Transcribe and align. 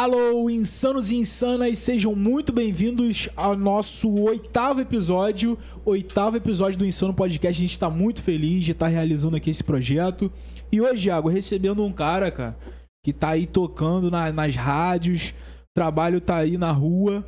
Alô, 0.00 0.48
insanos 0.48 1.10
e 1.10 1.16
insanas, 1.16 1.76
sejam 1.80 2.14
muito 2.14 2.52
bem-vindos 2.52 3.28
ao 3.34 3.56
nosso 3.56 4.08
oitavo 4.20 4.80
episódio, 4.80 5.58
oitavo 5.84 6.36
episódio 6.36 6.78
do 6.78 6.86
Insano 6.86 7.12
Podcast. 7.12 7.60
A 7.60 7.66
gente 7.66 7.76
tá 7.76 7.90
muito 7.90 8.22
feliz 8.22 8.62
de 8.62 8.70
estar 8.70 8.86
realizando 8.86 9.36
aqui 9.36 9.50
esse 9.50 9.64
projeto. 9.64 10.30
E 10.70 10.80
hoje, 10.80 11.08
Iago, 11.08 11.28
recebendo 11.28 11.84
um 11.84 11.90
cara, 11.90 12.30
cara, 12.30 12.56
que 13.04 13.12
tá 13.12 13.30
aí 13.30 13.44
tocando 13.44 14.08
na- 14.08 14.30
nas 14.30 14.54
rádios, 14.54 15.34
trabalho 15.74 16.20
tá 16.20 16.36
aí 16.36 16.56
na 16.56 16.70
rua. 16.70 17.24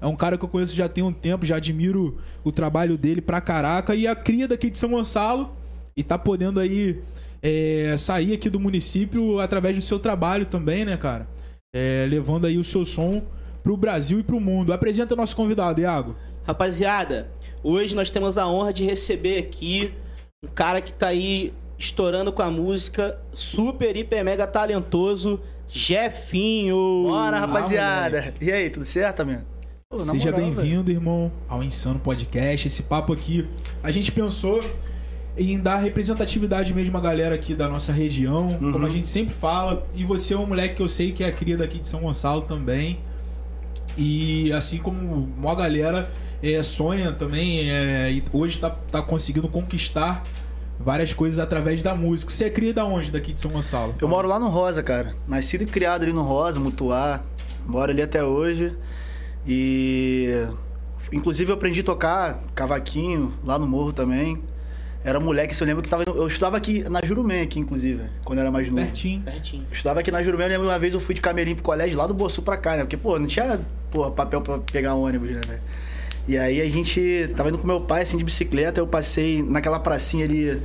É 0.00 0.06
um 0.06 0.14
cara 0.14 0.38
que 0.38 0.44
eu 0.44 0.48
conheço 0.48 0.72
já 0.72 0.88
tem 0.88 1.02
um 1.02 1.12
tempo, 1.12 1.44
já 1.44 1.56
admiro 1.56 2.16
o 2.44 2.52
trabalho 2.52 2.96
dele 2.96 3.20
pra 3.20 3.40
caraca. 3.40 3.92
E 3.92 4.06
a 4.06 4.14
cria 4.14 4.46
daqui 4.46 4.70
de 4.70 4.78
São 4.78 4.90
Gonçalo. 4.90 5.50
E 5.96 6.04
tá 6.04 6.16
podendo 6.16 6.60
aí 6.60 7.00
é, 7.42 7.96
sair 7.98 8.34
aqui 8.34 8.48
do 8.48 8.60
município 8.60 9.40
através 9.40 9.74
do 9.74 9.82
seu 9.82 9.98
trabalho 9.98 10.46
também, 10.46 10.84
né, 10.84 10.96
cara? 10.96 11.34
É, 11.74 12.06
levando 12.08 12.46
aí 12.46 12.56
o 12.56 12.62
seu 12.62 12.84
som 12.86 13.20
pro 13.62 13.76
Brasil 13.76 14.20
e 14.20 14.22
pro 14.22 14.38
mundo. 14.38 14.72
Apresenta 14.72 15.16
nosso 15.16 15.34
convidado, 15.34 15.80
Iago. 15.80 16.14
Rapaziada, 16.44 17.28
hoje 17.62 17.94
nós 17.96 18.10
temos 18.10 18.38
a 18.38 18.46
honra 18.46 18.72
de 18.72 18.84
receber 18.84 19.38
aqui 19.38 19.92
um 20.44 20.48
cara 20.48 20.80
que 20.80 20.92
tá 20.92 21.08
aí 21.08 21.52
estourando 21.76 22.32
com 22.32 22.42
a 22.42 22.50
música, 22.50 23.18
super, 23.32 23.96
hiper, 23.96 24.24
mega 24.24 24.46
talentoso, 24.46 25.40
Jefinho. 25.68 27.06
Bora, 27.08 27.40
rapaziada. 27.40 28.32
e 28.40 28.52
aí, 28.52 28.70
tudo 28.70 28.84
certo, 28.84 29.20
amigo? 29.22 29.42
Seja 29.96 30.30
bem-vindo, 30.30 30.90
irmão, 30.90 31.32
ao 31.48 31.62
Insano 31.62 31.98
Podcast. 31.98 32.66
Esse 32.66 32.82
papo 32.84 33.12
aqui, 33.12 33.48
a 33.82 33.90
gente 33.90 34.12
pensou 34.12 34.62
em 35.36 35.58
dar 35.58 35.76
representatividade 35.78 36.72
mesmo 36.72 36.96
à 36.96 37.00
galera 37.00 37.34
aqui 37.34 37.54
da 37.54 37.68
nossa 37.68 37.92
região, 37.92 38.56
Uhum. 38.60 38.72
como 38.72 38.86
a 38.86 38.90
gente 38.90 39.08
sempre 39.08 39.34
fala. 39.34 39.84
E 39.94 40.04
você 40.04 40.34
é 40.34 40.38
um 40.38 40.46
moleque 40.46 40.76
que 40.76 40.82
eu 40.82 40.88
sei 40.88 41.10
que 41.12 41.24
é 41.24 41.32
cria 41.32 41.56
daqui 41.56 41.80
de 41.80 41.88
São 41.88 42.00
Gonçalo 42.00 42.42
também. 42.42 43.00
E 43.98 44.52
assim 44.52 44.78
como 44.78 45.28
uma 45.36 45.54
galera 45.54 46.10
é, 46.42 46.62
sonha 46.62 47.12
também, 47.12 47.70
é, 47.70 48.12
e 48.12 48.22
hoje 48.32 48.58
tá, 48.58 48.70
tá 48.70 49.00
conseguindo 49.02 49.48
conquistar 49.48 50.22
várias 50.78 51.12
coisas 51.14 51.38
através 51.38 51.82
da 51.82 51.94
música. 51.94 52.30
Você 52.30 52.44
é 52.44 52.50
cria 52.50 52.74
da 52.74 52.84
onde 52.84 53.10
daqui 53.10 53.32
de 53.32 53.40
São 53.40 53.50
Gonçalo? 53.50 53.94
Eu 54.00 54.08
moro 54.08 54.28
lá 54.28 54.38
no 54.38 54.48
Rosa, 54.48 54.82
cara. 54.82 55.14
Nascido 55.26 55.62
e 55.62 55.66
criado 55.66 56.02
ali 56.02 56.12
no 56.12 56.22
Rosa, 56.22 56.58
Mutuá. 56.60 57.22
Moro 57.66 57.90
ali 57.90 58.02
até 58.02 58.22
hoje. 58.22 58.72
E. 59.46 60.46
Inclusive 61.12 61.50
eu 61.50 61.54
aprendi 61.56 61.80
a 61.80 61.84
tocar 61.84 62.40
cavaquinho 62.54 63.32
lá 63.44 63.58
no 63.58 63.66
morro 63.66 63.92
também. 63.92 64.40
Era 65.04 65.20
moleque, 65.20 65.54
se 65.54 65.62
eu 65.62 65.66
lembro 65.66 65.82
que 65.82 65.88
tava. 65.88 66.02
Eu 66.06 66.26
estudava 66.26 66.56
aqui 66.56 66.82
na 66.88 67.04
Jurumem, 67.04 67.42
aqui, 67.42 67.60
inclusive, 67.60 68.00
quando 68.24 68.38
eu 68.38 68.42
era 68.42 68.50
mais 68.50 68.68
novo. 68.68 68.80
Pertinho. 68.80 69.20
Pertinho. 69.20 69.62
Eu 69.68 69.72
estudava 69.74 70.00
aqui 70.00 70.10
na 70.10 70.22
Jurumem, 70.22 70.46
eu 70.46 70.52
lembro 70.52 70.66
uma 70.66 70.78
vez 70.78 70.94
eu 70.94 71.00
fui 71.00 71.14
de 71.14 71.20
camelim 71.20 71.54
pro 71.54 71.62
colégio 71.62 71.98
lá 71.98 72.06
do 72.06 72.14
Bossu 72.14 72.40
pra 72.40 72.56
cá, 72.56 72.76
né? 72.76 72.78
Porque, 72.84 72.96
pô, 72.96 73.18
não 73.18 73.26
tinha 73.26 73.60
porra, 73.90 74.10
papel 74.10 74.40
pra 74.40 74.58
pegar 74.58 74.94
ônibus, 74.94 75.30
né, 75.30 75.40
velho? 75.46 75.60
E 76.26 76.38
aí 76.38 76.58
a 76.62 76.70
gente 76.70 77.30
tava 77.36 77.50
indo 77.50 77.58
com 77.58 77.66
meu 77.66 77.82
pai, 77.82 78.02
assim, 78.02 78.16
de 78.16 78.24
bicicleta, 78.24 78.80
eu 78.80 78.86
passei 78.86 79.42
naquela 79.42 79.78
pracinha 79.78 80.24
ali, 80.24 80.58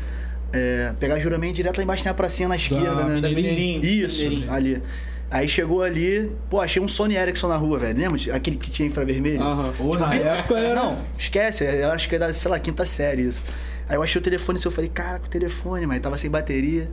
é, 0.53 0.93
pegar 0.97 1.19
Juramento 1.19 1.55
direto 1.55 1.77
lá 1.77 1.83
embaixo 1.83 2.03
tem 2.03 2.09
a 2.09 2.15
pracinha 2.15 2.47
na 2.47 2.55
esquerda, 2.55 3.03
né? 3.03 3.15
Mineirinho? 3.29 3.83
Isso, 3.83 4.23
Mineirinho. 4.23 4.53
ali. 4.53 4.81
Aí 5.29 5.47
chegou 5.47 5.83
ali, 5.83 6.31
pô, 6.49 6.59
achei 6.61 6.81
um 6.81 6.87
Sony 6.87 7.15
Ericsson 7.15 7.49
na 7.49 7.57
rua, 7.57 7.77
velho. 7.77 7.99
Lembra? 7.99 8.35
Aquele 8.35 8.55
que 8.55 8.71
tinha 8.71 8.87
infravermelho? 8.87 9.41
Aham. 9.41 9.73
Ou 9.79 9.99
na 9.99 10.15
época 10.15 10.57
era. 10.57 10.73
Não, 10.73 10.97
esquece, 11.19 11.65
eu 11.65 11.91
acho 11.91 12.07
que 12.07 12.15
era, 12.15 12.33
sei 12.33 12.49
lá, 12.49 12.57
quinta 12.57 12.85
série 12.85 13.23
isso. 13.23 13.43
Aí 13.89 13.95
eu 13.95 14.03
achei 14.03 14.21
o 14.21 14.23
telefone 14.23 14.59
assim, 14.59 14.67
eu 14.67 14.71
falei, 14.71 14.89
caraca, 14.89 15.25
o 15.25 15.29
telefone, 15.29 15.87
mas 15.87 15.99
tava 15.99 16.15
sem 16.15 16.29
bateria. 16.29 16.89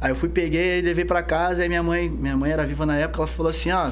Aí 0.00 0.10
eu 0.10 0.16
fui, 0.16 0.30
peguei, 0.30 0.80
levei 0.80 1.04
pra 1.04 1.22
casa, 1.22 1.62
aí 1.62 1.68
minha 1.68 1.82
mãe, 1.82 2.08
minha 2.08 2.36
mãe 2.36 2.50
era 2.50 2.64
viva 2.64 2.86
na 2.86 2.96
época, 2.96 3.20
ela 3.20 3.26
falou 3.26 3.50
assim, 3.50 3.70
ó, 3.70 3.90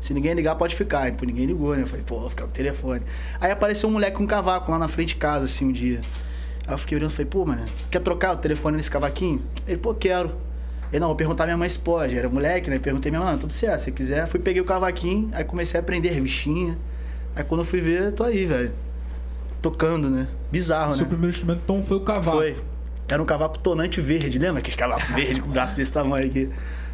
se 0.00 0.14
ninguém 0.14 0.32
ligar, 0.32 0.54
pode 0.54 0.74
ficar. 0.74 1.00
Aí, 1.00 1.12
pô, 1.12 1.26
ninguém 1.26 1.44
ligou, 1.44 1.76
né? 1.76 1.82
Eu 1.82 1.86
falei, 1.86 2.02
pô, 2.06 2.20
vou 2.20 2.30
ficar 2.30 2.44
com 2.44 2.50
o 2.50 2.52
telefone. 2.52 3.02
Aí 3.38 3.50
apareceu 3.50 3.90
um 3.90 3.92
moleque 3.92 4.16
com 4.16 4.22
um 4.22 4.26
cavaco 4.26 4.70
lá 4.70 4.78
na 4.78 4.88
frente 4.88 5.10
de 5.10 5.16
casa, 5.16 5.44
assim, 5.44 5.66
um 5.66 5.72
dia. 5.72 6.00
Aí 6.66 6.72
eu 6.72 6.78
fiquei 6.78 6.96
olhando 6.96 7.10
falei, 7.10 7.26
pô, 7.26 7.44
mano, 7.44 7.66
quer 7.90 8.00
trocar 8.00 8.32
o 8.32 8.36
telefone 8.38 8.78
nesse 8.78 8.90
cavaquinho? 8.90 9.42
Ele, 9.66 9.76
pô, 9.76 9.92
quero. 9.92 10.34
Ele, 10.90 11.00
não, 11.00 11.08
vou 11.08 11.16
perguntar 11.16 11.44
à 11.44 11.46
minha 11.46 11.56
mãe 11.58 11.68
se 11.68 11.78
pode. 11.78 12.16
Era 12.16 12.28
moleque, 12.30 12.70
né? 12.70 12.78
Perguntei 12.78 13.10
minha 13.10 13.22
mãe, 13.22 13.36
tudo 13.36 13.52
certo, 13.52 13.82
se 13.82 13.92
quiser. 13.92 14.26
Fui, 14.28 14.40
peguei 14.40 14.62
o 14.62 14.64
cavaquinho, 14.64 15.28
aí 15.34 15.44
comecei 15.44 15.78
a 15.78 15.82
aprender 15.82 16.08
revistinha. 16.08 16.78
Aí 17.36 17.44
quando 17.44 17.60
eu 17.60 17.66
fui 17.66 17.80
ver, 17.80 18.12
tô 18.12 18.24
aí, 18.24 18.46
velho. 18.46 18.72
Tocando, 19.60 20.08
né? 20.08 20.26
Bizarro, 20.50 20.92
Seu 20.92 21.02
né? 21.04 21.08
primeiro 21.10 21.30
instrumento 21.34 21.60
então 21.64 21.82
foi 21.82 21.96
o 21.96 22.00
cavalo. 22.00 22.38
Foi. 22.38 22.56
Era 23.08 23.22
um 23.22 23.26
cavaco 23.26 23.58
tonante 23.58 24.00
verde, 24.00 24.38
lembra? 24.38 24.58
Aquele 24.60 24.76
cavaco 24.76 25.02
verde 25.14 25.40
com 25.40 25.48
o 25.48 25.52
braço 25.52 25.74
desse 25.74 25.92
tamanho 25.92 26.26
aqui. 26.26 26.50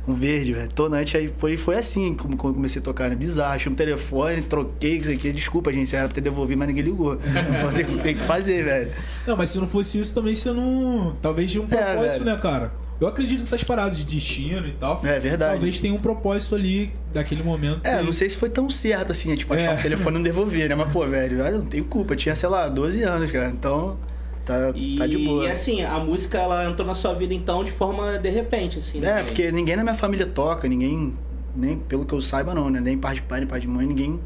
Um 0.07 0.13
verde, 0.13 0.53
velho. 0.53 0.69
Tonante, 0.69 1.17
aí 1.17 1.33
foi, 1.39 1.57
foi 1.57 1.77
assim 1.79 2.15
como 2.15 2.37
quando 2.37 2.51
eu 2.53 2.55
comecei 2.57 2.79
a 2.81 2.85
tocar, 2.85 3.09
né? 3.09 3.17
Bizarro. 3.17 3.55
Achei 3.55 3.73
um 3.73 3.75
telefone, 3.75 4.43
troquei 4.43 4.99
isso 4.99 5.11
aqui. 5.11 5.33
Desculpa, 5.33 5.73
gente, 5.73 5.97
era 5.97 6.07
pra 6.07 6.15
ter 6.15 6.21
devolvido, 6.21 6.59
mas 6.59 6.69
ninguém 6.69 6.85
ligou. 6.85 7.17
Tem, 7.75 7.99
tem 7.99 8.15
que 8.15 8.21
fazer, 8.21 8.63
velho. 8.65 8.93
Não, 9.27 9.35
mas 9.37 9.49
se 9.49 9.59
não 9.59 9.67
fosse 9.67 9.99
isso 9.99 10.15
também 10.15 10.35
você 10.35 10.53
não. 10.53 11.17
Talvez 11.23 11.51
tinha 11.51 11.63
um 11.63 11.67
É, 11.71 11.95
propósito, 11.95 12.23
velho. 12.25 12.37
né, 12.37 12.43
cara? 12.43 12.71
Eu 13.01 13.09
acredito 13.09 13.41
nessas 13.41 13.65
paradas 13.65 13.99
de 13.99 14.05
destino 14.05 14.67
e 14.69 14.73
tal. 14.73 15.01
É 15.05 15.19
verdade. 15.19 15.53
Talvez 15.55 15.81
tenha 15.81 15.93
um 15.95 15.99
propósito 15.99 16.55
ali 16.55 16.93
daquele 17.13 17.43
momento. 17.43 17.81
É, 17.85 17.99
que- 17.99 18.05
não 18.05 18.13
sei 18.13 18.31
se 18.31 18.37
foi 18.37 18.49
tão 18.49 18.71
certo 18.71 19.11
assim, 19.11 19.31
né? 19.31 19.37
tipo, 19.37 19.53
achar 19.53 19.77
É. 19.77 19.79
o 19.79 19.83
telefone 19.83 20.11
e 20.11 20.19
não 20.19 20.23
devolver, 20.23 20.69
né? 20.69 20.75
Mas, 20.75 20.93
pô, 20.93 21.05
velho, 21.07 21.39
eu 21.41 21.59
não 21.59 21.67
tenho 21.67 21.85
culpa. 21.85 22.13
Eu 22.13 22.17
tinha, 22.17 22.37
sei 22.37 22.49
lá, 22.49 22.69
12 22.69 23.03
anos, 23.03 23.31
cara. 23.33 23.51
Então, 23.51 23.99
tá, 24.47 24.73
E, 24.77 24.97
tá 24.97 25.07
de 25.09 25.19
boa. 25.19 25.45
e 25.45 25.51
assim, 25.51 25.83
a 25.83 25.99
música 25.99 26.39
ela 26.39 26.65
entrou 26.71 26.87
na 26.87 26.95
sua 26.95 27.13
vida 27.15 27.35
então 27.35 27.65
de 27.65 27.73
forma 27.73 28.17
de 28.19 28.31
repente, 28.31 28.79
assim, 28.79 29.01
né? 29.01 29.21
É, 29.21 29.23
porque 29.25 29.51
ninguém 29.51 29.75
na 29.77 29.83
minha 29.83 29.97
família 29.97 30.25
toca, 30.27 30.69
ninguém, 30.69 31.15
nem 31.57 31.77
pelo 31.79 32.05
que 32.07 32.15
eu 32.15 32.21
saiba 32.23 32.55
não, 32.55 32.71
né? 32.71 32.81
Nem 32.81 32.97
pai 32.97 33.17
de 33.17 33.23
pai, 33.23 33.41
nem 33.41 33.49
pai 33.49 33.59
de 33.61 33.67
mãe, 33.67 33.87
ninguém 33.87 34.21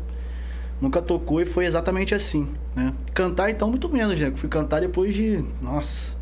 nunca 0.80 1.00
tocou 1.02 1.40
e 1.40 1.44
foi 1.46 1.64
exatamente 1.64 2.14
assim, 2.14 2.48
né? 2.76 2.92
Cantar 3.14 3.50
então 3.50 3.70
muito 3.70 3.88
menos, 3.88 4.20
né? 4.20 4.28
Eu 4.28 4.36
fui 4.36 4.48
cantar 4.48 4.80
depois 4.80 5.14
de, 5.14 5.42
nossa, 5.62 6.17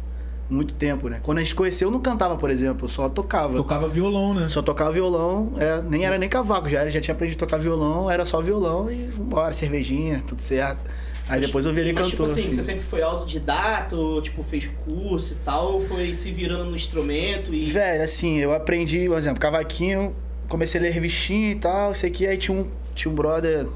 muito 0.49 0.75
tempo, 0.75 1.09
né? 1.09 1.21
Quando 1.23 1.39
a 1.39 1.43
gente 1.43 1.55
conheceu 1.55 1.89
eu 1.89 1.93
não 1.93 2.01
cantava, 2.01 2.37
por 2.37 2.51
exemplo, 2.51 2.85
eu 2.85 2.89
só 2.89 3.09
tocava. 3.09 3.57
Tocava 3.57 3.89
violão, 3.89 4.35
né? 4.35 4.49
Só 4.49 4.63
tocava 4.63 4.93
violão, 4.93 5.53
é, 5.59 5.83
nem 5.83 6.05
era 6.05 6.19
nem 6.19 6.29
cavaco, 6.29 6.69
já, 6.69 6.81
era, 6.81 6.91
já 6.91 7.01
tinha 7.01 7.15
aprendido 7.15 7.43
a 7.43 7.47
tocar 7.47 7.59
violão, 7.59 8.11
era 8.11 8.25
só 8.25 8.41
violão 8.41 8.91
e 8.91 9.07
vambora, 9.07 9.53
cervejinha, 9.53 10.23
tudo 10.27 10.41
certo. 10.41 10.81
Aí 11.29 11.41
depois 11.41 11.67
eu 11.67 11.73
virei 11.73 11.93
Mas, 11.93 12.11
cantor. 12.11 12.29
Tipo 12.29 12.39
assim, 12.39 12.49
assim. 12.49 12.53
você 12.53 12.63
sempre 12.63 12.83
foi 12.83 13.03
autodidata, 13.03 13.97
ou 13.97 14.23
tipo, 14.23 14.43
fez 14.43 14.69
curso 14.85 15.33
e 15.33 15.37
tal, 15.45 15.75
ou 15.75 15.81
foi 15.81 16.15
se 16.15 16.31
virando 16.31 16.67
no 16.67 16.77
instrumento 16.77 17.53
e. 17.53 17.67
Velho, 17.67 18.03
assim, 18.03 18.39
eu 18.39 18.55
aprendi, 18.55 19.09
por 19.09 19.19
exemplo, 19.19 19.41
cavaquinho, 19.41 20.15
comecei 20.49 20.81
a 20.81 20.83
ler 20.85 20.91
revistinha 20.91 21.51
e 21.51 21.57
tal, 21.57 21.93
sei 21.95 22.11
que 22.11 22.27
aí 22.27 22.37
tinha 22.37 22.57
um, 22.57 22.69
tinha 22.95 23.11
um 23.11 23.15
brother 23.15 23.67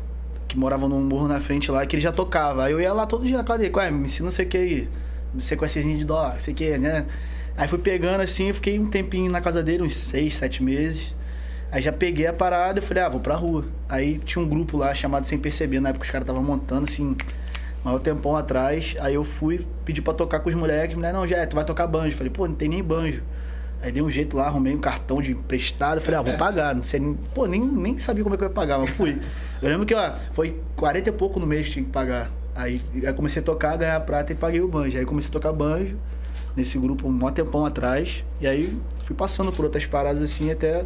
que 0.47 0.57
morava 0.57 0.89
num 0.89 1.01
morro 1.01 1.29
na 1.29 1.41
frente 1.41 1.71
lá, 1.71 1.85
que 1.85 1.97
ele 1.97 2.03
já 2.03 2.13
tocava. 2.13 2.65
Aí 2.65 2.73
eu 2.73 2.81
ia 2.81 2.93
lá 2.93 3.07
todo 3.07 3.25
dia 3.25 3.37
na 3.37 3.45
casa 3.45 3.61
dele, 3.61 3.73
ué, 3.75 3.91
me 3.91 4.05
ensina 4.05 4.27
não 4.27 4.33
sei 4.33 4.47
o 4.47 4.49
que 4.49 4.57
aí, 4.57 4.89
sequenciazinha 5.39 5.97
de 5.97 6.05
dó, 6.05 6.35
sei 6.39 6.53
o 6.55 6.57
que, 6.57 6.79
né? 6.79 7.07
Aí 7.57 7.69
fui 7.69 7.79
pegando 7.79 8.21
assim, 8.23 8.53
fiquei 8.53 8.79
um 8.79 8.87
tempinho 8.87 9.31
na 9.31 9.41
casa 9.41 9.63
dele, 9.63 9.83
uns 9.83 9.97
seis, 9.97 10.37
sete 10.37 10.63
meses. 10.63 11.15
Aí 11.71 11.81
já 11.81 11.93
peguei 11.93 12.27
a 12.27 12.33
parada 12.33 12.79
e 12.81 12.83
falei, 12.83 13.03
ah, 13.03 13.09
vou 13.09 13.21
pra 13.21 13.35
rua. 13.37 13.65
Aí 13.89 14.19
tinha 14.19 14.43
um 14.45 14.49
grupo 14.49 14.77
lá 14.77 14.95
chamado 14.95 15.25
Sem 15.27 15.39
Perceber, 15.39 15.79
na 15.81 15.91
época 15.91 16.05
os 16.05 16.11
caras 16.11 16.25
estavam 16.25 16.43
montando, 16.43 16.85
assim, 16.85 17.15
maior 17.85 17.99
tempão 18.01 18.35
atrás. 18.37 18.97
Aí 19.01 19.15
eu 19.15 19.23
fui, 19.23 19.65
pedi 19.85 20.03
pra 20.03 20.13
tocar 20.15 20.41
com 20.41 20.49
os 20.49 20.55
moleques, 20.55 20.97
mulher, 20.97 21.13
não, 21.13 21.27
já, 21.27 21.47
tu 21.47 21.55
vai 21.55 21.65
tocar 21.65 21.87
banjo. 21.87 22.17
Falei, 22.17 22.31
pô, 22.33 22.49
não 22.49 22.55
tem 22.55 22.69
nem 22.69 22.83
banjo. 22.83 23.23
Aí 23.83 23.93
dei 23.93 24.03
um 24.03 24.11
jeito 24.11 24.37
lá, 24.37 24.47
arrumei 24.47 24.75
um 24.75 24.81
cartão 24.81 25.23
de 25.23 25.33
emprestado, 25.33 26.01
falei, 26.01 26.19
ah, 26.19 26.23
vou 26.23 26.37
pagar. 26.37 26.75
Não 26.75 26.83
sei, 26.83 26.99
nem- 27.01 27.15
pô, 27.35 27.47
nem, 27.47 27.61
nem 27.65 27.97
sabia 27.99 28.23
como 28.25 28.35
é 28.35 28.39
que 28.39 28.45
eu 28.45 28.49
ia 28.49 28.55
pagar, 28.55 28.79
mas 28.79 28.91
fui. 28.91 29.19
Eu 29.63 29.69
lembro 29.69 29.85
que, 29.87 29.95
ó, 29.95 30.13
foi 30.33 30.59
40 30.77 31.11
e 31.11 31.13
pouco 31.13 31.39
no 31.39 31.47
mês 31.47 31.67
que 31.67 31.73
tinha 31.75 31.85
que 31.85 31.91
pagar. 31.91 32.31
Aí, 32.61 32.83
aí 32.95 33.13
comecei 33.15 33.41
a 33.41 33.45
tocar, 33.45 33.77
ganhar 33.77 33.99
prata 34.01 34.33
e 34.33 34.35
paguei 34.35 34.61
o 34.61 34.69
banjo. 34.69 34.99
Aí 34.99 35.07
comecei 35.07 35.31
a 35.31 35.33
tocar 35.33 35.53
banjo 35.53 35.97
nesse 36.55 36.79
grupo 36.79 37.09
um 37.09 37.31
tempão 37.31 37.65
atrás. 37.65 38.23
E 38.41 38.47
aí 38.47 38.79
fui 39.03 39.17
passando 39.17 39.51
por 39.51 39.65
outras 39.65 39.87
paradas 39.87 40.23
assim 40.23 40.51
até, 40.51 40.85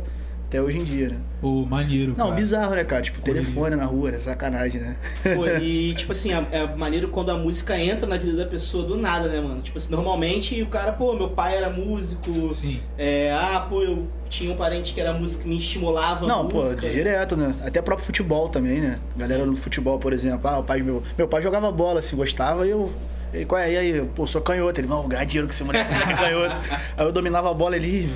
até 0.55 0.63
hoje 0.63 0.79
em 0.79 0.85
dia, 0.85 1.09
né? 1.09 1.17
Pô, 1.41 1.67
maneiro. 1.67 2.15
Não, 2.17 2.27
cara. 2.27 2.37
bizarro, 2.37 2.75
né, 2.77 2.85
cara? 2.85 3.03
Tipo, 3.03 3.21
Correria. 3.21 3.43
telefone 3.43 3.75
na 3.75 3.85
rua, 3.85 4.11
era 4.11 4.21
sacanagem, 4.21 4.81
né? 4.81 4.97
Pô, 5.35 5.47
e 5.47 5.93
tipo 5.99 6.13
assim, 6.13 6.31
é 6.33 6.77
maneiro 6.77 7.09
quando 7.09 7.31
a 7.31 7.37
música 7.37 7.77
entra 7.77 8.07
na 8.07 8.17
vida 8.17 8.37
da 8.37 8.47
pessoa 8.47 8.87
do 8.87 8.97
nada, 8.97 9.29
né, 9.29 9.41
mano? 9.41 9.61
Tipo 9.61 9.79
assim, 9.79 9.91
normalmente 9.91 10.63
o 10.63 10.67
cara, 10.67 10.93
pô, 10.93 11.15
meu 11.15 11.31
pai 11.31 11.57
era 11.57 11.69
músico. 11.69 12.53
Sim. 12.55 12.81
É, 12.97 13.33
ah, 13.33 13.67
pô, 13.69 13.83
eu 13.83 14.07
tinha 14.29 14.53
um 14.53 14.57
parente 14.57 14.95
que 14.95 15.01
era 15.01 15.13
músico 15.13 15.43
que 15.43 15.49
me 15.49 15.57
estimulava 15.57 16.25
Não, 16.27 16.47
pô, 16.47 16.59
música. 16.59 16.89
direto, 16.89 17.37
né? 17.37 17.55
Até 17.65 17.83
próprio 17.83 18.07
futebol 18.07 18.49
também, 18.49 18.81
né? 18.81 19.01
Galera 19.17 19.45
no 19.45 19.57
futebol, 19.57 19.99
por 19.99 20.13
exemplo. 20.13 20.49
Ah, 20.49 20.61
o 20.61 20.63
pai 20.63 20.83
meu. 20.83 21.03
Meu 21.19 21.27
pai 21.27 21.43
jogava 21.43 21.71
bola, 21.73 22.01
se 22.01 22.15
gostava, 22.15 22.65
e 22.65 22.71
eu. 22.71 22.93
Ele, 23.35 23.45
qual 23.45 23.61
é? 23.61 23.73
E 23.73 23.77
aí, 23.77 24.09
pô, 24.15 24.27
sou 24.27 24.41
canhoto. 24.41 24.81
Ele, 24.81 24.87
não, 24.89 25.01
vou 25.01 25.09
ganhar 25.09 25.25
dinheiro 25.25 25.47
com 25.49 25.53
esse 25.53 25.65
moleque 25.65 25.93
é 25.93 26.15
canhoto. 26.15 26.61
aí 26.97 27.05
eu 27.07 27.11
dominava 27.13 27.51
a 27.51 27.55
bola 27.55 27.75
ali, 27.77 28.09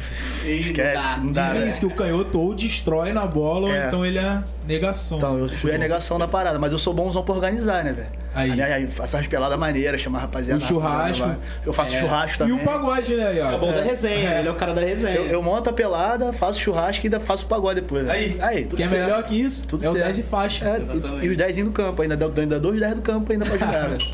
esquece, 0.45 1.19
não 1.21 1.33
dá. 1.33 1.47
Dizem 1.47 1.61
né? 1.63 1.69
isso, 1.69 1.81
que 1.81 1.87
o 1.87 1.91
canhoto 1.91 2.41
ou 2.41 2.55
destrói 2.55 3.13
na 3.13 3.27
bola, 3.27 3.69
ou 3.69 3.75
É. 3.75 3.87
então 3.89 4.05
ele 4.05 4.19
é 4.19 4.43
negação. 4.67 5.19
Então, 5.19 5.39
eu 5.39 5.49
fui 5.49 5.75
a 5.75 5.79
negação 5.79 6.19
da 6.19 6.29
parada, 6.29 6.59
mas 6.59 6.73
eu 6.73 6.79
sou 6.79 6.95
bonzão 6.95 7.23
pra 7.23 7.35
organizar, 7.35 7.85
né, 7.85 7.93
velho? 7.93 8.09
Aí. 8.35 8.61
aí 8.63 8.87
faço 8.87 9.17
as 9.17 9.27
peladas 9.27 9.59
maneiras, 9.59 10.01
chamar 10.01 10.19
a 10.19 10.23
rapaziada. 10.23 10.63
O 10.63 10.67
churrasco. 10.67 11.25
rapaziada. 11.25 11.39
Eu 11.67 11.73
faço 11.73 11.97
churrasco 11.97 12.35
E 12.37 12.39
também. 12.47 12.55
o 12.55 12.65
pagode, 12.65 13.15
né, 13.17 13.33
É 13.33 13.37
Iago? 13.37 13.59
bom 13.59 13.73
da 13.73 13.83
resenha, 13.83 14.39
ele 14.39 14.49
é 14.49 14.51
o 14.51 14.55
cara 14.55 14.73
da 14.73 14.81
resenha. 14.83 15.15
Eu, 15.17 15.27
eu 15.27 15.43
monto 15.43 15.69
a 15.69 15.73
pelada, 15.73 16.33
faço 16.33 16.61
churrasco 16.61 17.05
e 17.05 17.09
ainda 17.09 17.19
faço 17.19 17.47
pagode 17.47 17.81
depois. 17.81 18.05
velho. 18.07 18.17
Aí, 18.17 18.37
aí 18.41 18.65
tudo 18.65 18.77
que 18.77 18.83
é 18.85 18.89
certo. 18.89 19.03
melhor 19.03 19.23
que 19.25 19.35
isso, 19.35 19.67
Tudo 19.67 19.85
é 19.85 19.89
o 19.89 19.93
certo. 19.93 20.05
10 20.05 20.19
e 20.19 20.23
faixa. 20.23 20.65
É, 20.69 20.77
Exatamente. 20.77 21.25
e, 21.25 21.27
e 21.27 21.31
os 21.31 21.37
10 21.37 21.57
do 21.65 21.71
campo, 21.73 22.03
ainda, 22.03 22.17
dá- 22.17 22.41
ainda 22.41 22.61
dois 22.61 22.79
10 22.79 22.95
do 22.95 23.03
campo 23.03 23.33
ainda 23.33 23.45
pra 23.45 23.59
jogar, 23.59 23.89
velho. 23.91 24.07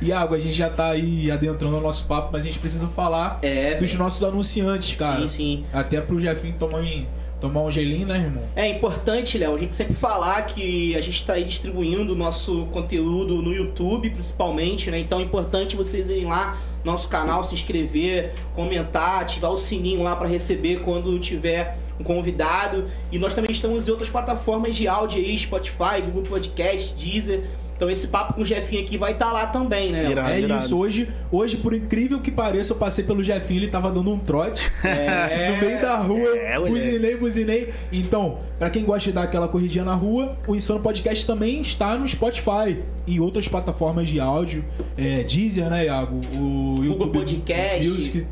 Iago, 0.00 0.34
a 0.34 0.38
gente 0.38 0.54
já 0.54 0.70
tá 0.70 0.90
aí 0.90 1.30
adentrando 1.30 1.76
no 1.76 1.80
nosso 1.82 2.04
papo, 2.06 2.30
mas 2.32 2.42
a 2.42 2.44
gente 2.46 2.58
precisa 2.58 2.86
falar 2.88 3.38
É, 3.42 3.74
dos 3.74 3.94
nossos 3.94 4.22
anunciantes, 4.22 4.98
cara. 4.98 5.20
Sim, 5.20 5.26
sim. 5.26 5.64
Até 5.72 6.00
pro 6.00 6.18
Jefinho 6.20 6.54
tomar, 6.58 6.78
um- 6.80 7.06
tomar 7.40 7.62
um 7.62 7.70
gelinho, 7.70 8.06
né, 8.06 8.16
irmão? 8.16 8.42
É 8.56 8.68
importante, 8.68 9.36
Léo, 9.38 9.54
a 9.54 9.58
gente 9.58 9.74
sempre 9.74 9.94
falar 9.94 10.42
que 10.42 10.94
a 10.96 11.00
gente 11.00 11.14
está 11.20 11.34
aí 11.34 11.44
distribuindo 11.44 12.12
o 12.12 12.16
nosso 12.16 12.66
conteúdo 12.66 13.42
no 13.42 13.52
YouTube, 13.52 14.10
principalmente, 14.10 14.90
né? 14.90 14.98
Então 15.00 15.20
é 15.20 15.22
importante 15.22 15.74
vocês 15.76 16.08
irem 16.10 16.26
lá 16.26 16.56
no 16.84 16.92
nosso 16.92 17.08
canal, 17.08 17.42
se 17.42 17.54
inscrever, 17.54 18.32
comentar, 18.54 19.22
ativar 19.22 19.50
o 19.50 19.56
sininho 19.56 20.02
lá 20.02 20.14
para 20.16 20.28
receber 20.28 20.80
quando 20.80 21.18
tiver 21.18 21.76
um 21.98 22.04
convidado. 22.04 22.84
E 23.10 23.18
nós 23.18 23.34
também 23.34 23.50
estamos 23.50 23.88
em 23.88 23.90
outras 23.90 24.08
plataformas 24.08 24.76
de 24.76 24.86
áudio 24.86 25.18
aí, 25.18 25.38
Spotify, 25.38 26.02
Google 26.04 26.22
Podcast, 26.22 26.94
Deezer. 26.94 27.44
Então 27.78 27.88
esse 27.88 28.08
papo 28.08 28.34
com 28.34 28.42
o 28.42 28.44
Jefinho 28.44 28.82
aqui 28.82 28.98
vai 28.98 29.12
estar 29.12 29.30
lá 29.30 29.46
também, 29.46 29.92
né? 29.92 30.10
Irado. 30.10 30.30
é 30.30 30.40
irado. 30.40 30.60
isso, 30.60 30.76
hoje, 30.76 31.08
hoje, 31.30 31.56
por 31.58 31.72
incrível 31.72 32.20
que 32.20 32.28
pareça, 32.28 32.72
eu 32.72 32.76
passei 32.76 33.04
pelo 33.04 33.22
Jefinho, 33.22 33.60
ele 33.60 33.68
tava 33.68 33.92
dando 33.92 34.10
um 34.10 34.18
trote 34.18 34.68
É. 34.82 35.52
no 35.54 35.64
meio 35.64 35.80
da 35.80 35.96
rua, 35.96 36.36
É, 36.36 36.58
buzinei, 36.58 37.16
buzinei. 37.16 37.72
Então, 37.92 38.40
pra 38.58 38.68
quem 38.68 38.84
gosta 38.84 39.10
de 39.10 39.12
dar 39.12 39.22
aquela 39.22 39.46
corridinha 39.46 39.84
na 39.84 39.94
rua, 39.94 40.36
o 40.48 40.56
Insano 40.56 40.80
Podcast 40.80 41.24
também 41.24 41.60
está 41.60 41.96
no 41.96 42.08
Spotify 42.08 42.82
e 43.06 43.20
outras 43.20 43.46
plataformas 43.46 44.08
de 44.08 44.18
áudio, 44.18 44.64
é, 44.96 45.22
Deezer, 45.22 45.70
né, 45.70 45.84
Iago? 45.84 46.20
O 46.36 46.82
YouTube 46.82 47.12
Podcast. 47.12 47.88
Music. 47.88 48.26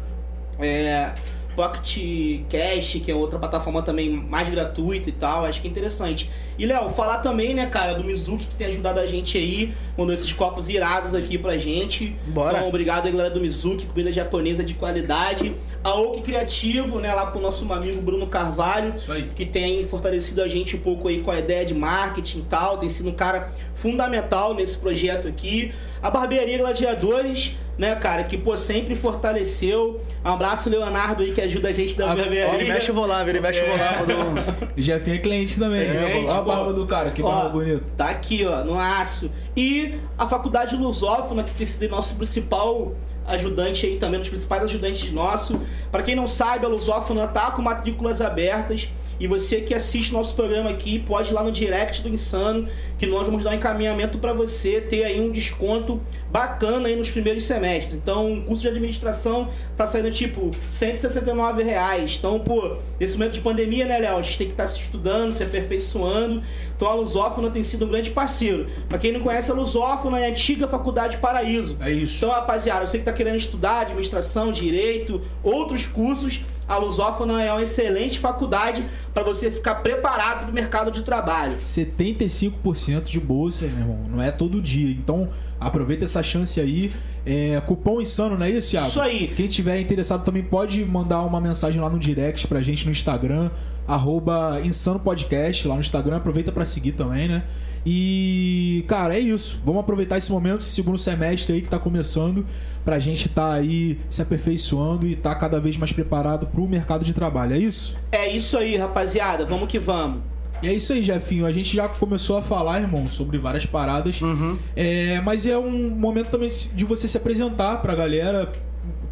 É, 0.58 1.12
Pocket 1.56 2.42
Cash, 2.50 3.00
que 3.02 3.10
é 3.10 3.14
outra 3.14 3.38
plataforma 3.38 3.82
também 3.82 4.10
mais 4.10 4.48
gratuita 4.48 5.08
e 5.08 5.12
tal, 5.12 5.46
acho 5.46 5.60
que 5.60 5.66
é 5.66 5.70
interessante. 5.70 6.30
E 6.58 6.66
Léo, 6.66 6.90
falar 6.90 7.18
também, 7.18 7.54
né, 7.54 7.66
cara, 7.66 7.94
do 7.94 8.04
Mizuki 8.04 8.44
que 8.44 8.54
tem 8.54 8.66
ajudado 8.68 9.00
a 9.00 9.06
gente 9.06 9.38
aí, 9.38 9.74
mandou 9.96 10.12
esses 10.12 10.32
copos 10.32 10.68
irados 10.68 11.14
aqui 11.14 11.38
pra 11.38 11.56
gente. 11.56 12.14
Bora. 12.26 12.58
Então, 12.58 12.68
obrigado 12.68 13.06
aí, 13.06 13.12
galera 13.12 13.30
do 13.30 13.40
Mizuki, 13.40 13.86
comida 13.86 14.12
japonesa 14.12 14.62
de 14.62 14.74
qualidade. 14.74 15.54
A 15.82 15.94
Oak 15.94 16.22
Criativo, 16.22 17.00
né, 17.00 17.12
lá 17.12 17.30
com 17.30 17.38
o 17.38 17.42
nosso 17.42 17.70
amigo 17.72 18.00
Bruno 18.02 18.26
Carvalho, 18.26 18.94
que 19.34 19.46
tem 19.46 19.84
fortalecido 19.84 20.42
a 20.42 20.48
gente 20.48 20.76
um 20.76 20.80
pouco 20.80 21.08
aí 21.08 21.22
com 21.22 21.30
a 21.30 21.38
ideia 21.38 21.64
de 21.64 21.74
marketing 21.74 22.40
e 22.40 22.42
tal, 22.42 22.76
tem 22.76 22.88
sido 22.88 23.08
um 23.08 23.14
cara 23.14 23.50
fundamental 23.74 24.54
nesse 24.54 24.76
projeto 24.76 25.26
aqui. 25.26 25.72
A 26.02 26.10
Barbearia 26.10 26.58
Gladiadores, 26.58 27.54
né, 27.78 27.94
cara, 27.96 28.24
que 28.24 28.38
pô, 28.38 28.56
sempre 28.56 28.94
fortaleceu. 28.94 30.00
Um 30.24 30.28
abraço, 30.28 30.70
Leonardo 30.70 31.22
aí, 31.22 31.32
que 31.32 31.40
ajuda 31.40 31.68
a 31.68 31.72
gente 31.72 31.96
da 31.96 32.06
barbearia. 32.06 32.60
Ele 32.60 32.72
mexe 32.72 32.90
vou 32.90 33.06
lá, 33.06 33.28
ele 33.28 33.40
mexe 33.40 33.60
vou 33.60 33.76
lá. 33.76 34.66
O 34.76 34.82
Jefinho 34.82 35.16
é 35.16 35.18
cliente 35.20 35.58
também. 35.58 35.82
É, 35.82 36.10
cliente, 36.10 36.30
Olha 36.30 36.38
a 36.38 36.42
pô. 36.42 36.50
barba 36.50 36.72
do 36.72 36.86
cara, 36.86 37.10
que 37.10 37.22
Ó, 37.22 37.30
barba 37.30 37.50
bonita. 37.50 37.82
Tá 37.96 38.06
aqui, 38.06 38.46
ó, 38.46 38.64
no 38.64 38.78
aço. 38.78 39.30
E 39.56 39.94
a 40.16 40.26
Faculdade 40.26 40.76
Lusófona, 40.76 41.42
que 41.42 41.52
tem 41.52 41.66
sido 41.66 41.88
nosso 41.88 42.14
principal 42.16 42.94
ajudante 43.26 43.86
aí 43.86 43.96
também, 43.96 44.18
um 44.18 44.20
dos 44.20 44.28
principais 44.28 44.62
ajudantes 44.62 45.10
nossos. 45.10 45.58
Para 45.90 46.02
quem 46.02 46.14
não 46.14 46.26
sabe, 46.26 46.64
a 46.64 46.68
Lusófona 46.68 47.26
tá 47.26 47.50
com 47.50 47.60
matrículas 47.62 48.20
abertas. 48.20 48.88
E 49.18 49.26
você 49.26 49.60
que 49.60 49.74
assiste 49.74 50.12
nosso 50.12 50.34
programa 50.34 50.70
aqui, 50.70 50.98
pode 50.98 51.30
ir 51.30 51.34
lá 51.34 51.42
no 51.42 51.50
direct 51.50 52.02
do 52.02 52.08
Insano, 52.08 52.68
que 52.98 53.06
nós 53.06 53.26
vamos 53.26 53.42
dar 53.42 53.50
um 53.50 53.54
encaminhamento 53.54 54.18
para 54.18 54.32
você 54.32 54.80
ter 54.80 55.04
aí 55.04 55.20
um 55.20 55.30
desconto 55.30 56.00
bacana 56.30 56.88
aí 56.88 56.96
nos 56.96 57.10
primeiros 57.10 57.44
semestres. 57.44 57.94
Então, 57.94 58.34
o 58.34 58.42
curso 58.42 58.62
de 58.62 58.68
administração 58.68 59.48
tá 59.76 59.86
saindo 59.86 60.10
tipo 60.10 60.50
169 60.68 61.62
reais. 61.62 62.16
Então, 62.18 62.38
pô, 62.38 62.76
nesse 63.00 63.16
momento 63.16 63.34
de 63.34 63.40
pandemia, 63.40 63.86
né, 63.86 63.98
Léo? 63.98 64.18
A 64.18 64.22
gente 64.22 64.38
tem 64.38 64.46
que 64.46 64.52
estar 64.52 64.66
se 64.66 64.80
estudando, 64.80 65.32
se 65.32 65.42
aperfeiçoando. 65.42 66.42
Então, 66.76 66.88
a 66.88 66.94
Lusófona 66.94 67.50
tem 67.50 67.62
sido 67.62 67.86
um 67.86 67.88
grande 67.88 68.10
parceiro. 68.10 68.66
Pra 68.88 68.98
quem 68.98 69.12
não 69.12 69.20
conhece, 69.20 69.50
a 69.50 69.54
Lusófona 69.54 70.20
é 70.20 70.26
a 70.26 70.28
antiga 70.28 70.68
Faculdade 70.68 71.16
Paraíso. 71.18 71.76
É 71.80 71.90
isso. 71.90 72.24
Então, 72.24 72.34
rapaziada, 72.34 72.86
você 72.86 72.98
que 72.98 73.04
tá 73.04 73.12
querendo 73.12 73.36
estudar 73.36 73.80
administração, 73.80 74.52
direito, 74.52 75.22
outros 75.42 75.86
cursos, 75.86 76.40
a 76.68 76.78
Lusófona 76.78 77.42
é 77.42 77.52
uma 77.52 77.62
excelente 77.62 78.18
faculdade 78.18 78.84
para 79.14 79.22
você 79.22 79.50
ficar 79.50 79.76
preparado 79.76 80.44
pro 80.46 80.52
mercado 80.54 80.90
de 80.90 81.02
trabalho. 81.02 81.56
75% 81.58 83.02
de 83.02 83.20
bolsa, 83.20 83.66
meu 83.66 83.78
irmão. 83.78 84.04
Não 84.10 84.22
é 84.22 84.30
todo 84.30 84.60
dia. 84.60 84.90
Então, 84.90 85.28
aproveita 85.60 86.04
essa 86.04 86.22
chance 86.22 86.60
aí. 86.60 86.92
É, 87.24 87.60
cupom 87.66 88.00
insano, 88.00 88.36
não 88.36 88.46
é 88.46 88.50
isso, 88.50 88.70
Thiago? 88.70 88.88
Isso 88.88 89.00
aí. 89.00 89.28
Quem 89.28 89.48
tiver 89.48 89.80
interessado 89.80 90.24
também 90.24 90.42
pode 90.42 90.84
mandar 90.84 91.22
uma 91.22 91.40
mensagem 91.40 91.80
lá 91.80 91.88
no 91.88 91.98
direct 91.98 92.46
pra 92.46 92.60
gente 92.60 92.84
no 92.84 92.90
Instagram, 92.90 93.50
arroba 93.86 94.60
Insano 94.64 94.98
Podcast, 94.98 95.66
lá 95.66 95.74
no 95.74 95.80
Instagram. 95.80 96.16
Aproveita 96.16 96.50
pra 96.52 96.64
seguir 96.64 96.92
também, 96.92 97.28
né? 97.28 97.44
E, 97.88 98.84
cara, 98.88 99.14
é 99.14 99.20
isso. 99.20 99.60
Vamos 99.64 99.80
aproveitar 99.80 100.18
esse 100.18 100.32
momento, 100.32 100.62
esse 100.62 100.70
segundo 100.70 100.98
semestre 100.98 101.54
aí 101.54 101.62
que 101.62 101.68
tá 101.68 101.78
começando, 101.78 102.44
pra 102.84 102.98
gente 102.98 103.28
tá 103.28 103.52
aí 103.52 104.00
se 104.10 104.20
aperfeiçoando 104.20 105.06
e 105.06 105.14
tá 105.14 105.32
cada 105.36 105.60
vez 105.60 105.76
mais 105.76 105.92
preparado 105.92 106.48
pro 106.48 106.66
mercado 106.66 107.04
de 107.04 107.12
trabalho. 107.12 107.54
É 107.54 107.58
isso? 107.58 107.96
É 108.10 108.28
isso 108.28 108.58
aí, 108.58 108.76
rapaziada. 108.76 109.46
Vamos 109.46 109.68
que 109.68 109.78
vamos. 109.78 110.20
E 110.62 110.68
é 110.68 110.74
isso 110.74 110.92
aí, 110.92 111.00
Jefinho. 111.00 111.46
A 111.46 111.52
gente 111.52 111.76
já 111.76 111.88
começou 111.88 112.36
a 112.36 112.42
falar, 112.42 112.80
irmão, 112.80 113.06
sobre 113.06 113.38
várias 113.38 113.64
paradas. 113.64 114.20
Uhum. 114.20 114.58
É, 114.74 115.20
mas 115.20 115.46
é 115.46 115.56
um 115.56 115.90
momento 115.90 116.30
também 116.30 116.48
de 116.74 116.84
você 116.84 117.06
se 117.06 117.16
apresentar 117.16 117.76
pra 117.82 117.94
galera, 117.94 118.50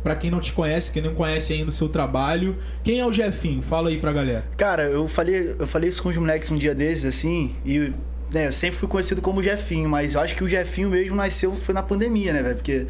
pra 0.03 0.17
quem 0.17 0.32
não 0.32 0.41
te 0.41 0.53
conhece, 0.53 0.91
quem 0.91 1.03
não 1.03 1.15
conhece 1.15 1.53
ainda 1.53 1.69
o 1.69 1.73
seu 1.73 1.88
trabalho. 1.88 2.56
Quem 2.82 2.99
é 2.99 3.06
o 3.06 3.12
Jefinho? 3.12 3.62
Fala 3.62 3.91
aí 3.91 3.99
pra 3.99 4.12
galera. 4.12 4.44
Cara, 4.56 4.85
eu 4.85 5.06
falei, 5.06 5.55
eu 5.59 5.67
falei 5.67 5.88
isso 5.88 6.03
com 6.03 6.09
os 6.09 6.17
moleques 6.17 6.50
um 6.50 6.56
dia 6.56 6.75
desses, 6.75 7.05
assim, 7.05 7.55
e 7.65 7.93
né, 8.34 8.48
eu 8.48 8.52
sempre 8.52 8.76
fui 8.76 8.88
conhecido 8.88 9.22
como 9.22 9.42
Jefinho, 9.42 9.88
mas 9.88 10.16
acho 10.16 10.34
que 10.34 10.42
o 10.42 10.48
Jefinho 10.48 10.90
mesmo 10.90 11.14
nasceu 11.14 11.54
foi 11.54 11.72
na 11.72 11.82
pandemia, 11.82 12.32
né, 12.32 12.42
velho? 12.42 12.56
Porque 12.56 12.86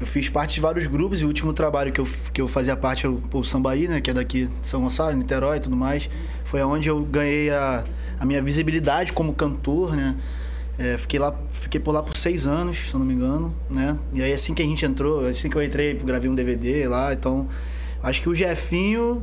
eu 0.00 0.06
fiz 0.06 0.28
parte 0.28 0.54
de 0.54 0.60
vários 0.60 0.86
grupos 0.88 1.20
e 1.20 1.24
o 1.24 1.28
último 1.28 1.52
trabalho 1.52 1.92
que 1.92 2.00
eu, 2.00 2.08
que 2.32 2.40
eu 2.40 2.48
fazia 2.48 2.76
parte 2.76 3.06
era 3.06 3.14
o, 3.14 3.22
o 3.32 3.44
Sambaí, 3.44 3.86
né, 3.86 4.00
que 4.00 4.10
é 4.10 4.14
daqui 4.14 4.46
de 4.46 4.68
São 4.68 4.82
Gonçalo, 4.82 5.16
Niterói 5.16 5.58
e 5.58 5.60
tudo 5.60 5.76
mais. 5.76 6.10
Foi 6.44 6.60
onde 6.62 6.88
eu 6.88 7.04
ganhei 7.04 7.50
a, 7.50 7.84
a 8.18 8.26
minha 8.26 8.42
visibilidade 8.42 9.12
como 9.12 9.32
cantor, 9.32 9.96
né? 9.96 10.16
É, 10.78 10.96
fiquei 10.98 11.20
lá, 11.20 11.32
fiquei 11.52 11.80
por 11.80 11.92
lá 11.92 12.02
por 12.02 12.16
seis 12.16 12.46
anos, 12.46 12.78
se 12.78 12.94
eu 12.94 12.98
não 12.98 13.06
me 13.06 13.14
engano, 13.14 13.54
né? 13.70 13.96
E 14.12 14.22
aí 14.22 14.32
assim 14.32 14.54
que 14.54 14.62
a 14.62 14.66
gente 14.66 14.84
entrou, 14.84 15.26
assim 15.26 15.48
que 15.48 15.56
eu 15.56 15.62
entrei, 15.62 15.94
gravei 15.94 16.28
um 16.28 16.34
DVD 16.34 16.88
lá, 16.88 17.12
então 17.12 17.46
acho 18.02 18.20
que 18.20 18.28
o 18.28 18.34
Jefinho 18.34 19.22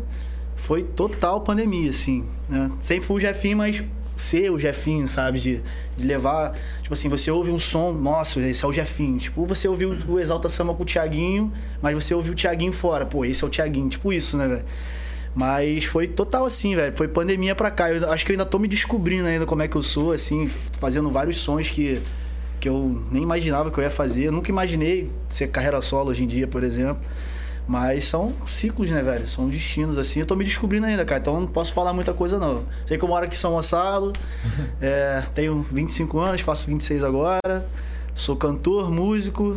foi 0.56 0.84
total 0.84 1.42
pandemia, 1.42 1.90
assim, 1.90 2.24
né? 2.48 2.72
Sempre 2.80 3.06
fui 3.06 3.18
o 3.18 3.20
Jefinho, 3.20 3.58
mas 3.58 3.84
ser 4.20 4.52
o 4.52 4.60
Jefinho, 4.60 5.08
sabe? 5.08 5.40
De, 5.40 5.62
de 5.98 6.06
levar, 6.06 6.54
tipo 6.82 6.94
assim, 6.94 7.10
você 7.10 7.32
ouve 7.32 7.52
um 7.52 7.60
som, 7.60 7.92
nossa, 7.92 8.40
esse 8.42 8.64
é 8.64 8.68
o 8.68 8.74
Jefinho. 8.74 9.18
Tipo, 9.18 9.46
você 9.46 9.68
ouviu 9.68 9.96
o 10.08 10.20
Exalta 10.20 10.50
Samba 10.50 10.74
com 10.74 10.84
o 10.84 10.86
Thiaguinho, 10.86 11.52
mas 11.82 11.96
você 11.96 12.14
ouviu 12.14 12.34
o 12.34 12.36
Thiaguinho 12.36 12.74
fora, 12.74 13.06
pô, 13.06 13.24
esse 13.26 13.44
é 13.44 13.48
o 13.48 13.50
Thiaguinho, 13.50 13.90
tipo 13.90 14.12
isso, 14.12 14.38
né, 14.38 14.48
velho? 14.48 14.66
Mas 15.36 15.86
foi 15.86 16.08
total 16.08 16.46
assim, 16.46 16.76
velho. 16.76 16.96
Foi 16.96 17.08
pandemia 17.08 17.56
pra 17.56 17.70
cá. 17.70 17.92
Eu 17.92 18.12
acho 18.12 18.26
que 18.26 18.32
eu 18.32 18.34
ainda 18.34 18.46
tô 18.46 18.58
me 18.60 18.68
descobrindo 18.68 19.28
ainda 19.28 19.46
como 19.46 19.62
é 19.62 19.68
que 19.68 19.76
eu 19.76 19.84
sou, 19.84 20.12
assim, 20.12 20.48
fazendo 20.80 21.10
vários 21.10 21.38
sons 21.38 21.70
que, 21.70 22.02
que 22.60 22.68
eu 22.68 23.02
nem 23.12 23.24
imaginava 23.24 23.72
que 23.72 23.78
eu 23.78 23.84
ia 23.84 23.90
fazer. 23.90 24.26
Eu 24.26 24.32
nunca 24.32 24.50
imaginei 24.50 25.10
ser 25.30 25.48
carreira 25.48 25.82
solo 25.82 26.10
hoje 26.10 26.24
em 26.24 26.28
dia, 26.28 26.48
por 26.48 26.64
exemplo. 26.64 27.02
Mas 27.70 28.06
são 28.06 28.34
ciclos, 28.48 28.90
né, 28.90 29.04
velho? 29.04 29.28
São 29.28 29.48
destinos, 29.48 29.96
assim. 30.00 30.22
Eu 30.22 30.26
tô 30.26 30.36
me 30.36 30.44
descobrindo 30.44 30.88
ainda, 30.88 31.06
cara. 31.06 31.22
Então 31.22 31.40
não 31.40 31.46
posso 31.46 31.72
falar 31.72 31.94
muita 31.94 32.12
coisa, 32.16 32.40
não. 32.40 32.64
Sei 32.84 32.98
que 32.98 33.04
eu 33.04 33.08
moro 33.08 33.24
aqui 33.24 33.36
em 33.36 33.38
São 33.38 33.52
Gonçalo. 33.52 34.12
é, 34.82 35.22
tenho 35.36 35.62
25 35.72 36.18
anos, 36.18 36.42
faço 36.42 36.66
26 36.66 37.04
agora. 37.04 37.70
Sou 38.16 38.36
cantor, 38.36 38.90
músico. 38.90 39.56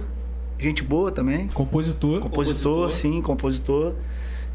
Gente 0.58 0.82
boa 0.82 1.10
também. 1.10 1.48
Compositor. 1.48 2.20
Compositor, 2.20 2.72
Compositor. 2.74 2.90
sim, 2.92 3.22
compositor. 3.22 3.94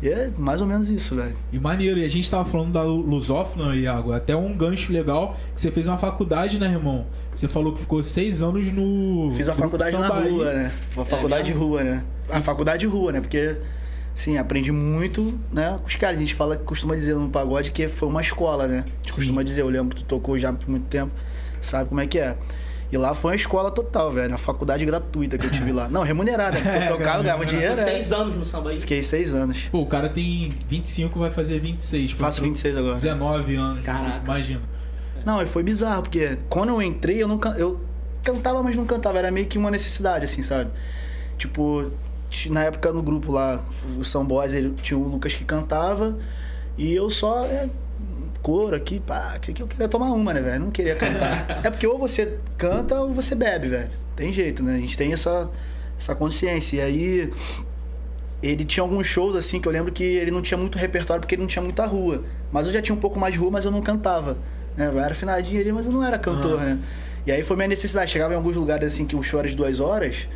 E 0.01 0.07
é 0.09 0.29
mais 0.37 0.61
ou 0.61 0.67
menos 0.67 0.89
isso, 0.89 1.15
velho. 1.15 1.35
E 1.51 1.59
maneiro. 1.59 1.99
E 1.99 2.05
a 2.05 2.07
gente 2.07 2.29
tava 2.29 2.45
falando 2.45 2.73
da 2.73 2.83
Lusófona, 2.83 3.75
Iago. 3.75 4.11
Até 4.11 4.35
um 4.35 4.55
gancho 4.55 4.93
legal 4.93 5.35
que 5.55 5.59
você 5.59 5.71
fez 5.71 5.87
uma 5.87 5.97
faculdade, 5.97 6.59
né, 6.59 6.67
irmão? 6.67 7.07
Você 7.33 7.47
falou 7.47 7.73
que 7.73 7.79
ficou 7.79 8.03
seis 8.03 8.43
anos 8.43 8.71
no. 8.71 9.31
Fiz 9.35 9.49
a 9.49 9.53
Grupo 9.53 9.63
faculdade 9.77 9.97
na 9.97 10.07
Sambaí. 10.07 10.31
rua, 10.31 10.53
né? 10.53 10.71
A 10.95 11.05
faculdade 11.05 11.43
de 11.45 11.49
mesmo? 11.51 11.65
rua, 11.67 11.83
né? 11.83 12.03
A 12.29 12.41
faculdade 12.41 12.79
de 12.81 12.85
rua, 12.85 13.11
né? 13.11 13.21
Porque, 13.21 13.55
sim, 14.13 14.37
aprendi 14.37 14.71
muito, 14.71 15.33
né? 15.51 15.79
Com 15.81 15.87
os 15.87 15.95
caras. 15.95 16.17
A 16.17 16.19
gente 16.19 16.35
fala, 16.35 16.57
costuma 16.57 16.95
dizer 16.95 17.15
no 17.15 17.29
pagode 17.29 17.71
que 17.71 17.87
foi 17.87 18.07
uma 18.07 18.21
escola, 18.21 18.67
né? 18.67 18.79
A 18.85 18.97
gente 18.97 19.11
Sim. 19.11 19.15
costuma 19.15 19.43
dizer, 19.43 19.61
eu 19.61 19.69
lembro 19.69 19.95
que 19.95 20.03
tu 20.03 20.07
tocou 20.07 20.37
já 20.37 20.53
por 20.53 20.69
muito 20.69 20.85
tempo, 20.85 21.11
sabe 21.59 21.89
como 21.89 22.01
é 22.01 22.05
que 22.05 22.19
é. 22.19 22.37
E 22.91 22.97
lá 22.97 23.13
foi 23.13 23.31
uma 23.31 23.35
escola 23.35 23.69
total, 23.69 24.11
velho. 24.11 24.29
Uma 24.29 24.37
faculdade 24.37 24.85
gratuita 24.85 25.37
que 25.37 25.45
eu 25.45 25.51
tive 25.51 25.71
lá. 25.73 25.89
Não, 25.89 26.03
remunerada, 26.03 26.57
porque 26.61 26.69
eu 26.69 26.87
tocava, 26.97 27.21
ganhava 27.23 27.45
dinheiro. 27.45 27.75
Ficou 27.75 27.89
é. 27.89 27.93
seis 27.95 28.11
anos 28.13 28.37
no 28.37 28.45
samba 28.45 28.69
aí. 28.69 28.79
Fiquei 28.79 29.03
seis 29.03 29.33
anos. 29.33 29.63
Pô, 29.71 29.81
o 29.81 29.85
cara 29.85 30.07
tem 30.07 30.53
25, 30.69 31.19
vai 31.19 31.29
fazer 31.31 31.59
26. 31.59 32.13
pô, 32.13 32.19
Faço 32.23 32.37
entrou 32.39 32.49
26 32.53 32.77
agora. 32.77 32.93
19 32.95 33.55
anos. 33.55 33.85
Caraca. 33.85 34.21
Imagina. 34.23 34.61
Não, 35.25 35.45
foi 35.47 35.63
bizarro, 35.63 36.03
porque 36.03 36.37
quando 36.49 36.69
eu 36.69 36.81
entrei, 36.81 37.21
eu 37.21 37.27
não 37.27 37.37
can- 37.37 37.55
eu 37.57 37.79
cantava, 38.23 38.63
mas 38.63 38.75
não 38.77 38.85
cantava. 38.85 39.17
Era 39.19 39.29
meio 39.31 39.47
que 39.47 39.57
uma 39.57 39.69
necessidade, 39.69 40.23
assim, 40.23 40.41
sabe? 40.41 40.69
Tipo, 41.37 41.91
ti- 42.29 42.49
na 42.49 42.63
época 42.63 42.93
no 42.93 43.01
grupo 43.03 43.31
lá, 43.33 43.61
o 43.99 44.05
São 44.05 44.25
Boys, 44.25 44.53
ele, 44.53 44.73
tinha 44.81 44.97
o 44.97 45.03
Lucas 45.07 45.33
que 45.35 45.43
cantava 45.43 46.17
e 46.77 46.93
eu 46.93 47.09
só. 47.09 47.43
É, 47.45 47.67
coro 48.41 48.75
aqui, 48.75 48.99
pá, 48.99 49.37
que 49.39 49.53
que 49.53 49.61
eu 49.61 49.67
queria 49.67 49.87
tomar 49.87 50.11
uma, 50.11 50.33
né, 50.33 50.41
velho? 50.41 50.59
Não 50.65 50.71
queria 50.71 50.95
cantar. 50.95 51.61
é 51.65 51.69
porque 51.69 51.85
ou 51.85 51.97
você 51.97 52.37
canta 52.57 52.99
ou 53.01 53.13
você 53.13 53.35
bebe, 53.35 53.69
velho. 53.69 53.89
Tem 54.15 54.31
jeito, 54.31 54.63
né? 54.63 54.75
A 54.75 54.79
gente 54.79 54.97
tem 54.97 55.13
essa, 55.13 55.49
essa 55.99 56.15
consciência. 56.15 56.77
E 56.77 56.81
aí 56.81 57.31
ele 58.41 58.65
tinha 58.65 58.83
alguns 58.83 59.07
shows 59.07 59.35
assim 59.35 59.59
que 59.59 59.67
eu 59.67 59.71
lembro 59.71 59.91
que 59.91 60.03
ele 60.03 60.31
não 60.31 60.41
tinha 60.41 60.57
muito 60.57 60.77
repertório 60.77 61.21
porque 61.21 61.35
ele 61.35 61.41
não 61.41 61.47
tinha 61.47 61.63
muita 61.63 61.85
rua. 61.85 62.23
Mas 62.51 62.67
eu 62.67 62.73
já 62.73 62.81
tinha 62.81 62.95
um 62.95 62.99
pouco 62.99 63.19
mais 63.19 63.33
de 63.33 63.39
rua, 63.39 63.51
mas 63.51 63.65
eu 63.65 63.71
não 63.71 63.81
cantava. 63.81 64.37
Né? 64.75 64.87
Eu 64.87 64.99
era 64.99 65.11
afinadinho 65.11 65.59
ali, 65.59 65.71
mas 65.71 65.85
eu 65.85 65.91
não 65.91 66.03
era 66.03 66.17
cantor, 66.17 66.61
né? 66.61 66.79
E 67.25 67.31
aí 67.31 67.43
foi 67.43 67.55
minha 67.57 67.67
necessidade. 67.67 68.09
Chegava 68.09 68.33
em 68.33 68.37
alguns 68.37 68.55
lugares 68.55 68.93
assim 68.93 69.05
que 69.05 69.15
o 69.15 69.23
show 69.23 69.39
era 69.39 69.49
de 69.49 69.55
duas 69.55 69.79
horas, 69.79 70.27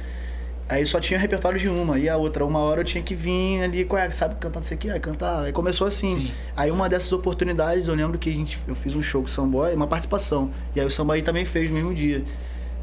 aí 0.72 0.86
só 0.86 1.00
tinha 1.00 1.20
repertório 1.20 1.60
de 1.60 1.68
uma. 1.68 2.00
E 2.00 2.08
a 2.10 2.18
outra, 2.18 2.46
uma 2.46 2.60
hora 2.60 2.82
eu 2.82 2.86
tinha 2.86 3.04
que 3.04 3.14
vir 3.14 3.62
ali, 3.62 3.86
qual 3.86 4.02
é, 4.02 4.10
sabe 4.12 4.36
cantando 4.40 4.66
isso 4.66 4.74
aqui? 4.74 4.90
Aí 4.90 5.00
cantava. 5.00 5.44
Aí 5.46 5.52
começou 5.52 5.86
assim. 5.88 6.08
Sim. 6.28 6.32
Aí 6.56 6.72
uma 6.72 6.88
dessas 6.90 7.12
oportunidades, 7.12 7.88
eu 7.88 7.96
lembro 7.96 8.18
que 8.18 8.30
a 8.30 8.34
gente, 8.34 8.60
eu 8.68 8.76
fiz 8.76 8.96
um 8.96 9.02
show 9.02 9.22
com 9.22 9.28
o 9.28 9.32
Samboy, 9.32 9.74
uma 9.76 9.88
participação. 9.88 10.50
E 10.76 10.80
aí 10.80 10.86
o 10.86 10.92
Samboy 10.92 11.22
também 11.22 11.46
fez 11.46 11.70
no 11.70 11.76
mesmo 11.76 11.94
dia. 11.94 12.24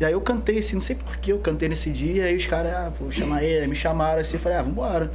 E 0.00 0.04
aí 0.04 0.12
eu 0.12 0.20
cantei 0.20 0.58
assim, 0.58 0.76
não 0.76 0.82
sei 0.82 0.94
por 0.94 1.16
que 1.16 1.32
eu 1.32 1.38
cantei 1.40 1.68
nesse 1.68 1.90
dia, 1.90 2.24
aí 2.26 2.36
os 2.36 2.46
caras, 2.46 2.72
ah, 2.72 2.92
vou 3.00 3.10
chamar 3.10 3.42
ele, 3.42 3.62
aí 3.62 3.66
me 3.66 3.74
chamaram 3.74 4.20
assim, 4.20 4.36
eu 4.36 4.40
falei, 4.40 4.56
ah, 4.58 4.62
vambora. 4.62 5.10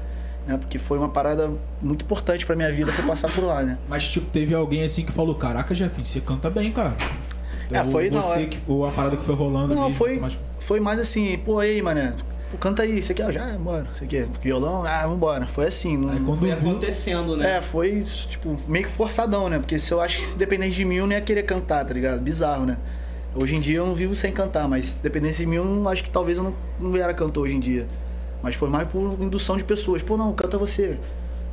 Né? 0.45 0.57
Porque 0.57 0.77
foi 0.77 0.97
uma 0.97 1.07
parada 1.07 1.49
muito 1.81 2.03
importante 2.03 2.45
pra 2.45 2.53
minha 2.53 2.69
vida, 2.69 2.91
foi 2.91 3.05
passar 3.05 3.31
por 3.31 3.45
lá, 3.45 3.63
né? 3.63 3.77
Mas, 3.87 4.05
tipo, 4.07 4.29
teve 4.29 4.53
alguém 4.53 4.83
assim 4.83 5.05
que 5.05 5.11
falou: 5.13 5.35
Caraca, 5.35 5.73
Jefinho, 5.73 6.03
você 6.03 6.19
canta 6.19 6.49
bem, 6.49 6.69
cara. 6.69 6.97
É, 7.71 7.81
Ou 7.81 7.91
foi 7.91 8.09
na 8.09 8.21
você 8.21 8.39
hora. 8.39 8.47
que, 8.47 8.57
ou 8.67 8.85
a 8.85 8.91
parada 8.91 9.15
que 9.15 9.23
foi 9.23 9.35
rolando 9.35 9.73
Não, 9.73 9.85
ali, 9.85 9.93
foi, 9.93 10.19
mas- 10.19 10.37
foi 10.59 10.81
mais 10.81 10.99
assim, 10.99 11.37
pô, 11.37 11.59
aí, 11.59 11.81
mané, 11.81 12.13
pô, 12.53 12.57
canta 12.57 12.83
aí, 12.83 13.01
você 13.01 13.13
quer? 13.13 13.31
Já, 13.31 13.48
bora, 13.57 13.88
você 13.93 14.05
quer? 14.05 14.27
Violão? 14.41 14.83
Ah, 14.86 15.05
vambora. 15.07 15.48
Foi 15.48 15.65
assim, 15.65 15.98
não... 15.98 16.10
Aí 16.10 16.19
quando 16.19 16.41
Foi 16.41 16.51
acontecendo, 16.51 17.36
né? 17.36 17.57
É, 17.57 17.62
foi, 17.62 18.03
tipo, 18.03 18.55
meio 18.67 18.86
que 18.86 18.91
forçadão, 18.91 19.50
né? 19.50 19.57
Porque 19.57 19.79
se 19.79 19.91
eu 19.91 20.00
acho 20.00 20.17
que 20.17 20.24
se 20.24 20.38
dependesse 20.38 20.74
de 20.74 20.86
mim, 20.86 20.95
eu 20.95 21.07
não 21.07 21.13
ia 21.13 21.22
querer 21.22 21.43
cantar, 21.43 21.83
tá 21.83 21.93
ligado? 21.93 22.22
Bizarro, 22.22 22.65
né? 22.65 22.77
Hoje 23.36 23.55
em 23.55 23.60
dia 23.60 23.77
eu 23.77 23.88
não 23.88 23.95
vivo 23.95 24.15
sem 24.15 24.31
cantar, 24.31 24.67
mas 24.67 24.86
se 24.86 25.03
dependesse 25.03 25.39
de 25.39 25.48
mim, 25.48 25.55
eu 25.55 25.65
não, 25.65 25.89
acho 25.89 26.03
que 26.03 26.10
talvez 26.12 26.38
eu 26.38 26.43
não, 26.43 26.55
não 26.79 26.95
era 26.95 27.13
cantor 27.13 27.45
hoje 27.45 27.55
em 27.55 27.60
dia. 27.60 27.88
Mas 28.43 28.55
foi 28.55 28.69
mais 28.69 28.88
por 28.88 29.17
indução 29.19 29.57
de 29.57 29.63
pessoas. 29.63 30.03
Pô, 30.03 30.15
não, 30.15 30.31
canta 30.33 30.57
você. 30.57 31.00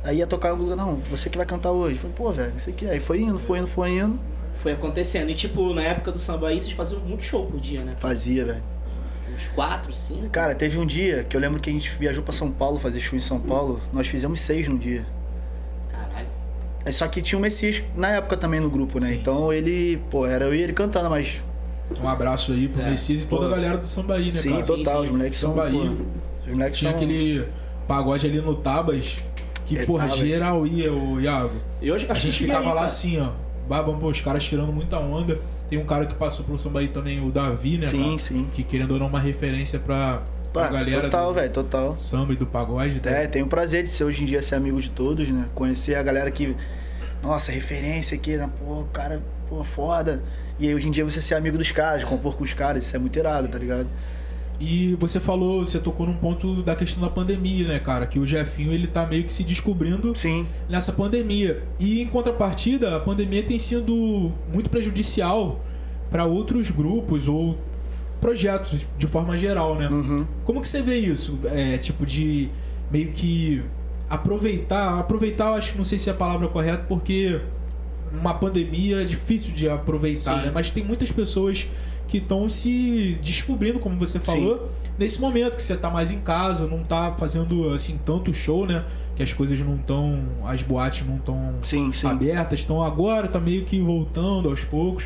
Aí 0.03 0.17
ia 0.17 0.27
tocar 0.27 0.49
algum 0.49 0.63
lugar, 0.63 0.75
não, 0.75 0.97
você 1.09 1.29
que 1.29 1.37
vai 1.37 1.45
cantar 1.45 1.71
hoje. 1.71 1.97
Falei, 1.97 2.15
pô, 2.15 2.31
velho, 2.31 2.53
isso 2.55 2.69
aqui. 2.69 2.87
Aí 2.87 2.99
foi 2.99 3.21
indo, 3.21 3.39
foi 3.39 3.59
indo, 3.59 3.67
foi 3.67 3.91
indo. 3.91 4.19
Foi 4.55 4.73
acontecendo. 4.73 5.29
E 5.31 5.35
tipo, 5.35 5.73
na 5.73 5.81
época 5.81 6.11
do 6.11 6.19
samba 6.19 6.49
aí, 6.49 6.61
vocês 6.61 6.73
faziam 6.73 7.01
muito 7.01 7.23
show 7.23 7.45
por 7.47 7.59
dia, 7.59 7.83
né? 7.83 7.95
Fazia, 7.97 8.45
velho. 8.45 8.63
Uns 9.33 9.47
quatro, 9.49 9.93
cinco. 9.93 10.29
Cara, 10.29 10.53
teve 10.55 10.77
um 10.77 10.85
dia 10.85 11.23
que 11.23 11.35
eu 11.35 11.41
lembro 11.41 11.59
que 11.59 11.69
a 11.69 11.73
gente 11.73 11.89
viajou 11.97 12.23
pra 12.23 12.33
São 12.33 12.51
Paulo 12.51 12.79
fazer 12.79 12.99
show 12.99 13.17
em 13.17 13.21
São 13.21 13.39
Paulo. 13.39 13.79
Nós 13.93 14.07
fizemos 14.07 14.39
seis 14.41 14.67
no 14.67 14.77
dia. 14.77 15.05
Caralho. 15.89 16.27
É 16.85 16.91
só 16.91 17.07
que 17.07 17.21
tinha 17.21 17.37
o 17.37 17.41
Messias 17.41 17.81
na 17.95 18.09
época 18.09 18.35
também 18.37 18.59
no 18.59 18.69
grupo, 18.69 18.99
né? 18.99 19.07
Sim, 19.07 19.15
então 19.15 19.51
ele, 19.53 19.97
pô, 20.09 20.25
era 20.25 20.45
eu 20.45 20.53
e 20.55 20.61
ele 20.61 20.73
cantando, 20.73 21.09
mas. 21.09 21.41
um 22.01 22.07
abraço 22.07 22.51
aí 22.51 22.67
pro 22.67 22.81
É, 22.81 22.89
Messias 22.89 23.21
e 23.23 23.27
toda 23.27 23.45
a 23.45 23.49
pô. 23.49 23.55
galera 23.55 23.77
do 23.77 23.87
Sambaí, 23.87 24.31
né, 24.31 24.39
sim, 24.39 24.49
cara? 24.51 24.65
total, 24.65 24.99
sim. 25.01 25.05
os 25.05 25.11
moleques 25.11 25.39
são. 25.39 25.49
Sambaí. 25.51 25.71
pô, 25.71 25.79
os 26.47 26.51
moleques 26.53 26.79
Tinha 26.79 26.91
são. 26.91 26.99
aquele 26.99 27.47
pagode 27.87 28.25
ali 28.27 28.41
no 28.41 28.55
Tabas 28.55 29.17
que, 29.65 29.77
É, 29.77 29.85
porra, 29.85 30.07
Tabas. 30.07 30.19
geral 30.27 30.65
ia, 30.67 30.91
o 30.91 31.19
Iago. 31.21 31.55
E 31.81 31.91
hoje 31.91 32.05
A 32.09 32.13
gente 32.15 32.37
ficava 32.37 32.59
aí, 32.59 32.65
lá 32.67 32.73
cara. 32.75 32.85
assim, 32.87 33.19
ó. 33.19 33.31
Babam, 33.67 33.97
pô, 33.97 34.07
os 34.09 34.19
caras 34.19 34.43
tirando 34.43 34.73
muita 34.73 34.99
onda. 34.99 35.39
Tem 35.71 35.79
um 35.79 35.85
cara 35.85 36.05
que 36.05 36.13
passou 36.13 36.43
pelo 36.43 36.57
Sambaí 36.57 36.89
também, 36.89 37.25
o 37.25 37.31
Davi, 37.31 37.77
né? 37.77 37.87
Sim, 37.87 38.03
cara? 38.03 38.19
sim. 38.19 38.49
Que 38.51 38.61
querendo 38.61 38.91
ou 38.91 38.99
não, 38.99 39.07
uma 39.07 39.21
referência 39.21 39.79
pra, 39.79 40.21
pra 40.51 40.67
galera 40.67 41.03
total, 41.03 41.29
do 41.29 41.33
velho, 41.35 41.49
total. 41.49 41.95
samba 41.95 42.33
e 42.33 42.35
do 42.35 42.45
pagode. 42.45 42.95
né? 43.01 43.23
É, 43.23 43.27
tenho 43.27 43.45
o 43.45 43.47
prazer 43.47 43.83
de 43.83 43.89
ser 43.89 44.03
hoje 44.03 44.21
em 44.21 44.25
dia 44.25 44.41
ser 44.41 44.55
amigo 44.55 44.81
de 44.81 44.89
todos, 44.89 45.29
né? 45.29 45.45
Conhecer 45.55 45.95
a 45.95 46.03
galera 46.03 46.29
que. 46.29 46.57
Nossa, 47.23 47.53
referência 47.53 48.15
aqui, 48.17 48.35
né? 48.35 48.49
Pô, 48.59 48.81
o 48.81 48.85
cara, 48.91 49.21
pô, 49.47 49.63
foda. 49.63 50.21
E 50.59 50.67
aí 50.67 50.75
hoje 50.75 50.89
em 50.89 50.91
dia 50.91 51.05
você 51.05 51.21
ser 51.21 51.35
amigo 51.35 51.57
dos 51.57 51.71
caras, 51.71 52.03
compor 52.03 52.35
com 52.35 52.43
os 52.43 52.51
caras, 52.51 52.83
isso 52.83 52.93
é 52.93 52.99
muito 52.99 53.17
irado, 53.17 53.47
tá 53.47 53.57
ligado? 53.57 53.87
E 54.61 54.95
você 54.99 55.19
falou, 55.19 55.65
você 55.65 55.79
tocou 55.79 56.05
num 56.05 56.13
ponto 56.13 56.61
da 56.61 56.75
questão 56.75 57.01
da 57.01 57.09
pandemia, 57.09 57.67
né, 57.67 57.79
cara? 57.79 58.05
Que 58.05 58.19
o 58.19 58.27
Jefinho, 58.27 58.71
ele 58.71 58.85
tá 58.85 59.07
meio 59.07 59.23
que 59.23 59.33
se 59.33 59.43
descobrindo 59.43 60.15
Sim. 60.15 60.45
nessa 60.69 60.93
pandemia. 60.93 61.63
E 61.79 61.99
em 61.99 62.05
contrapartida, 62.05 62.95
a 62.95 62.99
pandemia 62.99 63.41
tem 63.41 63.57
sido 63.57 64.31
muito 64.53 64.69
prejudicial 64.69 65.65
para 66.11 66.25
outros 66.25 66.69
grupos 66.69 67.27
ou 67.27 67.57
projetos 68.19 68.85
de 68.99 69.07
forma 69.07 69.35
geral, 69.35 69.75
né? 69.75 69.89
Uhum. 69.89 70.27
Como 70.45 70.61
que 70.61 70.67
você 70.67 70.83
vê 70.83 70.99
isso? 70.99 71.39
É, 71.45 71.79
tipo 71.79 72.05
de 72.05 72.49
meio 72.91 73.07
que 73.07 73.63
aproveitar, 74.07 74.99
aproveitar, 74.99 75.47
eu 75.47 75.53
acho 75.55 75.71
que 75.71 75.77
não 75.77 75.85
sei 75.85 75.97
se 75.97 76.07
é 76.07 76.11
a 76.11 76.15
palavra 76.15 76.47
correta, 76.47 76.85
porque 76.87 77.41
uma 78.13 78.33
pandemia 78.35 79.01
é 79.01 79.05
difícil 79.05 79.53
de 79.53 79.67
aproveitar, 79.67 80.37
Sim. 80.37 80.45
né? 80.45 80.51
Mas 80.53 80.69
tem 80.69 80.83
muitas 80.83 81.11
pessoas 81.11 81.67
que 82.11 82.17
estão 82.17 82.49
se 82.49 83.17
descobrindo, 83.23 83.79
como 83.79 83.97
você 83.97 84.19
falou, 84.19 84.69
nesse 84.99 85.21
momento 85.21 85.55
que 85.55 85.61
você 85.61 85.77
tá 85.77 85.89
mais 85.89 86.11
em 86.11 86.19
casa, 86.19 86.67
não 86.67 86.83
tá 86.83 87.15
fazendo 87.17 87.69
assim 87.69 87.97
tanto 88.05 88.33
show, 88.33 88.67
né? 88.67 88.83
Que 89.15 89.23
as 89.23 89.31
coisas 89.31 89.57
não 89.61 89.75
estão, 89.75 90.21
as 90.43 90.61
boates 90.61 91.07
não 91.07 91.15
estão 91.15 91.55
Sim, 91.63 91.93
sim. 91.93 92.05
abertas, 92.05 92.59
estão 92.59 92.83
agora, 92.83 93.29
tá 93.29 93.39
meio 93.39 93.63
que 93.63 93.79
voltando 93.79 94.49
aos 94.49 94.65
poucos. 94.65 95.05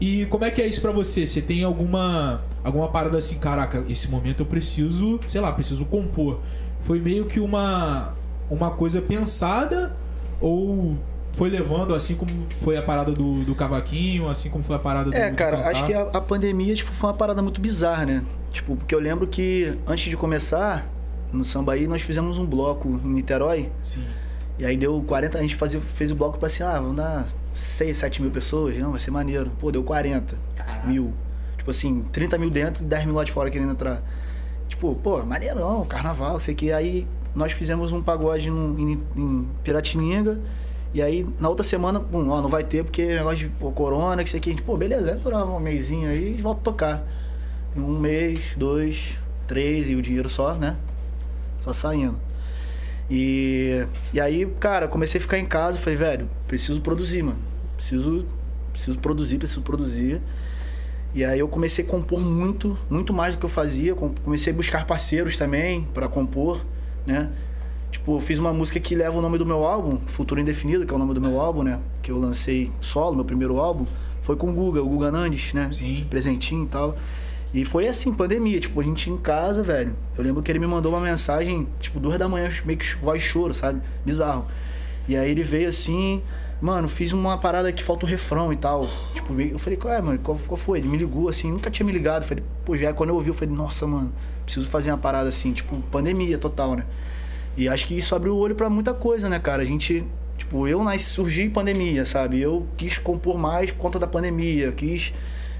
E 0.00 0.26
como 0.26 0.44
é 0.44 0.50
que 0.50 0.60
é 0.60 0.66
isso 0.66 0.80
pra 0.80 0.90
você? 0.90 1.24
Você 1.24 1.40
tem 1.40 1.62
alguma 1.62 2.42
alguma 2.64 2.88
parada 2.88 3.16
assim, 3.16 3.38
caraca, 3.38 3.84
esse 3.88 4.10
momento 4.10 4.40
eu 4.40 4.46
preciso, 4.46 5.20
sei 5.26 5.40
lá, 5.40 5.52
preciso 5.52 5.84
compor. 5.84 6.40
Foi 6.80 6.98
meio 6.98 7.26
que 7.26 7.38
uma 7.38 8.12
uma 8.50 8.72
coisa 8.72 9.00
pensada 9.00 9.94
ou 10.40 10.96
foi 11.34 11.48
levando 11.50 11.94
assim 11.94 12.14
como 12.14 12.30
foi 12.62 12.76
a 12.76 12.82
parada 12.82 13.12
do, 13.12 13.42
do 13.44 13.54
cavaquinho, 13.54 14.28
assim 14.28 14.48
como 14.50 14.62
foi 14.64 14.76
a 14.76 14.78
parada 14.78 15.10
do 15.10 15.16
É, 15.16 15.30
cara, 15.32 15.68
acho 15.68 15.84
que 15.86 15.92
a, 15.94 16.02
a 16.02 16.20
pandemia 16.20 16.74
tipo, 16.74 16.92
foi 16.92 17.10
uma 17.10 17.16
parada 17.16 17.42
muito 17.42 17.60
bizarra, 17.60 18.06
né? 18.06 18.24
Tipo, 18.50 18.76
porque 18.76 18.94
eu 18.94 19.00
lembro 19.00 19.26
que 19.26 19.76
antes 19.86 20.08
de 20.08 20.16
começar, 20.16 20.86
no 21.32 21.44
Sambaí, 21.44 21.86
nós 21.88 22.02
fizemos 22.02 22.38
um 22.38 22.46
bloco 22.46 22.88
em 23.04 23.08
Niterói. 23.08 23.70
Sim. 23.82 24.04
E 24.58 24.64
aí 24.64 24.76
deu 24.76 25.02
40, 25.06 25.36
a 25.38 25.42
gente 25.42 25.56
fazia, 25.56 25.80
fez 25.80 26.12
o 26.12 26.14
bloco 26.14 26.38
pra 26.38 26.46
assim, 26.46 26.62
ah, 26.62 26.78
vamos 26.80 26.94
dar 26.96 27.26
6, 27.52 27.98
7 27.98 28.22
mil 28.22 28.30
pessoas. 28.30 28.76
Não, 28.78 28.90
vai 28.92 29.00
ser 29.00 29.10
maneiro. 29.10 29.50
Pô, 29.58 29.72
deu 29.72 29.82
40 29.82 30.36
Caraca. 30.54 30.86
mil. 30.86 31.12
Tipo 31.58 31.72
assim, 31.72 32.02
30 32.12 32.38
mil 32.38 32.50
dentro 32.50 32.84
e 32.84 32.86
10 32.86 33.06
mil 33.06 33.14
lá 33.16 33.24
de 33.24 33.32
fora 33.32 33.50
querendo 33.50 33.72
entrar. 33.72 34.00
Tipo, 34.68 34.94
pô, 34.94 35.24
maneirão, 35.24 35.84
carnaval, 35.84 36.40
sei 36.40 36.54
que. 36.54 36.70
Aí 36.70 37.04
nós 37.34 37.50
fizemos 37.50 37.90
um 37.90 38.00
pagode 38.00 38.48
num- 38.48 38.78
em, 38.78 38.92
em 39.16 39.48
Piratininga. 39.64 40.38
E 40.94 41.02
aí, 41.02 41.26
na 41.40 41.48
outra 41.48 41.64
semana, 41.64 41.98
pum, 42.00 42.28
ó, 42.30 42.40
não 42.40 42.48
vai 42.48 42.62
ter 42.64 42.84
porque 42.84 43.02
é 43.02 43.16
negócio 43.16 43.38
de 43.38 43.48
pô, 43.48 43.72
corona, 43.72 44.22
que 44.22 44.28
isso 44.28 44.36
aqui. 44.36 44.50
A 44.50 44.52
gente, 44.52 44.62
pô, 44.62 44.76
beleza, 44.76 45.10
é 45.10 45.14
durar 45.16 45.44
um 45.44 45.58
mêsinho 45.58 46.08
aí 46.08 46.36
e 46.38 46.40
volta 46.40 46.60
a 46.60 46.64
tocar. 46.64 47.06
Um 47.76 47.98
mês, 47.98 48.54
dois, 48.56 49.18
três, 49.48 49.88
e 49.90 49.96
o 49.96 50.00
dinheiro 50.00 50.28
só, 50.28 50.54
né? 50.54 50.76
Só 51.62 51.72
saindo. 51.72 52.16
E, 53.10 53.84
e 54.12 54.20
aí, 54.20 54.46
cara, 54.60 54.86
comecei 54.88 55.18
a 55.18 55.22
ficar 55.22 55.38
em 55.38 55.44
casa, 55.44 55.78
falei, 55.78 55.98
velho, 55.98 56.30
preciso 56.46 56.80
produzir, 56.80 57.22
mano. 57.22 57.38
Preciso, 57.76 58.24
preciso 58.72 58.98
produzir, 59.00 59.38
preciso 59.38 59.62
produzir. 59.62 60.20
E 61.12 61.24
aí 61.24 61.38
eu 61.40 61.48
comecei 61.48 61.84
a 61.84 61.88
compor 61.88 62.20
muito, 62.20 62.78
muito 62.88 63.12
mais 63.12 63.34
do 63.34 63.38
que 63.40 63.44
eu 63.46 63.50
fazia. 63.50 63.94
Com- 63.94 64.14
Comecei 64.24 64.52
a 64.52 64.56
buscar 64.56 64.86
parceiros 64.86 65.36
também 65.36 65.86
pra 65.92 66.08
compor, 66.08 66.64
né? 67.06 67.30
Tipo, 68.04 68.18
eu 68.18 68.20
fiz 68.20 68.38
uma 68.38 68.52
música 68.52 68.78
que 68.78 68.94
leva 68.94 69.18
o 69.18 69.22
nome 69.22 69.38
do 69.38 69.46
meu 69.46 69.64
álbum, 69.64 69.96
Futuro 70.08 70.38
Indefinido, 70.38 70.84
que 70.84 70.92
é 70.92 70.94
o 70.94 70.98
nome 70.98 71.14
do 71.14 71.22
meu 71.22 71.40
álbum, 71.40 71.62
né? 71.62 71.80
Que 72.02 72.10
eu 72.10 72.18
lancei 72.18 72.70
solo, 72.78 73.16
meu 73.16 73.24
primeiro 73.24 73.58
álbum. 73.58 73.86
Foi 74.20 74.36
com 74.36 74.50
o 74.50 74.52
Guga, 74.52 74.82
o 74.82 74.86
Guga 74.86 75.10
Nandes, 75.10 75.54
né? 75.54 75.70
Sim. 75.72 76.06
Presentinho 76.10 76.64
e 76.64 76.68
tal. 76.68 76.98
E 77.54 77.64
foi 77.64 77.88
assim, 77.88 78.12
pandemia, 78.12 78.60
tipo, 78.60 78.78
a 78.78 78.84
gente 78.84 79.08
em 79.08 79.16
casa, 79.16 79.62
velho. 79.62 79.96
Eu 80.18 80.22
lembro 80.22 80.42
que 80.42 80.52
ele 80.52 80.58
me 80.58 80.66
mandou 80.66 80.92
uma 80.92 81.00
mensagem, 81.00 81.66
tipo, 81.80 81.98
duas 81.98 82.18
da 82.18 82.28
manhã, 82.28 82.50
meio 82.66 82.78
que 82.78 82.94
voz 82.96 83.22
choro, 83.22 83.54
sabe? 83.54 83.80
Bizarro. 84.04 84.44
E 85.08 85.16
aí 85.16 85.30
ele 85.30 85.42
veio 85.42 85.70
assim, 85.70 86.22
mano, 86.60 86.88
fiz 86.88 87.10
uma 87.14 87.38
parada 87.38 87.72
que 87.72 87.82
falta 87.82 88.04
o 88.04 88.08
refrão 88.08 88.52
e 88.52 88.56
tal. 88.56 88.86
Tipo, 89.14 89.40
eu 89.40 89.58
falei, 89.58 89.78
qual 89.78 89.94
é, 89.94 90.02
mano? 90.02 90.18
Qual, 90.18 90.38
qual 90.46 90.58
foi? 90.58 90.80
Ele 90.80 90.88
me 90.88 90.98
ligou 90.98 91.26
assim, 91.30 91.50
nunca 91.50 91.70
tinha 91.70 91.86
me 91.86 91.92
ligado. 91.92 92.20
Eu 92.20 92.28
falei, 92.28 92.44
pô, 92.66 92.76
já 92.76 92.92
quando 92.92 93.08
eu 93.08 93.14
ouvi, 93.14 93.28
eu 93.28 93.34
falei, 93.34 93.54
nossa, 93.54 93.86
mano, 93.86 94.12
preciso 94.44 94.66
fazer 94.66 94.90
uma 94.90 94.98
parada 94.98 95.30
assim, 95.30 95.54
tipo, 95.54 95.74
pandemia 95.90 96.36
total, 96.36 96.74
né? 96.74 96.84
E 97.56 97.68
acho 97.68 97.86
que 97.86 97.96
isso 97.96 98.14
abriu 98.14 98.34
o 98.34 98.38
olho 98.38 98.54
pra 98.54 98.68
muita 98.68 98.92
coisa, 98.92 99.28
né, 99.28 99.38
cara? 99.38 99.62
A 99.62 99.64
gente, 99.64 100.04
tipo, 100.36 100.66
eu 100.66 100.82
nasci, 100.82 101.06
surgi 101.06 101.42
em 101.42 101.50
pandemia, 101.50 102.04
sabe? 102.04 102.40
Eu 102.40 102.66
quis 102.76 102.98
compor 102.98 103.38
mais 103.38 103.70
por 103.70 103.78
conta 103.78 103.98
da 103.98 104.06
pandemia, 104.06 104.72
quis 104.72 105.12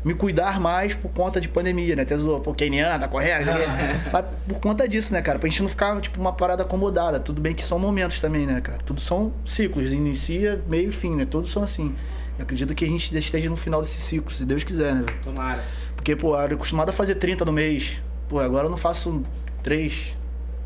me 0.05 0.13
cuidar 0.13 0.61
mais 0.61 0.95
por 0.95 1.11
conta 1.11 1.41
de 1.41 1.49
pandemia, 1.49 1.97
né? 1.97 2.03
Até 2.03 2.17
zoou, 2.17 2.39
pô, 2.41 2.53
Keniana, 2.53 2.99
tá 2.99 3.09
correto? 3.09 3.47
Mas 4.13 4.25
por 4.47 4.61
conta 4.61 4.87
disso, 4.87 5.15
né, 5.15 5.23
cara? 5.23 5.39
Pra 5.39 5.49
gente 5.49 5.63
não 5.63 5.69
ficar, 5.69 5.99
tipo, 6.01 6.21
uma 6.21 6.33
parada 6.33 6.63
acomodada. 6.63 7.19
Tudo 7.19 7.41
bem 7.41 7.55
que 7.55 7.65
são 7.65 7.79
momentos 7.79 8.21
também, 8.21 8.47
né, 8.47 8.61
cara? 8.61 8.79
Tudo 8.85 9.01
são 9.01 9.33
ciclos, 9.47 9.91
inicia, 9.91 10.63
meio 10.69 10.91
e 10.91 10.93
fim, 10.93 11.17
né? 11.17 11.25
Todos 11.25 11.51
são 11.51 11.63
assim. 11.63 11.95
Eu 12.39 12.43
acredito 12.43 12.75
que 12.75 12.85
a 12.85 12.89
gente 12.89 13.17
esteja 13.17 13.49
no 13.49 13.57
final 13.57 13.81
desse 13.81 14.01
ciclo, 14.01 14.31
se 14.31 14.45
Deus 14.45 14.63
quiser, 14.63 14.95
né? 14.95 15.05
velho? 15.07 15.19
Tomara. 15.23 15.65
Porque, 15.97 16.15
pô, 16.15 16.35
eu 16.35 16.41
era 16.41 16.55
acostumado 16.55 16.91
a 16.91 16.93
fazer 16.93 17.15
30 17.15 17.45
no 17.45 17.53
mês. 17.53 18.03
Pô, 18.29 18.41
agora 18.41 18.67
eu 18.67 18.71
não 18.71 18.77
faço 18.77 19.23
3, 19.63 20.15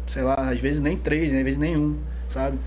sei 0.08 0.22
lá, 0.22 0.34
às 0.34 0.58
vezes 0.58 0.80
nem 0.80 0.96
3, 0.96 1.32
né? 1.32 1.38
às 1.38 1.44
vezes 1.44 1.58
nenhum, 1.58 1.96
sabe? 2.28 2.58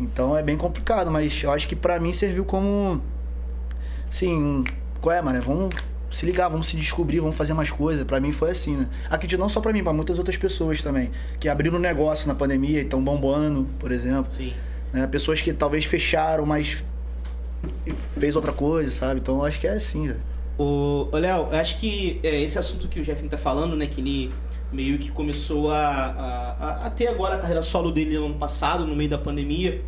Então 0.00 0.36
é 0.36 0.42
bem 0.42 0.56
complicado, 0.56 1.10
mas 1.10 1.42
eu 1.42 1.52
acho 1.52 1.68
que 1.68 1.76
pra 1.76 2.00
mim 2.00 2.12
serviu 2.12 2.44
como. 2.44 3.02
Assim, 4.08 4.64
qual 5.00 5.14
é, 5.14 5.22
mano? 5.22 5.40
Vamos 5.42 5.74
se 6.10 6.26
ligar, 6.26 6.48
vamos 6.48 6.66
se 6.66 6.76
descobrir, 6.76 7.20
vamos 7.20 7.36
fazer 7.36 7.54
mais 7.54 7.70
coisas. 7.70 8.04
Pra 8.04 8.18
mim 8.18 8.32
foi 8.32 8.50
assim, 8.50 8.76
né? 8.76 8.88
Acredito 9.08 9.38
não 9.38 9.48
só 9.48 9.60
pra 9.60 9.72
mim, 9.72 9.82
pra 9.82 9.92
muitas 9.92 10.18
outras 10.18 10.36
pessoas 10.36 10.82
também. 10.82 11.10
Que 11.38 11.48
abriram 11.48 11.76
um 11.76 11.80
negócio 11.80 12.26
na 12.26 12.34
pandemia 12.34 12.80
e 12.80 12.82
estão 12.82 13.02
bombando, 13.02 13.68
por 13.78 13.92
exemplo. 13.92 14.30
Sim. 14.30 14.54
né? 14.92 15.06
Pessoas 15.06 15.40
que 15.40 15.52
talvez 15.52 15.84
fecharam, 15.84 16.44
mas 16.44 16.82
fez 18.18 18.34
outra 18.34 18.52
coisa, 18.52 18.90
sabe? 18.90 19.20
Então 19.20 19.36
eu 19.36 19.44
acho 19.44 19.60
que 19.60 19.66
é 19.66 19.74
assim, 19.74 20.08
velho. 20.08 20.20
O, 20.58 21.08
ô, 21.12 21.16
Léo, 21.16 21.48
eu 21.52 21.58
acho 21.58 21.78
que 21.78 22.20
é, 22.22 22.42
esse 22.42 22.58
assunto 22.58 22.88
que 22.88 23.00
o 23.00 23.04
Jefinho 23.04 23.30
tá 23.30 23.38
falando, 23.38 23.76
né? 23.76 23.86
Que 23.86 24.00
ele 24.00 24.32
meio 24.72 24.98
que 24.98 25.10
começou 25.10 25.70
a, 25.70 25.78
a, 25.78 26.86
a- 26.86 26.90
ter 26.90 27.08
agora 27.08 27.34
a 27.34 27.38
carreira 27.38 27.62
solo 27.62 27.90
dele 27.90 28.16
no 28.18 28.26
ano 28.26 28.34
passado, 28.36 28.86
no 28.86 28.94
meio 28.96 29.10
da 29.10 29.18
pandemia. 29.18 29.82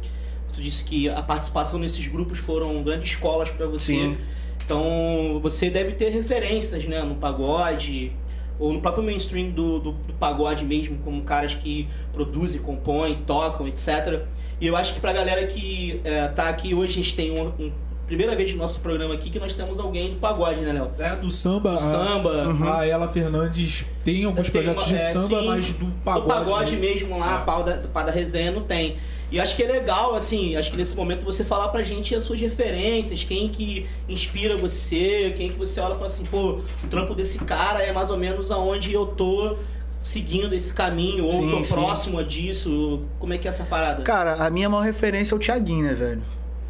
Tu 0.55 0.61
disse 0.61 0.85
que 0.85 1.09
a 1.09 1.23
participação 1.23 1.79
nesses 1.79 2.07
grupos 2.09 2.39
foram 2.39 2.83
grandes 2.83 3.11
escolas 3.11 3.51
pra 3.51 3.67
você. 3.67 3.93
Sim. 3.95 4.17
Então 4.65 5.39
você 5.43 5.71
deve 5.71 5.93
ter 5.93 6.11
referências, 6.11 6.85
né? 6.87 7.03
No 7.03 7.15
pagode 7.17 8.12
ou 8.59 8.73
no 8.73 8.81
próprio 8.81 9.03
mainstream 9.03 9.51
do, 9.51 9.79
do, 9.81 9.93
do 9.93 10.12
pagode 10.15 10.65
mesmo, 10.65 10.99
como 10.99 11.23
caras 11.23 11.55
que 11.55 11.89
produzem, 12.12 12.61
compõem, 12.61 13.23
tocam, 13.27 13.67
etc. 13.67 14.23
E 14.61 14.67
eu 14.67 14.77
acho 14.77 14.95
que 14.95 15.01
pra 15.01 15.12
galera 15.12 15.45
que 15.47 16.01
é, 16.05 16.29
tá 16.29 16.49
aqui 16.49 16.75
hoje, 16.75 16.91
a 17.01 17.03
gente 17.03 17.17
tem 17.17 17.33
um, 17.33 17.49
um- 17.59 17.73
primeira 18.16 18.37
vez 18.37 18.52
no 18.52 18.59
nosso 18.59 18.81
programa 18.81 19.14
aqui 19.14 19.31
que 19.31 19.38
nós 19.40 19.54
temos 19.54 19.78
alguém 19.78 20.11
do 20.11 20.16
pagode, 20.16 20.61
né, 20.61 20.73
Léo? 20.73 20.90
É, 20.99 21.16
do 21.16 21.31
samba. 21.31 21.71
Do 21.71 21.76
a- 21.76 21.78
samba. 21.78 22.49
Uhum. 22.49 22.73
A 22.73 22.87
Ela 22.87 23.09
Fernandes 23.09 23.85
tem 24.04 24.25
alguns 24.25 24.49
Tem 24.50 24.62
projetos 24.62 24.87
uma- 24.87 24.97
de 24.99 25.02
é, 25.02 25.11
samba, 25.11 25.40
sim. 25.40 25.47
mas 25.49 25.71
do 25.73 25.87
pagode. 26.04 26.26
pagode 26.28 26.76
mesmo 26.76 27.19
lá, 27.19 27.40
É. 27.40 27.45
pau 27.45 27.62
da, 27.62 27.78
pau 27.78 28.04
da 28.04 28.12
resenha 28.12 28.50
não 28.50 28.62
tem. 28.62 28.97
E 29.31 29.40
acho 29.40 29.57
que 29.57 29.62
é 29.62 29.66
legal, 29.66 30.14
assim, 30.14 30.57
acho 30.57 30.71
que 30.71 30.76
nesse 30.76 30.95
momento 30.95 31.25
você 31.25 31.42
falar 31.42 31.69
pra 31.69 31.83
gente 31.83 32.14
as 32.14 32.23
suas 32.23 32.38
referências, 32.38 33.25
quem 33.25 33.49
que 33.49 33.87
inspira 34.07 34.59
você, 34.59 35.33
quem 35.37 35.49
que 35.50 35.59
você 35.59 35.81
olha 35.81 35.92
e 35.92 35.95
fala 35.95 36.07
assim, 36.07 36.25
pô, 36.26 36.61
o 36.85 36.87
trampo 36.90 37.14
desse 37.14 37.38
cara 37.38 37.83
é 37.83 37.92
mais 37.92 38.11
ou 38.11 38.19
menos 38.19 38.50
aonde 38.50 38.92
eu 38.92 39.07
tô 39.07 39.57
seguindo 39.99 40.52
esse 40.54 40.75
caminho, 40.75 41.25
ou 41.25 41.33
Sim, 41.33 41.50
tô 41.50 41.64
sim. 41.64 41.73
próximo 41.75 42.23
disso. 42.23 43.00
Como 43.19 43.33
é 43.33 43.38
que 43.38 43.47
é 43.47 43.50
essa 43.50 43.64
parada? 43.64 44.02
Cara, 44.02 44.35
a 44.35 44.50
minha 44.50 44.69
maior 44.69 44.83
referência 44.83 45.35
é 45.35 45.37
o 45.37 45.38
Thiaguinho, 45.38 45.85
né, 45.85 45.95
velho? 45.95 46.23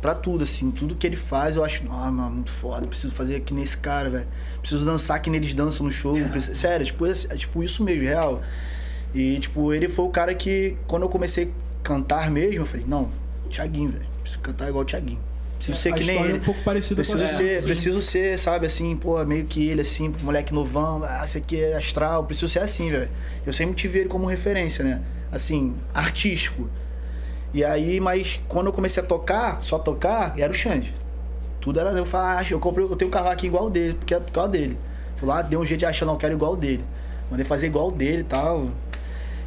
Pra 0.02 0.14
tudo, 0.16 0.42
assim, 0.42 0.70
tudo 0.72 0.94
que 0.96 1.06
ele 1.06 1.14
faz, 1.16 1.54
eu 1.56 1.64
acho, 1.64 1.84
ah, 1.88 2.10
mano, 2.10 2.30
muito 2.32 2.50
foda, 2.50 2.86
preciso 2.88 3.14
fazer 3.14 3.40
que 3.40 3.54
nem 3.54 3.62
esse 3.62 3.76
cara, 3.78 4.10
velho. 4.10 4.26
Preciso 4.60 4.84
dançar 4.84 5.22
que 5.22 5.30
nem 5.30 5.40
eles 5.40 5.54
dançam 5.54 5.86
no 5.86 5.92
show. 5.92 6.14
preciso- 6.28 6.56
Sério, 6.58 6.84
tipo, 6.84 7.06
é, 7.06 7.12
tipo, 7.36 7.62
isso 7.62 7.84
mesmo, 7.84 8.02
real. 8.02 8.42
E, 9.14 9.38
tipo, 9.38 9.72
ele 9.72 9.88
foi 9.88 10.04
o 10.04 10.08
cara 10.08 10.34
que, 10.34 10.76
quando 10.88 11.02
eu 11.04 11.08
comecei 11.08 11.44
a 11.44 11.82
cantar 11.84 12.30
mesmo, 12.30 12.56
eu 12.62 12.66
falei, 12.66 12.84
não, 12.86 13.10
Thiaguinho, 13.48 13.90
velho. 13.92 14.06
Preciso 14.22 14.40
cantar 14.42 14.68
igual 14.68 14.82
o 14.82 14.86
Thiaguinho. 14.86 15.20
Preciso 15.56 15.78
ser 15.78 15.90
a 15.90 15.92
que 15.92 16.00
nem 16.04 16.10
história 16.16 16.30
é 16.32 16.34
ele. 16.34 16.42
um 16.42 16.44
pouco 16.44 16.62
parecida 16.64 17.04
com 17.04 17.12
a 17.12 17.14
Preciso 17.14 17.38
dela. 17.38 17.50
ser, 17.50 17.60
Sim. 17.60 17.66
preciso 17.68 18.02
ser, 18.02 18.38
sabe, 18.40 18.66
assim, 18.66 18.96
pô, 18.96 19.24
meio 19.24 19.44
que 19.44 19.68
ele, 19.68 19.82
assim, 19.82 20.12
moleque 20.22 20.52
novão, 20.52 21.04
ah, 21.04 21.22
esse 21.24 21.38
aqui 21.38 21.60
é 21.60 21.76
astral, 21.76 22.24
preciso 22.24 22.48
ser 22.48 22.58
assim, 22.58 22.88
velho. 22.88 23.08
Eu 23.46 23.52
sempre 23.52 23.76
tive 23.76 24.00
ele 24.00 24.08
como 24.08 24.26
referência, 24.26 24.84
né? 24.84 25.00
Assim, 25.30 25.74
artístico. 25.94 26.68
E 27.54 27.64
aí, 27.64 28.00
mas 28.00 28.40
quando 28.48 28.66
eu 28.66 28.72
comecei 28.72 29.02
a 29.02 29.06
tocar, 29.06 29.60
só 29.60 29.78
tocar, 29.78 30.38
era 30.38 30.50
o 30.50 30.54
Xande. 30.54 30.94
Tudo 31.60 31.78
era, 31.78 31.90
eu 31.90 32.06
falava, 32.06 32.40
ah, 32.40 32.44
eu 32.50 32.58
comprei, 32.58 32.84
eu 32.84 32.96
tenho 32.96 33.08
um 33.08 33.12
cavaquinho 33.12 33.50
igual 33.50 33.70
dele, 33.70 33.94
porque 33.94 34.14
é 34.14 34.20
por 34.20 34.32
causa 34.32 34.50
dele. 34.50 34.78
Fui 35.16 35.28
lá, 35.28 35.42
dei 35.42 35.58
um 35.58 35.64
jeito 35.64 35.80
de 35.80 35.86
achar, 35.86 36.06
não, 36.06 36.14
eu 36.14 36.18
quero 36.18 36.32
igual 36.32 36.54
o 36.54 36.56
dele. 36.56 36.84
Mandei 37.30 37.44
fazer 37.44 37.66
igual 37.66 37.88
o 37.88 37.92
dele 37.92 38.22
e 38.22 38.24
tal. 38.24 38.68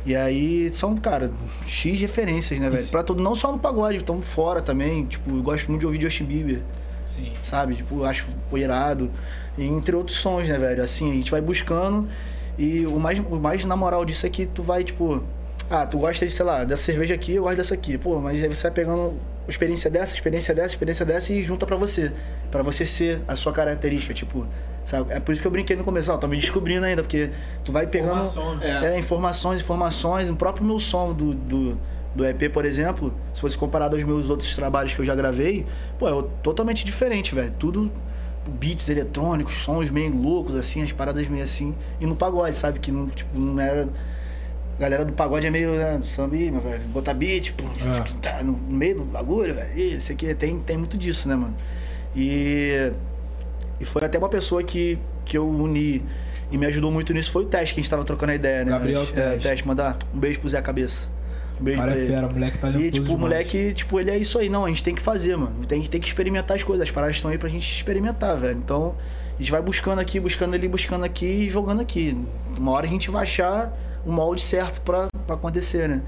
E 0.05 0.15
aí 0.15 0.69
são, 0.71 0.95
cara, 0.95 1.31
X 1.65 2.00
referências, 2.00 2.59
né, 2.59 2.69
velho? 2.69 2.79
Isso. 2.79 2.91
Pra 2.91 3.03
tudo, 3.03 3.24
não 3.24 3.33
só 3.33 3.51
no 3.51 3.57
pagode, 3.57 3.97
estão 3.97 4.21
fora 4.21 4.62
também. 4.62 5.05
Tipo, 5.05 5.38
eu 5.38 5.41
gosto 5.41 5.67
muito 5.69 5.81
de 5.81 5.85
ouvir 5.88 6.00
Justin 6.00 6.25
Bieber 6.25 6.62
Sim. 7.05 7.31
sabe? 7.43 7.75
Tipo, 7.75 8.03
acho 8.03 8.27
pô, 8.50 8.57
irado. 8.57 9.09
E 9.57 9.63
entre 9.65 9.95
outros 9.95 10.17
sons, 10.17 10.47
né, 10.47 10.57
velho? 10.57 10.83
Assim, 10.83 11.12
a 11.12 11.13
gente 11.13 11.31
vai 11.31 11.41
buscando. 11.41 12.07
E 12.57 12.85
o 12.85 13.00
mais, 13.00 13.20
o 13.20 13.39
mais 13.39 13.65
na 13.65 13.75
moral 13.75 14.05
disso 14.05 14.25
é 14.25 14.29
que 14.29 14.46
tu 14.46 14.63
vai, 14.63 14.83
tipo, 14.83 15.24
ah, 15.69 15.85
tu 15.85 15.97
gosta 15.97 16.25
de, 16.25 16.31
sei 16.31 16.45
lá, 16.45 16.63
dessa 16.63 16.83
cerveja 16.83 17.13
aqui, 17.13 17.33
eu 17.33 17.43
gosto 17.43 17.57
dessa 17.57 17.73
aqui. 17.73 17.97
Pô, 17.97 18.19
mas 18.19 18.41
aí 18.41 18.47
você 18.47 18.63
vai 18.63 18.71
pegando 18.71 19.13
experiência 19.47 19.89
dessa, 19.89 20.13
experiência 20.13 20.53
dessa, 20.53 20.67
experiência 20.67 21.05
dessa 21.05 21.33
e 21.33 21.43
junta 21.43 21.65
pra 21.65 21.75
você. 21.75 22.11
Pra 22.51 22.61
você 22.63 22.85
ser 22.85 23.21
a 23.27 23.35
sua 23.35 23.51
característica, 23.51 24.13
tipo, 24.13 24.45
sabe? 24.83 25.11
É 25.11 25.19
por 25.19 25.33
isso 25.33 25.41
que 25.41 25.47
eu 25.47 25.51
brinquei 25.51 25.75
no 25.75 25.83
começo, 25.83 26.11
ó, 26.11 26.17
tô 26.17 26.27
me 26.27 26.37
descobrindo 26.37 26.85
ainda, 26.85 27.01
porque 27.01 27.31
tu 27.63 27.71
vai 27.71 27.87
pegando. 27.87 28.09
Informação, 28.09 28.55
né? 28.55 28.83
É. 28.83 28.95
É, 28.95 28.99
informações, 28.99 29.61
informações. 29.61 30.29
O 30.29 30.35
próprio 30.35 30.65
meu 30.65 30.79
som 30.79 31.13
do, 31.13 31.33
do, 31.33 31.77
do 32.13 32.25
EP, 32.25 32.51
por 32.51 32.65
exemplo, 32.65 33.13
se 33.33 33.41
fosse 33.41 33.57
comparado 33.57 33.95
aos 33.95 34.05
meus 34.05 34.29
outros 34.29 34.55
trabalhos 34.55 34.93
que 34.93 34.99
eu 34.99 35.05
já 35.05 35.15
gravei, 35.15 35.65
pô, 35.97 36.07
é 36.07 36.25
totalmente 36.43 36.85
diferente, 36.85 37.33
velho. 37.33 37.53
Tudo 37.57 37.91
beats 38.47 38.87
eletrônicos, 38.89 39.55
sons 39.55 39.89
meio 39.89 40.15
loucos, 40.15 40.55
assim, 40.55 40.83
as 40.83 40.91
paradas 40.91 41.27
meio 41.27 41.43
assim. 41.43 41.75
E 41.99 42.05
no 42.05 42.15
pagode, 42.15 42.55
sabe? 42.55 42.79
Que 42.79 42.91
não, 42.91 43.07
tipo, 43.07 43.39
não 43.39 43.59
era. 43.59 43.87
A 44.77 44.81
galera 44.81 45.05
do 45.05 45.14
pagode 45.14 45.48
é 45.48 45.50
meio, 45.50 45.72
né, 45.72 46.00
samba, 46.03 46.35
ih, 46.35 46.51
meu 46.51 46.59
velho, 46.59 46.81
botar 46.90 47.14
beat, 47.14 47.53
pô, 47.53 47.64
É. 47.64 48.03
tá 48.22 48.44
no 48.44 48.53
meio 48.53 48.98
do 48.98 49.03
bagulho, 49.05 49.55
velho. 49.55 49.77
Isso 49.79 50.11
aqui 50.11 50.33
tem, 50.35 50.59
tem 50.59 50.77
muito 50.77 50.98
disso, 50.98 51.27
né, 51.29 51.35
mano? 51.35 51.55
E. 52.16 52.92
E 53.79 53.85
foi 53.85 54.03
até 54.05 54.18
uma 54.18 54.29
pessoa 54.29 54.64
que, 54.64 54.98
que 55.25 55.38
eu 55.38 55.48
uni 55.50 56.01
e 56.51 56.57
me 56.57 56.66
ajudou 56.66 56.92
muito 56.92 57.14
nisso 57.14 57.31
foi 57.31 57.44
o 57.44 57.46
Teste, 57.48 57.74
que 57.74 57.79
a 57.79 57.83
gente 57.83 57.90
tava 57.90 58.03
trocando 58.03 58.31
a 58.31 58.35
ideia, 58.35 58.64
né? 58.64 58.72
Gabriel 58.72 59.01
Mas, 59.01 59.18
é, 59.18 59.29
Teste. 59.31 59.50
Teste, 59.50 59.68
mandar 59.68 59.98
um 60.14 60.20
beijo 60.20 60.40
pro 60.40 60.50
Zé 60.50 60.61
Cabeça. 60.61 61.09
Um 61.59 61.64
beijo 61.64 61.79
cara 61.79 61.92
é 61.98 62.05
fera, 62.07 62.27
moleque 62.27 62.57
talentoso 62.57 62.85
E, 62.85 62.92
tipo, 62.92 63.14
o 63.14 63.18
moleque, 63.18 63.74
tipo, 63.74 64.00
ele 64.00 64.11
é 64.11 64.18
isso 64.18 64.38
aí. 64.38 64.50
Não, 64.50 64.66
a 64.66 64.68
gente 64.70 64.83
tem 64.83 64.94
que 64.94 65.01
fazer, 65.01 65.35
mano. 65.38 65.66
Tem, 65.66 65.81
tem 65.83 66.00
que 66.01 66.07
experimentar 66.07 66.55
as 66.57 66.64
coisas. 66.64 66.83
As 66.88 66.92
paradas 66.92 67.16
estão 67.16 67.31
aí 67.31 67.38
pra 67.38 67.50
gente 67.50 67.70
experimentar, 67.70 68.38
velho. 68.38 68.57
Então, 68.57 68.96
a 69.38 69.42
gente 69.42 69.51
vai 69.51 69.61
buscando 69.61 70.00
aqui, 70.00 70.20
buscando 70.20 70.53
ali, 70.53 70.68
buscando 70.68 71.03
aqui 71.03 71.25
e 71.25 71.50
jogando 71.50 71.81
aqui. 71.81 72.18
Uma 72.57 72.72
hora 72.72 72.85
a 72.85 72.90
gente 72.90 73.09
vai 73.09 73.24
achar 73.24 73.74
o 74.05 74.11
molde 74.11 74.41
certo 74.41 74.81
pra, 74.81 75.07
pra 75.25 75.35
acontecer, 75.35 75.87
né? 75.89 76.01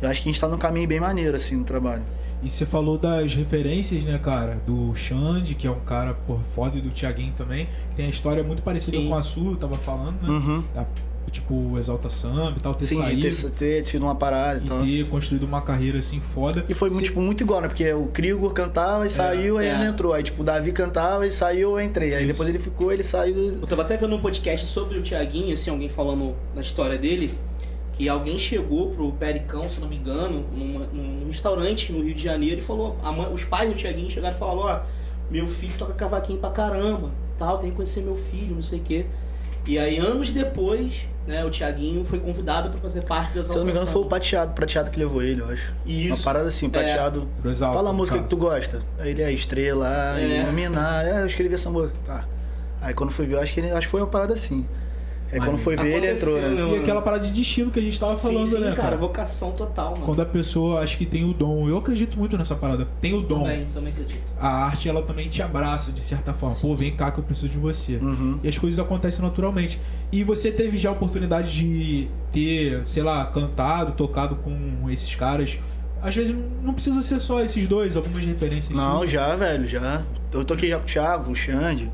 Eu 0.00 0.08
acho 0.08 0.22
que 0.22 0.28
a 0.28 0.32
gente 0.32 0.40
tá 0.40 0.48
num 0.48 0.56
caminho 0.56 0.88
bem 0.88 0.98
maneiro, 1.00 1.36
assim, 1.36 1.56
no 1.56 1.64
trabalho. 1.64 2.02
E 2.42 2.48
você 2.48 2.64
falou 2.64 2.96
das 2.96 3.34
referências, 3.34 4.02
né, 4.02 4.18
cara? 4.18 4.58
Do 4.66 4.94
Xande, 4.94 5.54
que 5.54 5.66
é 5.66 5.70
um 5.70 5.80
cara, 5.80 6.14
por 6.14 6.40
foda, 6.54 6.78
e 6.78 6.80
do 6.80 6.88
Thiaguinho 6.90 7.34
também. 7.36 7.66
Que 7.90 7.96
tem 7.96 8.06
a 8.06 8.08
história 8.08 8.42
muito 8.42 8.62
parecida 8.62 8.96
Sim. 8.96 9.08
com 9.08 9.14
a 9.14 9.20
sua, 9.20 9.52
eu 9.52 9.56
tava 9.56 9.76
falando, 9.76 10.22
né? 10.22 10.28
Uhum. 10.30 10.64
Da- 10.74 10.86
tipo, 11.30 11.78
Exalta 11.78 12.08
Samba 12.08 12.54
e 12.58 12.60
tal, 12.60 12.74
ter 12.74 12.86
Sim, 12.86 12.96
saído 12.96 13.22
ter, 13.22 13.50
ter 13.50 13.82
tido 13.82 14.02
uma 14.02 14.14
parada 14.14 14.60
e 14.64 14.68
tal. 14.68 14.84
e 14.84 15.04
ter 15.04 15.10
construído 15.10 15.44
uma 15.44 15.60
carreira 15.60 15.98
assim 15.98 16.20
foda. 16.20 16.64
E 16.68 16.74
foi 16.74 16.88
Cê- 16.88 16.94
muito, 16.94 17.06
tipo, 17.06 17.20
muito 17.20 17.42
igual, 17.42 17.60
né? 17.60 17.68
Porque 17.68 17.92
o 17.92 18.06
Krigor 18.06 18.52
cantava 18.52 19.06
e 19.06 19.10
saiu, 19.10 19.58
aí 19.58 19.66
é. 19.66 19.74
ele 19.74 19.84
entrou. 19.84 20.12
Aí, 20.12 20.22
tipo, 20.22 20.42
o 20.42 20.44
Davi 20.44 20.72
cantava 20.72 21.26
e 21.26 21.32
saiu, 21.32 21.78
eu 21.78 21.80
entrei. 21.84 22.14
Aí 22.14 22.18
Isso. 22.24 22.32
depois 22.32 22.48
ele 22.48 22.58
ficou, 22.58 22.92
ele 22.92 23.02
saiu. 23.02 23.36
Eu 23.60 23.66
tava 23.66 23.82
até 23.82 23.96
vendo 23.96 24.14
um 24.16 24.20
podcast 24.20 24.66
sobre 24.66 24.98
o 24.98 25.02
Thiaguinho, 25.02 25.52
assim, 25.52 25.70
alguém 25.70 25.88
falando 25.88 26.34
da 26.54 26.60
história 26.60 26.98
dele, 26.98 27.30
que 27.92 28.08
alguém 28.08 28.38
chegou 28.38 28.90
pro 28.90 29.12
Pericão, 29.12 29.68
se 29.68 29.78
não 29.80 29.88
me 29.88 29.96
engano, 29.96 30.44
numa- 30.54 30.86
num 30.86 31.26
restaurante 31.26 31.92
no 31.92 32.02
Rio 32.02 32.14
de 32.14 32.22
Janeiro 32.22 32.60
e 32.60 32.64
falou, 32.64 32.96
a 33.02 33.12
mãe- 33.12 33.30
os 33.32 33.44
pais 33.44 33.68
do 33.70 33.76
Thiaguinho 33.76 34.08
chegaram 34.10 34.34
e 34.34 34.38
falaram, 34.38 34.60
ó, 34.60 34.80
meu 35.30 35.46
filho 35.46 35.72
toca 35.78 35.92
cavaquinho 35.92 36.38
pra 36.38 36.50
caramba, 36.50 37.10
tal, 37.38 37.58
tem 37.58 37.70
que 37.70 37.76
conhecer 37.76 38.02
meu 38.02 38.16
filho, 38.16 38.54
não 38.54 38.62
sei 38.62 38.80
o 38.80 38.82
quê. 38.82 39.06
E 39.66 39.78
aí, 39.78 39.98
anos 39.98 40.30
depois, 40.30 41.06
né, 41.26 41.44
o 41.44 41.50
Thiaguinho 41.50 42.04
foi 42.04 42.18
convidado 42.18 42.70
pra 42.70 42.80
fazer 42.80 43.02
parte 43.02 43.34
da 43.34 43.44
Se 43.44 43.50
eu 43.50 43.56
não 43.58 43.64
me 43.64 43.70
engano, 43.70 43.86
foi 43.86 44.02
o 44.02 44.06
prateado, 44.06 44.52
prateado 44.52 44.90
que 44.90 44.98
levou 44.98 45.22
ele, 45.22 45.40
eu 45.40 45.48
acho. 45.48 45.72
Isso. 45.86 46.14
Uma 46.18 46.24
parada 46.24 46.48
assim, 46.48 46.68
prateado. 46.68 47.28
Pro 47.40 47.50
Exalta, 47.50 47.76
Fala 47.76 47.90
a 47.90 47.92
música 47.92 48.16
caso. 48.18 48.28
que 48.28 48.34
tu 48.34 48.40
gosta. 48.40 48.82
Aí 48.98 49.10
ele 49.10 49.22
é 49.22 49.32
estrela, 49.32 50.18
É. 50.18 50.42
iluminar. 50.42 51.04
É, 51.06 51.22
eu 51.22 51.26
escrevi 51.26 51.54
essa 51.54 51.70
música. 51.70 51.96
Tá. 52.04 52.24
Aí 52.80 52.94
quando 52.94 53.12
foi 53.12 53.26
ver, 53.26 53.34
eu 53.34 53.40
acho 53.40 53.52
que 53.52 53.60
ele, 53.60 53.70
acho 53.70 53.82
que 53.86 53.90
foi 53.90 54.00
uma 54.00 54.06
parada 54.06 54.32
assim. 54.32 54.66
Aí 55.32 55.38
quando 55.38 55.58
foi 55.58 55.76
ver, 55.76 55.96
ele 55.96 56.10
entrou, 56.10 56.40
né? 56.40 56.48
né? 56.48 56.76
E 56.76 56.78
aquela 56.80 57.00
parada 57.00 57.24
de 57.24 57.32
destino 57.32 57.70
que 57.70 57.78
a 57.78 57.82
gente 57.82 57.98
tava 57.98 58.16
falando, 58.16 58.46
sim, 58.46 58.56
sim, 58.56 58.58
né, 58.58 58.70
cara, 58.70 58.82
cara? 58.82 58.96
vocação 58.96 59.52
total, 59.52 59.92
mano. 59.92 60.04
Quando 60.04 60.20
a 60.20 60.26
pessoa 60.26 60.80
acho 60.80 60.98
que 60.98 61.06
tem 61.06 61.24
o 61.24 61.32
dom, 61.32 61.68
eu 61.68 61.76
acredito 61.76 62.18
muito 62.18 62.36
nessa 62.36 62.56
parada, 62.56 62.88
tem 63.00 63.14
o 63.14 63.22
dom. 63.22 63.44
Também, 63.44 63.66
também 63.72 63.92
acredito. 63.92 64.20
A 64.38 64.64
arte 64.64 64.88
ela 64.88 65.02
também 65.02 65.28
te 65.28 65.40
abraça 65.40 65.92
de 65.92 66.00
certa 66.00 66.34
forma. 66.34 66.56
Pô, 66.56 66.74
vem 66.74 66.94
cá 66.94 67.10
que 67.10 67.18
eu 67.20 67.24
preciso 67.24 67.48
de 67.48 67.58
você. 67.58 67.96
Uhum. 67.96 68.40
E 68.42 68.48
as 68.48 68.58
coisas 68.58 68.78
acontecem 68.78 69.22
naturalmente. 69.24 69.80
E 70.10 70.24
você 70.24 70.50
teve 70.50 70.76
já 70.76 70.88
a 70.88 70.92
oportunidade 70.92 71.52
de 71.52 72.08
ter, 72.32 72.84
sei 72.84 73.02
lá, 73.02 73.24
cantado, 73.26 73.92
tocado 73.92 74.36
com 74.36 74.90
esses 74.90 75.14
caras. 75.14 75.58
Às 76.02 76.14
vezes 76.14 76.34
não 76.62 76.72
precisa 76.72 77.02
ser 77.02 77.18
só 77.18 77.40
esses 77.40 77.66
dois, 77.66 77.96
algumas 77.96 78.24
referências 78.24 78.76
Não, 78.76 78.98
suas. 78.98 79.10
já, 79.10 79.36
velho, 79.36 79.68
já. 79.68 80.02
Eu 80.32 80.44
toquei 80.44 80.70
já 80.70 80.78
com 80.78 80.84
o 80.84 80.86
Thiago, 80.86 81.30
o 81.30 81.34
Xande, 81.34 81.90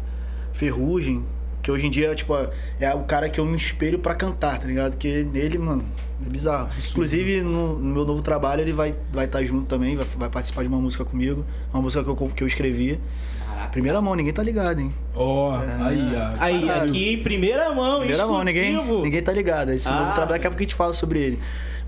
Ferrugem. 0.53 1.25
Porque 1.67 1.73
hoje 1.73 1.87
em 1.89 1.91
dia, 1.91 2.15
tipo, 2.15 2.33
é 2.79 2.95
o 2.95 3.01
cara 3.03 3.29
que 3.29 3.41
eu 3.41 3.45
me 3.45 3.57
espelho 3.57 3.99
pra 3.99 4.15
cantar, 4.15 4.61
tá 4.61 4.69
ligado? 4.69 4.93
Porque 4.93 5.27
nele, 5.33 5.59
mano, 5.59 5.85
é 6.25 6.29
bizarro. 6.29 6.69
Inclusive, 6.91 7.41
no, 7.41 7.77
no 7.77 7.93
meu 7.93 8.05
novo 8.05 8.23
trabalho, 8.23 8.61
ele 8.61 8.73
vai 8.73 8.91
estar 8.91 9.03
vai 9.13 9.27
tá 9.27 9.43
junto 9.43 9.67
também, 9.67 9.97
vai, 9.97 10.07
vai 10.17 10.29
participar 10.31 10.63
de 10.63 10.69
uma 10.69 10.79
música 10.79 11.05
comigo. 11.05 11.45
Uma 11.75 11.83
música 11.83 12.05
que 12.05 12.09
eu, 12.09 12.15
que 12.37 12.45
eu 12.45 12.47
escrevi. 12.47 13.01
Caraca. 13.45 13.71
Primeira 13.71 14.01
mão, 14.01 14.15
ninguém 14.15 14.33
tá 14.33 14.45
ligado, 14.45 14.79
hein? 14.79 14.95
Ó, 15.13 15.61
É. 15.61 15.77
aí, 15.81 16.13
ó. 16.15 16.35
Aí, 16.39 16.67
Caralho. 16.69 16.89
aqui 16.91 17.17
primeira 17.17 17.75
mão, 17.75 17.99
Primeira 17.99 18.27
mão, 18.29 18.45
ninguém, 18.45 18.75
exclusivo. 18.77 19.03
ninguém 19.03 19.23
tá 19.25 19.33
ligado. 19.33 19.73
Esse 19.73 19.89
Ah. 19.89 19.93
novo 20.03 20.13
trabalho, 20.13 20.35
daqui 20.35 20.47
a 20.47 20.51
pouco 20.51 20.63
a 20.63 20.67
gente 20.67 20.75
fala 20.77 20.95
sobre 20.95 21.19
ele. 21.19 21.39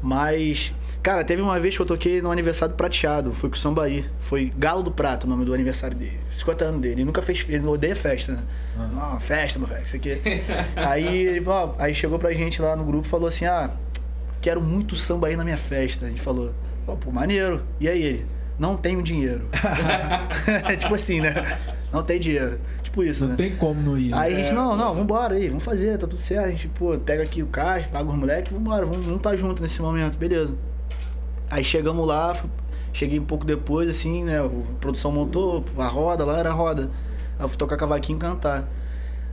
Mas, 0.02 0.72
cara, 1.08 1.24
teve 1.24 1.40
uma 1.40 1.58
vez 1.58 1.74
que 1.74 1.80
eu 1.80 1.86
toquei 1.86 2.20
no 2.20 2.30
aniversário 2.30 2.74
do 2.74 2.76
Prateado, 2.76 3.32
foi 3.32 3.48
com 3.48 3.56
o 3.56 3.58
Sambaí. 3.58 4.04
Foi 4.20 4.52
Galo 4.54 4.82
do 4.82 4.90
Prato 4.90 5.24
o 5.24 5.26
nome 5.26 5.42
do 5.42 5.54
aniversário 5.54 5.96
dele. 5.96 6.20
50 6.30 6.64
anos 6.66 6.80
dele. 6.82 6.96
Ele 6.96 7.04
nunca 7.06 7.22
fez, 7.22 7.46
ele 7.48 7.66
odeia 7.66 7.96
festa, 7.96 8.32
né? 8.32 8.42
Não, 8.92 9.18
festa, 9.18 9.58
meu 9.58 9.66
velho, 9.66 9.82
isso 9.82 9.96
aqui. 9.96 10.20
aí, 10.76 11.16
ele, 11.28 11.48
ó, 11.48 11.72
aí 11.78 11.94
chegou 11.94 12.18
pra 12.18 12.34
gente 12.34 12.60
lá 12.60 12.76
no 12.76 12.84
grupo 12.84 13.06
e 13.06 13.10
falou 13.10 13.26
assim: 13.26 13.46
ah, 13.46 13.70
quero 14.42 14.60
muito 14.60 14.94
Sambaí 14.94 15.34
na 15.34 15.44
minha 15.44 15.56
festa. 15.56 16.04
A 16.04 16.08
gente 16.10 16.20
falou, 16.20 16.52
pô, 16.84 16.94
pô, 16.94 17.10
maneiro. 17.10 17.62
E 17.80 17.88
aí 17.88 18.02
ele? 18.02 18.26
Não 18.58 18.76
tenho 18.76 19.02
dinheiro. 19.02 19.48
tipo 20.78 20.94
assim, 20.94 21.22
né? 21.22 21.58
Não 21.90 22.02
tem 22.02 22.20
dinheiro. 22.20 22.60
Tipo 22.82 23.02
isso, 23.02 23.24
Não 23.24 23.30
né? 23.30 23.36
tem 23.36 23.56
como 23.56 23.80
não 23.80 23.96
ir. 23.96 24.10
né? 24.10 24.18
Aí 24.18 24.34
a 24.34 24.38
gente, 24.40 24.52
não, 24.52 24.76
não, 24.76 24.94
vambora 24.94 25.36
aí, 25.36 25.48
vamos 25.48 25.64
fazer, 25.64 25.96
tá 25.96 26.06
tudo 26.06 26.20
certo. 26.20 26.48
A 26.48 26.50
gente, 26.50 26.68
pô, 26.68 26.98
pega 26.98 27.22
aqui 27.22 27.42
o 27.42 27.46
caixa, 27.46 27.88
paga 27.88 28.10
os 28.10 28.14
moleques, 28.14 28.52
vambora, 28.52 28.84
vamos, 28.84 29.06
vamos 29.06 29.22
tá 29.22 29.34
junto 29.34 29.62
nesse 29.62 29.80
momento, 29.80 30.18
beleza. 30.18 30.54
Aí 31.50 31.64
chegamos 31.64 32.06
lá, 32.06 32.36
cheguei 32.92 33.18
um 33.18 33.24
pouco 33.24 33.44
depois, 33.44 33.88
assim, 33.88 34.24
né? 34.24 34.38
A 34.44 34.48
produção 34.80 35.10
montou 35.10 35.64
a 35.78 35.86
roda 35.86 36.24
lá, 36.24 36.38
era 36.38 36.50
a 36.50 36.52
roda. 36.52 36.90
Aí 37.38 37.44
eu 37.44 37.48
fui 37.48 37.56
tocar 37.58 37.76
cavaquinho 37.76 38.16
e 38.16 38.20
cantar. 38.20 38.68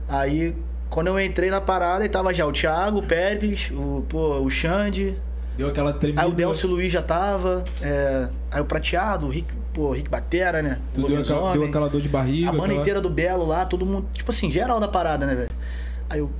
Aí, 0.08 0.54
quando 0.88 1.08
eu 1.08 1.20
entrei 1.20 1.50
na 1.50 1.60
parada, 1.60 2.02
aí 2.04 2.08
tava 2.08 2.32
já 2.32 2.46
o 2.46 2.52
Thiago, 2.52 2.98
o 2.98 3.02
Pérez, 3.02 3.70
o, 3.72 4.04
pô, 4.08 4.38
o 4.40 4.48
Xande, 4.48 5.16
Deu 5.56 5.68
aquela 5.68 5.92
tremida. 5.92 6.22
aí 6.22 6.28
o 6.28 6.32
Delcio 6.32 6.68
Luiz 6.68 6.92
já 6.92 7.02
tava, 7.02 7.64
é, 7.82 8.28
aí 8.50 8.60
o 8.60 8.64
Prateado, 8.66 9.26
o 9.26 9.30
Rick, 9.30 9.52
pô, 9.74 9.88
o 9.88 9.92
Rick 9.92 10.08
Batera, 10.08 10.62
né? 10.62 10.78
Tu 10.94 11.06
deu 11.06 11.20
aquela, 11.20 11.52
deu 11.52 11.64
aquela 11.64 11.88
dor 11.88 12.00
de 12.00 12.08
barriga. 12.08 12.50
A 12.50 12.52
banda 12.52 12.64
aquela- 12.64 12.80
inteira 12.80 13.00
do 13.00 13.08
Belo 13.10 13.46
lá, 13.46 13.64
todo 13.66 13.84
mundo, 13.86 14.06
tipo 14.14 14.30
assim, 14.30 14.50
geral 14.50 14.78
da 14.78 14.86
parada, 14.86 15.26
né, 15.26 15.34
velho? 15.34 15.50
Aí 16.08 16.18
eu, 16.20 16.30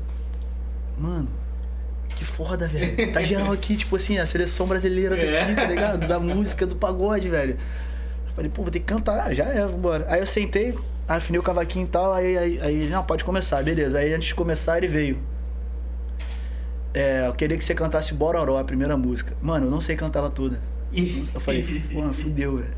mano, 0.99 1.29
que 2.17 2.25
foda, 2.25 2.67
velho. 2.67 3.13
Tá 3.13 3.21
geral 3.21 3.53
aqui, 3.53 3.77
tipo 3.77 3.95
assim, 3.95 4.19
a 4.19 4.27
seleção 4.27 4.67
brasileira 4.67 5.17
tá 5.17 5.23
aqui, 5.23 5.55
tá 5.55 5.65
ligado? 5.67 6.09
Da 6.09 6.19
música, 6.19 6.67
do 6.67 6.75
pagode, 6.75 7.29
velho. 7.29 7.59
Eu 8.27 8.33
falei, 8.35 8.51
pô, 8.51 8.63
vou 8.63 8.71
ter 8.71 8.81
que 8.81 8.87
cantar. 8.87 9.27
Ah, 9.27 9.35
já 9.35 9.45
é, 9.45 9.65
vambora. 9.67 10.07
Aí 10.09 10.19
eu 10.19 10.27
sentei, 10.27 10.77
afinei 11.07 11.39
o 11.39 11.43
cavaquinho 11.43 11.85
e 11.85 11.89
tal, 11.89 12.13
aí, 12.13 12.37
aí, 12.37 12.59
aí 12.61 12.75
ele, 12.75 12.89
não, 12.91 13.05
pode 13.05 13.23
começar, 13.23 13.63
beleza. 13.63 13.99
Aí 13.99 14.13
antes 14.13 14.29
de 14.29 14.35
começar, 14.35 14.79
ele 14.79 14.89
veio. 14.89 15.19
É, 16.95 17.27
eu 17.27 17.35
queria 17.35 17.59
que 17.59 17.65
você 17.65 17.75
cantasse 17.75 18.15
Bororó, 18.15 18.59
a 18.59 18.65
primeira 18.65 18.97
música. 18.97 19.37
Mano, 19.43 19.67
eu 19.67 19.71
não 19.71 19.81
sei 19.81 19.95
cantar 19.95 20.21
ela 20.21 20.31
toda. 20.31 20.59
Eu 21.35 21.41
falei, 21.41 21.63
fudeu, 22.15 22.57
velho. 22.59 22.75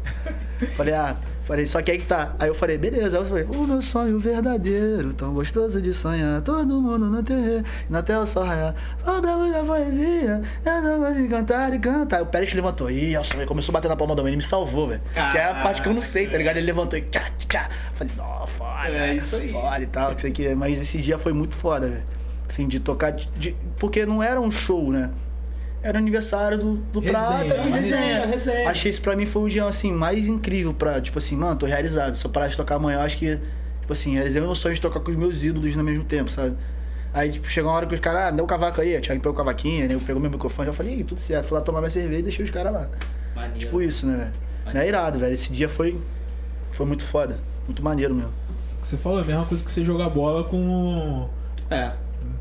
Falei, 0.77 0.92
ah, 0.92 1.14
falei, 1.44 1.66
só 1.66 1.81
que 1.81 1.92
aí 1.92 1.99
que 1.99 2.05
tá. 2.07 2.35
Aí 2.37 2.49
eu 2.49 2.55
falei, 2.55 2.77
beleza. 2.77 3.16
Aí 3.16 3.23
eu 3.23 3.29
falei, 3.29 3.44
o 3.44 3.64
meu 3.64 3.81
sonho 3.81 4.18
verdadeiro, 4.18 5.14
tão 5.14 5.33
gostoso 5.33 5.81
de 5.81 5.94
sonhar. 5.94 6.42
Todo 6.42 6.81
mundo 6.81 7.07
no 7.07 7.23
terreiro, 7.23 7.62
na 7.88 8.03
tela 8.03 8.27
só 8.27 8.42
raiar. 8.42 8.75
Sobre 9.05 9.31
a 9.31 9.37
luz 9.37 9.53
da 9.53 9.62
poesia, 9.62 10.42
eu 10.66 10.83
não 10.83 10.99
gosto 10.99 11.23
de 11.23 11.29
cantar 11.29 11.73
e 11.73 11.79
cantar. 11.79 12.16
Aí 12.16 12.23
o 12.25 12.27
Pérez 12.27 12.53
levantou, 12.55 12.90
e 12.90 13.16
o 13.16 13.23
sonho 13.23 13.47
começou 13.47 13.71
a 13.73 13.75
bater 13.75 13.87
na 13.88 13.94
palma 13.94 14.16
da 14.16 14.23
mão. 14.23 14.29
Ele 14.29 14.37
me 14.37 14.42
salvou, 14.42 14.88
velho. 14.88 15.01
Que 15.12 15.38
é 15.38 15.44
a 15.44 15.55
parte 15.62 15.81
que 15.81 15.88
eu 15.88 15.94
não 15.94 16.03
sei, 16.03 16.27
tá 16.27 16.37
ligado? 16.37 16.57
Ele 16.57 16.66
levantou 16.66 16.99
e 16.99 17.03
tchá, 17.03 17.31
tchá. 17.38 17.68
Falei, 17.94 18.12
ó, 18.18 18.44
foda. 18.44 18.88
É 18.88 19.14
isso 19.14 19.37
aí. 19.37 19.53
Foda 19.53 19.81
e 19.81 19.87
tal, 19.87 20.11
que 20.11 20.16
isso 20.18 20.27
aqui. 20.27 20.55
Mas 20.57 20.81
esse 20.81 20.99
dia 20.99 21.18
foi 21.21 21.33
muito 21.33 21.55
foda, 21.55 21.88
velho. 21.88 22.03
Assim, 22.49 22.66
de 22.66 22.81
tocar. 22.81 23.12
de- 23.12 23.29
de- 23.38 23.57
porque 23.79 24.05
não 24.05 24.21
era 24.21 24.40
um 24.40 24.51
show, 24.51 24.90
né? 24.90 25.11
Era 25.88 25.98
aniversário 25.98 26.59
do, 26.59 26.74
do 26.92 27.01
Resenha, 27.01 27.24
Prata 27.24 27.44
e 27.44 27.70
resenha. 27.70 27.77
resenha, 27.77 28.27
resenha. 28.27 28.68
Achei 28.68 28.90
isso 28.90 29.01
pra 29.01 29.16
mim 29.16 29.24
foi 29.24 29.42
o 29.42 29.48
dia, 29.48 29.64
assim, 29.64 29.90
mais 29.90 30.29
incrível 30.29 30.74
pra, 30.74 31.01
tipo 31.01 31.16
assim, 31.18 31.35
mano, 31.35 31.57
tô 31.57 31.64
realizado. 31.64 32.14
Se 32.14 32.27
eu 32.27 32.31
parar 32.31 32.48
de 32.48 32.57
tocar 32.59 32.74
amanhã, 32.74 32.98
eu 32.98 33.03
acho 33.03 33.16
que, 33.16 33.38
tipo 33.81 33.90
assim, 33.92 34.12
realizei 34.14 34.38
o 34.42 34.44
meu 34.44 34.55
sonho 34.55 34.74
de 34.74 34.81
tocar 34.83 35.01
com 35.01 35.11
os 35.11 35.16
meus 35.16 35.42
ídolos 35.42 35.74
no 35.74 35.83
mesmo 35.83 36.05
tempo, 36.05 36.31
sabe? 36.31 36.55
Aí, 37.14 37.33
tipo, 37.33 37.48
chegou 37.48 37.70
uma 37.70 37.77
hora 37.79 37.87
que 37.87 37.94
os 37.94 38.01
caras, 38.01 38.24
ah, 38.24 38.31
dá 38.31 38.42
o 38.42 38.46
cavaco 38.46 38.83
aí, 38.83 38.98
o 38.98 39.01
Thiago 39.01 39.22
pegou 39.22 39.33
o 39.33 39.37
cavaquinho, 39.37 39.88
né? 39.88 39.94
Eu 39.94 40.01
pegou 40.01 40.20
meu 40.20 40.31
microfone, 40.31 40.68
eu 40.68 40.74
falei, 40.74 41.03
tudo 41.05 41.22
certo. 41.22 41.46
Fui 41.46 41.57
lá 41.57 41.64
tomar 41.64 41.79
minha 41.81 41.88
cerveja 41.90 42.20
e 42.20 42.22
deixei 42.22 42.44
os 42.44 42.51
caras 42.51 42.70
lá. 42.70 42.88
Maneiro. 43.35 43.59
Tipo 43.59 43.81
isso, 43.81 44.07
né, 44.07 44.31
velho? 44.64 44.79
É 44.79 44.87
irado, 44.87 45.18
velho. 45.18 45.33
Esse 45.33 45.51
dia 45.55 45.70
foi, 45.70 45.98
foi 46.70 46.85
muito 46.85 47.03
foda. 47.03 47.38
Muito 47.66 47.83
maneiro 47.83 48.14
mesmo. 48.14 48.33
Você 48.83 48.98
falou 48.98 49.20
a 49.20 49.24
mesma 49.24 49.46
coisa 49.46 49.64
que 49.64 49.70
você 49.70 49.83
jogar 49.83 50.11
bola 50.11 50.44
com 50.44 51.29
É. 51.70 51.92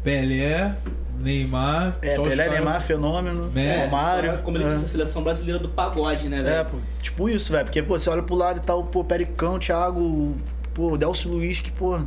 Pelé, 0.03 0.75
Neymar. 1.19 1.97
É, 2.01 2.15
Pelé, 2.15 2.35
cara- 2.35 2.51
Neymar, 2.51 2.81
Fenômeno, 2.81 3.51
Messi, 3.51 3.89
Romário. 3.89 4.31
Só, 4.31 4.37
como 4.39 4.57
ele 4.57 4.65
é. 4.65 4.69
disse, 4.69 4.85
a 4.85 4.87
seleção 4.87 5.23
brasileira 5.23 5.59
do 5.59 5.69
pagode, 5.69 6.29
né, 6.29 6.39
É, 6.39 6.43
velho? 6.43 6.65
pô, 6.69 6.77
tipo 7.01 7.29
isso, 7.29 7.51
velho. 7.51 7.65
Porque, 7.65 7.81
pô, 7.83 7.97
você 7.97 8.09
olha 8.09 8.21
pro 8.23 8.35
lado 8.35 8.57
e 8.57 8.61
tal, 8.61 8.83
pô, 8.83 9.03
Pericão, 9.03 9.57
Thiago, 9.59 10.35
pô, 10.73 10.97
Delcio 10.97 11.31
Luiz, 11.31 11.59
que, 11.59 11.71
pô, 11.71 11.99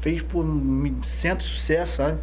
fez, 0.00 0.22
pô, 0.22 0.42
um 0.42 1.02
cento 1.02 1.42
sucesso, 1.42 1.96
sabe? 1.96 2.18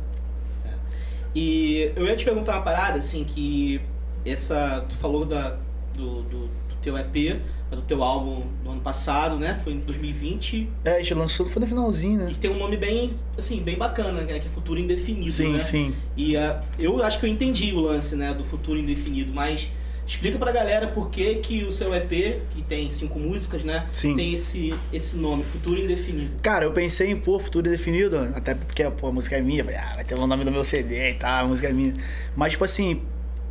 E 1.33 1.91
eu 1.95 2.05
ia 2.05 2.15
te 2.15 2.25
perguntar 2.25 2.53
uma 2.53 2.61
parada, 2.61 2.99
assim, 2.99 3.23
que 3.23 3.81
essa. 4.25 4.83
Tu 4.89 4.95
falou 4.97 5.25
da, 5.25 5.55
do, 5.95 6.23
do 6.23 6.49
teu 6.81 6.97
EP, 6.97 7.39
do 7.69 7.81
teu 7.81 8.03
álbum 8.03 8.43
no 8.63 8.71
ano 8.71 8.81
passado, 8.81 9.37
né? 9.37 9.59
Foi 9.63 9.73
em 9.73 9.79
2020. 9.79 10.67
É, 10.83 10.95
a 10.95 10.97
gente 10.97 11.13
lançou, 11.13 11.47
foi 11.47 11.61
no 11.61 11.67
finalzinho, 11.67 12.19
né? 12.19 12.29
E 12.31 12.35
tem 12.35 12.51
um 12.51 12.57
nome 12.57 12.75
bem, 12.77 13.09
assim, 13.37 13.61
bem 13.61 13.77
bacana, 13.77 14.21
né? 14.21 14.39
Que 14.39 14.47
é 14.47 14.49
Futuro 14.49 14.79
Indefinido, 14.79 15.31
Sim, 15.31 15.53
né? 15.53 15.59
sim. 15.59 15.93
E 16.17 16.35
ah, 16.35 16.61
eu 16.77 17.01
acho 17.03 17.19
que 17.19 17.25
eu 17.25 17.29
entendi 17.29 17.71
o 17.71 17.79
lance, 17.79 18.15
né, 18.15 18.33
do 18.33 18.43
futuro 18.43 18.77
indefinido, 18.77 19.31
mas 19.33 19.69
explica 20.05 20.37
pra 20.37 20.51
galera 20.51 20.87
por 20.87 21.09
que, 21.09 21.35
que 21.35 21.63
o 21.63 21.71
seu 21.71 21.93
EP, 21.95 22.41
que 22.49 22.61
tem 22.67 22.89
cinco 22.89 23.17
músicas, 23.17 23.63
né, 23.63 23.87
Sim. 23.93 24.15
tem 24.15 24.33
esse, 24.33 24.73
esse 24.91 25.15
nome, 25.15 25.43
Futuro 25.43 25.79
Indefinido. 25.79 26.37
Cara, 26.41 26.65
eu 26.65 26.71
pensei 26.71 27.09
em 27.11 27.15
pôr 27.15 27.39
futuro 27.39 27.69
definido, 27.69 28.17
até 28.33 28.53
porque 28.55 28.83
pô, 28.91 29.07
a 29.07 29.11
música 29.11 29.37
é 29.37 29.41
minha, 29.41 29.63
falei, 29.63 29.79
ah, 29.79 29.91
vai 29.95 30.03
ter 30.03 30.15
o 30.15 30.27
nome 30.27 30.43
do 30.43 30.51
meu 30.51 30.63
CD 30.65 31.11
e 31.11 31.13
tal, 31.13 31.45
a 31.45 31.47
música 31.47 31.69
é 31.69 31.73
minha. 31.73 31.93
Mas, 32.35 32.51
tipo 32.53 32.63
assim, 32.63 33.01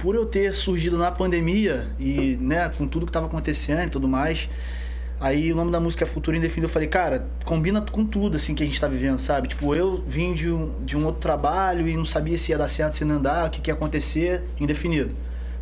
por 0.01 0.15
eu 0.15 0.25
ter 0.25 0.55
surgido 0.55 0.97
na 0.97 1.11
pandemia 1.11 1.89
e, 1.99 2.37
né, 2.41 2.69
com 2.71 2.87
tudo 2.87 3.07
que 3.07 3.13
tava 3.13 3.27
acontecendo 3.27 3.87
e 3.87 3.91
tudo 3.91 4.09
mais, 4.09 4.49
aí 5.21 5.53
o 5.53 5.57
nome 5.57 5.71
da 5.71 5.79
música 5.79 6.05
é 6.05 6.07
Futuro 6.07 6.37
Indefinido, 6.37 6.67
eu 6.67 6.71
falei, 6.71 6.89
cara, 6.89 7.27
combina 7.45 7.81
com 7.83 8.05
tudo, 8.05 8.37
assim, 8.37 8.55
que 8.55 8.63
a 8.63 8.67
gente 8.67 8.81
tá 8.81 8.89
vivendo, 8.89 9.19
sabe? 9.19 9.49
Tipo, 9.49 9.75
eu 9.75 10.03
vim 10.07 10.33
de 10.33 10.51
um, 10.51 10.83
de 10.85 10.97
um 10.97 11.05
outro 11.05 11.21
trabalho 11.21 11.87
e 11.87 11.97
não 11.97 12.05
sabia 12.05 12.37
se 12.39 12.51
ia 12.53 12.59
dar 12.59 12.69
certo, 12.69 12.97
se 12.97 13.05
não 13.05 13.17
andar, 13.17 13.47
o 13.47 13.51
que, 13.51 13.61
que 13.61 13.71
ia 13.71 13.75
acontecer, 13.75 14.43
indefinido. 14.59 15.15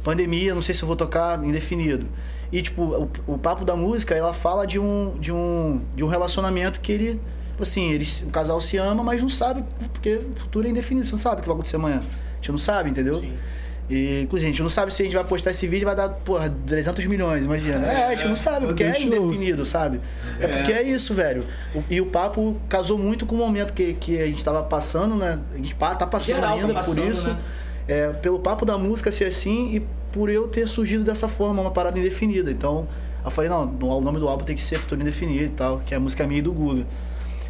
Pandemia, 0.04 0.54
não 0.54 0.62
sei 0.62 0.74
se 0.74 0.82
eu 0.82 0.86
vou 0.86 0.96
tocar, 0.96 1.42
indefinido. 1.44 2.06
E, 2.52 2.62
tipo, 2.62 2.82
o, 2.82 3.34
o 3.34 3.38
papo 3.38 3.64
da 3.64 3.74
música, 3.74 4.14
ela 4.14 4.32
fala 4.32 4.66
de 4.66 4.78
um, 4.78 5.18
de 5.18 5.32
um, 5.32 5.82
de 5.94 6.04
um 6.04 6.08
relacionamento 6.08 6.80
que 6.80 6.92
ele, 6.92 7.20
tipo 7.50 7.62
assim, 7.62 7.90
eles, 7.90 8.22
o 8.22 8.30
casal 8.30 8.60
se 8.60 8.76
ama, 8.76 9.02
mas 9.02 9.20
não 9.20 9.28
sabe, 9.28 9.64
porque 9.92 10.14
o 10.14 10.32
futuro 10.36 10.66
é 10.66 10.70
indefinido, 10.70 11.06
você 11.06 11.12
não 11.12 11.18
sabe 11.18 11.40
o 11.40 11.42
que 11.42 11.48
vai 11.48 11.54
acontecer 11.54 11.76
amanhã. 11.76 11.98
A 11.98 12.36
gente 12.36 12.52
não 12.52 12.58
sabe, 12.58 12.90
entendeu? 12.90 13.16
Sim. 13.16 13.34
E, 13.88 14.22
inclusive, 14.22 14.50
a 14.50 14.52
gente 14.52 14.62
não 14.62 14.68
sabe 14.68 14.92
se 14.92 15.00
a 15.00 15.04
gente 15.04 15.14
vai 15.14 15.24
postar 15.24 15.50
esse 15.50 15.66
vídeo 15.66 15.84
e 15.84 15.86
vai 15.86 15.96
dar, 15.96 16.10
porra, 16.10 16.54
300 16.66 17.06
milhões, 17.06 17.46
imagina. 17.46 17.86
É, 17.86 18.08
a 18.08 18.14
gente 18.14 18.28
não 18.28 18.36
sabe, 18.36 18.66
porque 18.66 18.84
é 18.84 19.00
indefinido, 19.00 19.64
sabe? 19.64 20.00
É 20.38 20.46
porque 20.46 20.72
é 20.72 20.82
isso, 20.82 21.14
velho. 21.14 21.42
E 21.88 22.00
o 22.00 22.06
papo 22.06 22.56
casou 22.68 22.98
muito 22.98 23.24
com 23.24 23.34
o 23.34 23.38
momento 23.38 23.72
que, 23.72 23.94
que 23.94 24.20
a 24.20 24.26
gente 24.26 24.44
tava 24.44 24.62
passando, 24.62 25.14
né? 25.16 25.38
A 25.52 25.56
gente 25.56 25.74
tá 25.74 26.06
passando 26.06 26.36
Geral 26.36 26.50
tá 26.50 26.54
ainda 26.54 26.66
por 26.66 26.74
passando, 26.74 27.10
isso. 27.10 27.28
né? 27.28 27.38
É, 27.88 28.08
pelo 28.08 28.38
papo 28.38 28.66
da 28.66 28.76
música 28.76 29.10
ser 29.10 29.24
assim 29.24 29.76
e 29.76 29.86
por 30.12 30.28
eu 30.28 30.46
ter 30.48 30.68
surgido 30.68 31.02
dessa 31.02 31.26
forma, 31.26 31.62
uma 31.62 31.70
parada 31.70 31.98
indefinida. 31.98 32.50
Então, 32.50 32.86
eu 33.24 33.30
falei, 33.30 33.48
não, 33.48 33.62
o 33.62 34.00
nome 34.02 34.18
do 34.18 34.28
álbum 34.28 34.44
tem 34.44 34.54
que 34.54 34.62
ser 34.62 34.78
Futuro 34.78 35.00
Indefinido 35.00 35.44
e 35.44 35.48
tal, 35.50 35.80
que 35.80 35.94
é 35.94 35.96
a 35.96 36.00
música 36.00 36.26
minha 36.26 36.40
e 36.40 36.42
do 36.42 36.52
Guga. 36.52 36.86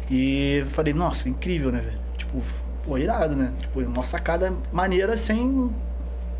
E 0.09 0.63
falei, 0.69 0.93
nossa, 0.93 1.27
incrível, 1.27 1.69
né, 1.71 1.81
velho? 1.81 1.99
Tipo, 2.17 2.41
pô, 2.85 2.97
irado, 2.97 3.35
né? 3.35 3.51
Tipo, 3.59 3.81
uma 3.81 4.03
sacada 4.03 4.53
maneira 4.71 5.17
sem 5.17 5.69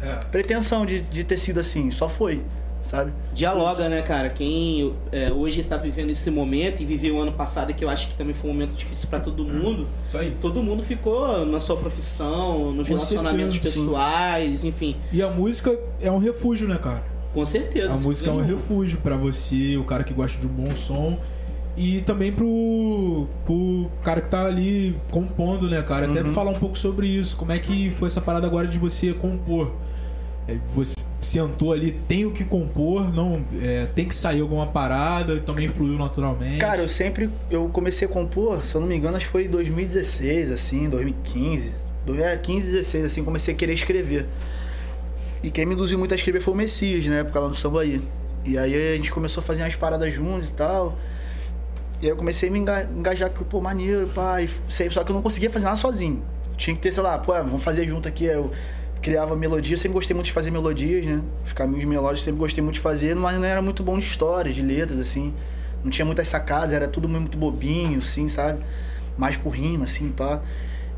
É. 0.01 0.15
pretensão 0.31 0.85
de, 0.85 1.01
de 1.01 1.23
ter 1.23 1.37
sido 1.37 1.59
assim, 1.59 1.91
só 1.91 2.07
foi, 2.07 2.41
sabe? 2.81 3.11
Dialoga, 3.33 3.89
né, 3.89 4.01
cara? 4.01 4.29
Quem 4.29 4.93
é, 5.11 5.31
hoje 5.31 5.63
tá 5.63 5.75
vivendo 5.77 6.09
esse 6.09 6.31
momento 6.31 6.81
e 6.81 6.85
viveu 6.85 7.15
o 7.15 7.21
ano 7.21 7.33
passado, 7.33 7.73
que 7.73 7.83
eu 7.83 7.89
acho 7.89 8.07
que 8.07 8.15
também 8.15 8.33
foi 8.33 8.49
um 8.49 8.53
momento 8.53 8.75
difícil 8.75 9.09
pra 9.09 9.19
todo 9.19 9.43
mundo, 9.43 9.87
Isso 10.03 10.17
aí. 10.17 10.31
todo 10.39 10.63
mundo 10.63 10.81
ficou 10.83 11.45
na 11.45 11.59
sua 11.59 11.75
profissão, 11.77 12.71
nos 12.71 12.87
Com 12.87 12.93
relacionamentos 12.93 13.53
certeza, 13.55 13.75
sim. 13.75 13.85
pessoais, 13.85 14.63
enfim. 14.65 14.95
E 15.11 15.21
a 15.21 15.29
música 15.29 15.77
é 16.01 16.11
um 16.11 16.17
refúgio, 16.19 16.67
né, 16.67 16.77
cara? 16.77 17.03
Com 17.33 17.45
certeza. 17.45 17.93
A 17.93 17.97
música 17.97 18.29
é 18.29 18.33
um 18.33 18.43
refúgio 18.43 18.97
pra 19.03 19.15
você, 19.15 19.77
o 19.77 19.83
cara 19.83 20.03
que 20.03 20.13
gosta 20.13 20.39
de 20.39 20.47
um 20.47 20.49
bom 20.49 20.73
som. 20.73 21.19
E 21.81 22.01
também 22.01 22.29
pro, 22.29 23.25
pro 23.45 23.89
cara 24.03 24.19
que 24.19 24.27
tá 24.27 24.45
ali 24.45 24.93
compondo, 25.09 25.69
né, 25.69 25.81
cara? 25.81 26.07
Até 26.07 26.21
Uhum. 26.21 26.29
falar 26.33 26.51
um 26.51 26.59
pouco 26.59 26.77
sobre 26.77 27.07
isso. 27.07 27.37
Como 27.37 27.53
é 27.53 27.57
que 27.57 27.89
foi 27.91 28.07
essa 28.07 28.19
parada 28.19 28.45
agora 28.45 28.67
de 28.67 28.77
você 28.77 29.13
compor? 29.13 29.71
É, 30.45 30.57
você 30.75 30.93
sentou 31.21 31.71
ali, 31.71 31.91
tenho 31.91 32.31
que 32.33 32.43
compor, 32.43 33.13
não 33.13 33.45
é, 33.61 33.85
tem 33.95 34.05
que 34.05 34.13
sair 34.13 34.41
alguma 34.41 34.67
parada 34.67 35.35
e 35.35 35.39
também 35.39 35.69
fluiu 35.69 35.97
naturalmente? 35.97 36.57
Cara, 36.57 36.81
eu 36.81 36.87
sempre. 36.89 37.29
Eu 37.49 37.69
comecei 37.69 38.05
a 38.05 38.11
compor, 38.11 38.65
se 38.65 38.75
eu 38.75 38.81
não 38.81 38.87
me 38.89 38.95
engano, 38.97 39.15
acho 39.15 39.27
que 39.27 39.31
foi 39.31 39.45
em 39.45 39.49
2016, 39.49 40.51
assim, 40.51 40.89
2015. 40.89 41.71
2015, 42.05 42.71
16, 42.71 43.05
assim, 43.05 43.23
comecei 43.23 43.53
a 43.53 43.57
querer 43.57 43.73
escrever. 43.73 44.25
E 45.41 45.49
quem 45.49 45.65
me 45.65 45.75
induziu 45.75 45.97
muito 45.97 46.11
a 46.11 46.15
escrever 46.15 46.41
foi 46.41 46.53
o 46.53 46.57
Messias, 46.57 47.05
na 47.05 47.19
época 47.19 47.39
lá 47.39 47.47
no 47.47 47.55
Sambaí. 47.55 48.01
E 48.43 48.57
aí 48.57 48.93
a 48.93 48.97
gente 48.97 49.11
começou 49.11 49.41
a 49.41 49.43
fazer 49.45 49.63
umas 49.63 49.75
paradas 49.75 50.13
juntos 50.13 50.49
e 50.49 50.53
tal. 50.53 50.97
E 52.01 52.05
aí 52.05 52.09
eu 52.11 52.15
comecei 52.15 52.49
a 52.49 52.51
me 52.51 52.59
enga- 52.59 52.83
engajar 52.95 53.29
com, 53.29 53.43
pô, 53.43 53.59
maneiro, 53.59 54.07
pai. 54.07 54.49
Só 54.67 55.03
que 55.03 55.11
eu 55.11 55.15
não 55.15 55.21
conseguia 55.21 55.49
fazer 55.49 55.65
nada 55.65 55.77
sozinho. 55.77 56.23
Tinha 56.57 56.75
que 56.75 56.81
ter, 56.81 56.93
sei 56.93 57.03
lá, 57.03 57.17
pô, 57.17 57.33
vamos 57.33 57.63
fazer 57.63 57.87
junto 57.87 58.07
aqui. 58.07 58.25
Eu 58.25 58.51
criava 59.01 59.35
melodia, 59.35 59.73
eu 59.73 59.77
sempre 59.77 59.93
gostei 59.93 60.13
muito 60.13 60.27
de 60.27 60.31
fazer 60.33 60.51
melodias, 60.51 61.05
né? 61.05 61.21
Os 61.45 61.53
caminhos 61.53 61.85
melódicos 61.85 62.23
sempre 62.23 62.39
gostei 62.39 62.63
muito 62.63 62.75
de 62.75 62.81
fazer, 62.81 63.15
mas 63.15 63.37
não 63.37 63.45
era 63.45 63.61
muito 63.61 63.83
bom 63.83 63.97
de 63.97 64.05
histórias, 64.05 64.55
de 64.55 64.61
letras, 64.61 64.99
assim. 64.99 65.33
Não 65.83 65.89
tinha 65.89 66.05
muitas 66.05 66.27
sacadas, 66.27 66.73
era 66.73 66.87
tudo 66.87 67.07
muito 67.07 67.37
bobinho, 67.37 67.99
assim, 67.99 68.27
sabe? 68.27 68.61
Mais 69.17 69.35
por 69.37 69.51
rima, 69.51 69.85
assim, 69.85 70.09
pá. 70.09 70.41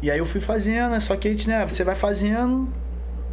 E 0.02 0.10
aí 0.10 0.18
eu 0.18 0.26
fui 0.26 0.42
fazendo, 0.42 1.00
só 1.00 1.16
que 1.16 1.28
a 1.28 1.32
gente, 1.32 1.48
né, 1.48 1.64
você 1.68 1.84
vai 1.84 1.94
fazendo, 1.94 2.68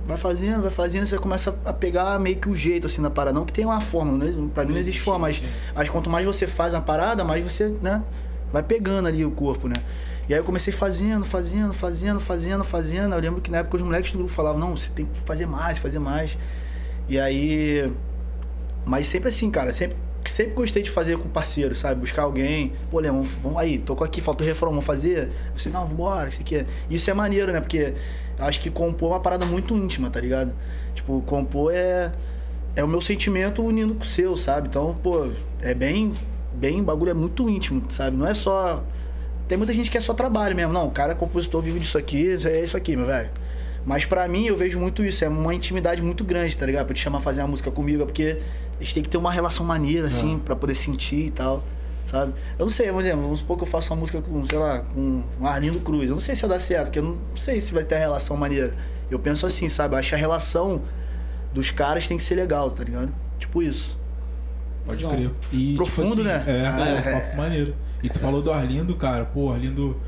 vai 0.09 0.17
fazendo, 0.17 0.63
vai 0.63 0.71
fazendo, 0.71 1.05
você 1.05 1.19
começa 1.19 1.57
a 1.67 1.73
pegar 1.73 2.19
meio 2.19 2.37
que 2.37 2.49
o 2.49 2.57
jeito 2.57 2.87
assim 2.87 3.03
na 3.03 3.11
parada. 3.11 3.39
Não 3.39 3.45
que 3.45 3.53
tem 3.53 3.67
uma 3.67 3.81
forma, 3.81 4.25
né? 4.25 4.35
Pra 4.55 4.65
mim 4.65 4.73
não 4.73 4.81
existe 4.81 5.03
forma, 5.03 5.29
mas 5.29 5.41
que 5.85 5.91
quanto 5.91 6.09
mais 6.09 6.25
você 6.25 6.47
faz 6.47 6.73
a 6.73 6.81
parada, 6.81 7.23
mais 7.23 7.45
você, 7.45 7.69
né, 7.83 8.03
vai 8.51 8.63
pegando 8.63 9.07
ali 9.07 9.23
o 9.23 9.31
corpo, 9.31 9.69
né? 9.69 9.75
E 10.27 10.33
aí 10.33 10.41
eu 10.41 10.45
comecei 10.45 10.73
fazendo, 10.73 11.27
fazendo, 11.27 11.75
fazendo, 11.75 12.21
fazendo, 12.21 12.65
fazendo. 12.65 13.15
Eu 13.15 13.21
lembro 13.21 13.41
que 13.43 13.51
na 13.51 13.59
época 13.59 13.77
os 13.77 13.83
moleques 13.83 14.11
do 14.13 14.19
grupo 14.19 14.33
falavam, 14.33 14.59
não, 14.59 14.75
você 14.75 14.91
tem 14.91 15.05
que 15.05 15.21
fazer 15.21 15.47
mais, 15.47 15.79
fazer 15.79 15.99
mais. 15.99 16.37
E 17.07 17.19
aí. 17.19 17.93
Mas 18.87 19.07
sempre 19.07 19.29
assim, 19.29 19.51
cara, 19.51 19.75
sempre, 19.75 19.97
sempre 20.27 20.55
gostei 20.55 20.83
de 20.83 20.91
fazer 20.91 21.19
com 21.19 21.29
parceiro, 21.29 21.75
sabe? 21.75 22.01
Buscar 22.01 22.23
alguém. 22.23 22.73
Pô, 22.91 22.99
Leão, 22.99 23.23
vamos 23.43 23.59
aí, 23.59 23.79
tocou 23.79 24.07
aqui, 24.07 24.23
falta 24.23 24.43
o 24.43 24.47
refrão, 24.47 24.71
vamos 24.71 24.87
fazer? 24.87 25.31
Você, 25.55 25.69
não, 25.69 25.87
vambora, 25.87 26.31
isso 26.31 26.41
aqui. 26.41 26.65
Isso 26.89 27.11
é 27.11 27.15
maneiro, 27.15 27.53
né? 27.53 27.61
Porque 27.61 27.95
acho 28.39 28.61
que 28.61 28.71
compor 28.71 29.11
é 29.11 29.13
uma 29.15 29.21
parada 29.21 29.45
muito 29.47 29.77
íntima, 29.77 30.11
tá 30.11 30.21
ligado? 30.21 30.53
Tipo, 30.95 31.23
compor 31.23 31.73
é. 31.75 32.13
É 32.77 32.85
o 32.85 32.89
meu 32.89 33.01
sentimento 33.01 33.63
unindo 33.63 33.95
com 33.95 34.05
o 34.05 34.07
seu, 34.07 34.37
sabe? 34.37 34.69
Então, 34.69 34.97
pô, 35.03 35.29
é 35.61 35.75
bem. 35.75 36.13
Bem, 36.55 36.81
o 36.81 36.85
bagulho 36.85 37.11
é 37.11 37.15
muito 37.15 37.49
íntimo, 37.49 37.83
sabe? 37.91 38.17
Não 38.17 38.27
é 38.27 38.35
só. 38.35 38.83
Tem 39.49 39.59
muita 39.59 39.73
gente 39.73 39.91
que 39.91 39.99
é 39.99 40.01
só 40.01 40.15
trabalho 40.15 40.55
mesmo. 40.55 40.73
Não, 40.73 40.87
o 40.87 40.91
cara 40.91 41.13
é 41.13 41.15
compositor, 41.15 41.61
vive 41.61 41.81
disso 41.81 41.99
aqui, 41.99 42.39
é 42.45 42.63
isso 42.63 42.77
aqui, 42.77 42.95
meu 42.95 43.07
velho. 43.07 43.31
Mas 43.85 44.05
pra 44.05 44.29
mim, 44.29 44.47
eu 44.47 44.57
vejo 44.57 44.79
muito 44.79 45.05
isso. 45.05 45.25
É 45.25 45.29
uma 45.29 45.55
intimidade 45.55 46.03
muito 46.03 46.23
grande, 46.23 46.57
tá 46.57 46.67
ligado? 46.67 46.87
Pra 46.87 46.95
te 46.95 47.01
chamar 47.01 47.19
a 47.19 47.21
fazer 47.21 47.41
uma 47.41 47.49
música 47.49 47.71
comigo. 47.71 48.03
É 48.03 48.07
porque 48.07 48.41
a 48.79 48.83
gente 48.83 48.95
tem 48.95 49.03
que 49.03 49.09
ter 49.09 49.17
uma 49.17 49.33
relação 49.33 49.65
maneira, 49.65 50.07
assim, 50.07 50.39
pra 50.39 50.55
poder 50.55 50.75
sentir 50.75 51.27
e 51.27 51.31
tal, 51.31 51.65
sabe? 52.11 52.33
Eu 52.59 52.65
não 52.67 52.71
sei, 52.71 52.91
por 52.91 53.01
exemplo, 53.01 53.23
vamos 53.23 53.39
supor 53.41 53.57
que 53.57 53.63
eu 53.63 53.67
faço 53.69 53.93
uma 53.93 54.01
música 54.01 54.21
com, 54.21 54.47
sei 54.47 54.59
lá, 54.59 54.81
com 54.81 55.23
um 55.41 55.47
Arlindo 55.47 55.81
Cruz. 55.81 56.09
Eu 56.09 56.15
não 56.17 56.21
sei 56.21 56.35
se 56.35 56.41
vai 56.43 56.51
dar 56.51 56.61
certo, 56.61 56.85
porque 56.87 56.99
eu 56.99 57.03
não 57.05 57.19
sei 57.37 57.61
se 57.61 57.73
vai 57.73 57.85
ter 57.85 57.97
a 57.97 57.99
relação 57.99 58.37
maneira. 58.37 58.75
Eu 59.11 59.19
penso 59.19 59.47
assim, 59.47 59.69
sabe? 59.69 59.95
Eu 59.95 59.99
acho 59.99 60.09
que 60.11 60.15
a 60.15 60.19
relação 60.19 60.83
dos 61.53 61.71
caras 61.71 62.07
tem 62.07 62.17
que 62.17 62.23
ser 62.23 62.35
legal, 62.35 62.71
tá 62.71 62.83
ligado? 62.85 63.13
Tipo 63.39 63.63
isso. 63.63 63.99
Pode 64.85 65.05
Não. 65.05 65.11
crer. 65.11 65.31
E, 65.53 65.75
Profundo, 65.77 66.25
né? 66.25 66.43
É, 66.47 66.67
Ah, 66.67 66.89
é, 66.89 66.95
é. 67.09 67.13
papo 67.21 67.37
maneiro. 67.37 67.75
E 68.03 68.09
tu 68.09 68.19
falou 68.19 68.41
do 68.41 68.51
Arlindo, 68.51 68.97
cara. 68.97 69.25
Pô, 69.27 69.51
Arlindo, 69.53 70.01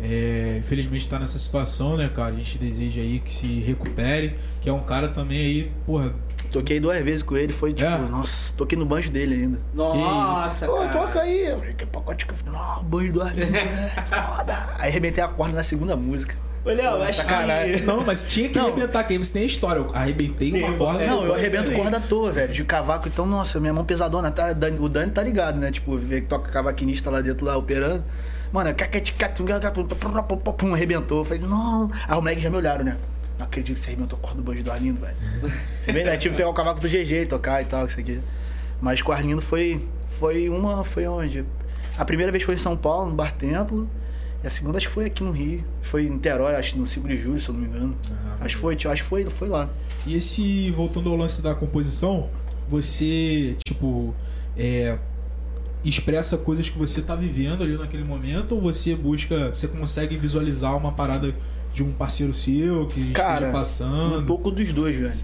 é, 0.00 0.56
infelizmente 0.60 1.08
tá 1.08 1.18
nessa 1.18 1.38
situação, 1.38 1.96
né, 1.96 2.08
cara? 2.08 2.34
A 2.34 2.36
gente 2.36 2.58
deseja 2.58 3.00
aí 3.00 3.20
que 3.20 3.32
se 3.32 3.46
recupere. 3.60 4.36
Que 4.60 4.68
é 4.68 4.72
um 4.72 4.80
cara 4.82 5.08
também 5.08 5.38
aí, 5.38 5.72
porra. 5.84 6.14
Toquei 6.54 6.78
duas 6.78 7.02
vezes 7.02 7.20
com 7.22 7.36
ele, 7.36 7.52
foi 7.52 7.72
tipo, 7.72 7.88
É? 7.90 7.98
nossa, 7.98 8.52
toquei 8.56 8.78
no 8.78 8.86
banjo 8.86 9.10
dele 9.10 9.34
ainda. 9.34 9.60
Nossa, 9.74 10.66
Pô, 10.66 10.76
cara. 10.76 10.88
toca 10.92 11.20
aí. 11.22 11.46
Eu 11.46 11.58
falei, 11.58 11.74
Que 11.74 11.84
pacote 11.84 12.24
que 12.26 12.32
eu 12.32 12.36
fiz. 12.36 12.46
Não, 12.52 12.84
banjo 12.84 13.12
do 13.12 13.22
Arlindo. 13.22 13.50
né? 13.50 13.90
Foda. 14.36 14.68
Aí 14.78 14.88
arrebentei 14.90 15.22
a 15.24 15.26
corda 15.26 15.56
na 15.56 15.64
segunda 15.64 15.96
música. 15.96 16.36
Ô, 16.64 16.68
Léo, 16.70 17.02
acho 17.02 17.24
que... 17.26 17.80
Não, 17.84 18.04
mas 18.06 18.24
tinha 18.24 18.48
que 18.48 18.56
Não. 18.58 18.66
arrebentar, 18.68 19.02
que 19.02 19.12
aí 19.14 19.18
você 19.18 19.32
tem 19.32 19.42
a 19.42 19.46
história. 19.46 19.80
Eu 19.80 19.90
arrebentei 19.92 20.50
uma 20.52 20.68
Tem, 20.68 20.78
corda. 20.78 21.02
é, 21.02 21.06
Não, 21.08 21.24
eu 21.24 21.34
arrebento 21.34 21.66
ser. 21.66 21.74
corda 21.76 21.96
à 21.96 22.00
toa, 22.00 22.30
velho. 22.30 22.52
De 22.54 22.64
cavaco, 22.64 23.08
então, 23.08 23.26
nossa, 23.26 23.58
minha 23.58 23.74
mão 23.74 23.84
pesadona. 23.84 24.30
Tá, 24.30 24.52
Dani- 24.52 24.78
o 24.78 24.88
Dani 24.88 25.10
tá 25.10 25.22
ligado, 25.24 25.58
né? 25.58 25.72
Tipo, 25.72 25.96
vê 25.98 26.20
que 26.20 26.28
toca 26.28 26.50
cavaquinista 26.52 27.10
lá 27.10 27.20
dentro, 27.20 27.44
lá 27.44 27.56
operando. 27.56 28.04
Mano, 28.52 28.70
pum, 30.56 30.72
arrebentou. 30.72 31.18
Eu 31.18 31.24
falei, 31.24 31.42
não. 31.42 31.90
Aí 32.06 32.12
os 32.16 32.22
moleques 32.22 32.42
já 32.44 32.48
me 32.50 32.56
olharam, 32.56 32.84
né? 32.84 32.96
Não 33.38 33.46
acredito 33.46 33.76
que 33.76 33.82
você 33.82 33.90
arrebentou 33.90 34.18
a 34.18 34.22
corda 34.22 34.36
do 34.36 34.44
banjo 34.44 34.62
do 34.62 34.70
Arlindo, 34.70 35.00
velho. 35.00 35.16
É 35.86 35.92
verdade, 35.92 36.22
tive 36.22 36.34
que 36.34 36.38
pegar 36.38 36.50
o 36.50 36.54
cavaco 36.54 36.80
do 36.80 36.88
GG 36.88 37.22
e 37.22 37.26
tocar 37.26 37.60
e 37.62 37.64
tal, 37.64 37.86
isso 37.86 37.98
aqui. 37.98 38.20
Mas 38.80 39.02
com 39.02 39.10
o 39.10 39.14
Arlindo 39.14 39.42
foi, 39.42 39.86
foi 40.18 40.48
uma. 40.48 40.84
Foi 40.84 41.06
onde? 41.06 41.44
A 41.96 42.04
primeira 42.04 42.30
vez 42.30 42.44
foi 42.44 42.54
em 42.54 42.58
São 42.58 42.76
Paulo, 42.76 43.10
no 43.10 43.16
Bar 43.16 43.34
Templo. 43.34 43.88
E 44.42 44.46
a 44.46 44.50
segunda 44.50 44.76
acho 44.76 44.88
que 44.88 44.94
foi 44.94 45.06
aqui 45.06 45.24
no 45.24 45.30
Rio. 45.30 45.64
Foi 45.82 46.04
em 46.04 46.10
Niterói, 46.10 46.54
acho 46.54 46.74
que 46.74 46.78
no 46.78 46.86
5 46.86 47.08
de 47.08 47.16
julho, 47.16 47.40
se 47.40 47.48
eu 47.48 47.54
não 47.54 47.62
me 47.62 47.66
engano. 47.66 47.96
Ah, 48.10 48.38
acho 48.40 48.56
que 48.56 48.60
foi, 48.60 48.74
acho 48.74 49.02
que 49.02 49.08
foi, 49.08 49.24
foi 49.24 49.48
lá. 49.48 49.68
E 50.06 50.14
esse, 50.14 50.70
voltando 50.70 51.08
ao 51.08 51.16
lance 51.16 51.40
da 51.40 51.54
composição, 51.54 52.28
você, 52.68 53.56
tipo, 53.66 54.14
é, 54.56 54.98
expressa 55.84 56.36
coisas 56.36 56.68
que 56.68 56.78
você 56.78 57.00
tá 57.00 57.14
vivendo 57.14 57.62
ali 57.62 57.76
naquele 57.76 58.04
momento 58.04 58.54
ou 58.54 58.60
você 58.60 58.94
busca, 58.94 59.48
você 59.48 59.68
consegue 59.68 60.16
visualizar 60.16 60.76
uma 60.76 60.92
parada 60.92 61.34
de 61.74 61.82
um 61.82 61.92
parceiro 61.92 62.32
seu 62.32 62.86
que 62.86 63.12
Cara, 63.12 63.32
esteja 63.32 63.52
passando? 63.52 64.20
Um 64.20 64.24
pouco 64.24 64.50
dos 64.50 64.72
dois, 64.72 64.96
velho. 64.96 65.18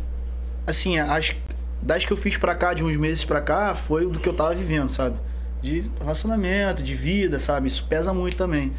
Assim, 0.67 0.99
as, 0.99 1.33
das 1.81 2.05
que 2.05 2.13
eu 2.13 2.17
fiz 2.17 2.37
pra 2.37 2.55
cá, 2.55 2.75
de 2.75 2.83
uns 2.83 2.97
meses 2.97 3.25
pra 3.25 3.41
cá, 3.41 3.75
foi 3.75 4.05
o 4.05 4.11
do 4.11 4.19
que 4.19 4.29
eu 4.29 4.35
tava 4.35 4.55
vivendo, 4.55 4.91
sabe? 4.91 5.17
De 5.63 5.89
relacionamento, 6.01 6.83
de 6.83 6.95
vida, 6.95 7.39
sabe? 7.39 7.69
Isso 7.69 7.87
pesa 7.89 8.13
muito 8.13 8.37
também. 8.37 8.73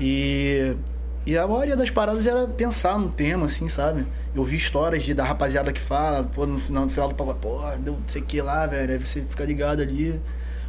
E, 0.00 0.74
e 1.26 1.36
a 1.36 1.46
maioria 1.46 1.76
das 1.76 1.90
paradas 1.90 2.26
era 2.26 2.46
pensar 2.46 2.98
no 2.98 3.10
tema, 3.10 3.46
assim, 3.46 3.68
sabe? 3.68 4.06
Eu 4.34 4.42
vi 4.42 4.56
histórias 4.56 5.02
de, 5.02 5.12
da 5.12 5.24
rapaziada 5.24 5.72
que 5.72 5.80
fala, 5.80 6.24
pô, 6.24 6.46
no 6.46 6.58
final, 6.58 6.84
no 6.86 6.90
final 6.90 7.08
do 7.08 7.14
papo, 7.14 7.34
pô, 7.34 7.60
deu 7.78 7.94
não 7.94 8.08
sei 8.08 8.22
o 8.22 8.24
que 8.24 8.40
lá, 8.40 8.66
velho. 8.66 8.92
Aí 8.92 8.98
você 8.98 9.20
fica 9.22 9.44
ligado 9.44 9.82
ali. 9.82 10.18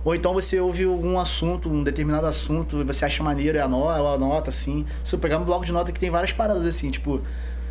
Ou 0.03 0.15
então 0.15 0.33
você 0.33 0.59
ouve 0.59 0.85
algum 0.85 1.19
assunto, 1.19 1.69
um 1.69 1.83
determinado 1.83 2.25
assunto, 2.25 2.81
e 2.81 2.83
você 2.83 3.05
acha 3.05 3.21
maneiro 3.21 3.57
e 3.57 3.62
anota, 3.62 3.99
anota, 3.99 4.49
assim. 4.49 4.85
Se 5.03 5.13
eu 5.13 5.19
pegar 5.19 5.38
um 5.38 5.43
bloco 5.45 5.65
de 5.65 5.71
nota 5.71 5.91
que 5.91 5.99
tem 5.99 6.09
várias 6.09 6.31
paradas 6.31 6.65
assim, 6.65 6.89
tipo, 6.89 7.21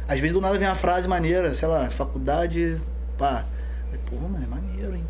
às 0.07 0.19
vezes 0.21 0.35
do 0.35 0.41
nada 0.41 0.59
vem 0.59 0.69
uma 0.69 0.75
frase 0.75 1.09
maneira, 1.09 1.55
sei 1.55 1.69
lá, 1.69 1.91
faculdade, 1.91 2.77
pá. 3.17 3.47
Aí, 3.93 3.99
Pô, 4.07 4.17
mano, 4.17 4.43
é 4.43 4.47
maneiro, 4.47 4.95
hein? 4.95 5.05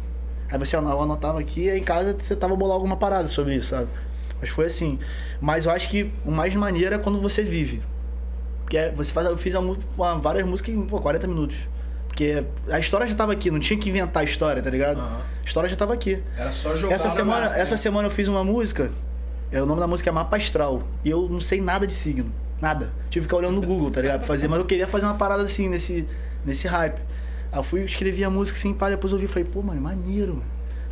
Aí 0.50 0.58
você 0.58 0.76
anotava 0.76 1.40
aqui, 1.40 1.68
aí 1.68 1.78
em 1.78 1.82
casa 1.82 2.16
você 2.18 2.34
tava 2.34 2.56
bolando 2.56 2.74
alguma 2.74 2.96
parada 2.96 3.28
sobre 3.28 3.54
isso, 3.56 3.68
sabe? 3.68 3.88
Mas 4.40 4.48
foi 4.50 4.66
assim. 4.66 4.98
Mas 5.40 5.66
eu 5.66 5.72
acho 5.72 5.88
que 5.88 6.12
o 6.24 6.30
mais 6.30 6.54
maneiro 6.54 6.94
é 6.94 6.98
quando 6.98 7.20
você 7.20 7.42
vive. 7.42 7.82
Porque 8.62 8.78
é- 8.78 8.90
você 8.92 9.12
faz, 9.12 9.26
eu 9.26 9.36
fiz 9.36 9.54
a, 9.54 9.60
várias 10.14 10.46
músicas 10.46 10.74
em 10.74 10.82
pô, 10.82 10.98
40 11.00 11.26
minutos. 11.26 11.56
Porque 12.18 12.42
a 12.68 12.80
história 12.80 13.06
já 13.06 13.14
tava 13.14 13.30
aqui, 13.30 13.48
não 13.48 13.60
tinha 13.60 13.78
que 13.78 13.88
inventar 13.88 14.22
a 14.22 14.24
história, 14.24 14.60
tá 14.60 14.68
ligado? 14.68 14.98
Aham. 14.98 15.20
A 15.40 15.46
história 15.46 15.68
já 15.68 15.76
tava 15.76 15.94
aqui. 15.94 16.20
Era 16.36 16.50
só 16.50 16.74
jogar 16.74 16.96
Essa 16.96 17.08
semana, 17.08 17.42
mar, 17.42 17.50
né? 17.52 17.60
essa 17.60 17.76
semana 17.76 18.08
eu 18.08 18.10
fiz 18.10 18.26
uma 18.26 18.42
música. 18.42 18.90
É, 19.52 19.62
o 19.62 19.66
nome 19.66 19.78
da 19.78 19.86
música 19.86 20.10
é 20.10 20.12
Mapa 20.12 20.36
Astral. 20.36 20.82
E 21.04 21.10
eu 21.10 21.28
não 21.28 21.38
sei 21.38 21.60
nada 21.60 21.86
de 21.86 21.94
signo. 21.94 22.32
Nada. 22.60 22.92
Tive 23.08 23.24
que 23.24 23.28
ficar 23.28 23.36
olhando 23.36 23.60
no 23.60 23.64
Google, 23.64 23.92
tá 23.92 24.00
ligado? 24.00 24.18
Pra 24.18 24.26
fazer, 24.26 24.48
mas 24.48 24.58
eu 24.58 24.64
queria 24.64 24.88
fazer 24.88 25.06
uma 25.06 25.14
parada 25.14 25.44
assim, 25.44 25.68
nesse, 25.68 26.08
nesse 26.44 26.66
hype. 26.66 27.00
Aí 27.52 27.58
eu 27.60 27.62
fui 27.62 27.84
escrevi 27.84 28.24
a 28.24 28.30
música 28.30 28.58
assim, 28.58 28.74
pá, 28.74 28.90
depois 28.90 29.12
eu 29.12 29.16
ouvi 29.16 29.26
e 29.26 29.28
falei, 29.28 29.48
pô, 29.48 29.62
mano, 29.62 29.80
maneiro, 29.80 30.32
mano. 30.32 30.46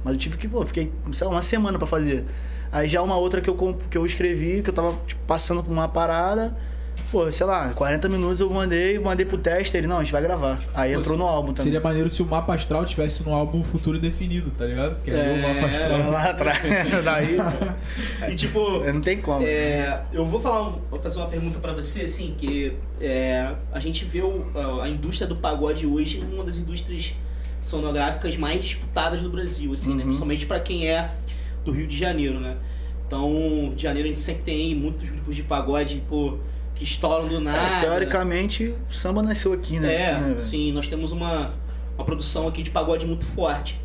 Mas 0.05 0.13
eu 0.15 0.21
tive 0.21 0.37
que, 0.37 0.47
pô, 0.47 0.65
fiquei, 0.65 0.93
sei 1.13 1.27
lá, 1.27 1.33
uma 1.33 1.43
semana 1.43 1.77
pra 1.77 1.89
fazer. 1.89 2.25
Aí 2.71 2.87
já 2.87 3.03
uma 3.03 3.17
outra 3.17 3.41
que 3.41 3.51
eu, 3.51 3.81
que 3.91 3.99
eu 3.99 4.07
escrevi, 4.07 4.63
que 4.63 4.71
eu 4.71 4.75
tava 4.75 4.95
tipo, 5.09 5.21
passando 5.27 5.61
por 5.65 5.73
uma 5.73 5.89
parada. 5.89 6.57
Pô, 7.11 7.31
sei 7.31 7.47
lá, 7.47 7.69
40 7.73 8.09
minutos 8.09 8.41
eu 8.41 8.51
mandei, 8.51 8.99
mandei 8.99 9.25
pro 9.25 9.39
teste, 9.39 9.77
ele, 9.77 9.87
não, 9.87 9.99
a 9.99 10.03
gente 10.03 10.13
vai 10.13 10.21
gravar. 10.23 10.59
Aí 10.75 10.93
Pô, 10.93 11.01
entrou 11.01 11.17
no 11.17 11.25
álbum 11.25 11.49
também. 11.53 11.63
Seria 11.63 11.81
maneiro 11.81 12.11
se 12.11 12.21
o 12.21 12.27
mapa 12.27 12.55
astral 12.55 12.85
tivesse 12.85 13.25
no 13.25 13.33
álbum 13.33 13.63
futuro 13.63 13.99
definido, 14.01 14.51
tá 14.51 14.67
ligado? 14.67 15.01
Que 15.03 15.11
aí 15.13 15.17
É, 15.17 15.33
o 15.33 15.55
mapa 15.55 15.67
astral. 15.67 16.11
Lá 16.11 16.31
atrás. 16.31 16.61
Daí. 17.05 17.37
E 18.29 18.35
tipo, 18.35 18.81
Não 18.93 19.01
tem 19.01 19.21
como. 19.21 19.45
é, 19.47 20.03
eu 20.13 20.27
vou 20.27 20.41
falar, 20.41 20.75
vou 20.91 21.01
fazer 21.01 21.19
uma 21.19 21.29
pergunta 21.29 21.59
pra 21.61 21.73
você, 21.73 22.01
assim, 22.03 22.35
que 22.37 22.73
é, 23.01 23.53
a 23.73 23.79
gente 23.79 24.05
vê 24.05 24.23
o- 24.23 24.51
a, 24.83 24.89
indústria 24.89 25.27
do 25.29 25.37
pagode 25.37 25.87
hoje 25.87 26.19
uma 26.33 26.43
das 26.43 26.57
indústrias 26.57 27.15
sonográficas 27.63 28.37
mais 28.37 28.63
disputadas 28.65 29.21
do 29.21 29.31
Brasil, 29.31 29.73
assim, 29.73 29.91
né? 29.91 29.97
Uhum. 29.97 30.03
Principalmente 30.05 30.47
pra 30.47 30.59
quem 30.61 30.89
é 30.89 31.11
do 31.65 31.71
Rio 31.73 31.87
de 31.87 31.97
Janeiro, 31.97 32.41
né? 32.41 32.57
Então, 33.07 33.73
de 33.77 33.83
Janeiro 33.83 34.07
a 34.07 34.11
gente 34.11 34.21
sempre 34.21 34.43
tem 34.43 34.57
aí 34.69 34.75
muitos 34.75 35.09
grupos 35.09 35.37
de 35.37 35.43
pagode, 35.43 36.03
pô, 36.09 36.39
que 36.77 36.85
estouram 36.85 37.27
do 37.27 37.41
nada. 37.41 37.79
É, 37.79 37.81
teoricamente, 37.89 38.73
o 38.89 38.93
samba 38.95 39.23
nasceu 39.23 39.53
aqui, 39.53 39.81
né? 39.81 39.95
É, 39.95 40.11
Assim, 40.13 40.21
né, 40.29 40.35
sim, 40.39 40.73
nós 40.73 40.87
temos 40.87 41.11
uma, 41.11 41.51
uma 41.97 42.05
produção 42.05 42.47
aqui 42.47 42.63
de 42.63 42.71
pagode 42.71 43.07
muito 43.07 43.27
forte. 43.27 43.81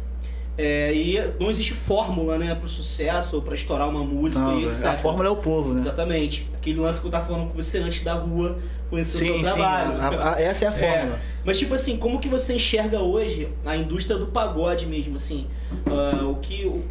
É, 0.57 0.93
e 0.93 1.17
não 1.39 1.49
existe 1.49 1.73
fórmula, 1.73 2.37
né, 2.37 2.53
pro 2.53 2.67
sucesso 2.67 3.37
ou 3.37 3.41
pra 3.41 3.55
estourar 3.55 3.89
uma 3.89 4.03
música 4.03 4.41
Não, 4.43 4.59
e 4.59 4.65
etc. 4.65 4.85
a 4.87 4.93
fórmula 4.95 5.29
é 5.29 5.31
o 5.31 5.37
povo, 5.37 5.71
né? 5.73 5.79
Exatamente. 5.79 6.47
Aquele 6.53 6.77
lance 6.79 6.99
que 6.99 7.07
eu 7.07 7.11
tava 7.11 7.25
falando 7.25 7.47
com 7.49 7.55
você 7.55 7.79
antes 7.79 8.03
da 8.03 8.13
rua, 8.13 8.59
conhecer 8.89 9.17
o 9.17 9.19
seu 9.21 9.27
Sim, 9.35 9.43
sim. 9.43 9.49
trabalho. 9.49 10.01
a- 10.19 10.33
a- 10.35 10.41
essa 10.41 10.65
é 10.65 10.67
a 10.67 10.71
fórmula. 10.73 11.15
É, 11.15 11.19
mas 11.45 11.57
tipo 11.57 11.73
assim, 11.73 11.95
como 11.97 12.19
que 12.19 12.27
você 12.27 12.53
enxerga 12.55 12.99
hoje 12.99 13.47
a 13.65 13.77
indústria 13.77 14.17
do 14.19 14.27
pagode 14.27 14.85
mesmo, 14.85 15.15
assim? 15.15 15.47
Ah, 15.87 16.25
o 16.25 16.35
que. 16.35 16.65
o- 16.65 16.83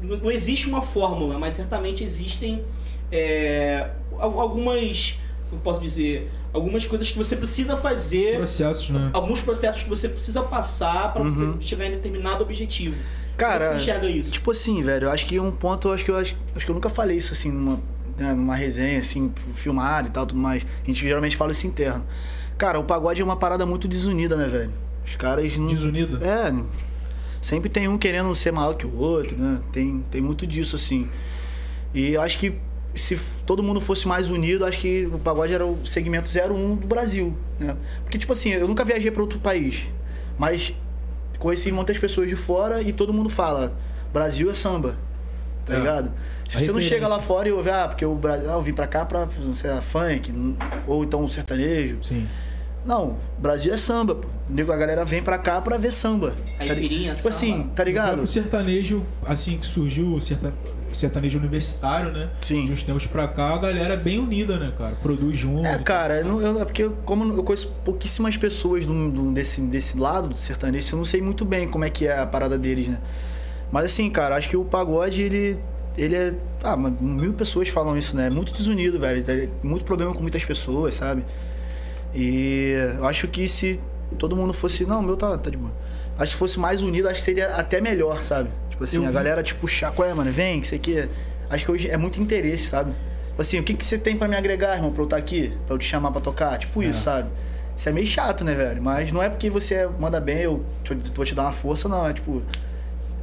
não 0.00 0.30
existe 0.30 0.68
uma 0.68 0.80
fórmula, 0.80 1.36
mas 1.40 1.54
certamente 1.54 2.04
existem 2.04 2.62
é, 3.10 3.90
al- 4.16 4.40
algumas. 4.40 5.16
Como 5.48 5.60
eu 5.60 5.64
posso 5.64 5.80
dizer? 5.80 6.30
Algumas 6.52 6.86
coisas 6.86 7.10
que 7.10 7.16
você 7.16 7.34
precisa 7.36 7.76
fazer. 7.76 8.36
Processos, 8.36 8.90
né? 8.90 9.10
Alguns 9.12 9.40
processos 9.40 9.82
que 9.82 9.88
você 9.88 10.08
precisa 10.08 10.42
passar 10.42 11.12
pra 11.12 11.22
Uhum. 11.22 11.52
você 11.58 11.66
chegar 11.66 11.86
em 11.86 11.90
determinado 11.92 12.42
objetivo. 12.42 12.94
Cara, 13.36 13.52
como 13.52 13.64
é 13.64 13.68
que 13.78 13.84
você 13.84 13.90
enxerga 13.90 14.08
isso? 14.10 14.32
Tipo 14.32 14.50
assim, 14.50 14.82
velho, 14.82 15.06
eu 15.06 15.10
acho 15.10 15.24
que 15.26 15.38
um 15.38 15.50
ponto, 15.50 15.88
eu 15.88 15.92
acho 15.94 16.04
que 16.04 16.10
eu 16.10 16.16
acho, 16.16 16.36
acho 16.54 16.64
que 16.64 16.70
eu 16.70 16.74
nunca 16.74 16.90
falei 16.90 17.16
isso 17.16 17.32
assim 17.32 17.50
numa, 17.52 17.78
né, 18.18 18.32
numa 18.34 18.54
resenha, 18.56 18.98
assim, 18.98 19.32
filmada 19.54 20.08
e 20.08 20.10
tal, 20.10 20.26
tudo 20.26 20.40
mais. 20.40 20.64
A 20.82 20.86
gente 20.86 21.00
geralmente 21.00 21.36
fala 21.36 21.52
isso 21.52 21.66
interno. 21.66 22.04
Cara, 22.58 22.78
o 22.80 22.84
pagode 22.84 23.22
é 23.22 23.24
uma 23.24 23.36
parada 23.36 23.64
muito 23.64 23.86
desunida, 23.86 24.36
né, 24.36 24.48
velho? 24.48 24.72
Os 25.06 25.14
caras 25.16 25.56
não. 25.56 25.66
Desunida? 25.66 26.18
É. 26.26 26.52
Sempre 27.40 27.70
tem 27.70 27.86
um 27.86 27.96
querendo 27.96 28.34
ser 28.34 28.50
maior 28.50 28.74
que 28.74 28.84
o 28.84 28.96
outro, 28.98 29.36
né? 29.38 29.60
Tem, 29.72 30.04
tem 30.10 30.20
muito 30.20 30.44
disso, 30.46 30.74
assim. 30.74 31.08
E 31.94 32.14
eu 32.14 32.20
acho 32.20 32.36
que 32.38 32.54
se 32.94 33.18
todo 33.46 33.62
mundo 33.62 33.80
fosse 33.80 34.06
mais 34.08 34.28
unido, 34.28 34.64
acho 34.64 34.78
que 34.78 35.06
o 35.06 35.18
pagode 35.18 35.52
era 35.52 35.64
o 35.66 35.84
segmento 35.86 36.28
01 36.30 36.76
do 36.76 36.86
Brasil, 36.86 37.36
né? 37.60 37.76
Porque, 38.02 38.18
tipo 38.18 38.32
assim, 38.32 38.50
eu 38.50 38.66
nunca 38.66 38.84
viajei 38.84 39.10
para 39.10 39.22
outro 39.22 39.38
país, 39.38 39.86
mas 40.38 40.74
conheci 41.38 41.70
muitas 41.70 41.96
pessoas 41.98 42.28
de 42.28 42.34
fora 42.36 42.82
e 42.82 42.92
todo 42.92 43.12
mundo 43.12 43.28
fala: 43.28 43.76
Brasil 44.12 44.50
é 44.50 44.54
samba, 44.54 44.96
tá 45.64 45.74
É. 45.74 45.78
ligado? 45.78 46.12
Se 46.48 46.56
A 46.56 46.60
você 46.60 46.72
não 46.72 46.80
chega 46.80 47.06
lá 47.06 47.20
fora 47.20 47.46
e 47.48 47.52
ouve, 47.52 47.68
ah, 47.70 47.86
porque 47.88 48.04
o 48.04 48.14
Brasil, 48.14 48.50
ah, 48.50 48.54
eu 48.54 48.62
vim 48.62 48.72
pra 48.72 48.86
cá 48.86 49.04
pra, 49.04 49.28
sei 49.54 49.70
lá, 49.70 49.82
funk, 49.82 50.32
ou 50.86 51.04
então 51.04 51.22
um 51.22 51.28
sertanejo. 51.28 51.98
Sim. 52.02 52.26
Não, 52.88 53.16
Brasil 53.38 53.72
é 53.72 53.76
samba, 53.76 54.14
pô. 54.14 54.26
A 54.72 54.76
galera 54.76 55.04
vem 55.04 55.22
pra 55.22 55.36
cá 55.36 55.60
pra 55.60 55.76
ver 55.76 55.92
samba. 55.92 56.32
tá 56.58 56.64
Caipirinha, 56.66 57.10
Tipo 57.14 57.16
samba. 57.24 57.28
assim, 57.28 57.70
tá 57.76 57.82
O 57.82 57.86
ligado? 57.86 58.06
próprio 58.06 58.26
sertanejo, 58.26 59.04
assim 59.26 59.58
que 59.58 59.66
surgiu 59.66 60.14
o 60.14 60.18
serta- 60.18 60.54
o 60.90 60.94
sertanejo 60.94 61.38
universitário, 61.38 62.10
né? 62.10 62.30
Sim. 62.42 62.64
De 62.64 62.72
uns 62.72 62.82
tempos 62.82 63.06
pra 63.06 63.28
cá, 63.28 63.54
a 63.54 63.58
galera 63.58 63.92
é 63.92 63.96
bem 63.98 64.18
unida, 64.18 64.58
né, 64.58 64.72
cara? 64.76 64.96
Produz 64.96 65.36
junto. 65.36 65.66
É, 65.66 65.76
cara, 65.80 66.20
eu 66.22 66.40
eu- 66.40 66.60
é 66.60 66.64
porque 66.64 66.88
como 67.04 67.30
eu 67.34 67.44
conheço 67.44 67.68
pouquíssimas 67.84 68.38
pessoas 68.38 68.86
do, 68.86 69.10
do- 69.10 69.32
desse, 69.32 69.60
desse 69.60 69.98
lado 69.98 70.28
do 70.30 70.34
sertanejo, 70.34 70.94
eu 70.94 70.96
não 70.96 71.04
sei 71.04 71.20
muito 71.20 71.44
bem 71.44 71.68
como 71.68 71.84
é 71.84 71.90
que 71.90 72.06
é 72.06 72.18
a 72.18 72.24
parada 72.26 72.56
deles, 72.56 72.88
né? 72.88 72.98
Mas 73.70 73.84
assim, 73.84 74.08
cara, 74.08 74.34
acho 74.34 74.48
que 74.48 74.56
o 74.56 74.64
pagode, 74.64 75.22
ele, 75.22 75.58
ele 75.94 76.14
é... 76.16 76.32
Ah, 76.64 76.74
mas 76.74 76.98
mil 76.98 77.34
pessoas 77.34 77.68
falam 77.68 77.98
isso, 77.98 78.16
né? 78.16 78.28
É 78.28 78.30
muito 78.30 78.50
desunido, 78.54 78.98
velho. 78.98 79.22
Tem 79.22 79.50
muito 79.62 79.84
problema 79.84 80.14
com 80.14 80.22
muitas 80.22 80.42
pessoas, 80.42 80.94
sabe? 80.94 81.22
E 82.14 82.74
eu 82.98 83.06
acho 83.06 83.28
que 83.28 83.46
se 83.48 83.78
todo 84.18 84.34
mundo 84.34 84.52
fosse... 84.52 84.84
Não, 84.84 85.00
o 85.00 85.02
meu 85.02 85.16
tá, 85.16 85.36
tá 85.38 85.50
de 85.50 85.56
boa. 85.56 85.72
Acho 86.18 86.32
que 86.32 86.38
fosse 86.38 86.58
mais 86.58 86.82
unido, 86.82 87.06
acho 87.08 87.20
que 87.20 87.24
seria 87.24 87.48
até 87.56 87.80
melhor, 87.80 88.22
sabe? 88.24 88.48
Tipo 88.70 88.84
assim, 88.84 88.96
Eu 88.96 89.04
a 89.04 89.08
vi- 89.08 89.14
galera, 89.14 89.42
tipo, 89.42 89.68
chá, 89.68 89.90
qual 89.90 90.08
é, 90.08 90.14
mano? 90.14 90.30
Vem, 90.32 90.60
que 90.60 90.68
sei 90.68 90.78
que... 90.78 91.08
Acho 91.50 91.64
que 91.64 91.70
hoje 91.70 91.88
é 91.88 91.96
muito 91.96 92.20
interesse, 92.20 92.66
sabe? 92.66 92.92
Tipo 93.28 93.40
assim, 93.42 93.58
o 93.58 93.62
que, 93.62 93.74
que 93.74 93.84
você 93.84 93.96
tem 93.98 94.16
pra 94.16 94.26
me 94.28 94.36
agregar, 94.36 94.74
irmão, 94.76 94.90
pra 94.92 95.02
eu 95.02 95.04
estar 95.04 95.16
aqui? 95.16 95.52
Pra 95.66 95.74
eu 95.74 95.78
te 95.78 95.84
chamar 95.86 96.10
pra 96.10 96.20
tocar? 96.20 96.58
Tipo 96.58 96.82
isso, 96.82 97.02
sabe? 97.04 97.28
Isso 97.76 97.88
é 97.88 97.92
meio 97.92 98.06
chato, 98.06 98.42
né, 98.44 98.54
velho? 98.54 98.82
Mas 98.82 99.12
não 99.12 99.22
é 99.22 99.28
porque 99.28 99.48
você 99.48 99.88
manda 99.98 100.20
bem, 100.20 100.38
eu 100.38 100.64
te- 100.82 100.94
vou 101.14 101.24
te 101.24 101.34
dar 101.34 101.42
uma 101.44 101.52
força, 101.52 101.88
não. 101.88 102.06
É 102.08 102.12
tipo... 102.12 102.42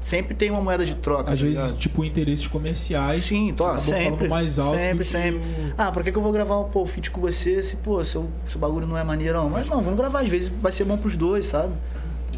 Sempre 0.06 0.36
tem 0.36 0.52
uma 0.52 0.62
moeda 0.62 0.86
de 0.86 0.94
troca, 0.94 1.32
Às 1.34 1.40
tá 1.40 1.46
vezes, 1.48 1.64
ligado? 1.66 1.80
tipo, 1.80 2.06
interesses 2.06 2.46
comerciais. 2.46 3.24
Sim, 3.24 3.52
tô, 3.58 3.80
sempre. 3.82 4.28
mais 4.28 4.60
alto. 4.60 4.78
sempre, 4.78 5.04
sempre. 5.04 5.40
o- 5.40 5.74
Ah, 5.76 5.92
pra 5.92 6.04
que, 6.04 6.12
que 6.12 6.18
eu 6.18 6.22
vou 6.22 6.32
gravar 6.32 6.60
um 6.60 6.66
pô, 6.66 6.86
feat 6.86 7.10
com 7.10 7.20
você 7.20 7.64
se, 7.64 7.78
pô, 7.78 8.06
seu, 8.06 8.30
seu 8.48 8.60
bagulho 8.60 8.86
não 8.86 8.96
é 8.96 9.04
maneirão? 9.04 9.50
Mas 9.50 9.68
não, 9.68 9.82
vamos 9.82 9.98
gravar, 9.98 10.20
às 10.22 10.30
vezes 10.30 10.48
vai 10.62 10.72
ser 10.72 10.84
bom 10.84 10.96
pros 10.96 11.18
dois, 11.18 11.48
sabe? 11.48 11.74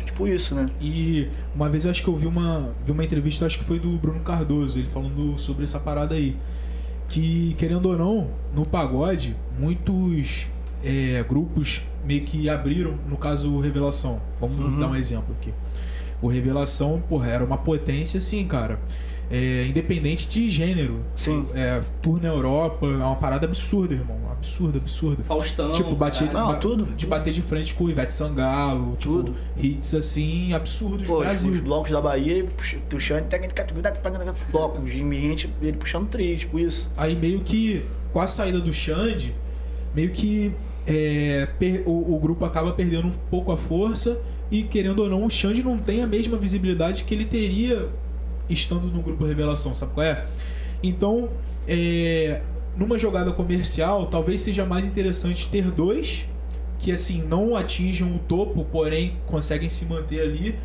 Tipo 0.05 0.25
isso, 0.29 0.55
né? 0.55 0.67
E 0.79 1.27
uma 1.53 1.67
vez 1.69 1.83
eu 1.83 1.91
acho 1.91 2.01
que 2.01 2.07
eu 2.07 2.15
vi 2.15 2.25
uma, 2.25 2.69
vi 2.85 2.93
uma 2.93 3.03
entrevista, 3.03 3.45
acho 3.45 3.59
que 3.59 3.65
foi 3.65 3.79
do 3.79 3.89
Bruno 3.97 4.21
Cardoso, 4.21 4.79
ele 4.79 4.87
falando 4.87 5.37
sobre 5.37 5.65
essa 5.65 5.77
parada 5.79 6.15
aí. 6.15 6.37
Que, 7.09 7.53
querendo 7.57 7.87
ou 7.89 7.97
não, 7.97 8.27
no 8.55 8.65
pagode, 8.65 9.35
muitos 9.59 10.47
é, 10.83 11.21
grupos 11.27 11.81
meio 12.05 12.21
que 12.23 12.49
abriram, 12.49 12.95
no 13.09 13.17
caso, 13.17 13.59
Revelação. 13.59 14.21
Vamos 14.39 14.57
Uhum. 14.57 14.79
dar 14.79 14.87
um 14.87 14.95
exemplo 14.95 15.35
aqui. 15.39 15.53
O 16.21 16.27
Revelação, 16.27 17.01
porra, 17.07 17.27
era 17.29 17.43
uma 17.45 17.57
potência 17.57 18.17
assim, 18.17 18.45
cara. 18.47 18.79
É, 19.29 19.65
independente 19.67 20.25
de 20.27 20.49
gênero. 20.49 21.01
Sim. 21.17 21.45
É, 21.53 21.81
tour 22.01 22.21
na 22.21 22.29
Europa, 22.29 22.85
é 22.85 22.95
uma 22.95 23.15
parada 23.17 23.45
absurda, 23.45 23.93
irmão. 23.93 24.17
Absurda, 24.31 24.77
absurda. 24.77 25.23
Faustão. 25.23 25.71
Tipo, 25.73 25.93
bater. 25.95 26.31
Não, 26.31 26.47
ba- 26.47 26.55
tudo, 26.55 26.85
de 26.85 26.91
tudo. 26.95 27.09
bater 27.09 27.33
de 27.33 27.41
frente 27.41 27.73
com 27.73 27.83
o 27.85 27.89
Ivete 27.89 28.13
Sangalo, 28.13 28.95
tipo, 28.95 29.15
Tudo. 29.15 29.35
hits 29.57 29.93
assim, 29.95 30.53
absurdos 30.53 30.99
do 31.07 31.13
Pô, 31.13 31.19
Brasil. 31.19 31.51
os 31.51 31.59
blocos 31.59 31.91
da 31.91 31.99
Bahia, 31.99 32.45
puxa- 32.55 32.77
puxando, 32.89 33.25
blocos, 34.51 34.89
gente, 34.89 35.49
ele 35.61 35.77
puxando 35.77 36.07
tri, 36.07 36.37
tipo 36.37 36.57
isso. 36.59 36.89
Aí 36.95 37.15
meio 37.15 37.41
que, 37.41 37.83
com 38.13 38.19
a 38.19 38.27
saída 38.27 38.59
do 38.61 38.71
Xande, 38.71 39.35
meio 39.93 40.11
que 40.11 40.53
é, 40.85 41.47
per- 41.59 41.83
o, 41.85 42.15
o 42.15 42.19
grupo 42.19 42.45
acaba 42.45 42.71
perdendo 42.71 43.07
um 43.07 43.13
pouco 43.29 43.51
a 43.51 43.57
força 43.57 44.19
e, 44.51 44.63
querendo 44.63 44.99
ou 45.03 45.09
não, 45.09 45.25
o 45.25 45.29
Xande 45.29 45.63
não 45.63 45.77
tem 45.77 46.01
a 46.01 46.07
mesma 46.07 46.37
visibilidade 46.37 47.03
que 47.03 47.13
ele 47.13 47.25
teria 47.25 47.89
estando 48.49 48.87
no 48.87 49.01
grupo 49.01 49.25
Revelação, 49.25 49.75
sabe 49.75 49.93
qual 49.93 50.05
é? 50.05 50.25
Então, 50.81 51.29
é, 51.67 52.41
numa 52.77 52.97
jogada 52.97 53.31
comercial, 53.31 54.05
talvez 54.05 54.41
seja 54.41 54.65
mais 54.65 54.85
interessante 54.85 55.47
ter 55.49 55.69
dois 55.71 56.25
que, 56.79 56.91
assim, 56.91 57.23
não 57.23 57.55
atingem 57.55 58.07
o 58.15 58.19
topo, 58.19 58.63
porém 58.65 59.17
conseguem 59.25 59.67
se 59.67 59.83
manter 59.85 60.21
ali, 60.21 60.55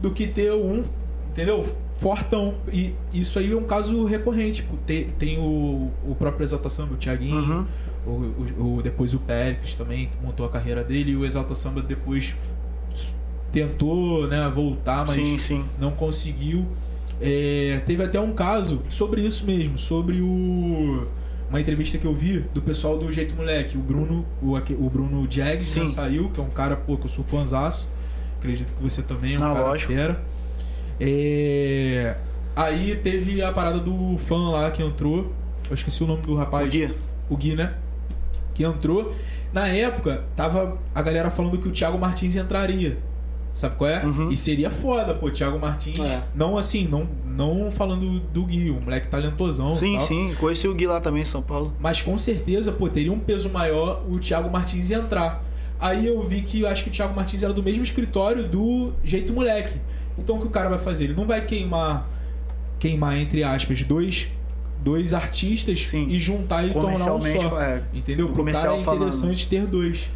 do 0.00 0.10
que 0.10 0.26
ter 0.26 0.52
um, 0.52 0.82
entendeu? 1.30 1.64
Fortão. 1.98 2.54
E 2.72 2.94
isso 3.12 3.38
aí 3.38 3.52
é 3.52 3.56
um 3.56 3.64
caso 3.64 4.04
recorrente. 4.06 4.66
Tem, 4.86 5.04
tem 5.10 5.38
o, 5.38 5.90
o 6.06 6.14
próprio 6.14 6.42
Exalta 6.44 6.68
Samba, 6.68 6.94
o 6.94 6.96
Thiaguinho, 6.96 7.36
Uhum. 7.36 7.66
o, 8.06 8.10
o- 8.62 8.76
o- 8.78 8.82
depois 8.82 9.14
o 9.14 9.18
Péricles 9.20 9.76
também 9.76 10.10
montou 10.22 10.44
a 10.44 10.48
carreira 10.48 10.82
dele, 10.82 11.12
e 11.12 11.16
o 11.16 11.24
Exalta 11.24 11.54
Samba 11.54 11.80
depois 11.82 12.34
tentou 13.52 14.26
né, 14.26 14.48
voltar, 14.54 15.06
mas 15.06 15.16
Sim, 15.16 15.38
sim. 15.38 15.64
não 15.78 15.92
conseguiu. 15.92 16.66
É, 17.20 17.82
teve 17.84 18.02
até 18.02 18.18
um 18.18 18.32
caso 18.32 18.82
sobre 18.88 19.20
isso 19.20 19.44
mesmo, 19.44 19.76
sobre 19.76 20.20
o 20.20 21.06
uma 21.50 21.60
entrevista 21.60 21.98
que 21.98 22.06
eu 22.06 22.14
vi 22.14 22.44
do 22.54 22.62
pessoal 22.62 22.96
do 22.96 23.10
Jeito 23.10 23.34
Moleque, 23.34 23.76
o 23.76 23.80
Bruno, 23.80 24.24
o, 24.40 24.54
o 24.54 24.88
Bruno 24.88 25.26
Jags 25.28 25.74
já 25.74 25.84
Sim. 25.84 25.92
saiu, 25.92 26.30
que 26.30 26.38
é 26.38 26.42
um 26.42 26.48
cara, 26.48 26.76
pô, 26.76 26.96
que 26.96 27.06
eu 27.06 27.10
sou 27.10 27.24
fãzaço. 27.24 27.88
Acredito 28.38 28.72
que 28.72 28.80
você 28.80 29.02
também 29.02 29.34
é 29.34 29.36
um 29.36 29.40
Não, 29.40 29.54
cara 29.54 29.66
lógico. 29.66 29.92
fera. 29.92 30.22
É, 31.00 32.16
aí 32.54 32.94
teve 32.94 33.42
a 33.42 33.52
parada 33.52 33.80
do 33.80 34.16
fã 34.16 34.50
lá 34.50 34.70
que 34.70 34.80
entrou. 34.80 35.32
Eu 35.68 35.74
esqueci 35.74 36.04
o 36.04 36.06
nome 36.06 36.22
do 36.22 36.36
rapaz. 36.36 36.68
O 36.68 36.70
Gui. 36.70 36.94
O 37.28 37.36
Gui, 37.36 37.56
né? 37.56 37.74
Que 38.54 38.62
entrou. 38.64 39.12
Na 39.52 39.66
época, 39.66 40.24
tava 40.36 40.78
a 40.94 41.02
galera 41.02 41.30
falando 41.30 41.58
que 41.58 41.66
o 41.68 41.72
Thiago 41.72 41.98
Martins 41.98 42.36
entraria. 42.36 42.96
Sabe 43.52 43.74
qual 43.74 43.90
é? 43.90 44.04
Uhum. 44.04 44.28
E 44.28 44.36
seria 44.36 44.70
foda, 44.70 45.12
pô, 45.12 45.28
Thiago 45.28 45.58
Martins. 45.58 45.98
É. 45.98 46.22
Não 46.34 46.56
assim, 46.56 46.86
não, 46.86 47.08
não 47.26 47.70
falando 47.72 48.20
do 48.20 48.44
Gui, 48.44 48.70
um 48.70 48.80
moleque 48.80 49.08
talentosão. 49.08 49.74
Sim, 49.74 49.96
tal. 49.98 50.06
sim. 50.06 50.34
Conheci 50.38 50.68
o 50.68 50.74
Gui 50.74 50.86
lá 50.86 51.00
também 51.00 51.22
em 51.22 51.24
São 51.26 51.42
Paulo. 51.42 51.72
Mas 51.80 52.00
com 52.00 52.16
certeza, 52.16 52.70
pô, 52.70 52.88
teria 52.88 53.12
um 53.12 53.18
peso 53.18 53.50
maior 53.50 54.04
o 54.08 54.18
Thiago 54.18 54.48
Martins 54.50 54.90
entrar. 54.90 55.44
Aí 55.80 56.06
eu 56.06 56.22
vi 56.26 56.42
que 56.42 56.60
eu 56.60 56.68
acho 56.68 56.84
que 56.84 56.90
o 56.90 56.92
Thiago 56.92 57.14
Martins 57.14 57.42
era 57.42 57.52
do 57.52 57.62
mesmo 57.62 57.82
escritório 57.82 58.46
do 58.46 58.92
Jeito 59.02 59.32
Moleque. 59.32 59.80
Então 60.16 60.36
o 60.36 60.40
que 60.40 60.46
o 60.46 60.50
cara 60.50 60.68
vai 60.68 60.78
fazer? 60.78 61.04
Ele 61.04 61.14
não 61.14 61.26
vai 61.26 61.44
queimar, 61.44 62.08
queimar 62.78 63.18
entre 63.18 63.42
aspas, 63.42 63.82
dois, 63.82 64.28
dois 64.84 65.14
artistas 65.14 65.80
Sim. 65.80 66.06
e 66.08 66.20
juntar 66.20 66.66
e 66.66 66.72
tornar 66.72 67.14
um 67.14 67.20
só. 67.20 67.60
é. 67.60 67.82
Entendeu? 67.94 68.28
Pro 68.28 68.44
cara 68.44 68.76
é 68.76 68.82
falando. 68.82 69.00
interessante 69.00 69.48
ter 69.48 69.66
dois. 69.66 70.08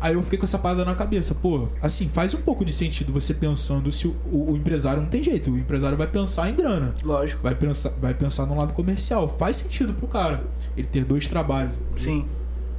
Aí 0.00 0.14
eu 0.14 0.22
fiquei 0.22 0.38
com 0.38 0.44
essa 0.44 0.58
parada 0.58 0.84
na 0.84 0.94
cabeça, 0.94 1.34
pô, 1.34 1.68
assim, 1.82 2.08
faz 2.08 2.34
um 2.34 2.40
pouco 2.40 2.64
de 2.64 2.72
sentido 2.72 3.12
você 3.12 3.32
pensando 3.34 3.90
se 3.92 4.06
o, 4.06 4.14
o- 4.30 4.52
o 4.52 4.56
empresário 4.56 5.02
não 5.02 5.08
tem 5.08 5.22
jeito, 5.22 5.50
o 5.50 5.58
empresário 5.58 5.96
vai 5.96 6.06
pensar 6.06 6.48
em 6.50 6.54
grana, 6.54 6.94
Lógico. 7.02 7.42
vai 7.42 7.54
pensar, 7.54 7.90
vai 8.00 8.14
pensar 8.14 8.46
no 8.46 8.56
lado 8.56 8.72
comercial. 8.74 9.28
Faz 9.38 9.56
sentido 9.56 9.94
pro 9.94 10.06
cara 10.06 10.44
ele 10.76 10.86
ter 10.86 11.04
dois 11.04 11.26
trabalhos. 11.26 11.76
Sim. 11.96 12.24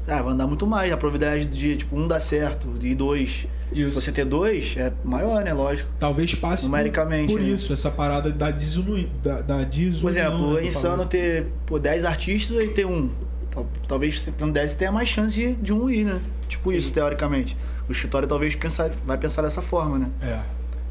Ah, 0.08 0.21
vai 0.21 0.32
andar 0.34 0.47
muito 0.47 0.65
mais. 0.65 0.91
A 0.93 0.95
probabilidade 0.95 1.45
de, 1.45 1.75
tipo, 1.77 1.97
um 1.97 2.08
dar 2.08 2.19
certo 2.21 2.67
e 2.82 2.95
dois. 2.95 3.45
Isso. 3.73 3.99
Você 3.99 4.10
ter 4.13 4.23
dois 4.23 4.75
é 4.77 4.93
maior, 5.03 5.43
né? 5.43 5.51
Lógico. 5.51 5.89
Talvez 5.99 6.34
passe 6.34 6.63
por, 6.63 6.69
Numericamente, 6.69 7.34
por 7.34 7.41
né? 7.41 7.47
isso, 7.49 7.73
essa 7.73 7.91
parada 7.91 8.32
da, 8.32 8.49
desuni, 8.49 9.12
da, 9.21 9.41
da 9.41 9.58
Por 9.58 9.65
desunião. 9.65 10.10
exemplo, 10.10 10.53
né, 10.53 10.62
é 10.62 10.65
insano 10.67 11.06
ter 11.06 11.47
pô, 11.65 11.77
10 11.77 12.06
artistas 12.06 12.63
e 12.63 12.67
ter 12.69 12.86
um. 12.86 13.10
Tal- 13.51 13.67
Talvez 13.86 14.21
você 14.21 14.32
tendo 14.32 14.53
10 14.53 14.75
tenha 14.75 14.93
mais 14.93 15.10
chance 15.10 15.34
de, 15.36 15.53
de 15.56 15.73
um 15.73 15.89
ir, 15.89 16.06
né? 16.06 16.21
Tipo 16.47 16.71
isso, 16.71 16.91
teoricamente. 16.93 17.57
O 17.88 17.91
escritório 17.91 18.27
talvez 18.27 18.55
pensar, 18.55 18.89
vai 19.05 19.17
pensar 19.17 19.41
dessa 19.41 19.62
forma, 19.62 19.97
né? 19.97 20.10
É. 20.21 20.39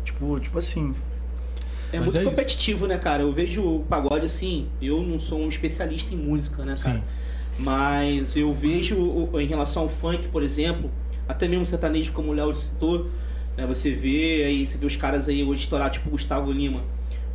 Tipo, 0.04 0.38
tipo 0.40 0.58
assim. 0.58 0.94
É 1.92 1.98
Mas 1.98 2.06
muito 2.06 2.16
é 2.16 2.20
isso. 2.20 2.30
competitivo, 2.30 2.86
né, 2.86 2.98
cara? 2.98 3.22
Eu 3.22 3.32
vejo 3.32 3.62
o 3.62 3.84
pagode 3.88 4.24
assim, 4.26 4.68
eu 4.82 5.02
não 5.02 5.18
sou 5.18 5.38
um 5.38 5.48
especialista 5.48 6.12
em 6.14 6.16
música, 6.16 6.64
né, 6.64 6.74
cara? 6.82 6.98
Sim. 6.98 7.02
Mas 7.58 8.36
eu 8.36 8.52
vejo 8.52 9.30
em 9.34 9.46
relação 9.46 9.84
ao 9.84 9.88
funk, 9.88 10.28
por 10.28 10.42
exemplo, 10.42 10.90
até 11.28 11.48
mesmo 11.48 11.64
sertanejo, 11.64 12.12
como 12.12 12.30
o 12.30 12.34
Léo 12.34 12.52
citou, 12.52 13.08
né, 13.56 13.66
você 13.66 13.92
vê 13.92 14.44
aí, 14.44 14.66
você 14.66 14.76
vê 14.76 14.86
os 14.86 14.96
caras 14.96 15.28
aí 15.28 15.42
hoje 15.42 15.62
estourar, 15.62 15.90
tipo 15.90 16.10
Gustavo 16.10 16.52
Lima, 16.52 16.82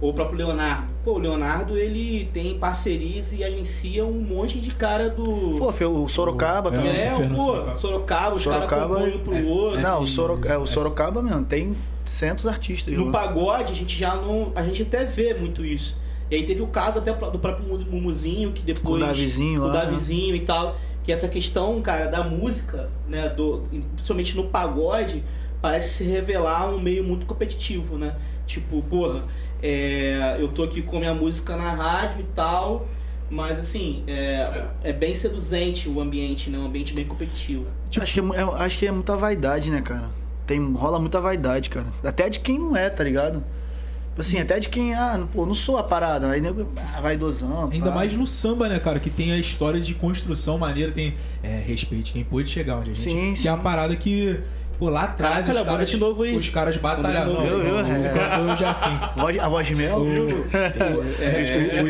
ou 0.01 0.09
o 0.09 0.13
próprio 0.13 0.37
Leonardo. 0.39 0.87
Pô, 1.05 1.13
o 1.13 1.17
Leonardo, 1.19 1.77
ele 1.77 2.27
tem 2.33 2.57
parcerias 2.57 3.31
e 3.33 3.43
agencia 3.43 4.03
um 4.05 4.19
monte 4.19 4.59
de 4.59 4.71
cara 4.71 5.09
do... 5.09 5.57
Pô, 5.59 5.71
foi 5.71 5.85
o 5.87 6.07
Sorocaba 6.09 6.69
É, 6.69 6.73
também. 6.73 6.91
é, 6.91 7.15
Fernando 7.15 7.35
pô, 7.35 7.43
Sorocaba. 7.43 7.77
Sorocaba, 7.77 8.35
os 8.35 8.45
caras 8.45 8.67
compõem 8.69 9.15
um 9.15 9.19
pro 9.19 9.35
é- 9.35 9.41
outro. 9.43 9.79
é- 9.79 9.81
Não, 9.83 10.01
o, 10.03 10.07
Soro... 10.07 10.39
é, 10.45 10.57
o 10.57 10.63
é 10.63 10.67
Sorocaba, 10.67 11.21
mesmo, 11.21 11.45
tem 11.45 11.75
centos 12.05 12.45
artistas. 12.47 12.93
No 12.93 13.05
lá. 13.05 13.11
pagode, 13.11 13.71
a 13.71 13.75
gente 13.75 13.97
já 13.97 14.15
não. 14.15 14.51
A 14.55 14.63
gente 14.63 14.81
até 14.81 15.05
vê 15.05 15.33
muito 15.33 15.63
isso. 15.65 15.97
E 16.29 16.35
aí 16.35 16.43
teve 16.43 16.61
o 16.61 16.67
caso 16.67 16.99
até 16.99 17.13
do 17.13 17.37
próprio 17.39 17.67
Mu- 17.67 17.85
Mumuzinho, 17.89 18.51
que 18.51 18.63
depois. 18.63 19.01
O 19.01 19.05
Davizinho 19.05 19.61
o 19.61 19.67
lá, 19.67 19.73
né? 19.73 19.79
Davizinho 19.81 20.35
e 20.35 20.39
tal. 20.41 20.75
Que 21.03 21.11
essa 21.11 21.27
questão, 21.27 21.81
cara, 21.81 22.05
da 22.07 22.23
música, 22.23 22.89
né? 23.07 23.29
Do, 23.29 23.63
principalmente 23.95 24.35
no 24.35 24.45
pagode, 24.45 25.23
parece 25.61 25.89
se 25.97 26.03
revelar 26.03 26.69
um 26.69 26.79
meio 26.79 27.03
muito 27.03 27.25
competitivo, 27.25 27.97
né? 27.97 28.15
Tipo, 28.45 28.81
porra, 28.83 29.23
é, 29.61 30.37
eu 30.39 30.47
tô 30.49 30.63
aqui 30.63 30.81
com 30.81 30.97
a 30.97 30.99
minha 30.99 31.13
música 31.13 31.55
na 31.55 31.71
rádio 31.71 32.21
e 32.21 32.25
tal. 32.35 32.87
Mas 33.29 33.57
assim, 33.57 34.03
é, 34.07 34.65
é 34.83 34.91
bem 34.91 35.15
seduzente 35.15 35.87
o 35.87 36.01
ambiente, 36.01 36.49
né? 36.49 36.57
Um 36.57 36.65
ambiente 36.65 36.93
bem 36.93 37.05
competitivo. 37.05 37.65
Acho, 37.97 38.13
que 38.13 38.19
é, 38.19 38.23
é- 38.23 38.63
acho 38.65 38.77
que 38.77 38.85
é 38.85 38.91
muita 38.91 39.15
vaidade, 39.15 39.71
né, 39.71 39.81
cara? 39.81 40.09
Tem, 40.45 40.59
rola 40.73 40.99
muita 40.99 41.21
vaidade, 41.21 41.69
cara. 41.69 41.87
Até 42.03 42.29
de 42.29 42.41
quem 42.41 42.59
não 42.59 42.75
é, 42.75 42.89
tá 42.89 43.03
ligado? 43.03 43.41
Tipo 44.09 44.19
Assim, 44.19 44.39
até 44.39 44.59
de 44.59 44.67
quem, 44.67 44.93
ah, 44.93 45.25
pô, 45.33 45.45
não 45.45 45.53
sou 45.53 45.77
a 45.77 45.83
parada. 45.83 46.29
Aí 46.29 46.41
nego, 46.41 46.69
ah, 46.75 46.99
vaidosão. 46.99 47.69
Ainda 47.71 47.89
pá. 47.89 47.95
mais 47.95 48.15
no 48.17 48.27
samba, 48.27 48.67
né, 48.67 48.77
cara? 48.77 48.99
Que 48.99 49.09
tem 49.09 49.31
a 49.31 49.37
história 49.37 49.79
de 49.79 49.93
construção 49.93 50.57
maneira, 50.57 50.91
tem 50.91 51.15
é, 51.41 51.63
respeite 51.65 52.11
quem 52.11 52.23
pôde 52.25 52.49
chegar 52.49 52.79
onde 52.79 52.91
a 52.91 52.93
gente. 52.93 53.09
Sim, 53.09 53.33
que 53.41 53.47
é 53.47 53.51
uma 53.51 53.57
sim. 53.59 53.63
parada 53.63 53.95
que, 53.95 54.37
pô, 54.81 54.89
lá 54.89 55.03
atrás 55.03 55.45
Caraca, 55.45 55.61
os 55.61 55.67
caras, 55.67 55.89
de 55.91 55.97
novo 55.97 56.23
aí. 56.23 56.35
os 56.35 56.49
caras 56.49 56.73
de 56.73 56.81
Não, 56.81 57.45
Eu, 57.45 57.63
eu, 57.63 57.79
é. 57.85 58.57
Jafim. 58.57 58.99
Voz- 59.21 59.39
A 59.39 59.47
voz 59.47 59.67
de 59.67 59.75
mel? 59.75 60.01
É, 61.21 61.83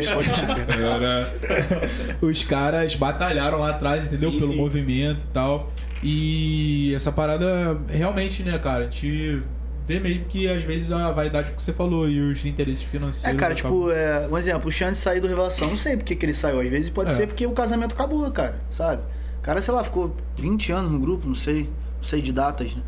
Os 2.21 2.43
caras 2.43 2.93
batalharam 2.95 3.59
lá 3.59 3.69
atrás, 3.69 4.07
entendeu? 4.07 4.31
Sim, 4.31 4.39
Pelo 4.39 4.51
sim. 4.51 4.57
movimento 4.57 5.23
e 5.23 5.27
tal. 5.27 5.71
E 6.03 6.93
essa 6.93 7.13
parada, 7.13 7.79
realmente, 7.87 8.43
né, 8.43 8.57
cara? 8.59 8.79
A 8.79 8.89
gente 8.89 9.41
vê 9.87 9.99
mesmo 10.01 10.25
que 10.25 10.49
às 10.49 10.61
vezes 10.63 10.91
a 10.91 11.11
vaidade 11.13 11.51
que 11.51 11.61
você 11.63 11.71
falou 11.71 12.09
e 12.09 12.19
os 12.19 12.45
interesses 12.45 12.83
É, 12.83 12.87
financeiros. 12.87 13.39
cara, 13.39 13.53
acabam- 13.53 13.71
tipo, 13.79 13.91
é, 13.91 14.27
um 14.29 14.37
exemplo, 14.37 14.67
o 14.67 14.71
Xande 14.71 14.97
saiu 14.97 15.21
do 15.21 15.27
Revelação, 15.29 15.69
não 15.69 15.77
sei 15.77 15.95
porque 15.95 16.13
que 16.15 16.25
ele 16.25 16.33
saiu. 16.33 16.59
Às 16.59 16.67
vezes 16.69 16.89
pode 16.89 17.11
É. 17.11 17.15
ser 17.15 17.27
porque 17.27 17.45
o 17.47 17.51
casamento 17.51 17.93
acabou, 17.93 18.29
cara, 18.31 18.55
sabe? 18.69 19.01
O 19.39 19.41
cara, 19.41 19.61
sei 19.61 19.73
lá, 19.73 19.81
ficou 19.83 20.13
20 20.37 20.71
anos 20.73 20.91
no 20.91 20.99
grupo, 20.99 21.25
não 21.27 21.33
sei, 21.35 21.69
sei 22.01 22.21
de 22.21 22.31
datas, 22.33 22.73
né? 22.75 22.81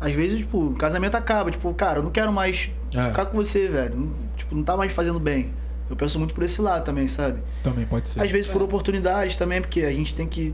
Às 0.00 0.12
vezes, 0.12 0.38
tipo, 0.38 0.58
o 0.68 0.74
casamento 0.74 1.14
acaba, 1.16 1.50
tipo, 1.50 1.72
cara, 1.74 1.98
eu 2.00 2.02
não 2.02 2.10
quero 2.10 2.32
mais 2.32 2.70
É. 2.94 3.08
ficar 3.08 3.26
com 3.26 3.36
você, 3.36 3.68
velho. 3.68 3.96
Não- 3.96 4.12
tipo, 4.36 4.54
não 4.54 4.62
tá 4.62 4.76
mais 4.76 4.92
fazendo 4.92 5.18
bem. 5.18 5.50
Eu 5.88 5.96
penso 5.96 6.18
muito 6.18 6.34
por 6.34 6.42
esse 6.44 6.60
lado 6.60 6.84
também, 6.84 7.06
sabe? 7.08 7.38
Também 7.62 7.84
pode 7.86 8.08
ser. 8.08 8.20
Às 8.22 8.30
vezes 8.30 8.50
por 8.50 8.62
oportunidades 8.62 9.36
também, 9.36 9.60
porque 9.60 9.82
a 9.82 9.92
gente 9.92 10.14
tem 10.14 10.26
que, 10.26 10.48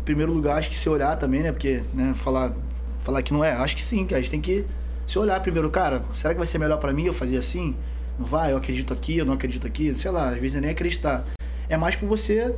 em 0.00 0.04
primeiro 0.04 0.32
lugar, 0.32 0.58
acho 0.58 0.68
que 0.68 0.76
se 0.76 0.88
olhar 0.88 1.16
também, 1.16 1.42
né? 1.42 1.52
Porque, 1.52 1.82
né, 1.92 2.12
falar, 2.16 2.52
falar 3.00 3.22
que 3.22 3.32
não 3.32 3.44
é, 3.44 3.52
acho 3.52 3.74
que 3.76 3.82
sim, 3.82 4.06
que 4.06 4.14
a 4.14 4.18
gente 4.18 4.30
tem 4.30 4.40
que 4.40 4.64
se 5.06 5.18
olhar 5.18 5.38
primeiro, 5.40 5.68
cara, 5.70 6.02
será 6.14 6.32
que 6.32 6.38
vai 6.38 6.46
ser 6.46 6.58
melhor 6.58 6.78
pra 6.78 6.92
mim 6.92 7.04
eu 7.04 7.12
fazer 7.14 7.36
assim? 7.36 7.74
Não 8.18 8.26
vai, 8.26 8.52
eu 8.52 8.56
acredito 8.56 8.92
aqui, 8.92 9.18
eu 9.18 9.24
não 9.26 9.34
acredito 9.34 9.66
aqui, 9.66 9.94
sei 9.96 10.10
lá, 10.10 10.28
às 10.30 10.38
vezes 10.38 10.56
é 10.56 10.60
nem 10.60 10.70
acreditar. 10.70 11.24
É 11.68 11.76
mais 11.76 11.96
por 11.96 12.06
você, 12.08 12.54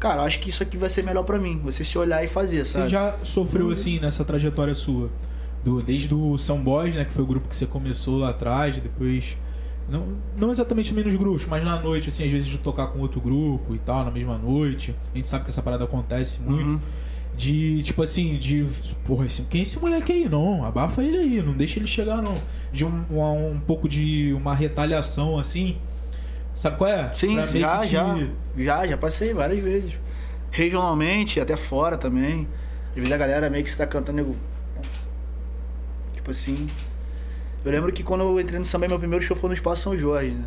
cara, 0.00 0.22
eu 0.22 0.26
acho 0.26 0.40
que 0.40 0.48
isso 0.50 0.62
aqui 0.62 0.76
vai 0.76 0.88
ser 0.88 1.04
melhor 1.04 1.22
pra 1.22 1.38
mim, 1.38 1.60
você 1.62 1.84
se 1.84 1.96
olhar 1.98 2.24
e 2.24 2.28
fazer, 2.28 2.64
Você 2.64 2.72
sabe? 2.78 2.88
já 2.88 3.16
sofreu 3.22 3.70
assim 3.70 4.00
nessa 4.00 4.24
trajetória 4.24 4.74
sua? 4.74 5.10
Do, 5.62 5.82
desde 5.82 6.12
o 6.14 6.38
São 6.38 6.64
Boys, 6.64 6.94
né? 6.94 7.04
Que 7.04 7.12
foi 7.12 7.22
o 7.22 7.26
grupo 7.26 7.46
que 7.46 7.54
você 7.54 7.66
começou 7.66 8.18
lá 8.18 8.30
atrás, 8.30 8.76
depois. 8.78 9.36
Não, 9.90 10.16
não 10.36 10.50
exatamente 10.50 10.88
também 10.88 11.04
nos 11.04 11.14
grupos, 11.16 11.44
mas 11.46 11.62
na 11.62 11.78
noite, 11.78 12.08
assim, 12.08 12.24
às 12.24 12.30
vezes 12.30 12.46
de 12.46 12.56
tocar 12.58 12.86
com 12.86 13.00
outro 13.00 13.20
grupo 13.20 13.74
e 13.74 13.78
tal, 13.78 14.04
na 14.04 14.10
mesma 14.10 14.38
noite. 14.38 14.94
A 15.12 15.16
gente 15.16 15.28
sabe 15.28 15.44
que 15.44 15.50
essa 15.50 15.60
parada 15.60 15.84
acontece 15.84 16.40
muito. 16.40 16.64
Uhum. 16.64 16.80
De, 17.36 17.82
tipo 17.82 18.02
assim, 18.02 18.38
de. 18.38 18.66
Porra, 19.04 19.26
esse, 19.26 19.42
quem 19.42 19.60
é 19.60 19.62
esse 19.62 19.78
moleque 19.78 20.12
aí? 20.12 20.28
Não, 20.28 20.64
abafa 20.64 21.02
ele 21.02 21.18
aí, 21.18 21.42
não 21.42 21.52
deixa 21.54 21.78
ele 21.78 21.86
chegar, 21.86 22.22
não. 22.22 22.34
De 22.72 22.84
um, 22.84 23.04
um, 23.10 23.50
um 23.52 23.60
pouco 23.60 23.88
de 23.88 24.32
uma 24.32 24.54
retaliação, 24.54 25.38
assim. 25.38 25.76
Sabe 26.60 26.76
qual 26.76 26.90
é? 26.90 27.10
Sim, 27.14 27.36
Pra 27.36 27.46
já, 27.46 27.78
te- 27.80 27.86
já, 27.88 28.28
já, 28.54 28.86
já 28.86 28.96
passei 28.98 29.32
várias 29.32 29.60
vezes. 29.64 29.98
Regionalmente, 30.50 31.40
até 31.40 31.56
fora 31.56 31.96
também. 31.96 32.46
Às 32.90 32.96
vezes 32.96 33.10
a 33.12 33.16
galera 33.16 33.48
meio 33.48 33.64
que 33.64 33.70
está 33.70 33.86
cantando, 33.86 34.16
nego. 34.18 34.36
Tipo 36.14 36.30
assim. 36.30 36.68
Eu 37.64 37.72
lembro 37.72 37.90
que 37.92 38.02
quando 38.02 38.22
eu 38.22 38.38
entrei 38.38 38.58
no 38.58 38.66
samba, 38.66 38.86
meu 38.86 38.98
primeiro 38.98 39.24
show 39.24 39.34
foi 39.34 39.48
no 39.48 39.54
Espaço 39.54 39.84
São 39.84 39.96
Jorge, 39.96 40.32
né? 40.32 40.44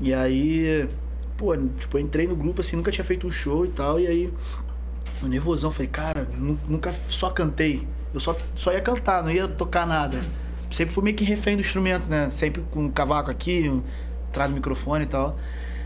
E 0.00 0.14
aí, 0.14 0.88
pô, 1.36 1.56
tipo, 1.56 1.98
eu 1.98 2.02
entrei 2.02 2.28
no 2.28 2.36
grupo 2.36 2.60
assim, 2.60 2.76
nunca 2.76 2.92
tinha 2.92 3.04
feito 3.04 3.26
um 3.26 3.30
show 3.30 3.64
e 3.64 3.68
tal, 3.68 3.98
e 3.98 4.06
aí, 4.06 4.32
eu 5.22 5.28
nervosão, 5.28 5.72
falei, 5.72 5.88
cara, 5.88 6.24
nu- 6.36 6.58
nunca 6.68 6.94
só 7.08 7.30
cantei. 7.30 7.84
Eu 8.14 8.20
só, 8.20 8.36
só 8.54 8.72
ia 8.72 8.80
cantar, 8.80 9.24
não 9.24 9.30
ia 9.32 9.48
tocar 9.48 9.86
nada. 9.88 10.20
Sempre 10.70 10.94
fui 10.94 11.02
meio 11.02 11.16
que 11.16 11.24
refém 11.24 11.56
do 11.56 11.60
instrumento, 11.62 12.06
né? 12.08 12.28
Sempre 12.30 12.62
com 12.70 12.84
um 12.84 12.90
cavaco 12.90 13.28
aqui, 13.30 13.68
um, 13.68 13.82
atrás 14.36 14.50
do 14.50 14.54
microfone 14.54 15.04
e 15.04 15.08
tal. 15.08 15.36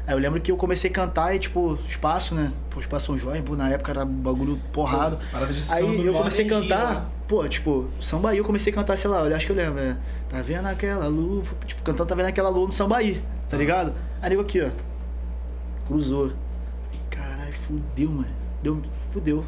Aí 0.06 0.14
eu 0.14 0.18
lembro 0.18 0.40
que 0.40 0.50
eu 0.50 0.56
comecei 0.56 0.90
a 0.90 0.92
cantar 0.92 1.34
e, 1.36 1.38
tipo, 1.38 1.78
espaço, 1.86 2.34
né? 2.34 2.52
Pô, 2.68 2.80
espaço 2.80 3.06
São 3.06 3.18
Jorge, 3.18 3.42
pô, 3.42 3.54
na 3.54 3.68
época 3.70 3.92
era 3.92 4.04
bagulho 4.04 4.60
porrado. 4.72 5.18
Parada 5.30 5.52
de 5.52 5.62
samba. 5.62 5.92
Aí 5.92 6.06
eu 6.06 6.12
comecei 6.12 6.46
a 6.46 6.48
cantar, 6.48 6.94
né? 6.94 7.06
pô, 7.28 7.46
tipo, 7.48 7.88
Sambaí, 8.00 8.38
eu 8.38 8.44
comecei 8.44 8.72
a 8.72 8.74
cantar, 8.74 8.98
sei 8.98 9.08
lá, 9.08 9.24
eu 9.24 9.36
acho 9.36 9.46
que 9.46 9.52
eu 9.52 9.56
lembro, 9.56 9.78
é, 9.78 9.96
tá 10.28 10.42
vendo 10.42 10.66
aquela 10.66 11.06
lua, 11.06 11.44
tipo, 11.64 11.82
cantando 11.82 12.08
Tá 12.08 12.14
vendo 12.16 12.26
aquela 12.26 12.48
lua 12.48 12.66
no 12.66 12.72
Sambaí, 12.72 13.22
tá 13.48 13.56
ligado? 13.56 13.92
Aí 14.20 14.30
nego 14.30 14.42
aqui, 14.42 14.60
ó, 14.60 14.70
cruzou. 15.86 16.32
Caralho, 17.08 17.52
fudeu, 17.52 18.10
mano, 18.10 18.28
deu, 18.64 18.82
fudeu. 19.12 19.44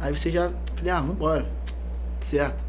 Aí 0.00 0.16
você 0.16 0.32
já, 0.32 0.50
falei, 0.74 0.90
ah, 0.90 1.00
vambora, 1.00 1.46
certo. 2.20 2.64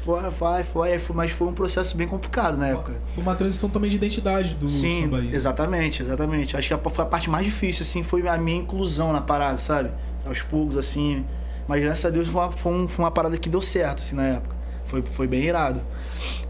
Foi, 0.00 0.20
vai, 0.30 0.62
foi, 0.64 0.98
foi, 0.98 1.16
mas 1.16 1.30
foi 1.30 1.48
um 1.48 1.52
processo 1.52 1.96
bem 1.96 2.06
complicado 2.06 2.56
na 2.56 2.68
época. 2.68 3.00
Foi 3.14 3.22
uma 3.22 3.34
transição 3.34 3.68
também 3.68 3.90
de 3.90 3.96
identidade 3.96 4.54
do 4.54 4.68
Sim, 4.68 5.02
samba 5.02 5.18
aí. 5.18 5.34
exatamente, 5.34 6.02
exatamente. 6.02 6.56
Acho 6.56 6.76
que 6.78 6.90
foi 6.90 7.04
a 7.04 7.08
parte 7.08 7.28
mais 7.28 7.44
difícil, 7.44 7.82
assim, 7.82 8.02
foi 8.02 8.26
a 8.28 8.36
minha 8.38 8.58
inclusão 8.60 9.12
na 9.12 9.20
parada, 9.20 9.58
sabe? 9.58 9.90
Aos 10.26 10.42
poucos, 10.42 10.76
assim. 10.76 11.24
Mas 11.66 11.82
graças 11.82 12.04
a 12.06 12.10
Deus 12.10 12.28
foi 12.28 12.40
uma, 12.42 12.52
foi 12.52 12.72
um- 12.72 12.88
foi 12.88 13.04
uma 13.04 13.10
parada 13.10 13.36
que 13.36 13.48
deu 13.48 13.60
certo, 13.60 13.98
assim, 14.00 14.16
na 14.16 14.24
época. 14.24 14.56
Foi, 14.86 15.02
foi 15.02 15.26
bem 15.26 15.42
irado. 15.42 15.80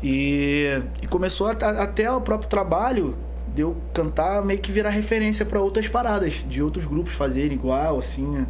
E, 0.02 0.80
e 1.02 1.06
começou 1.06 1.48
a- 1.48 1.52
a- 1.60 1.82
até 1.82 2.10
o 2.10 2.20
próprio 2.20 2.48
trabalho 2.48 3.16
de 3.54 3.62
eu 3.62 3.76
cantar 3.92 4.44
meio 4.44 4.60
que 4.60 4.70
virar 4.70 4.90
referência 4.90 5.44
para 5.44 5.60
outras 5.60 5.88
paradas, 5.88 6.34
de 6.48 6.62
outros 6.62 6.84
grupos 6.84 7.14
fazerem 7.14 7.52
igual, 7.52 7.98
assim, 7.98 8.22
né? 8.26 8.46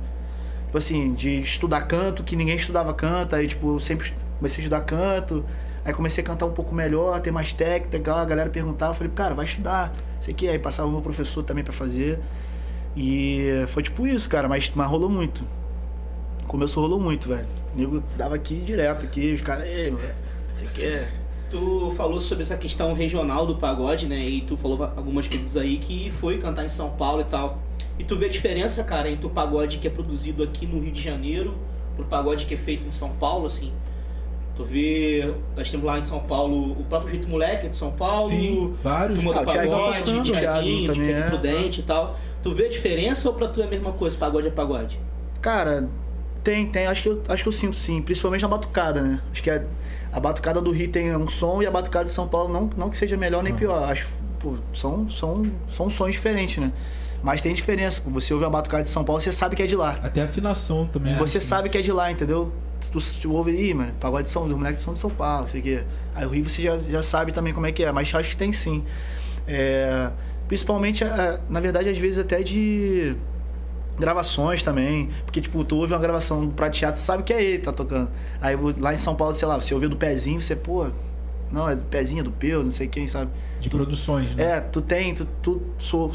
Tipo 0.66 0.76
assim, 0.76 1.14
de 1.14 1.40
estudar 1.40 1.82
canto, 1.82 2.22
que 2.22 2.36
ninguém 2.36 2.56
estudava 2.56 2.92
canto, 2.92 3.34
aí 3.34 3.48
tipo, 3.48 3.74
eu 3.74 3.80
sempre 3.80 4.12
comecei 4.38 4.62
a 4.62 4.64
estudar 4.64 4.80
canto, 4.82 5.44
aí 5.84 5.92
comecei 5.92 6.24
a 6.24 6.26
cantar 6.26 6.46
um 6.46 6.52
pouco 6.52 6.74
melhor, 6.74 7.20
ter 7.20 7.30
mais 7.30 7.52
técnica, 7.52 8.14
a 8.14 8.24
galera 8.24 8.48
perguntava, 8.50 8.92
eu 8.92 8.96
falei, 8.96 9.12
cara, 9.14 9.34
vai 9.34 9.44
estudar, 9.44 9.92
sei 10.20 10.32
que, 10.32 10.48
aí 10.48 10.58
passava 10.58 10.88
o 10.88 10.90
meu 10.90 11.00
professor 11.00 11.42
também 11.42 11.62
para 11.62 11.72
fazer. 11.72 12.18
E 12.96 13.64
foi 13.68 13.82
tipo 13.82 14.06
isso, 14.06 14.28
cara, 14.28 14.48
mas, 14.48 14.72
mas 14.74 14.88
rolou 14.88 15.08
muito. 15.08 15.44
Começou, 16.46 16.82
rolou 16.82 16.98
muito, 16.98 17.28
velho. 17.28 17.46
O 17.74 17.78
nego 17.78 18.02
dava 18.16 18.34
aqui 18.34 18.56
direto, 18.56 19.04
aqui, 19.04 19.32
os 19.32 19.40
caras, 19.40 19.66
ei, 19.66 19.90
velho, 19.90 20.14
sei 20.56 20.68
que. 20.68 21.28
Tu 21.50 21.94
falou 21.96 22.20
sobre 22.20 22.42
essa 22.42 22.56
questão 22.56 22.92
regional 22.92 23.46
do 23.46 23.56
pagode, 23.56 24.06
né? 24.06 24.18
E 24.18 24.42
tu 24.42 24.54
falou 24.56 24.82
algumas 24.84 25.26
vezes 25.26 25.56
aí 25.56 25.78
que 25.78 26.10
foi 26.10 26.36
cantar 26.36 26.64
em 26.64 26.68
São 26.68 26.90
Paulo 26.90 27.22
e 27.22 27.24
tal. 27.24 27.58
E 27.98 28.04
tu 28.04 28.16
vê 28.16 28.26
a 28.26 28.28
diferença, 28.28 28.84
cara, 28.84 29.10
entre 29.10 29.26
o 29.26 29.30
pagode 29.30 29.78
que 29.78 29.88
é 29.88 29.90
produzido 29.90 30.42
aqui 30.42 30.66
no 30.66 30.78
Rio 30.78 30.92
de 30.92 31.00
Janeiro 31.00 31.56
pro 31.96 32.04
pagode 32.04 32.46
que 32.46 32.54
é 32.54 32.56
feito 32.56 32.86
em 32.86 32.90
São 32.90 33.10
Paulo, 33.10 33.46
assim. 33.46 33.72
Tu 34.58 34.64
vê, 34.64 35.32
nós 35.56 35.70
temos 35.70 35.86
lá 35.86 35.96
em 35.98 36.02
São 36.02 36.18
Paulo 36.18 36.72
o 36.72 36.82
próprio 36.82 37.10
Jeito 37.12 37.28
Moleque 37.28 37.66
é 37.66 37.68
de 37.68 37.76
São 37.76 37.92
Paulo, 37.92 38.28
Sim, 38.28 38.74
vários. 38.82 39.22
Turma 39.22 39.40
Ah, 39.40 39.44
do 39.44 39.46
Pagode, 39.46 39.70
passando, 39.70 40.22
de 40.24 40.32
o 40.32 40.34
Thiaguinho 40.34 40.42
Thiaguinho, 40.42 40.80
de 40.80 40.86
também 40.98 41.06
Kevin 41.14 41.20
é. 41.20 41.28
Prudente 41.28 41.80
e 41.80 41.82
tal. 41.84 42.18
Tu 42.42 42.52
vê 42.52 42.64
a 42.66 42.68
diferença 42.68 43.28
ou 43.28 43.34
pra 43.36 43.46
tu 43.46 43.60
é 43.60 43.64
a 43.64 43.68
mesma 43.68 43.92
coisa? 43.92 44.18
Pagode 44.18 44.48
é 44.48 44.50
pagode? 44.50 44.98
Cara, 45.40 45.88
tem, 46.42 46.66
tem. 46.66 46.88
Acho 46.88 47.02
que, 47.04 47.08
eu, 47.08 47.22
acho 47.28 47.44
que 47.44 47.48
eu 47.48 47.52
sinto 47.52 47.76
sim. 47.76 48.02
Principalmente 48.02 48.42
na 48.42 48.48
batucada, 48.48 49.00
né? 49.00 49.20
Acho 49.30 49.40
que 49.44 49.48
a, 49.48 49.62
a 50.12 50.18
batucada 50.18 50.60
do 50.60 50.72
Rio 50.72 50.90
tem 50.90 51.14
um 51.16 51.28
som 51.28 51.62
e 51.62 51.66
a 51.66 51.70
batucada 51.70 52.06
de 52.06 52.10
São 52.10 52.26
Paulo 52.26 52.52
não, 52.52 52.68
não 52.76 52.90
que 52.90 52.96
seja 52.96 53.16
melhor 53.16 53.44
nem 53.44 53.54
pior. 53.54 53.88
Acho, 53.88 54.08
pô, 54.40 54.56
são, 54.74 55.08
são, 55.08 55.48
são 55.70 55.88
sons 55.88 56.10
diferentes, 56.10 56.58
né? 56.58 56.72
Mas 57.22 57.40
tem 57.40 57.54
diferença. 57.54 58.00
pô. 58.00 58.10
Você 58.10 58.34
ouve 58.34 58.44
a 58.44 58.50
batucada 58.50 58.82
de 58.82 58.90
São 58.90 59.04
Paulo, 59.04 59.20
você 59.22 59.30
sabe 59.30 59.54
que 59.54 59.62
é 59.62 59.66
de 59.66 59.76
lá. 59.76 59.96
Até 60.02 60.22
a 60.22 60.24
afinação 60.24 60.84
também. 60.84 61.16
Você 61.16 61.40
sabe 61.40 61.68
que 61.68 61.78
é 61.78 61.80
de 61.80 61.92
lá, 61.92 62.10
entendeu? 62.10 62.52
Tu, 62.80 62.98
tu 63.20 63.32
ouve, 63.32 63.52
ih, 63.52 63.74
mano, 63.74 63.92
pagode 64.00 64.24
de 64.24 64.30
São, 64.30 64.44
os 64.46 64.52
moleques 64.52 64.82
são 64.82 64.94
de 64.94 65.00
São 65.00 65.10
Paulo, 65.10 65.48
sei 65.48 65.60
o 65.60 65.62
quê. 65.62 65.84
Aí 66.14 66.24
o 66.24 66.30
Rio 66.30 66.48
você 66.48 66.62
já, 66.62 66.78
já 66.78 67.02
sabe 67.02 67.32
também 67.32 67.52
como 67.52 67.66
é 67.66 67.72
que 67.72 67.84
é, 67.84 67.92
mas 67.92 68.14
acho 68.14 68.30
que 68.30 68.36
tem 68.36 68.52
sim. 68.52 68.84
É, 69.46 70.10
principalmente, 70.46 71.04
é, 71.04 71.40
na 71.48 71.60
verdade, 71.60 71.88
às 71.88 71.98
vezes 71.98 72.18
até 72.18 72.42
de 72.42 73.16
gravações 73.98 74.62
também. 74.62 75.10
Porque, 75.24 75.40
tipo, 75.40 75.62
tu 75.64 75.76
ouve 75.76 75.92
uma 75.92 76.00
gravação 76.00 76.46
do 76.46 76.52
prateado, 76.52 76.96
tu 76.96 77.00
sabe 77.00 77.22
que 77.22 77.32
é 77.32 77.42
ele 77.42 77.58
que 77.58 77.64
tá 77.64 77.72
tocando. 77.72 78.10
Aí 78.40 78.56
lá 78.78 78.94
em 78.94 78.98
São 78.98 79.14
Paulo, 79.14 79.34
sei 79.34 79.48
lá, 79.48 79.60
você 79.60 79.74
ouviu 79.74 79.88
do 79.88 79.96
pezinho, 79.96 80.40
você, 80.40 80.54
pô, 80.54 80.86
não, 81.50 81.68
é 81.68 81.74
do 81.74 81.84
pezinho, 81.84 82.20
é 82.20 82.22
do 82.22 82.30
Peu, 82.30 82.62
não 82.62 82.70
sei 82.70 82.86
quem, 82.86 83.08
sabe? 83.08 83.30
De 83.60 83.68
produções, 83.68 84.34
né? 84.34 84.44
É, 84.44 84.60
tu 84.60 84.80
tem, 84.80 85.14
tu, 85.14 85.26
tu 85.42 85.62
sou, 85.78 86.12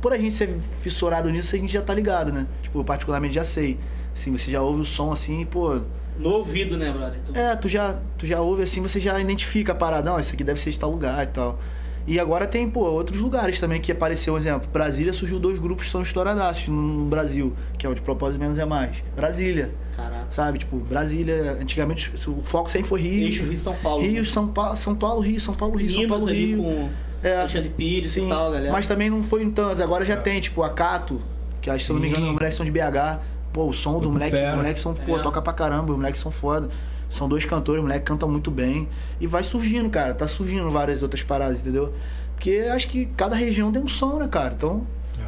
por 0.00 0.12
a 0.12 0.18
gente 0.18 0.34
ser 0.34 0.56
fissurado 0.80 1.28
nisso, 1.30 1.54
a 1.54 1.58
gente 1.58 1.72
já 1.72 1.82
tá 1.82 1.92
ligado, 1.92 2.32
né? 2.32 2.46
Tipo, 2.62 2.80
eu 2.80 2.84
particularmente 2.84 3.34
já 3.34 3.44
sei. 3.44 3.78
Assim, 4.14 4.32
você 4.32 4.50
já 4.50 4.62
ouve 4.62 4.80
o 4.80 4.84
som 4.84 5.12
assim, 5.12 5.44
pô. 5.44 5.80
No 6.18 6.30
ouvido, 6.30 6.76
né, 6.76 6.90
brother? 6.90 7.20
Tu... 7.24 7.36
É, 7.36 7.56
tu 7.56 7.68
já, 7.68 7.98
tu 8.16 8.26
já 8.26 8.40
ouve 8.40 8.62
assim, 8.62 8.80
você 8.80 8.98
já 9.00 9.18
identifica 9.20 9.72
a 9.72 9.74
parada, 9.74 10.10
não, 10.10 10.18
isso 10.18 10.32
aqui 10.32 10.42
deve 10.44 10.60
ser 10.60 10.70
de 10.70 10.78
tal 10.78 10.90
lugar 10.90 11.22
e 11.22 11.26
tal. 11.26 11.58
E 12.06 12.20
agora 12.20 12.46
tem, 12.46 12.70
pô, 12.70 12.80
outros 12.84 13.18
lugares 13.20 13.58
também 13.58 13.80
que 13.80 13.90
apareceu, 13.90 14.34
um 14.34 14.36
exemplo. 14.36 14.68
Brasília 14.72 15.12
surgiu 15.12 15.40
dois 15.40 15.58
grupos 15.58 15.86
que 15.86 15.90
são 15.90 16.02
estouradaços 16.02 16.68
no 16.68 17.04
Brasil, 17.06 17.52
que 17.76 17.84
é 17.84 17.88
o 17.88 17.94
de 17.94 18.00
propósito 18.00 18.38
menos 18.40 18.58
é 18.58 18.64
mais. 18.64 19.02
Brasília. 19.16 19.72
Caraca. 19.96 20.26
Sabe, 20.30 20.58
tipo, 20.60 20.76
Brasília, 20.76 21.58
antigamente 21.60 22.12
o 22.28 22.42
foco 22.42 22.70
sempre 22.70 22.88
foi 22.88 23.00
Rio. 23.00 23.24
Eixo 23.24 23.42
Rio 23.42 23.56
São 23.56 23.74
Paulo. 23.74 24.02
Rio, 24.04 24.24
São 24.24 24.46
Paulo, 24.46 24.76
São 24.76 24.94
Paulo, 24.94 25.20
Rio, 25.20 25.40
São 25.40 25.54
Paulo, 25.54 25.76
Rio, 25.76 25.90
São 25.90 26.00
Minas 26.02 26.18
Paulo, 26.18 26.32
Rio. 26.32 26.58
com 26.62 26.88
É. 27.24 27.38
Alexandre 27.38 27.70
Pires 27.70 28.12
Sim, 28.12 28.26
e 28.26 28.28
tal, 28.28 28.52
galera. 28.52 28.72
mas 28.72 28.86
também 28.86 29.10
não 29.10 29.24
foi 29.24 29.42
em 29.42 29.50
tantos. 29.50 29.80
Agora 29.80 30.04
já 30.04 30.16
tem, 30.16 30.40
tipo, 30.40 30.62
a 30.62 30.70
Cato, 30.70 31.20
que 31.60 31.68
acho, 31.68 31.84
se 31.84 31.90
eu 31.90 31.94
não 31.94 32.02
me 32.02 32.08
engano, 32.08 32.26
os 32.26 32.32
moleques 32.34 32.56
são 32.56 32.64
de 32.64 32.70
BH. 32.70 33.18
Pô, 33.56 33.64
o 33.66 33.72
som 33.72 33.98
do 33.98 34.12
moleque, 34.12 34.32
fera. 34.36 34.54
moleques 34.54 34.82
são, 34.82 34.92
pô, 34.94 35.16
É. 35.16 35.22
toca 35.22 35.40
pra 35.40 35.50
caramba, 35.54 35.90
os 35.90 35.96
moleques 35.96 36.20
são 36.20 36.30
foda. 36.30 36.68
São 37.08 37.26
dois 37.26 37.46
cantores, 37.46 37.80
o 37.80 37.82
moleque 37.82 38.04
canta 38.04 38.26
muito 38.26 38.50
bem. 38.50 38.86
E 39.18 39.26
vai 39.26 39.42
surgindo, 39.42 39.88
cara. 39.88 40.12
Tá 40.12 40.28
surgindo 40.28 40.70
várias 40.70 41.02
outras 41.02 41.22
paradas, 41.22 41.60
entendeu? 41.60 41.94
Porque 42.34 42.66
acho 42.70 42.86
que 42.86 43.06
cada 43.16 43.34
região 43.34 43.72
tem 43.72 43.80
um 43.80 43.88
som, 43.88 44.18
né, 44.18 44.28
cara? 44.28 44.52
Então, 44.54 44.86
É. 45.18 45.24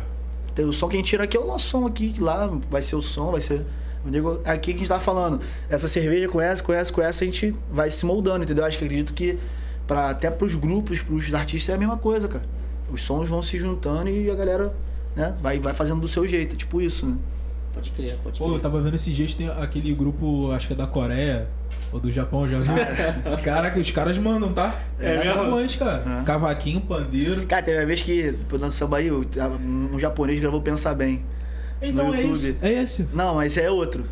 tem 0.55 0.67
o 0.67 0.75
som 0.75 0.89
que 0.89 0.97
a 0.97 0.99
gente 0.99 1.09
tira 1.09 1.25
aqui 1.25 1.39
é 1.39 1.41
o 1.41 1.47
nosso 1.47 1.69
som 1.69 1.87
aqui, 1.87 2.13
que 2.13 2.21
lá 2.21 2.51
vai 2.71 2.83
ser 2.83 2.97
o 2.97 3.03
som, 3.03 3.31
vai 3.33 3.41
ser. 3.41 3.65
digo, 4.05 4.41
Aqui 4.45 4.73
que 4.73 4.77
a 4.77 4.79
gente 4.81 4.89
tá 4.89 5.01
falando, 5.01 5.41
essa 5.71 5.89
cerveja 5.89 6.29
com 6.29 6.39
essa, 6.41 6.63
com 6.63 6.73
essa, 6.73 6.93
com 6.93 7.01
essa, 7.01 7.25
a 7.25 7.27
gente 7.27 7.55
vai 7.71 7.91
se 7.91 8.05
moldando, 8.05 8.45
entendeu? 8.45 8.65
Acho 8.67 8.77
que 8.79 8.85
acredito 8.85 9.15
que 9.15 9.39
pra, 9.87 10.11
até 10.11 10.31
pros 10.31 10.55
grupos, 10.55 11.01
pros 11.01 11.33
artistas 11.33 11.73
é 11.73 11.77
a 11.77 11.79
mesma 11.79 11.97
coisa, 11.97 12.29
cara. 12.29 12.45
Os 12.93 13.01
sons 13.03 13.27
vão 13.29 13.43
se 13.43 13.57
juntando 13.59 14.09
e 14.11 14.31
a 14.31 14.35
galera, 14.35 14.75
né, 15.17 15.35
vai, 15.41 15.59
vai 15.59 15.73
fazendo 15.75 16.01
do 16.01 16.09
seu 16.09 16.27
jeito, 16.29 16.57
tipo 16.57 16.81
isso, 16.81 17.07
né? 17.07 17.17
Pode 17.79 17.91
crer, 17.93 18.17
pode 18.23 18.39
Pô, 18.39 18.47
eu 18.47 18.51
crer. 18.51 18.61
tava 18.61 18.81
vendo 18.81 18.95
esses 18.95 19.15
dias, 19.15 19.35
tem 19.35 19.49
aquele 19.49 19.95
grupo, 19.95 20.51
acho 20.51 20.67
que 20.67 20.73
é 20.73 20.77
da 20.77 20.87
Coreia, 20.87 21.49
ou 21.93 22.01
do 22.01 22.11
Japão, 22.11 22.49
já 22.49 22.59
viu? 22.59 22.75
Caraca, 23.43 23.79
os 23.79 23.91
caras 23.93 24.19
mandam, 24.19 24.53
tá? 24.53 24.81
É 24.99 25.19
mesmo? 25.19 25.35
caras, 25.35 25.77
cara. 25.77 26.21
É. 26.21 26.25
Cavaquinho, 26.25 26.81
pandeiro. 26.81 27.47
Cara, 27.47 27.63
teve 27.63 27.79
uma 27.79 27.87
vez 27.87 28.03
que, 28.03 28.35
no 28.51 28.73
samba 28.73 28.97
aí, 28.97 29.11
um 29.13 29.97
japonês 29.99 30.41
gravou 30.41 30.61
Pensar 30.61 30.95
Bem. 30.95 31.23
Então 31.81 32.09
no 32.09 32.15
é 32.15 32.17
YouTube. 32.19 32.35
isso, 32.35 32.57
é 32.61 32.73
esse. 32.73 33.09
Não, 33.15 33.37
mas 33.37 33.53
esse 33.53 33.61
aí 33.61 33.67
é 33.67 33.71
outro. 33.71 34.05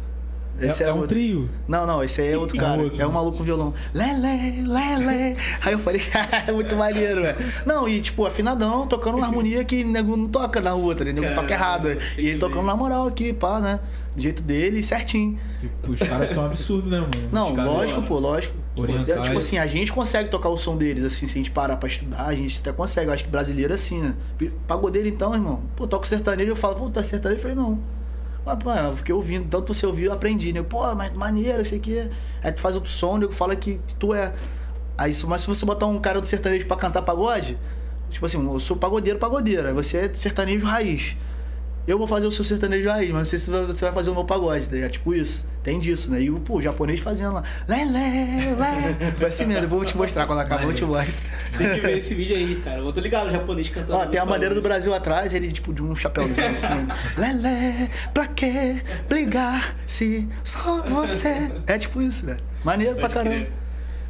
É, 0.60 0.66
Esse 0.68 0.82
é 0.84 0.92
um 0.92 0.96
outro. 0.96 1.08
trio. 1.08 1.48
Não, 1.68 1.86
não, 1.86 2.02
esse 2.02 2.20
aí 2.20 2.32
é 2.32 2.38
outro 2.38 2.56
É 2.56 2.60
cara. 2.60 2.82
outro. 2.82 3.00
É 3.02 3.06
um 3.06 3.12
maluco 3.12 3.38
com 3.38 3.44
violão. 3.44 3.74
Lele, 3.92 4.62
lele. 4.62 5.36
Aí 5.62 5.72
eu 5.72 5.78
falei, 5.78 6.00
cara, 6.00 6.44
é 6.48 6.52
muito 6.52 6.74
maneiro, 6.76 7.22
velho. 7.22 7.36
Não, 7.64 7.88
e 7.88 8.00
tipo, 8.00 8.24
afinadão, 8.24 8.86
tocando 8.86 9.16
uma 9.18 9.26
harmonia 9.26 9.64
que 9.64 9.84
nego 9.84 10.16
não 10.16 10.28
toca 10.28 10.60
na 10.60 10.70
rua, 10.70 10.94
tá 10.94 11.04
ligado? 11.04 11.22
Nego 11.22 11.34
toca 11.34 11.52
errado. 11.52 11.88
E 12.16 12.26
ele 12.26 12.38
tocando 12.38 12.62
na 12.62 12.76
moral 12.76 13.06
aqui, 13.06 13.32
pá, 13.32 13.60
né? 13.60 13.80
Do 14.14 14.22
jeito 14.22 14.42
dele, 14.42 14.82
certinho. 14.82 15.38
Tipo, 15.60 15.92
Os 15.92 16.00
caras 16.00 16.30
são 16.30 16.46
absurdos, 16.46 16.90
né, 16.90 17.00
mano? 17.00 17.10
Não, 17.30 17.54
lógico, 17.54 18.00
pô, 18.02 18.18
lógico. 18.18 18.54
Orientais. 18.78 19.22
Tipo 19.24 19.38
assim, 19.38 19.58
a 19.58 19.66
gente 19.66 19.92
consegue 19.92 20.30
tocar 20.30 20.48
o 20.48 20.56
som 20.56 20.74
deles, 20.76 21.04
assim, 21.04 21.26
se 21.26 21.34
a 21.34 21.36
gente 21.36 21.50
parar 21.50 21.76
pra 21.76 21.86
estudar, 21.86 22.24
a 22.26 22.34
gente 22.34 22.58
até 22.60 22.72
consegue. 22.72 23.08
Eu 23.08 23.12
acho 23.14 23.24
que 23.24 23.30
brasileiro 23.30 23.72
é 23.72 23.76
assim, 23.76 24.00
né? 24.00 24.14
Pagodeiro 24.66 25.06
então, 25.06 25.34
irmão. 25.34 25.62
Pô, 25.76 25.86
toca 25.86 26.06
sertanejo, 26.06 26.50
eu 26.50 26.56
falo, 26.56 26.76
pô, 26.76 26.88
tu 26.90 26.98
é 26.98 27.02
sertanejo? 27.02 27.38
Eu 27.40 27.42
falei, 27.42 27.56
não. 27.56 27.78
Eu 28.46 28.96
fiquei 28.96 29.12
ouvindo, 29.12 29.48
tanto 29.48 29.74
você 29.74 29.84
ouviu, 29.84 30.06
eu 30.06 30.12
aprendi, 30.12 30.52
né? 30.52 30.62
Pô, 30.62 30.94
mas 30.94 31.12
maneiro, 31.12 31.62
isso 31.62 31.74
aqui. 31.74 32.08
Aí 32.42 32.52
tu 32.52 32.60
faz 32.60 32.76
outro 32.76 32.90
som, 32.90 33.18
nego 33.18 33.32
fala 33.32 33.56
que 33.56 33.80
tu 33.98 34.14
é. 34.14 34.32
Aí, 34.96 35.12
mas 35.26 35.40
se 35.40 35.46
você 35.46 35.66
botar 35.66 35.86
um 35.86 35.98
cara 35.98 36.20
do 36.20 36.26
sertanejo 36.26 36.64
pra 36.66 36.76
cantar 36.76 37.02
pagode, 37.02 37.58
tipo 38.08 38.24
assim, 38.24 38.42
eu 38.44 38.60
sou 38.60 38.76
pagodeiro, 38.76 39.18
pagodeiro. 39.18 39.66
Aí 39.66 39.74
você 39.74 39.98
é 39.98 40.14
sertanejo 40.14 40.64
raiz. 40.64 41.16
Eu 41.86 41.96
vou 41.98 42.06
fazer 42.06 42.26
o 42.26 42.30
seu 42.32 42.44
sertanejo 42.44 42.88
raiz, 42.88 43.10
mas 43.10 43.18
não 43.18 43.24
sei 43.24 43.38
se 43.38 43.48
você 43.48 43.84
vai 43.84 43.94
fazer 43.94 44.10
o 44.10 44.14
meu 44.14 44.24
pagode, 44.24 44.66
tá 44.68 44.74
ligado? 44.74 44.90
Tipo 44.90 45.14
isso. 45.14 45.46
Tem 45.62 45.78
disso, 45.78 46.10
né? 46.10 46.20
E 46.22 46.30
o, 46.30 46.40
pô, 46.40 46.56
o 46.56 46.60
japonês 46.62 46.98
fazendo 47.00 47.34
lá. 47.34 47.44
Lé, 47.68 47.84
lé, 47.84 48.54
lé. 48.58 49.10
Vai 49.18 49.28
assim 49.28 49.46
mesmo, 49.46 49.62
depois 49.62 49.72
eu 49.72 49.78
vou 49.78 49.84
te 49.84 49.96
mostrar 49.96 50.26
quando 50.26 50.40
acabar, 50.40 50.64
eu 50.64 50.74
te 50.74 50.84
mostro. 50.84 51.14
Tem 51.56 51.74
que 51.74 51.80
ver 51.80 51.98
esse 51.98 52.12
vídeo 52.14 52.36
aí, 52.36 52.56
cara. 52.56 52.78
Eu 52.78 52.92
tô 52.92 53.00
ligado, 53.00 53.28
o 53.28 53.30
japonês 53.30 53.68
cantando. 53.68 53.98
Ó, 53.98 54.06
tem 54.06 54.20
a 54.20 54.26
bandeira 54.26 54.54
do. 54.54 54.62
Brasil 54.66 54.92
atrás, 54.92 55.32
ele 55.32 55.52
tipo 55.52 55.72
de 55.72 55.80
um 55.82 55.94
chapéuzinho 55.94 56.48
assim. 56.48 56.88
Lelé, 57.16 57.88
pra 58.12 58.26
que 58.26 58.80
brigar 59.08 59.76
se 59.86 60.26
só 60.42 60.82
você. 60.82 61.52
É 61.68 61.78
tipo 61.78 62.02
isso, 62.02 62.26
velho. 62.26 62.40
Maneiro 62.64 62.94
pra 62.96 63.02
Pode 63.02 63.14
caramba. 63.14 63.34
crer. 63.36 63.52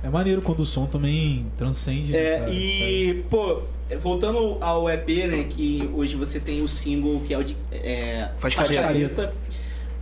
É 0.02 0.08
maneiro 0.08 0.40
quando 0.40 0.60
o 0.60 0.66
som 0.66 0.86
também 0.86 1.46
transcende. 1.58 2.12
né, 2.12 2.18
É, 2.18 2.38
cara, 2.38 2.46
sabe? 2.50 2.56
e, 2.58 3.24
pô, 3.28 3.62
voltando 4.00 4.58
ao 4.60 4.88
EP, 4.90 5.08
né, 5.28 5.44
que 5.48 5.88
hoje 5.94 6.16
você 6.16 6.40
tem 6.40 6.62
o 6.62 6.68
single 6.68 7.20
que 7.20 7.32
é 7.32 7.38
o 7.38 7.44
de. 7.44 7.56
É, 7.72 8.28
Faz 8.38 8.54
careta. 8.54 9.32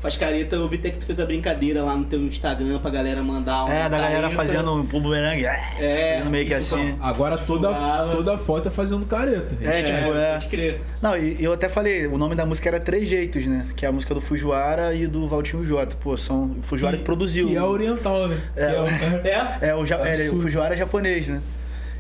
Faz 0.01 0.17
careta, 0.17 0.57
eu 0.57 0.69
vi 0.69 0.77
até 0.77 0.91
que 0.91 0.99
tu 0.99 1.07
fez 1.07 1.19
a 1.19 1.25
brincadeira 1.25 1.83
lá 1.83 1.97
no 1.97 2.05
teu 2.05 2.21
Instagram 2.21 2.79
pra 2.79 2.91
galera 2.91 3.23
mandar 3.23 3.65
uma 3.65 3.73
É, 3.73 3.89
da 3.89 3.99
galera 3.99 4.29
fazendo 4.29 4.75
um 4.75 4.83
bumerangue. 4.83 5.47
É, 5.47 6.17
fazendo 6.19 6.31
meio 6.31 6.45
que 6.45 6.53
e 6.53 6.55
assim. 6.55 6.95
Agora 7.01 7.39
toda, 7.39 7.73
toda 8.13 8.37
foto 8.37 8.69
é 8.69 8.71
fazendo 8.71 9.07
careta. 9.07 9.57
É, 9.63 9.83
tipo, 9.83 10.15
é. 10.15 10.33
Pode 10.33 10.49
crer. 10.49 10.83
Não, 11.01 11.17
e 11.17 11.43
eu 11.43 11.55
até 11.55 11.71
falei, 11.71 12.07
o 12.07 12.19
nome 12.19 12.35
da 12.35 12.45
música 12.45 12.69
era 12.69 12.79
Três 12.79 13.09
Jeitos, 13.09 13.47
né? 13.47 13.67
Que 13.75 13.87
é 13.87 13.89
a 13.89 13.93
música 13.93 14.13
do 14.13 14.21
Fujiwara 14.21 14.95
e 14.95 15.07
do 15.07 15.27
Valtinho 15.27 15.65
Jota. 15.65 15.97
Pô, 15.97 16.19
são 16.19 16.55
o 16.59 16.63
Fujiwara 16.63 16.99
que, 16.99 17.03
produziu. 17.03 17.49
Que 17.49 17.57
é 17.57 17.63
oriental, 17.63 18.29
né? 18.29 18.39
É, 18.57 18.67
Que 18.67 19.29
é- 19.29 19.31
É? 19.33 19.59
É, 19.71 19.75
o, 19.75 19.87
é, 19.87 20.13
o 20.31 20.43
Fujiwara 20.43 20.75
é 20.75 20.77
japonês, 20.77 21.29
né? 21.29 21.41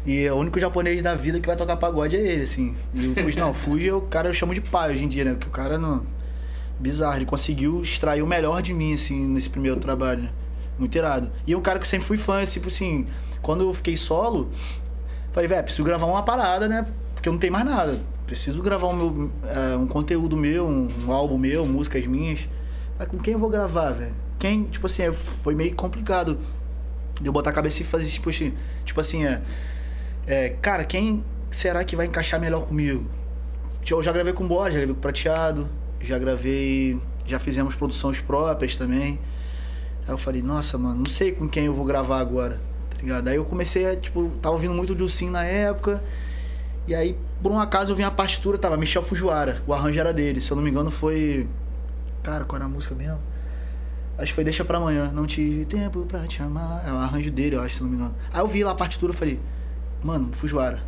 E 0.06 0.24
é 0.24 0.32
o 0.32 0.36
único 0.36 0.58
japonês 0.60 1.00
da 1.00 1.14
vida 1.14 1.40
que 1.40 1.46
vai 1.46 1.56
tocar 1.56 1.76
pagode 1.76 2.14
é 2.16 2.20
ele, 2.20 2.42
assim. 2.42 2.74
E 2.92 3.06
o 3.08 3.14
Fuji, 3.14 3.38
não, 3.38 3.50
o 3.50 3.54
Fuji 3.54 3.88
é 3.88 3.94
o 3.94 4.02
cara 4.02 4.28
eu 4.28 4.34
chamo 4.34 4.54
de 4.54 4.60
pai 4.60 4.92
hoje 4.92 5.04
em 5.04 5.08
dia, 5.08 5.24
né? 5.24 5.30
Porque 5.32 5.48
o 5.48 5.50
cara 5.50 5.78
não. 5.78 6.02
Bizarro, 6.78 7.16
ele 7.16 7.24
conseguiu 7.24 7.80
extrair 7.82 8.20
o 8.20 8.26
melhor 8.26 8.60
de 8.60 8.74
mim, 8.74 8.92
assim, 8.94 9.26
nesse 9.26 9.48
primeiro 9.48 9.80
trabalho, 9.80 10.22
né? 10.24 10.28
Muito 10.78 10.94
irado. 10.96 11.30
E 11.46 11.52
é 11.52 11.56
um 11.56 11.60
cara 11.62 11.78
que 11.78 11.84
eu 11.84 11.88
sempre 11.88 12.06
fui 12.06 12.18
fã, 12.18 12.44
tipo 12.44 12.68
assim, 12.68 13.06
quando 13.40 13.62
eu 13.62 13.72
fiquei 13.72 13.96
solo, 13.96 14.50
falei, 15.32 15.48
velho, 15.48 15.62
preciso 15.62 15.84
gravar 15.84 16.06
uma 16.06 16.22
parada, 16.22 16.68
né? 16.68 16.84
Porque 17.14 17.28
eu 17.28 17.32
não 17.32 17.38
tenho 17.40 17.52
mais 17.52 17.64
nada. 17.64 17.98
Preciso 18.26 18.60
gravar 18.62 18.88
um, 18.88 18.96
meu, 18.96 19.30
é, 19.44 19.76
um 19.76 19.86
conteúdo 19.86 20.36
meu, 20.36 20.66
um, 20.66 20.88
um 21.06 21.12
álbum 21.12 21.38
meu, 21.38 21.64
músicas 21.64 22.06
minhas. 22.06 22.48
Mas 22.98 23.08
com 23.08 23.18
quem 23.18 23.34
eu 23.34 23.38
vou 23.38 23.48
gravar, 23.48 23.92
velho? 23.92 24.14
Quem, 24.38 24.64
tipo 24.64 24.86
assim, 24.86 25.04
é- 25.04 25.12
foi 25.12 25.54
meio 25.54 25.74
complicado 25.74 26.38
de 27.20 27.26
eu 27.26 27.32
botar 27.32 27.50
a 27.50 27.52
cabeça 27.52 27.82
e 27.82 27.84
fazer 27.84 28.06
tipo 28.06 28.28
assim, 28.30 28.52
tipo 28.84 28.98
assim, 28.98 29.24
é, 29.24 29.40
é, 30.26 30.50
cara, 30.60 30.84
quem 30.84 31.24
será 31.50 31.84
que 31.84 31.94
vai 31.96 32.06
encaixar 32.06 32.40
melhor 32.40 32.66
comigo? 32.66 33.04
Eu 33.88 34.02
já 34.02 34.12
gravei 34.12 34.32
com 34.32 34.44
o 34.44 34.48
Borja, 34.48 34.72
já 34.72 34.78
gravei 34.78 34.94
com 34.94 34.98
o 34.98 35.02
Prateado, 35.02 35.68
já 36.00 36.18
gravei, 36.18 36.98
já 37.26 37.38
fizemos 37.38 37.74
produções 37.74 38.20
próprias 38.20 38.74
também. 38.74 39.18
Aí 40.06 40.12
eu 40.12 40.18
falei, 40.18 40.42
nossa, 40.42 40.78
mano, 40.78 40.96
não 40.96 41.12
sei 41.12 41.32
com 41.32 41.48
quem 41.48 41.66
eu 41.66 41.74
vou 41.74 41.84
gravar 41.84 42.20
agora, 42.20 42.60
tá 42.90 42.96
ligado? 42.98 43.28
Aí 43.28 43.36
eu 43.36 43.44
comecei 43.44 43.86
a, 43.86 43.96
tipo, 43.96 44.30
tava 44.42 44.54
ouvindo 44.54 44.74
muito 44.74 44.94
do 44.94 45.08
Sim 45.08 45.30
na 45.30 45.44
época, 45.44 46.02
e 46.86 46.94
aí, 46.94 47.16
por 47.42 47.50
um 47.50 47.58
acaso, 47.58 47.92
eu 47.92 47.96
vi 47.96 48.02
a 48.02 48.10
partitura, 48.10 48.58
tava 48.58 48.76
Michel 48.76 49.02
Fujiwara, 49.02 49.62
o 49.66 49.72
arranjo 49.72 49.98
era 49.98 50.12
dele, 50.12 50.40
se 50.40 50.50
eu 50.50 50.56
não 50.56 50.62
me 50.62 50.70
engano 50.70 50.90
foi... 50.90 51.46
Cara, 52.22 52.44
qual 52.44 52.56
era 52.56 52.64
a 52.64 52.68
música 52.68 52.94
mesmo? 52.94 53.18
Acho 54.16 54.28
que 54.28 54.34
foi 54.34 54.44
Deixa 54.44 54.64
Pra 54.64 54.78
Amanhã. 54.78 55.10
Não 55.12 55.26
tive 55.26 55.64
tempo 55.64 56.06
pra 56.06 56.26
te 56.26 56.40
amar. 56.40 56.82
É 56.86 56.90
o 56.90 56.96
arranjo 56.96 57.30
dele, 57.30 57.56
eu 57.56 57.60
acho, 57.60 57.76
se 57.76 57.82
não 57.82 57.90
me 57.90 57.96
engano. 57.96 58.14
Aí 58.32 58.40
eu 58.40 58.48
vi 58.48 58.64
lá 58.64 58.70
a 58.70 58.74
partitura 58.74 59.12
e 59.12 59.16
falei, 59.16 59.40
mano, 60.04 60.30
Fujiwara. 60.32 60.78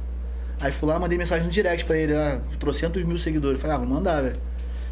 Aí 0.60 0.70
fui 0.70 0.88
lá, 0.88 0.98
mandei 0.98 1.18
mensagem 1.18 1.44
no 1.44 1.50
direct 1.50 1.84
pra 1.84 1.96
ele, 1.96 2.14
ah, 2.14 2.40
trocentos 2.58 3.02
mil 3.04 3.18
seguidores. 3.18 3.60
Falei, 3.60 3.76
ah, 3.76 3.78
vou 3.78 3.88
mandar, 3.88 4.22
velho. 4.22 4.36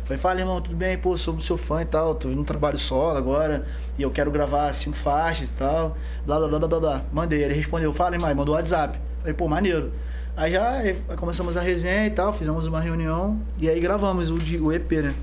Falei, 0.04 0.18
fala, 0.18 0.40
irmão, 0.40 0.60
tudo 0.60 0.76
bem? 0.76 0.98
Pô, 0.98 1.16
sou 1.16 1.40
seu 1.40 1.56
fã 1.56 1.80
e 1.80 1.86
tal, 1.86 2.14
tô 2.14 2.28
um 2.28 2.44
trabalho 2.44 2.78
solo 2.78 3.16
agora, 3.16 3.66
e 3.98 4.02
eu 4.02 4.10
quero 4.10 4.30
gravar 4.30 4.70
cinco 4.74 4.96
faixas 4.96 5.50
e 5.50 5.54
tal, 5.54 5.96
blá, 6.26 6.38
blá, 6.38 6.58
blá, 6.58 6.68
blá, 6.68 6.80
blá. 6.80 7.02
Mandei, 7.12 7.42
ele 7.42 7.54
respondeu, 7.54 7.92
fala, 7.92 8.14
irmão, 8.16 8.34
mandou 8.34 8.54
WhatsApp. 8.54 8.98
Falei, 9.20 9.34
pô, 9.34 9.48
maneiro. 9.48 9.92
Aí 10.36 10.52
já 10.52 10.68
aí 10.68 10.94
começamos 11.16 11.56
a 11.56 11.60
resenha 11.60 12.06
e 12.06 12.10
tal, 12.10 12.32
fizemos 12.32 12.66
uma 12.66 12.80
reunião, 12.80 13.40
e 13.58 13.68
aí 13.68 13.80
gravamos 13.80 14.28
o, 14.30 14.36
o 14.64 14.72
EP, 14.72 14.92
né? 14.92 15.14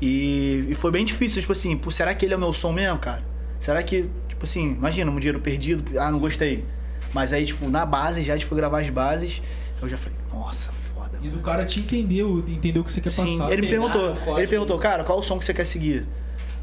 E, 0.00 0.66
e 0.68 0.74
foi 0.74 0.90
bem 0.90 1.04
difícil, 1.04 1.40
tipo 1.40 1.52
assim, 1.52 1.76
pô, 1.76 1.90
será 1.90 2.12
que 2.14 2.26
ele 2.26 2.34
é 2.34 2.36
o 2.36 2.40
meu 2.40 2.52
som 2.52 2.72
mesmo, 2.72 2.98
cara? 2.98 3.22
Será 3.60 3.80
que, 3.84 4.08
tipo 4.28 4.42
assim, 4.42 4.72
imagina, 4.72 5.08
um 5.08 5.16
dinheiro 5.16 5.38
perdido, 5.38 5.96
ah, 6.00 6.10
não 6.10 6.18
gostei. 6.18 6.64
Mas 7.12 7.32
aí, 7.32 7.44
tipo, 7.46 7.68
na 7.68 7.84
base, 7.84 8.22
já 8.22 8.34
a 8.34 8.36
gente 8.36 8.46
foi 8.46 8.56
gravar 8.56 8.80
as 8.80 8.90
bases, 8.90 9.42
eu 9.80 9.88
já 9.88 9.98
falei, 9.98 10.16
nossa, 10.32 10.72
foda, 10.72 11.18
E 11.20 11.26
mano. 11.26 11.38
do 11.38 11.42
cara 11.42 11.64
te 11.64 11.80
entendeu, 11.80 12.38
entendeu 12.48 12.82
o 12.82 12.84
que 12.84 12.90
você 12.90 13.00
quer 13.00 13.10
Sim, 13.10 13.22
passar. 13.38 13.52
ele 13.52 13.62
me 13.62 13.68
pegar 13.68 13.90
perguntou, 13.90 14.34
o 14.34 14.38
ele 14.38 14.48
perguntou, 14.48 14.78
cara, 14.78 15.04
qual 15.04 15.18
o 15.18 15.22
som 15.22 15.38
que 15.38 15.44
você 15.44 15.52
quer 15.52 15.64
seguir? 15.66 16.06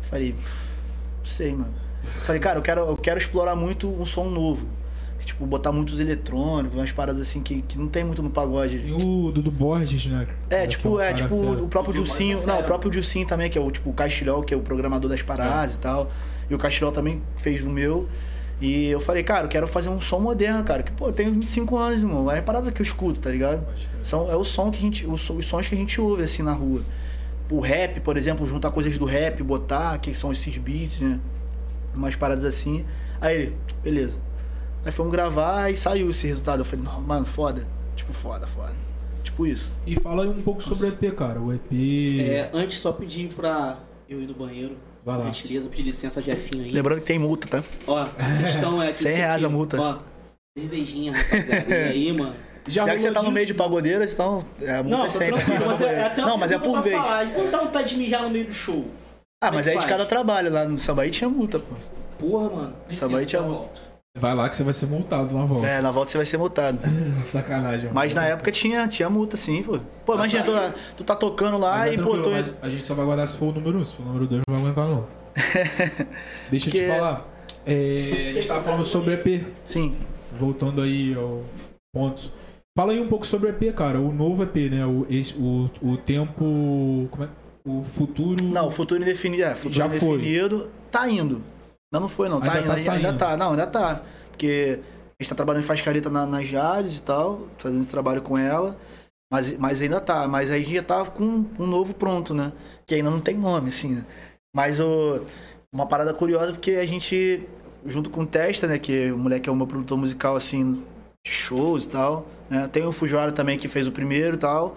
Falei, 0.09 0.33
não 0.33 1.25
sei, 1.25 1.51
mano. 1.53 1.73
Falei, 2.25 2.41
cara, 2.41 2.57
eu 2.57 2.63
quero, 2.63 2.81
eu 2.81 2.97
quero 2.97 3.19
explorar 3.19 3.55
muito 3.55 3.87
um 3.87 4.05
som 4.05 4.25
novo. 4.25 4.67
Tipo, 5.23 5.45
botar 5.45 5.71
muitos 5.71 5.99
eletrônicos, 5.99 6.75
umas 6.75 6.91
paradas 6.91 7.21
assim 7.21 7.39
que, 7.43 7.61
que 7.61 7.77
não 7.77 7.87
tem 7.87 8.03
muito 8.03 8.23
no 8.23 8.31
pagode. 8.31 8.79
Tem 8.79 8.93
o 8.93 9.31
Dudu 9.31 9.51
Borges, 9.51 10.07
né? 10.07 10.25
É, 10.49 10.65
tipo, 10.65 10.95
um 10.95 10.99
é, 10.99 11.13
cara 11.13 11.17
tipo, 11.17 11.39
fera. 11.39 11.63
o 11.63 11.67
próprio 11.67 11.93
Dilcinho. 11.93 12.41
É 12.41 12.45
Não, 12.47 12.59
o 12.59 12.63
próprio 12.63 12.89
Dilcinho 12.89 13.27
também, 13.27 13.47
que 13.47 13.55
é 13.55 13.61
o 13.61 13.69
tipo 13.69 13.91
o 13.91 13.93
Castilhol, 13.93 14.41
que 14.41 14.55
é 14.55 14.57
o 14.57 14.61
programador 14.61 15.07
das 15.07 15.21
paradas 15.21 15.75
e 15.75 15.77
tal. 15.77 16.09
E 16.49 16.55
o 16.55 16.57
Castilhol 16.57 16.91
também 16.91 17.21
fez 17.37 17.63
no 17.63 17.69
meu. 17.69 18.09
E 18.61 18.87
eu 18.87 18.99
falei, 18.99 19.23
cara, 19.23 19.45
eu 19.45 19.49
quero 19.49 19.67
fazer 19.67 19.89
um 19.89 20.01
som 20.01 20.19
moderno, 20.19 20.63
cara. 20.63 20.83
Que, 20.83 20.91
pô, 20.91 21.07
eu 21.07 21.13
tenho 21.13 21.31
25 21.33 21.77
anos, 21.77 21.99
irmão. 21.99 22.29
É 22.29 22.39
a 22.39 22.43
parada 22.43 22.71
que 22.71 22.81
eu 22.81 22.83
escuto, 22.83 23.19
tá 23.19 23.31
ligado? 23.31 23.65
São, 24.03 24.29
é 24.29 24.35
o 24.35 24.43
som 24.43 24.69
que 24.69 24.77
a 24.77 24.81
gente. 24.81 25.07
Os, 25.07 25.29
os 25.29 25.45
sons 25.45 25.67
que 25.67 25.75
a 25.75 25.77
gente 25.77 25.99
ouve 26.01 26.23
assim 26.23 26.43
na 26.43 26.51
rua. 26.51 26.81
O 27.49 27.59
rap, 27.61 27.99
por 28.01 28.17
exemplo, 28.17 28.45
juntar 28.45 28.69
coisas 28.71 28.97
do 28.97 29.05
rap, 29.05 29.41
botar, 29.41 29.97
que 29.99 30.13
são 30.13 30.31
esses 30.31 30.55
beats, 30.57 30.99
né? 30.99 31.19
Umas 31.95 32.15
paradas 32.15 32.43
assim. 32.43 32.85
Aí 33.21 33.35
ele, 33.35 33.55
beleza. 33.81 34.19
Aí 34.85 34.91
fomos 34.91 35.11
gravar 35.11 35.71
e 35.71 35.75
saiu 35.75 36.09
esse 36.09 36.27
resultado. 36.27 36.59
Eu 36.59 36.65
falei, 36.65 36.85
não, 36.85 37.01
mano, 37.01 37.25
foda. 37.25 37.65
Tipo, 37.95 38.13
foda, 38.13 38.45
foda. 38.45 38.75
Tipo 39.23 39.47
isso. 39.47 39.73
E 39.87 39.95
fala 39.95 40.23
aí 40.23 40.29
um 40.29 40.41
pouco 40.41 40.61
sobre 40.61 40.87
o 40.87 40.89
EP, 40.89 41.15
cara. 41.15 41.39
O 41.41 41.53
EP. 41.53 41.71
É, 42.21 42.49
antes, 42.53 42.79
só 42.79 42.91
pedir 42.91 43.29
pra 43.33 43.79
eu 44.07 44.21
ir 44.21 44.27
no 44.27 44.33
banheiro. 44.33 44.77
Vai 45.09 45.17
lá. 45.17 45.25
Gentileza, 45.25 45.69
pedir 45.69 45.83
licença, 45.83 46.21
Jefinho 46.21 46.63
aí. 46.65 46.71
Lembrando 46.71 46.99
que 47.01 47.05
tem 47.07 47.17
multa, 47.19 47.47
tá? 47.47 47.63
Ó, 47.87 47.97
a 47.97 48.07
questão 48.43 48.81
é 48.83 48.91
que. 48.91 48.97
100 48.99 49.09
isso 49.09 49.17
reais 49.17 49.35
aqui, 49.35 49.45
a 49.45 49.49
multa. 49.49 49.81
Ó, 49.81 49.97
cervejinha, 50.57 51.13
rapaziada. 51.13 51.69
E 51.69 51.73
aí, 51.73 52.13
mano? 52.13 52.35
Já, 52.67 52.83
que 52.83 52.89
rolou 52.89 52.99
você 52.99 53.11
tá 53.11 53.21
no 53.23 53.31
meio 53.31 53.45
de 53.47 53.53
disso? 53.53 53.63
pagodeiras, 53.63 54.13
então 54.13 54.45
é, 54.61 54.75
a 54.75 54.83
multa 54.83 54.97
Não, 54.97 55.05
é 55.05 55.09
sempre. 55.09 55.35
tranquilo, 55.43 55.65
mas 55.65 55.81
é, 55.81 56.03
até 56.03 56.21
não, 56.21 56.37
mas 56.37 56.51
é 56.51 56.59
por 56.59 56.81
vez. 56.83 56.95
Falar. 56.95 57.25
E 57.25 57.31
quando 57.31 57.49
dá 57.51 57.57
vontade 57.59 57.89
de 57.89 57.97
mijar 57.97 58.21
no 58.23 58.29
meio 58.29 58.45
do 58.45 58.53
show? 58.53 58.85
Ah, 59.41 59.47
Como 59.47 59.55
mas 59.57 59.67
é 59.67 59.71
aí 59.71 59.77
que 59.77 59.83
de 59.83 59.89
cada 59.89 60.05
trabalho. 60.05 60.51
Lá 60.51 60.65
no 60.65 60.77
Sambaí 60.77 61.09
tinha 61.09 61.29
multa, 61.29 61.57
pô. 61.59 61.75
Porra, 62.19 62.49
mano. 62.49 62.73
Licença, 62.87 63.07
Sambaí 63.07 63.25
tinha 63.25 63.41
já 63.41 63.47
mu- 63.47 63.53
volto. 63.55 63.81
Vai 64.17 64.33
lá 64.35 64.49
que 64.49 64.55
você 64.55 64.63
vai 64.63 64.73
ser 64.73 64.87
multado 64.87 65.33
na 65.35 65.45
volta. 65.45 65.67
É, 65.67 65.81
na 65.81 65.91
volta 65.91 66.11
você 66.11 66.17
vai 66.17 66.25
ser 66.25 66.37
multado. 66.37 66.79
Sacanagem. 67.21 67.83
mano. 67.85 67.95
Mas 67.95 68.15
na 68.15 68.25
época 68.25 68.51
tinha, 68.51 68.87
tinha 68.87 69.09
multa, 69.09 69.37
sim, 69.37 69.61
pô. 69.61 69.79
Pô, 70.05 70.15
imagina, 70.15 70.43
tu, 70.43 70.51
Açaí. 70.55 70.73
tu 70.97 71.03
tá 71.03 71.15
tocando 71.15 71.57
lá 71.57 71.79
Mas 71.79 71.91
é 71.91 71.95
e, 71.95 72.01
pô, 72.01 72.17
tô. 72.17 72.31
mas 72.31 72.57
a 72.61 72.69
gente 72.69 72.85
só 72.85 72.95
vai 72.95 73.05
guardar 73.05 73.27
se 73.27 73.37
for 73.37 73.49
o 73.49 73.51
número 73.53 73.77
1. 73.79 73.85
Se 73.85 73.93
for 73.93 74.03
o 74.03 74.05
número 74.07 74.27
2, 74.27 74.41
não 74.47 74.55
vai 74.55 74.63
aguentar, 74.65 74.87
não. 74.87 75.07
Deixa 76.49 76.69
eu 76.69 76.71
te 76.71 76.79
Porque- 76.79 76.87
falar. 76.87 77.27
É, 77.65 78.29
a 78.29 78.33
gente 78.33 78.47
tava 78.47 78.61
falando 78.61 78.85
sobre 78.85 79.13
EP. 79.13 79.45
Sim. 79.63 79.95
Voltando 80.39 80.81
aí 80.81 81.13
ao 81.13 81.43
ponto. 81.93 82.31
Fala 82.75 82.93
aí 82.93 82.99
um 82.99 83.07
pouco 83.07 83.27
sobre 83.27 83.47
o 83.47 83.51
EP, 83.51 83.73
cara. 83.75 83.99
O 83.99 84.11
novo 84.11 84.41
EP, 84.41 84.55
né? 84.71 84.85
O, 84.85 85.05
esse, 85.09 85.35
o, 85.37 85.69
o 85.81 85.97
tempo. 85.97 87.07
Como 87.11 87.23
é? 87.23 87.29
O 87.65 87.83
futuro. 87.83 88.43
Não, 88.43 88.67
o 88.67 88.71
futuro 88.71 89.01
indefinido. 89.01 89.43
É, 89.43 89.53
futuro 89.53 89.73
Já 89.75 89.87
foi. 89.89 90.15
indefinido 90.15 90.69
tá 90.89 91.07
indo. 91.07 91.43
Não, 91.91 92.01
não 92.01 92.09
foi, 92.09 92.29
não. 92.29 92.39
Tá 92.39 92.53
Ainda 92.53 92.59
indo. 92.59 92.67
tá 92.67 92.91
ainda, 92.91 92.91
ainda 92.93 93.13
tá. 93.13 93.37
Não, 93.37 93.51
ainda 93.51 93.67
tá. 93.67 94.03
Porque 94.29 94.79
a 95.19 95.23
gente 95.23 95.29
tá 95.29 95.35
trabalhando 95.35 95.63
em 95.63 95.67
faz 95.67 95.81
careta 95.81 96.09
na, 96.09 96.25
nas 96.25 96.47
Jades 96.47 96.97
e 96.97 97.01
tal, 97.01 97.47
fazendo 97.57 97.81
esse 97.81 97.89
trabalho 97.89 98.21
com 98.21 98.37
ela. 98.37 98.77
Mas, 99.31 99.57
mas 99.57 99.81
ainda 99.81 99.99
tá. 99.99 100.27
Mas 100.27 100.51
aí 100.51 100.61
a 100.61 100.63
gente 100.63 100.75
já 100.75 100.83
tá 100.83 101.05
com 101.05 101.45
um 101.57 101.67
novo 101.67 101.93
pronto, 101.93 102.33
né? 102.33 102.51
Que 102.87 102.95
ainda 102.95 103.09
não 103.09 103.19
tem 103.19 103.37
nome, 103.37 103.69
assim. 103.69 104.03
Mas 104.55 104.79
o, 104.79 105.25
uma 105.73 105.87
parada 105.87 106.13
curiosa, 106.13 106.53
porque 106.53 106.71
a 106.71 106.85
gente, 106.85 107.47
junto 107.85 108.09
com 108.09 108.21
o 108.21 108.27
Testa, 108.27 108.67
né? 108.67 108.79
Que 108.79 109.11
o 109.11 109.17
moleque 109.17 109.49
é 109.49 109.51
o 109.51 109.55
meu 109.55 109.67
produtor 109.67 109.97
musical, 109.97 110.35
assim, 110.35 110.83
de 111.25 111.31
shows 111.31 111.85
e 111.85 111.89
tal. 111.89 112.25
Né? 112.49 112.67
Tem 112.67 112.85
o 112.85 112.91
Fujoara 112.91 113.31
também, 113.31 113.57
que 113.57 113.67
fez 113.67 113.87
o 113.87 113.91
primeiro 113.91 114.35
e 114.35 114.39
tal. 114.39 114.75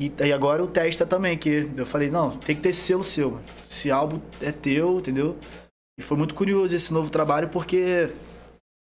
E, 0.00 0.10
e 0.24 0.32
agora 0.32 0.62
o 0.62 0.66
Testa 0.66 1.04
também, 1.04 1.36
que 1.36 1.68
eu 1.76 1.84
falei, 1.84 2.10
não, 2.10 2.30
tem 2.30 2.56
que 2.56 2.62
ter 2.62 2.72
selo 2.72 3.04
seu, 3.04 3.32
mano. 3.32 3.44
Esse 3.70 3.90
álbum 3.90 4.18
é 4.40 4.50
teu, 4.50 4.98
entendeu? 4.98 5.36
E 6.00 6.02
foi 6.02 6.16
muito 6.16 6.34
curioso 6.34 6.74
esse 6.74 6.94
novo 6.94 7.10
trabalho, 7.10 7.50
porque, 7.50 8.10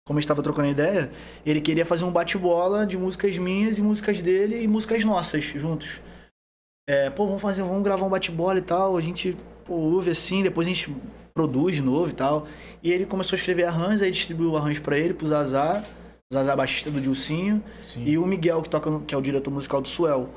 como 0.06 0.20
a 0.20 0.22
gente 0.22 0.28
tava 0.28 0.44
trocando 0.44 0.68
ideia, 0.68 1.10
ele 1.46 1.62
queria 1.62 1.86
fazer 1.86 2.04
um 2.04 2.12
bate-bola 2.12 2.86
de 2.86 2.98
músicas 2.98 3.38
minhas 3.38 3.78
e 3.80 3.82
músicas 3.82 4.22
dele 4.22 4.62
e 4.62 4.68
músicas 4.68 5.06
nossas, 5.06 5.46
juntos. 5.46 6.02
É, 6.90 7.10
pô, 7.10 7.26
vamos 7.26 7.42
fazer, 7.42 7.64
vamos 7.64 7.84
gravar 7.84 8.06
um 8.06 8.10
bate-bola 8.10 8.60
e 8.60 8.62
tal, 8.62 8.98
a 8.98 9.02
gente 9.02 9.36
pô, 9.64 9.76
ouve 9.76 10.12
assim, 10.12 10.44
depois 10.44 10.68
a 10.68 10.70
gente 10.70 10.94
produz 11.34 11.78
de 11.78 11.82
novo 11.82 12.10
e 12.10 12.14
tal. 12.14 12.48
E 12.84 12.92
ele 12.92 13.06
começou 13.06 13.38
a 13.38 13.40
escrever 13.40 13.64
arranjos, 13.64 14.02
aí 14.02 14.12
distribuiu 14.12 14.52
o 14.52 14.58
arranjo 14.58 14.82
pra 14.82 14.98
ele, 14.98 15.14
pro 15.14 15.26
Zazá, 15.26 15.82
Zazá 16.34 16.54
baixista 16.54 16.92
do 16.92 17.00
Dilcinho, 17.00 17.64
Sim. 17.82 18.04
e 18.06 18.18
o 18.18 18.28
Miguel, 18.28 18.62
que 18.62 18.70
toca 18.70 19.00
que 19.08 19.16
é 19.16 19.18
o 19.18 19.22
diretor 19.22 19.52
musical 19.52 19.82
do 19.82 19.88
Suel. 19.88 20.30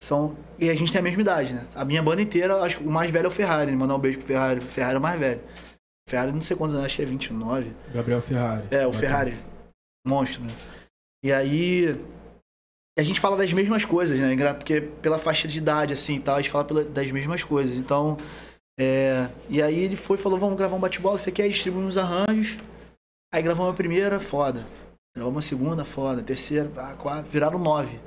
São, 0.00 0.36
e 0.58 0.70
a 0.70 0.74
gente 0.74 0.92
tem 0.92 1.00
a 1.00 1.02
mesma 1.02 1.20
idade, 1.20 1.52
né? 1.52 1.64
A 1.74 1.84
minha 1.84 2.02
banda 2.02 2.22
inteira, 2.22 2.60
acho 2.62 2.78
que 2.78 2.84
o 2.84 2.90
mais 2.90 3.10
velho 3.10 3.26
é 3.26 3.28
o 3.28 3.30
Ferrari, 3.30 3.74
mandar 3.74 3.96
um 3.96 4.00
beijo 4.00 4.18
pro 4.18 4.26
Ferrari. 4.26 4.58
O 4.58 4.62
Ferrari 4.62 4.96
é 4.96 4.98
o 4.98 5.02
mais 5.02 5.18
velho. 5.18 5.40
Ferrari, 6.08 6.32
não 6.32 6.40
sei 6.40 6.56
quantos 6.56 6.74
anos, 6.74 6.86
acho 6.86 6.96
que 6.96 7.02
é 7.02 7.06
29. 7.06 7.72
Gabriel 7.94 8.20
Ferrari. 8.20 8.66
É, 8.70 8.86
o 8.86 8.90
Bacana. 8.90 8.92
Ferrari. 9.00 9.36
Monstro, 10.06 10.42
né? 10.42 10.50
E 11.24 11.32
aí. 11.32 11.96
A 12.98 13.02
gente 13.02 13.20
fala 13.20 13.36
das 13.38 13.50
mesmas 13.52 13.84
coisas, 13.86 14.18
né? 14.18 14.36
Porque 14.54 14.80
pela 14.80 15.18
faixa 15.18 15.48
de 15.48 15.56
idade, 15.58 15.94
assim 15.94 16.16
e 16.16 16.20
tal, 16.20 16.34
a 16.36 16.42
gente 16.42 16.50
fala 16.50 16.64
pela- 16.64 16.84
das 16.84 17.10
mesmas 17.10 17.42
coisas. 17.42 17.78
Então. 17.78 18.18
é, 18.78 19.28
E 19.48 19.62
aí 19.62 19.78
ele 19.78 19.96
foi 19.96 20.16
e 20.18 20.20
falou: 20.20 20.38
vamos 20.38 20.58
gravar 20.58 20.76
um 20.76 20.80
bate-bola, 20.80 21.18
você 21.18 21.32
quer? 21.32 21.48
Distribuir 21.48 21.86
uns 21.86 21.96
arranjos. 21.96 22.58
Aí 23.32 23.42
gravamos 23.42 23.72
a 23.72 23.76
primeira, 23.76 24.20
foda. 24.20 24.66
Gravamos 25.16 25.44
a 25.44 25.48
segunda, 25.48 25.84
foda. 25.84 26.22
Terceira, 26.22 26.70
ah, 26.76 26.94
quatro, 26.96 27.30
viraram 27.30 27.58
nove. 27.58 27.98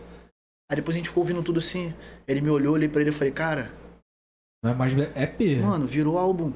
Aí 0.70 0.76
depois 0.76 0.96
a 0.96 1.00
gente 1.00 1.10
ficou 1.10 1.24
ouvindo 1.24 1.42
tudo 1.42 1.60
assim. 1.60 1.94
Ele 2.28 2.42
me 2.42 2.50
olhou, 2.50 2.74
olhei 2.74 2.90
pra 2.90 3.02
ele 3.02 3.10
e 3.10 3.14
falei: 3.14 3.32
cara, 3.34 3.72
Não 4.64 4.72
é 4.72 4.76
mais 4.76 4.94
EP. 4.94 5.62
mano, 5.64 5.88
virou 5.88 6.18
álbum. 6.20 6.52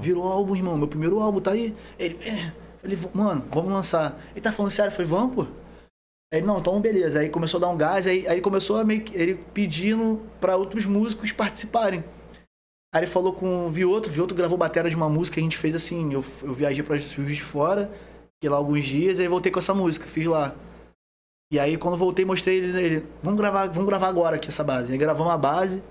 Virou 0.00 0.24
álbum, 0.24 0.54
irmão. 0.56 0.76
Meu 0.76 0.88
primeiro 0.88 1.20
álbum 1.20 1.40
tá 1.40 1.52
aí. 1.52 1.74
Ele. 1.98 2.18
"Eh." 2.22 2.52
Falei, 2.84 2.98
mano, 3.14 3.44
vamos 3.50 3.72
lançar. 3.72 4.20
Ele 4.32 4.42
tá 4.42 4.52
falando 4.52 4.70
sério? 4.70 4.90
Eu 4.90 4.94
falei, 4.94 5.10
vamos, 5.10 5.34
pô. 5.34 5.42
Aí, 6.30 6.40
ele, 6.40 6.46
não, 6.46 6.58
então 6.58 6.78
beleza. 6.82 7.18
Aí 7.18 7.30
começou 7.30 7.56
a 7.56 7.60
dar 7.62 7.68
um 7.68 7.76
gás, 7.78 8.06
aí, 8.06 8.26
aí 8.26 8.34
ele 8.34 8.40
começou 8.42 8.76
a 8.76 8.84
meio 8.84 9.00
que. 9.00 9.16
Ele 9.16 9.36
pedindo 9.54 10.20
pra 10.38 10.56
outros 10.56 10.84
músicos 10.84 11.32
participarem. 11.32 12.04
Aí 12.94 13.00
ele 13.00 13.06
falou 13.06 13.32
com 13.32 13.66
o 13.66 13.70
Vioto, 13.70 14.08
o 14.08 14.12
Vioto 14.12 14.34
gravou 14.34 14.58
bateria 14.58 14.90
de 14.90 14.96
uma 14.96 15.08
música 15.08 15.40
a 15.40 15.42
gente 15.42 15.56
fez 15.56 15.74
assim. 15.74 16.12
Eu, 16.12 16.22
eu 16.42 16.52
viajei 16.52 16.82
pra 16.82 16.96
Juiz 16.98 17.36
de 17.36 17.42
Fora, 17.42 17.90
fiquei 18.36 18.50
lá 18.50 18.56
alguns 18.56 18.84
dias, 18.84 19.18
aí 19.18 19.26
voltei 19.26 19.50
com 19.50 19.58
essa 19.58 19.74
música, 19.74 20.06
fiz 20.06 20.26
lá. 20.26 20.54
E 21.50 21.58
aí 21.58 21.76
quando 21.78 21.96
voltei, 21.96 22.24
mostrei 22.24 22.58
ele, 22.58 22.78
ele 22.78 23.06
vamos 23.22 23.40
gravar, 23.40 23.66
vamos 23.68 23.86
gravar 23.86 24.08
agora 24.08 24.36
aqui 24.36 24.48
essa 24.48 24.62
base. 24.62 24.92
Aí 24.92 24.98
gravamos 24.98 25.32
a 25.32 25.38
base. 25.38 25.82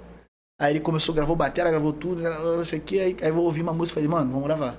Aí 0.63 0.71
ele 0.71 0.79
começou, 0.79 1.13
gravou 1.13 1.35
bateria, 1.35 1.69
gravou 1.69 1.91
tudo, 1.91 2.21
não 2.23 2.63
sei 2.63 2.79
o. 2.79 2.83
Aí, 2.93 3.17
aí 3.21 3.27
eu 3.27 3.37
ouvi 3.37 3.61
uma 3.61 3.73
música 3.73 3.99
e 3.99 4.03
falei, 4.03 4.17
mano, 4.17 4.31
vamos 4.31 4.45
gravar. 4.47 4.77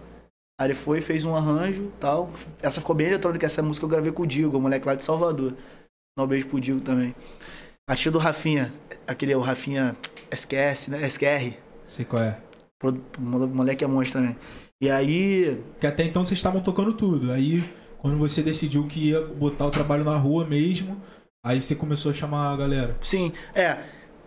Aí 0.59 0.69
ele 0.69 0.75
foi, 0.75 1.03
fez 1.03 1.27
um 1.27 1.37
arranjo 1.37 1.93
tal. 2.01 2.31
Essa 2.63 2.81
ficou 2.81 2.95
bem 2.97 3.09
eletrônica, 3.09 3.45
essa 3.45 3.63
música 3.63 3.85
eu 3.85 3.91
gravei 3.91 4.11
com 4.11 4.23
o 4.23 4.27
Digo, 4.27 4.57
o 4.57 4.61
moleque 4.63 4.87
lá 4.87 4.95
de 4.95 5.05
Salvador. 5.05 5.53
Dá 6.17 6.25
um 6.25 6.27
beijo 6.27 6.47
pro 6.47 6.59
Digo 6.59 6.81
também. 6.81 7.15
A 7.87 7.95
tia 7.95 8.11
do 8.11 8.17
Rafinha, 8.17 8.73
aquele 9.07 9.33
é 9.33 9.37
o 9.37 9.41
Rafinha 9.43 9.95
SQS, 10.31 10.89
né? 10.89 11.07
SQR. 11.07 11.55
Sei 11.85 12.07
qual 12.07 12.23
é. 12.23 12.39
Pro- 12.81 12.99
O 13.19 13.21
moleque 13.21 13.85
é 13.85 13.87
monstro 13.87 14.21
também. 14.23 14.37
E 14.81 14.89
aí, 14.91 15.61
Que 15.81 15.87
até 15.87 16.03
então 16.05 16.25
vocês 16.25 16.39
estavam 16.39 16.63
tocando 16.63 16.95
tudo. 16.95 17.31
Aí, 17.31 17.63
quando 17.99 18.17
você 18.17 18.43
decidiu 18.43 18.87
que 18.87 19.11
ia 19.11 19.21
botar 19.21 19.67
o 19.67 19.71
trabalho 19.71 20.03
na 20.03 20.17
rua 20.17 20.47
mesmo, 20.47 20.99
aí 21.45 21.61
você 21.61 21.75
começou 21.75 22.11
a 22.11 22.15
chamar 22.15 22.53
a 22.53 22.57
galera. 22.57 22.97
sim, 23.03 23.33
é. 23.55 23.79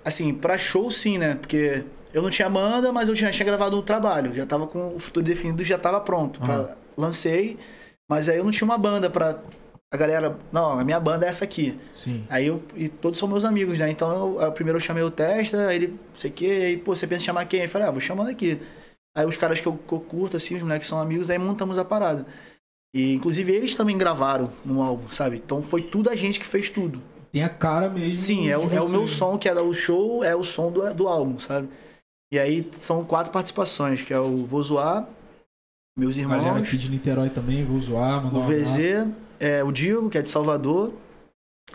Assim, 0.08 0.34
pra 0.34 0.58
show 0.58 0.90
sim, 0.90 1.18
né? 1.18 1.36
Porque 1.36 1.84
eu 2.14 2.22
não 2.22 2.30
tinha 2.30 2.50
banda, 2.50 2.92
mas 2.94 3.10
eu 3.10 3.16
já 3.16 3.30
tinha 3.30 3.46
gravado 3.46 3.78
um 3.78 3.82
trabalho. 3.82 4.34
Já 4.34 4.46
tava 4.46 4.66
com 4.66 4.96
o 4.96 5.00
futuro 5.00 5.26
definido, 5.26 5.64
já 5.66 5.78
tava 5.78 6.00
pronto. 6.00 6.40
Pra- 6.40 6.54
Aham. 6.56 6.76
Lancei, 6.98 7.58
mas 8.10 8.28
aí 8.30 8.38
eu 8.38 8.44
não 8.44 8.52
tinha 8.52 8.66
uma 8.66 8.78
banda 8.78 9.10
pra. 9.10 9.40
A 9.94 9.98
galera, 9.98 10.38
não, 10.52 10.80
a 10.80 10.84
minha 10.84 11.00
banda 11.00 11.26
é 11.26 11.30
essa 11.30 11.44
aqui. 11.46 11.78
Sim. 11.94 12.26
Aí 12.30 12.48
eu. 12.48 12.64
E 12.76 12.88
todos 12.90 13.20
são 13.20 13.28
meus 13.28 13.44
amigos, 13.46 13.80
né? 13.80 13.90
Então 13.90 14.42
eu, 14.42 14.52
primeiro 14.54 14.78
eu 14.78 14.82
chamei 14.82 15.04
o 15.04 15.12
Testa, 15.12 15.68
aí 15.68 15.76
ele, 15.76 15.88
não 15.88 15.98
sei 16.16 16.30
o 16.30 16.34
quê, 16.34 16.46
aí, 16.46 16.78
pô, 16.78 16.96
você 16.96 17.06
pensa 17.06 17.24
em 17.24 17.26
chamar 17.26 17.46
quem? 17.46 17.62
Eu 17.64 17.70
falei, 17.70 17.88
ah, 17.88 17.92
vou 17.92 18.00
chamando 18.02 18.30
aqui. 18.30 18.60
Aí 19.16 19.26
os 19.26 19.36
caras 19.38 19.60
que 19.60 19.68
eu, 19.68 19.74
que 19.78 19.94
eu 19.94 20.00
curto, 20.00 20.38
assim, 20.38 20.56
os 20.56 20.64
moleques 20.64 20.88
são 20.88 21.00
amigos, 21.00 21.30
aí 21.30 21.38
montamos 21.38 21.78
a 21.78 21.84
parada. 21.86 22.26
E 22.96 23.14
inclusive 23.14 23.52
eles 23.52 23.76
também 23.76 23.98
gravaram 23.98 24.52
no 24.66 24.82
álbum, 24.82 25.10
sabe? 25.10 25.38
Então 25.38 25.62
foi 25.62 25.82
tudo 25.82 26.10
a 26.10 26.16
gente 26.16 26.40
que 26.40 26.46
fez 26.46 26.70
tudo. 26.70 27.02
Tem 27.32 27.44
a 27.44 27.50
cara 27.50 27.90
mesmo. 27.90 28.20
Sim, 28.20 28.50
é, 28.50 28.58
o- 28.58 28.70
é 28.74 28.80
o 28.82 28.90
meu 28.90 29.08
som 29.08 29.38
que 29.38 29.48
é 29.50 29.54
o 29.54 29.74
show, 29.74 30.24
é 30.24 30.36
o 30.36 30.44
som 30.44 30.72
do, 30.72 30.94
do 30.94 31.08
álbum, 31.08 31.38
sabe? 31.40 31.70
E 32.32 32.38
aí 32.40 32.70
são 32.80 33.04
quatro 33.06 33.32
participações, 33.32 34.02
que 34.02 34.14
é 34.14 34.20
o 34.20 34.46
Vou 34.46 34.62
Zoar, 34.64 35.08
meus 35.98 36.18
irmãos, 36.18 36.38
Galera 36.44 36.60
aqui 36.60 36.78
de 36.78 36.90
Niterói 36.90 37.30
também, 37.30 37.64
vou 37.66 37.80
zoar, 37.80 38.24
mandar 38.24 38.38
o 38.38 38.42
um. 38.42 38.46
VZ, 38.48 39.08
é, 39.40 39.64
o 39.64 39.72
Diego, 39.72 40.10
que 40.10 40.18
é 40.18 40.22
de 40.22 40.30
Salvador, 40.30 40.94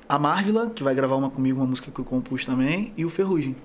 a 0.08 0.18
Marvila, 0.18 0.70
que 0.70 0.82
vai 0.82 0.94
gravar 0.94 1.16
uma 1.16 1.30
comigo, 1.30 1.58
uma 1.60 1.66
música 1.66 1.90
que 1.90 1.98
eu 1.98 2.04
compus 2.04 2.44
também, 2.44 2.92
e 2.96 3.04
o 3.04 3.10
Ferrugem. 3.10 3.56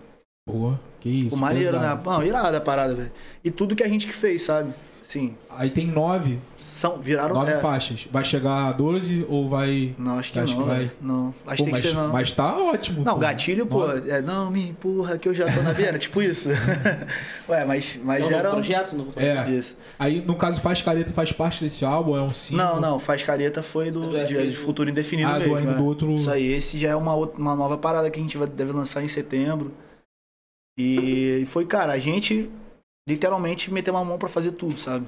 Boa, 0.50 0.80
que 1.00 1.10
isso. 1.10 1.36
O 1.36 1.40
maneiro, 1.40 1.74
pesado. 1.78 2.10
né? 2.10 2.18
Não, 2.18 2.24
irada 2.24 2.58
a 2.58 2.62
parada, 2.62 2.96
velho. 2.96 3.12
E 3.44 3.52
tudo 3.52 3.76
que 3.76 3.84
a 3.84 3.88
gente 3.88 4.08
que 4.08 4.14
fez, 4.14 4.42
sabe? 4.44 4.74
Sim. 5.08 5.38
Aí 5.50 5.70
tem 5.70 5.88
nove, 5.88 6.38
São, 6.58 6.98
viraram. 6.98 7.34
nove 7.34 7.54
é. 7.54 7.58
faixas. 7.60 8.06
Vai 8.12 8.26
chegar 8.26 8.68
a 8.68 8.72
12 8.74 9.26
ou 9.30 9.48
vai. 9.48 9.96
Não, 9.98 10.20
acho 10.20 10.34
que 10.34 10.40
acha 10.40 10.54
não. 10.54 10.64
que 10.64 10.68
vai? 10.68 10.92
Não. 11.02 11.28
Acho 11.30 11.36
Pô, 11.46 11.54
que 11.56 11.64
tem 11.64 11.72
mas, 11.72 11.82
que 11.82 11.88
ser 11.88 11.94
não. 11.96 12.12
mas 12.12 12.34
tá 12.34 12.58
ótimo. 12.58 13.06
Não, 13.06 13.14
pô. 13.14 13.20
gatilho, 13.22 13.66
pô, 13.66 13.90
é, 13.90 14.22
não 14.22 14.52
me 14.52 14.68
empurra 14.68 15.18
que 15.18 15.30
eu 15.30 15.34
já 15.34 15.46
tô 15.46 15.62
na 15.62 15.74
beira, 15.74 15.98
tipo 15.98 16.22
isso. 16.22 16.50
Ué, 17.48 17.64
mas, 17.64 17.98
mas 18.04 18.22
É 18.22 18.26
um 18.26 18.30
novo 18.32 18.36
era. 18.40 18.50
projeto? 18.50 18.96
Novo 18.98 19.14
projeto? 19.14 19.48
É. 19.48 19.52
Isso. 19.56 19.78
Aí, 19.98 20.20
no 20.20 20.36
caso, 20.36 20.60
Faz 20.60 20.82
Careta 20.82 21.14
faz 21.14 21.32
parte 21.32 21.64
desse 21.64 21.86
álbum? 21.86 22.18
É 22.18 22.22
um 22.22 22.34
single? 22.34 22.66
Não, 22.66 22.82
não, 22.82 23.00
faz 23.00 23.24
careta 23.24 23.64
foi 23.64 23.90
do, 23.90 24.10
Do 24.10 24.26
de, 24.26 24.50
de 24.50 24.58
futuro 24.58 24.90
indefinido 24.90 25.30
Ah, 25.30 25.36
do 25.36 25.40
mesmo. 25.40 25.56
ainda 25.56 25.72
é. 25.72 25.76
do 25.76 25.86
outro- 25.86 26.12
Isso 26.16 26.30
aí, 26.30 26.46
esse 26.52 26.78
já 26.78 26.90
é 26.90 26.96
uma, 26.98 27.16
outra- 27.16 27.40
uma 27.40 27.56
nova 27.56 27.78
parada 27.78 28.12
que 28.12 28.20
a 28.20 28.22
gente 28.22 28.38
vai, 28.38 28.46
deve 28.46 28.74
lançar 28.74 29.02
em 29.02 29.08
setembro. 29.08 29.72
E 30.78 31.46
foi, 31.48 31.66
cara, 31.66 31.94
a 31.94 31.98
gente 32.00 32.50
literalmente 33.08 33.72
meteu 33.72 33.94
uma 33.94 34.04
mão 34.04 34.18
pra 34.18 34.28
fazer 34.28 34.52
tudo, 34.52 34.78
sabe? 34.78 35.08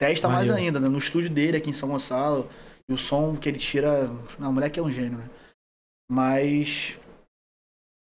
Testa 0.00 0.28
mais 0.28 0.48
Maneiro. 0.48 0.66
ainda, 0.66 0.80
né? 0.80 0.88
No 0.88 0.98
estúdio 0.98 1.28
dele 1.28 1.58
aqui 1.58 1.68
em 1.68 1.74
São 1.74 1.90
Gonçalo. 1.90 2.48
E 2.88 2.92
o 2.92 2.96
som 2.96 3.36
que 3.36 3.48
ele 3.48 3.58
tira. 3.58 4.10
Não, 4.38 4.50
o 4.50 4.52
moleque 4.52 4.80
é 4.80 4.82
um 4.82 4.90
gênio, 4.90 5.18
né? 5.18 5.28
Mas. 6.10 6.98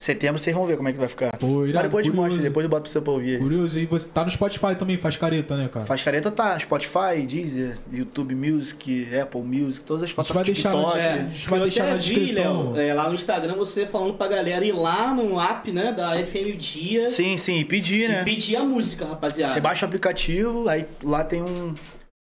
Setembro 0.06 0.40
vocês 0.40 0.56
vão 0.56 0.68
ver 0.68 0.78
como 0.78 0.88
é 0.88 0.92
que 0.94 1.00
vai 1.00 1.08
ficar. 1.08 1.36
Pô, 1.38 1.62
Mas 1.62 1.70
irado, 1.70 1.88
depois 1.88 2.06
eu 2.06 2.12
curioso. 2.12 2.30
mostro, 2.36 2.44
depois 2.44 2.64
eu 2.64 2.70
boto 2.70 2.84
pra 2.84 2.92
você 2.92 3.02
pra 3.02 3.12
ouvir. 3.14 3.40
Curioso. 3.40 3.80
E 3.80 3.86
você 3.88 4.08
tá 4.08 4.24
no 4.24 4.30
Spotify 4.30 4.76
também, 4.78 4.98
faz 4.98 5.18
careta, 5.18 5.58
né, 5.58 5.68
cara? 5.68 5.84
Faz 5.88 6.04
careta 6.04 6.30
tá, 6.30 6.60
Spotify, 6.60 7.26
Deezer, 7.28 7.76
YouTube 7.92 8.36
Music, 8.36 9.08
Apple 9.20 9.42
Music, 9.42 9.84
todas 9.84 10.04
as 10.04 10.10
A 10.10 10.10
gente 10.10 10.16
vai 10.16 10.26
plataformas 10.44 10.46
deixar 10.48 10.74
na- 10.74 10.84
TikTok. 10.84 11.00
É, 11.00 11.12
a 11.12 11.28
gente 11.30 11.50
vai 11.50 11.60
deixar 11.62 11.84
na 11.86 11.94
vi, 11.96 12.00
descrição. 12.04 12.72
Léo, 12.74 12.82
é, 12.82 12.94
lá 12.94 13.08
no 13.10 13.16
Instagram 13.16 13.56
você 13.56 13.88
falando 13.88 14.14
pra 14.14 14.28
galera 14.28 14.64
ir 14.64 14.74
lá 14.74 15.12
no 15.12 15.42
app, 15.42 15.72
né, 15.72 15.92
da 15.92 16.16
FM 16.24 16.56
Dia 16.56 17.10
Sim, 17.10 17.36
sim, 17.36 17.60
e 17.62 17.66
pedir, 17.66 18.06
e 18.06 18.14
né? 18.14 18.24
pedir 18.24 18.58
a 18.58 18.64
música, 18.64 19.06
rapaziada. 19.06 19.54
Você 19.54 19.60
baixa 19.60 19.86
o 19.86 19.88
aplicativo, 19.88 20.70
aí 20.70 20.86
lá 21.04 21.24
tem 21.24 21.42
um, 21.42 21.74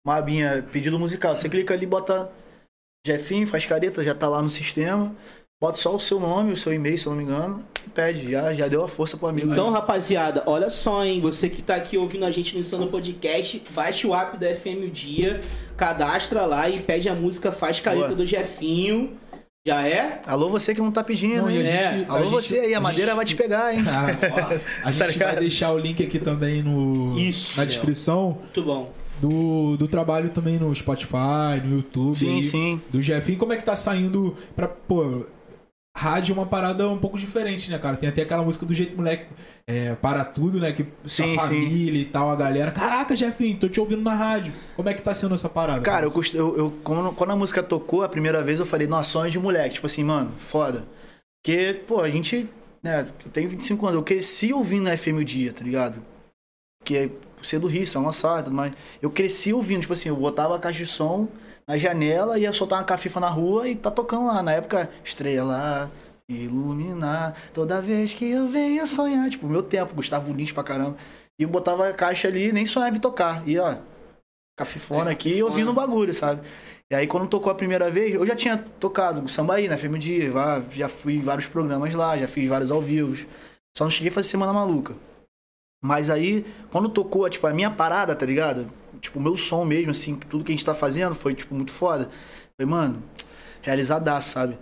uma 0.06 0.16
abinha 0.16 0.64
pedido 0.72 0.98
musical. 0.98 1.36
Você 1.36 1.50
clica 1.50 1.74
ali, 1.74 1.84
bota 1.84 2.30
Jefinho, 3.06 3.46
faz 3.46 3.66
careta, 3.66 4.02
já 4.02 4.14
tá 4.14 4.26
lá 4.26 4.40
no 4.40 4.48
sistema. 4.48 5.14
Bota 5.64 5.78
só 5.78 5.96
o 5.96 5.98
seu 5.98 6.20
nome, 6.20 6.52
o 6.52 6.56
seu 6.58 6.74
e-mail, 6.74 6.98
se 6.98 7.06
eu 7.06 7.12
não 7.12 7.16
me 7.16 7.24
engano, 7.24 7.64
e 7.86 7.88
pede. 7.88 8.30
Já, 8.30 8.52
já 8.52 8.68
deu 8.68 8.84
a 8.84 8.88
força 8.88 9.16
pro 9.16 9.28
amigo. 9.28 9.50
Então, 9.50 9.68
aí. 9.68 9.72
rapaziada, 9.72 10.42
olha 10.44 10.68
só, 10.68 11.02
hein? 11.02 11.22
Você 11.22 11.48
que 11.48 11.62
tá 11.62 11.74
aqui 11.74 11.96
ouvindo 11.96 12.26
a 12.26 12.30
gente 12.30 12.52
no 12.52 12.60
Insano 12.60 12.86
Podcast, 12.88 13.62
baixa 13.74 14.06
o 14.06 14.14
app 14.14 14.36
da 14.36 14.54
FM 14.54 14.84
o 14.84 14.90
Dia, 14.90 15.40
cadastra 15.74 16.44
lá 16.44 16.68
e 16.68 16.78
pede 16.80 17.08
a 17.08 17.14
música 17.14 17.50
Faz 17.50 17.80
Careta 17.80 18.08
Boa. 18.08 18.14
do 18.16 18.26
Jefinho. 18.26 19.12
Já 19.66 19.88
é? 19.88 20.20
Alô, 20.26 20.50
você 20.50 20.74
que 20.74 20.82
não 20.82 20.92
tá 20.92 21.02
pedindo, 21.02 21.36
Não, 21.40 21.50
hein? 21.50 21.64
gente- 21.64 21.70
É. 21.70 22.04
Alô, 22.10 22.26
a 22.26 22.28
você 22.28 22.56
gente- 22.56 22.66
aí, 22.66 22.74
a, 22.74 22.76
a 22.76 22.80
madeira 22.82 23.06
gente- 23.12 23.16
vai 23.16 23.24
te 23.24 23.34
pegar, 23.34 23.74
hein? 23.74 23.82
Ah, 23.88 24.50
a 24.84 24.92
Tá 24.92 25.06
gente 25.06 25.18
vai 25.18 25.36
deixar 25.36 25.72
o 25.72 25.78
link 25.78 26.04
aqui 26.04 26.18
também 26.18 26.62
no, 26.62 27.18
Isso, 27.18 27.56
na 27.56 27.64
descrição 27.64 28.36
Muito 28.42 28.62
bom. 28.62 28.92
do, 29.18 29.78
do 29.78 29.88
trabalho 29.88 30.28
também 30.28 30.58
no 30.58 30.74
Spotify, 30.74 31.58
no 31.64 31.76
YouTube. 31.76 32.18
Sim, 32.18 32.42
sim. 32.42 32.82
Do 32.90 33.00
Jefinho. 33.00 33.38
Como 33.38 33.54
é 33.54 33.56
que 33.56 33.64
tá 33.64 33.74
saindo 33.74 34.36
pra. 34.54 34.68
Pô, 34.68 35.24
rádio 35.96 36.32
é 36.32 36.38
uma 36.38 36.46
parada 36.46 36.88
um 36.88 36.98
pouco 36.98 37.18
diferente, 37.18 37.70
né, 37.70 37.78
cara? 37.78 37.96
Tem 37.96 38.08
até 38.08 38.22
aquela 38.22 38.42
música 38.42 38.66
do 38.66 38.74
jeito 38.74 38.96
moleque. 38.96 39.26
É, 39.66 39.94
para 39.94 40.24
tudo, 40.26 40.60
né? 40.60 40.72
Que 40.72 40.82
sua 41.06 41.24
Sim, 41.24 41.30
sim. 41.32 41.36
família 41.38 41.98
e 42.00 42.04
tal, 42.04 42.28
a 42.28 42.36
galera. 42.36 42.70
Caraca, 42.70 43.16
Jefinho, 43.16 43.56
tô 43.58 43.66
te 43.66 43.80
ouvindo 43.80 44.02
na 44.02 44.14
rádio. 44.14 44.52
Como 44.76 44.88
é 44.90 44.92
que 44.92 45.00
tá 45.02 45.14
sendo 45.14 45.34
essa 45.34 45.48
parada? 45.48 45.80
Cara, 45.80 46.04
eu, 46.04 46.10
cost- 46.10 46.34
eu, 46.34 46.54
eu- 46.56 46.70
quando, 46.84 47.12
quando 47.14 47.30
a 47.30 47.36
música 47.36 47.62
tocou 47.62 48.02
a 48.02 48.08
primeira 48.08 48.42
vez, 48.42 48.60
eu 48.60 48.66
falei, 48.66 48.86
nossa, 48.86 49.10
sonho 49.10 49.30
de 49.30 49.38
moleque. 49.38 49.76
Tipo 49.76 49.86
assim, 49.86 50.04
mano, 50.04 50.32
foda. 50.38 50.84
Porque, 51.42 51.80
pô, 51.86 52.00
a 52.02 52.10
gente, 52.10 52.46
né, 52.82 53.06
eu 53.24 53.30
tenho 53.30 53.48
25 53.48 53.86
anos, 53.86 53.96
eu 53.98 54.02
cresci 54.04 54.52
ouvindo 54.52 54.88
a 54.88 54.96
FM 54.98 55.20
o 55.20 55.24
dia, 55.24 55.50
tá 55.50 55.64
ligado? 55.64 56.02
Que 56.84 56.96
é 56.98 57.10
ser 57.42 57.58
do 57.58 57.66
Rio, 57.66 57.86
São 57.86 58.02
Gonçalo 58.04 58.40
e 58.40 58.42
tudo 58.42 58.54
mais. 58.56 58.72
Eu 59.00 59.10
cresci 59.10 59.52
ouvindo, 59.54 59.80
tipo 59.82 59.92
assim, 59.94 60.10
eu 60.10 60.16
botava 60.16 60.56
a 60.56 60.58
caixa 60.58 60.84
de 60.84 60.90
som 60.90 61.26
na 61.66 61.76
janela, 61.76 62.38
ia 62.38 62.52
soltar 62.52 62.78
uma 62.78 62.84
cafifa 62.84 63.20
na 63.20 63.28
rua 63.28 63.68
e 63.68 63.74
tá 63.74 63.90
tocando 63.90 64.26
lá. 64.26 64.42
Na 64.42 64.52
época, 64.52 64.90
estrela, 65.02 65.90
iluminar, 66.28 67.34
toda 67.52 67.80
vez 67.80 68.12
que 68.12 68.30
eu 68.30 68.48
venho 68.48 68.86
sonhar. 68.86 69.28
Tipo, 69.30 69.46
meu 69.46 69.62
tempo, 69.62 69.94
Gustavo 69.94 70.32
Lins 70.32 70.52
pra 70.52 70.62
caramba. 70.62 70.96
E 71.38 71.42
eu 71.42 71.48
botava 71.48 71.88
a 71.88 71.92
caixa 71.92 72.28
ali, 72.28 72.52
nem 72.52 72.66
sonhava 72.66 72.96
em 72.96 73.00
tocar. 73.00 73.46
E 73.48 73.58
ó, 73.58 73.76
cafifona 74.56 75.10
É, 75.10 75.12
aqui 75.12 75.34
e 75.36 75.42
ouvindo 75.42 75.70
o 75.70 75.74
bagulho, 75.74 76.14
sabe? 76.14 76.46
E 76.90 76.94
aí 76.94 77.06
quando 77.06 77.28
tocou 77.28 77.50
a 77.50 77.54
primeira 77.54 77.90
vez, 77.90 78.14
eu 78.14 78.26
já 78.26 78.36
tinha 78.36 78.56
tocado 78.56 79.26
Sambaí 79.28 79.68
na 79.68 79.76
FM 79.78 79.96
Dia, 79.98 80.30
já 80.70 80.88
fui 80.88 81.16
em 81.16 81.22
vários 81.22 81.46
programas 81.46 81.92
lá, 81.94 82.16
já 82.16 82.28
fiz 82.28 82.48
vários 82.48 82.70
ao 82.70 82.80
vivo. 82.80 83.16
Só 83.76 83.84
não 83.84 83.90
cheguei 83.90 84.10
a 84.10 84.12
fazer 84.12 84.28
Semana 84.28 84.52
Maluca. 84.52 84.94
Mas 85.82 86.08
aí, 86.08 86.46
quando 86.70 86.88
tocou, 86.88 87.28
tipo, 87.28 87.46
a 87.46 87.52
minha 87.52 87.70
parada, 87.70 88.14
tá 88.14 88.24
ligado? 88.24 88.70
Tipo, 89.04 89.18
o 89.18 89.22
meu 89.22 89.36
som 89.36 89.66
mesmo, 89.66 89.90
assim, 89.90 90.16
tudo 90.16 90.42
que 90.42 90.50
a 90.50 90.54
gente 90.54 90.64
tá 90.64 90.74
fazendo 90.74 91.14
foi, 91.14 91.34
tipo, 91.34 91.54
muito 91.54 91.70
foda. 91.70 92.08
Falei, 92.56 92.70
mano, 92.70 93.02
realizadaço, 93.60 94.30
sabe? 94.30 94.58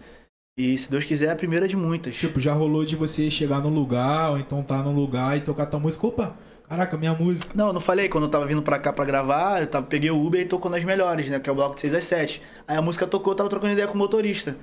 E 0.59 0.77
se 0.77 0.91
Deus 0.91 1.05
quiser, 1.05 1.27
é 1.27 1.31
a 1.31 1.37
primeira 1.37 1.69
de 1.69 1.77
muitas. 1.77 2.17
Tipo, 2.17 2.41
já 2.41 2.53
rolou 2.53 2.85
de 2.85 2.97
você 2.97 3.31
chegar 3.31 3.61
num 3.61 3.73
lugar, 3.73 4.33
ou 4.33 4.39
então 4.39 4.61
tá 4.61 4.83
num 4.83 4.95
lugar 4.95 5.37
e 5.37 5.43
tocar 5.43 5.67
tua 5.67 5.79
música. 5.79 6.09
Opa, 6.09 6.37
caraca, 6.69 6.97
minha 6.97 7.15
música. 7.15 7.53
Não, 7.55 7.69
eu 7.69 7.73
não 7.73 7.81
falei, 7.81 8.09
quando 8.09 8.25
eu 8.25 8.31
tava 8.31 8.45
vindo 8.45 8.63
pra 8.63 8.81
cá 8.81 8.93
pra 8.93 9.05
gravar, 9.05 9.61
eu 9.63 9.69
tava, 9.69 9.87
peguei 9.87 10.11
o 10.11 10.21
Uber 10.21 10.41
e 10.41 10.45
tocou 10.45 10.69
nas 10.69 10.83
melhores, 10.83 11.31
né? 11.31 11.39
Que 11.39 11.49
é 11.49 11.53
o 11.53 11.55
bloco 11.55 11.77
de 11.77 11.83
6 11.83 11.95
às 11.95 12.05
7. 12.05 12.43
Aí 12.67 12.77
a 12.77 12.83
música 12.83 13.07
tocou, 13.07 13.33
eu 13.33 13.37
tava 13.37 13.49
trocando 13.49 13.75
ideia 13.75 13.87
com 13.87 13.95
o 13.95 13.99
motorista. 13.99 14.57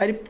Aí 0.00 0.08
ele. 0.08 0.20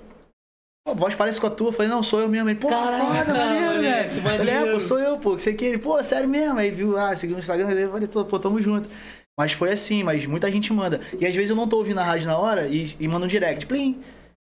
A 0.91 0.95
voz 0.95 1.14
parece 1.14 1.41
com 1.41 1.47
a 1.47 1.51
tua. 1.51 1.68
Eu 1.68 1.72
falei, 1.72 1.91
não, 1.91 2.03
sou 2.03 2.20
eu 2.20 2.28
mesmo. 2.28 2.49
Ele, 2.49 2.59
pô, 2.59 2.68
Caraca, 2.68 3.05
foda, 3.05 3.34
maneiro, 3.34 3.74
moleque, 3.74 3.80
velho. 3.80 4.22
que 4.22 4.28
Eu 4.28 4.39
falei, 4.39 4.55
é, 4.55 4.72
pô, 4.72 4.80
sou 4.80 4.99
eu, 4.99 5.18
pô, 5.18 5.36
que 5.36 5.43
você 5.43 5.53
quer. 5.53 5.66
Ele, 5.66 5.78
pô, 5.78 6.03
sério 6.03 6.28
mesmo. 6.28 6.59
Aí 6.59 6.70
viu, 6.70 6.97
ah, 6.99 7.14
seguiu 7.14 7.36
o 7.36 7.39
Instagram, 7.39 7.70
eu 7.70 7.91
falei, 7.91 8.09
pô, 8.09 8.39
tamo 8.39 8.61
junto. 8.61 8.89
Mas 9.39 9.53
foi 9.53 9.70
assim, 9.70 10.03
mas 10.03 10.26
muita 10.26 10.51
gente 10.51 10.72
manda. 10.72 11.01
E 11.18 11.24
às 11.24 11.34
vezes 11.34 11.51
eu 11.51 11.57
não 11.57 11.68
tô 11.68 11.76
ouvindo 11.76 12.01
a 12.01 12.05
rádio 12.05 12.26
na 12.26 12.36
hora 12.36 12.66
e, 12.66 12.97
e 12.99 13.07
manda 13.07 13.24
um 13.24 13.28
direct, 13.28 13.66
plim. 13.66 14.03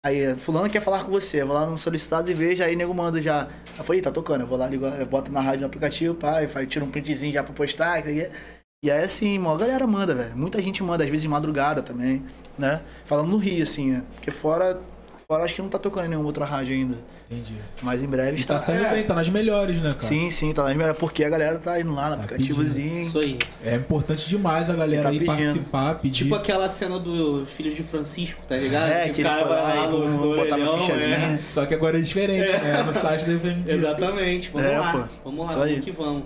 Aí, 0.05 0.37
fulano 0.37 0.71
quer 0.71 0.81
falar 0.81 1.03
com 1.03 1.11
você, 1.11 1.43
eu 1.43 1.49
vou 1.49 1.57
lá 1.57 1.67
no 1.67 1.77
solicitados 1.77 2.31
e 2.31 2.35
vejo, 2.35 2.63
aí 2.63 2.77
nego 2.77 2.95
manda 2.95 3.21
já. 3.21 3.49
Eu 3.77 3.83
falei, 3.83 3.99
"Ih, 3.99 4.05
tá 4.05 4.13
tocando, 4.13 4.43
eu 4.43 4.47
vou 4.47 4.57
lá, 4.57 4.69
ligo, 4.69 4.87
eu 4.87 5.05
boto 5.07 5.33
na 5.33 5.41
rádio 5.41 5.63
no 5.63 5.67
aplicativo, 5.67 6.15
pai, 6.15 6.47
faz, 6.47 6.69
tira 6.69 6.85
um 6.85 6.91
printzinho 6.93 7.33
já 7.33 7.43
pra 7.43 7.53
postar. 7.53 8.07
E 8.07 8.89
aí 8.89 9.03
assim, 9.03 9.37
mó 9.37 9.57
galera 9.57 9.85
manda, 9.85 10.15
velho. 10.15 10.37
Muita 10.37 10.63
gente 10.63 10.81
manda, 10.85 11.03
às 11.03 11.11
vezes 11.11 11.23
de 11.23 11.29
madrugada 11.29 11.83
também, 11.83 12.23
né? 12.57 12.83
Falando 13.05 13.31
no 13.31 13.37
Rio, 13.37 13.65
assim, 13.65 13.91
né? 13.91 14.05
Porque 14.15 14.31
fora, 14.31 14.81
fora 15.27 15.45
acho 15.45 15.55
que 15.55 15.63
não 15.63 15.69
tá 15.69 15.79
tocando 15.79 16.07
em 16.07 16.09
nenhuma 16.11 16.27
outra 16.27 16.45
rádio 16.45 16.75
ainda. 16.75 16.97
Entendi. 17.31 17.55
Mas 17.83 18.03
em 18.03 18.07
breve 18.07 18.37
E 18.37 18.41
está. 18.41 18.55
tá 18.55 18.59
saindo 18.59 18.85
É. 18.87 18.91
bem, 18.95 19.05
tá 19.05 19.13
nas 19.15 19.29
melhores, 19.29 19.81
né, 19.81 19.91
cara? 19.93 20.03
Sim, 20.07 20.31
sim, 20.31 20.53
tá 20.53 20.63
nas 20.65 20.77
melhores, 20.77 20.97
porque 20.99 21.25
a 21.25 21.29
galera 21.29 21.59
tá 21.59 21.81
indo 21.81 21.93
lá 21.93 22.11
no 22.11 22.17
Tá 22.17 22.23
aplicativozinho. 22.23 23.01
Isso 23.01 23.19
aí. 23.19 23.39
É 23.65 23.75
importante 23.75 24.29
demais 24.29 24.71
a 24.71 24.75
galera 24.77 25.03
Tá 25.05 25.09
aí 25.09 25.19
pedindo. 25.19 25.37
participar, 25.37 25.95
pedir. 25.97 26.25
Tipo 26.25 26.35
aquela 26.37 26.69
cena 26.69 26.99
do 27.01 27.45
Filhos 27.47 27.75
de 27.75 27.83
Francisco, 27.83 28.41
tá 28.47 28.57
ligado? 28.57 28.91
É, 28.93 29.05
que 29.09 29.21
o 29.21 29.23
ele 29.23 29.29
cara 29.29 29.45
vai 29.45 29.77
lá 29.79 29.89
no, 29.89 30.09
no 30.09 30.19
botava 30.37 30.55
orelhão, 30.63 30.79
fichazinha. 30.81 31.41
é. 31.43 31.45
Só 31.45 31.67
que 31.67 31.75
agora 31.75 31.99
é 31.99 32.01
diferente, 32.01 32.49
né? 32.63 32.83
No 32.85 32.93
site 32.93 33.25
da 33.25 33.33
FMD. 33.39 33.73
Exatamente, 33.73 34.51
vamos 34.51 34.71
É, 34.71 34.79
lá. 34.79 34.93
pô. 34.93 35.31
Vamos 35.31 35.47
lá, 35.47 35.53
Isso 35.53 35.63
aí. 35.63 35.71
vamos 35.73 35.85
que 35.85 35.91
vamos. 35.91 36.23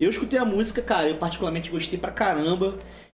Eu 0.00 0.08
escutei 0.10 0.38
a 0.38 0.44
música, 0.44 0.80
cara, 0.82 1.08
eu 1.10 1.16
particularmente 1.16 1.70
gostei 1.70 1.98
pra 1.98 2.10
caramba. 2.10 2.74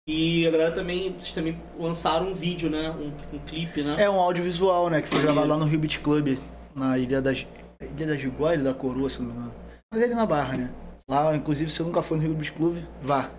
E 0.08 0.46
a 0.46 0.52
galera 0.52 0.72
também, 0.72 1.12
vocês 1.14 1.32
também 1.32 1.58
lançaram 1.80 2.28
um 2.32 2.34
vídeo, 2.34 2.70
né? 2.70 2.90
Um, 2.92 3.36
um 3.36 3.40
clipe, 3.40 3.82
né? 3.84 3.96
É 3.98 4.10
um 4.10 4.20
audiovisual, 4.20 4.90
né? 4.90 5.02
Que 5.02 5.08
foi 5.08 5.22
gravado 5.22 5.48
lá 5.48 5.58
no 5.58 5.66
Rio 5.66 5.80
Beach 5.80 6.00
Club, 6.00 6.38
na 6.76 6.98
Ilha 6.98 7.22
das. 7.22 7.46
Ilha 7.82 8.08
da 8.08 8.16
Jiguá, 8.18 8.54
Ilha 8.54 8.64
da 8.64 8.74
Coroa, 8.74 9.10
se 9.10 9.20
não 9.20 9.28
me 9.28 9.32
engano. 9.34 9.54
Mas 9.92 10.02
é 10.02 10.06
ali 10.06 10.14
na 10.14 10.26
Barra, 10.26 10.58
né? 10.58 10.70
Lá, 11.10 11.34
inclusive, 11.36 11.70
se 11.70 11.78
você 11.78 11.84
nunca 11.84 12.02
foi 12.02 12.18
no 12.18 12.24
Rio 12.24 12.34
Beach 12.34 12.52
Club, 12.52 12.78
vá. 13.02 13.30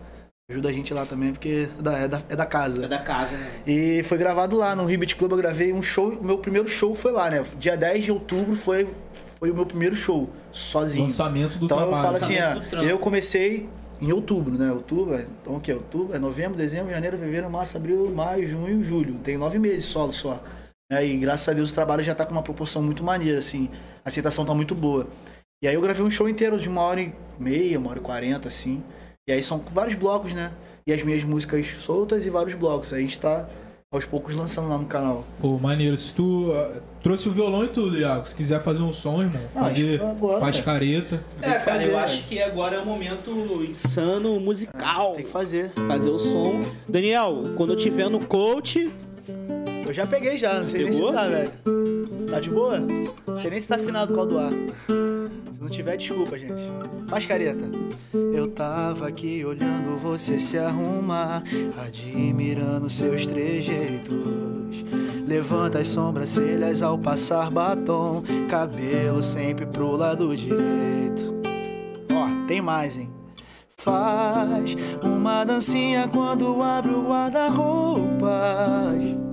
Ajuda 0.50 0.68
a 0.68 0.72
gente 0.72 0.92
lá 0.92 1.06
também, 1.06 1.32
porque 1.32 1.68
é 1.78 1.82
da, 1.82 1.98
é 1.98 2.08
da, 2.08 2.22
é 2.28 2.36
da 2.36 2.44
É 2.44 2.46
casa. 2.46 2.86
da 2.88 2.98
casa, 2.98 3.36
né? 3.36 3.50
E 3.66 4.02
foi 4.04 4.16
gravado 4.18 4.56
lá 4.56 4.74
no 4.76 4.84
Rio 4.86 4.98
Beach 4.98 5.16
Club, 5.16 5.32
eu 5.32 5.38
gravei 5.38 5.72
um 5.72 5.82
show. 5.82 6.08
O 6.10 6.24
meu 6.24 6.38
primeiro 6.38 6.68
show 6.68 6.94
foi 6.94 7.12
lá, 7.12 7.28
né? 7.30 7.44
Dia 7.58 7.76
10 7.76 8.04
de 8.04 8.12
outubro 8.12 8.54
foi, 8.54 8.88
foi 9.38 9.50
o 9.50 9.54
meu 9.54 9.64
primeiro 9.66 9.96
show, 9.96 10.28
sozinho. 10.52 11.02
Lançamento 11.02 11.58
do 11.58 11.64
Então 11.66 11.78
eu 11.80 11.88
trabalho. 11.88 12.04
falo 12.04 12.16
assim, 12.16 12.34
Lançamento 12.36 12.56
ó, 12.58 12.60
do 12.64 12.68
trampo. 12.70 12.86
eu 12.88 12.98
comecei 12.98 13.68
em 14.00 14.12
outubro, 14.12 14.56
né? 14.56 14.70
Outubro, 14.72 15.14
é- 15.14 15.26
então 15.42 15.56
o 15.56 15.60
que? 15.60 15.72
Outubro, 15.72 16.14
é 16.14 16.18
novembro, 16.18 16.56
dezembro, 16.56 16.90
janeiro, 16.90 17.18
fevereiro, 17.18 17.50
março, 17.50 17.76
abril, 17.76 18.10
maio, 18.10 18.46
junho, 18.46 18.82
julho. 18.82 19.14
Tem 19.22 19.36
nove 19.38 19.58
meses 19.58 19.84
solo 19.84 20.12
só. 20.12 20.42
Né? 20.90 21.06
E 21.06 21.16
graças 21.18 21.48
a 21.48 21.52
Deus 21.52 21.70
o 21.70 21.74
trabalho 21.74 22.02
já 22.04 22.14
tá 22.14 22.26
com 22.26 22.32
uma 22.32 22.42
proporção 22.42 22.82
muito 22.82 23.02
maneira, 23.02 23.38
assim. 23.38 23.70
A 24.04 24.08
aceitação 24.08 24.44
tá 24.44 24.54
muito 24.54 24.74
boa. 24.74 25.06
E 25.62 25.68
aí 25.68 25.74
eu 25.74 25.80
gravei 25.80 26.04
um 26.04 26.10
show 26.10 26.28
inteiro 26.28 26.58
de 26.60 26.68
uma 26.68 26.82
hora 26.82 27.00
e 27.00 27.12
meia, 27.38 27.78
uma 27.78 27.90
hora 27.90 27.98
e 27.98 28.02
quarenta, 28.02 28.48
assim. 28.48 28.82
E 29.26 29.32
aí 29.32 29.42
são 29.42 29.58
vários 29.72 29.94
blocos, 29.94 30.34
né? 30.34 30.52
E 30.86 30.92
as 30.92 31.02
minhas 31.02 31.24
músicas 31.24 31.66
soltas 31.80 32.26
e 32.26 32.30
vários 32.30 32.54
blocos. 32.54 32.92
Aí 32.92 32.98
a 32.98 33.02
gente 33.02 33.18
tá 33.18 33.48
aos 33.94 34.04
poucos 34.04 34.34
lançando 34.34 34.68
lá 34.68 34.78
no 34.78 34.86
canal. 34.86 35.24
Pô, 35.40 35.58
maneiro. 35.58 35.96
Se 35.96 36.12
tu 36.12 36.52
ah, 36.52 36.80
trouxe 37.02 37.28
o 37.28 37.32
violão 37.32 37.64
e 37.64 37.68
tudo, 37.68 37.98
Iago, 37.98 38.26
se 38.26 38.34
quiser 38.34 38.62
fazer 38.62 38.82
um 38.82 38.92
som, 38.92 39.22
irmão, 39.22 39.40
Não, 39.54 39.62
fazer, 39.62 39.82
acho 39.82 39.98
que 39.98 40.04
agora, 40.04 40.40
faz 40.40 40.60
cara. 40.60 40.78
careta. 40.78 41.24
É, 41.40 41.46
cara, 41.46 41.60
fazer, 41.60 41.88
eu 41.88 41.92
né? 41.92 41.98
acho 41.98 42.22
que 42.24 42.42
agora 42.42 42.76
é 42.76 42.80
o 42.80 42.86
momento 42.86 43.30
insano 43.68 44.40
musical. 44.40 45.14
Tem 45.14 45.24
que 45.24 45.30
fazer. 45.30 45.70
Fazer 45.86 46.10
o 46.10 46.18
som. 46.18 46.64
Daniel, 46.88 47.52
quando 47.56 47.72
eu 47.72 47.76
tiver 47.76 48.08
no 48.08 48.24
coach, 48.26 48.92
Eu 49.86 49.92
já 49.92 50.06
peguei 50.06 50.38
já, 50.38 50.60
não 50.60 50.66
sei 50.66 50.84
nem 50.84 50.92
Pegou? 50.92 51.08
se 51.08 51.14
tá, 51.14 51.28
velho. 51.28 51.50
Tá 52.30 52.40
de 52.40 52.50
boa? 52.50 52.80
Não 53.26 53.36
sei 53.36 53.50
nem 53.50 53.60
se 53.60 53.68
tá 53.68 53.74
afinado 53.76 54.14
com 54.14 54.20
o 54.20 54.26
do 54.26 54.38
ar. 54.38 54.50
Se 54.52 55.60
não 55.60 55.68
tiver, 55.68 55.96
desculpa, 55.96 56.38
gente. 56.38 56.62
Faz 57.08 57.26
careta. 57.26 57.64
Eu 58.32 58.48
tava 58.48 59.08
aqui 59.08 59.44
olhando 59.44 59.96
você 59.98 60.38
se 60.38 60.58
arrumar, 60.58 61.42
admirando 61.86 62.88
seus 62.90 63.26
trejeitos. 63.26 64.14
Levanta 65.26 65.78
as 65.78 65.88
sobrancelhas 65.88 66.82
ao 66.82 66.98
passar 66.98 67.50
batom, 67.50 68.22
cabelo 68.50 69.22
sempre 69.22 69.64
pro 69.66 69.96
lado 69.96 70.36
direito. 70.36 71.34
Ó, 72.12 72.46
tem 72.46 72.60
mais, 72.60 72.98
hein? 72.98 73.08
Faz 73.76 74.76
uma 75.02 75.44
dancinha 75.44 76.08
quando 76.08 76.62
abre 76.62 76.92
o 76.92 77.04
guarda-roupas. 77.06 79.23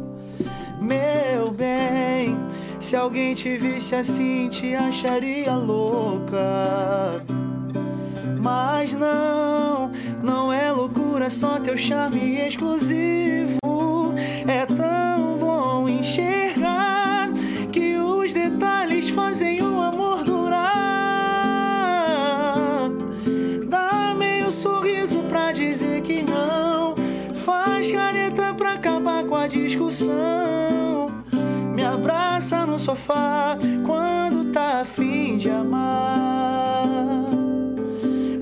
Meu 0.92 1.50
bem, 1.52 2.38
se 2.78 2.98
alguém 2.98 3.34
te 3.34 3.56
visse 3.56 3.96
assim, 3.96 4.50
te 4.50 4.76
acharia 4.76 5.56
louca. 5.56 7.24
Mas 8.38 8.92
não, 8.92 9.90
não 10.22 10.52
é 10.52 10.70
loucura, 10.70 11.30
só 11.30 11.58
teu 11.62 11.78
charme 11.78 12.42
exclusivo. 12.46 13.58
É 14.46 14.66
tão 14.66 15.38
bom 15.38 15.88
enxergar 15.88 17.30
que 17.72 17.96
os 17.96 18.34
detalhes 18.34 19.10
fazem 19.12 19.64
o 19.64 19.82
amor 19.82 20.26
durar. 20.26 20.72
Dá 23.70 24.14
meio 24.14 24.52
sorriso 24.52 25.24
pra 25.24 25.54
dizer 25.54 26.02
que 26.02 26.22
não. 26.22 26.96
Faz 27.46 27.90
careta 27.90 28.54
pra 28.54 28.74
acabar 28.74 29.24
com 29.24 29.36
a 29.36 29.48
discussão. 29.48 30.61
Abraça 32.52 32.66
no 32.66 32.78
sofá 32.78 33.58
quando 33.86 34.52
tá 34.52 34.82
afim 34.82 35.38
de 35.38 35.50
amar. 35.50 37.24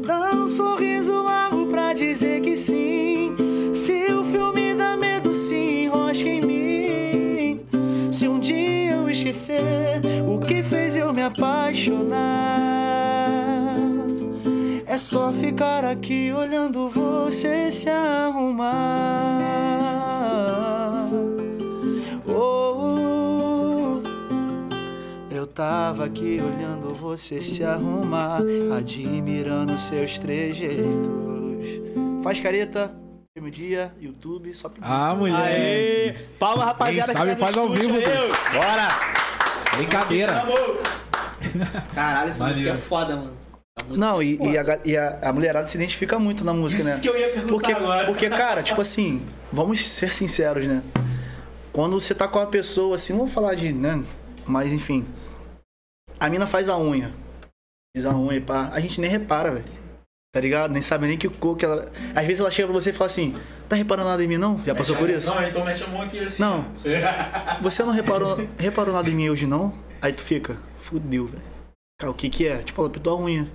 Dá 0.03 0.31
um 0.31 0.47
sorriso 0.47 1.21
largo 1.21 1.67
pra 1.67 1.93
dizer 1.93 2.41
que 2.41 2.57
sim. 2.57 3.35
Se 3.71 4.11
o 4.11 4.23
filme 4.23 4.73
dá 4.73 4.97
medo, 4.97 5.35
se 5.35 5.55
enrosca 5.55 6.27
em 6.27 6.41
mim. 6.41 7.61
Se 8.11 8.27
um 8.27 8.39
dia 8.39 8.93
eu 8.93 9.07
esquecer 9.09 10.01
o 10.27 10.39
que 10.39 10.63
fez 10.63 10.95
eu 10.95 11.13
me 11.13 11.21
apaixonar, 11.21 12.17
é 14.87 14.97
só 14.97 15.31
ficar 15.31 15.85
aqui 15.85 16.33
olhando 16.33 16.89
você 16.89 17.69
se 17.69 17.89
arrumar. 17.91 19.19
Tava 25.53 26.05
aqui 26.05 26.39
olhando 26.41 26.93
você 26.93 27.41
se 27.41 27.63
arrumar, 27.63 28.41
admirando 28.77 29.77
seus 29.79 30.17
trejeitos. 30.19 30.87
Faz 32.23 32.39
careta, 32.39 32.93
meu 33.39 33.49
dia, 33.49 33.93
YouTube, 33.99 34.53
só 34.53 34.69
pedir. 34.69 34.85
Ah, 34.89 35.15
mulher. 35.15 35.35
Aê! 35.37 36.15
Palma, 36.39 36.65
rapaziada. 36.65 37.13
Quem 37.13 37.13
sabe 37.21 37.31
que 37.31 37.37
tá 37.39 37.45
faz 37.45 37.57
ao 37.57 37.69
vivo. 37.69 37.93
Bora! 38.53 38.87
Brincadeira. 39.77 40.43
Caralho, 41.93 42.29
essa 42.29 42.43
Maneiro. 42.43 42.59
música 42.69 42.71
é 42.71 42.87
foda, 42.89 43.15
mano. 43.15 43.33
Não, 43.91 44.21
é 44.21 44.25
e, 44.25 44.37
e, 44.41 44.57
a, 44.57 44.79
e 44.85 44.97
a- 44.97 45.19
a 45.23 45.33
mulherada 45.33 45.65
se 45.65 45.77
identifica 45.77 46.19
muito 46.19 46.43
na 46.43 46.53
música, 46.53 46.81
Isso 46.81 46.91
né? 46.91 46.99
que 47.01 47.09
eu 47.09 47.17
ia 47.17 47.27
perguntar 47.29 47.47
Porque, 47.53 47.71
agora. 47.71 48.05
porque, 48.05 48.29
cara, 48.29 48.61
tipo 48.61 48.81
assim, 48.81 49.21
vamos 49.51 49.87
ser 49.87 50.13
sinceros, 50.13 50.65
né? 50.67 50.83
Quando 51.71 51.99
você 51.99 52.13
tá 52.13 52.27
com 52.27 52.39
uma 52.39 52.45
pessoa 52.47 52.95
assim, 52.95 53.13
não 53.13 53.19
vou 53.19 53.27
falar 53.29 53.55
de, 53.55 53.71
né? 53.71 54.03
Mas 54.45 54.73
enfim. 54.73 55.05
A 56.19 56.29
mina 56.29 56.45
faz 56.47 56.69
a 56.69 56.77
unha. 56.77 57.11
Faz 57.95 58.05
a 58.05 58.15
unha 58.15 58.35
e 58.37 58.41
pá. 58.41 58.69
A 58.73 58.79
gente 58.79 58.99
nem 58.99 59.09
repara, 59.09 59.51
velho. 59.51 59.79
Tá 60.31 60.39
ligado? 60.39 60.71
Nem 60.71 60.81
sabe 60.81 61.07
nem 61.07 61.17
que 61.17 61.27
cor 61.27 61.57
que 61.57 61.65
ela. 61.65 61.91
Às 62.15 62.25
vezes 62.25 62.39
ela 62.39 62.51
chega 62.51 62.67
pra 62.67 62.79
você 62.79 62.91
e 62.91 62.93
fala 62.93 63.07
assim: 63.07 63.35
tá 63.67 63.75
reparando 63.75 64.09
nada 64.09 64.23
em 64.23 64.27
mim, 64.27 64.37
não? 64.37 64.63
Já 64.63 64.75
passou 64.75 64.95
por 64.95 65.09
isso? 65.09 65.27
Não, 65.27 65.41
então 65.43 65.65
mete 65.65 65.83
a 65.83 65.87
mão 65.87 66.01
aqui 66.01 66.19
assim. 66.19 66.41
Não. 66.43 66.65
Você- 66.75 67.01
Você 67.61 67.83
não 67.83 67.91
reparou, 67.91 68.37
reparou 68.57 68.93
nada 68.93 69.09
em 69.09 69.15
mim 69.15 69.29
hoje, 69.29 69.47
não? 69.47 69.73
Aí 70.01 70.13
tu 70.13 70.21
fica, 70.21 70.57
fudeu, 70.81 71.25
velho. 71.25 71.41
Cara, 71.99 72.11
o 72.11 72.13
que 72.15 72.29
que 72.29 72.47
é? 72.47 72.57
Tipo, 72.59 72.81
ela 72.81 72.89
pintou 72.89 73.17
a 73.17 73.21
unha. 73.21 73.49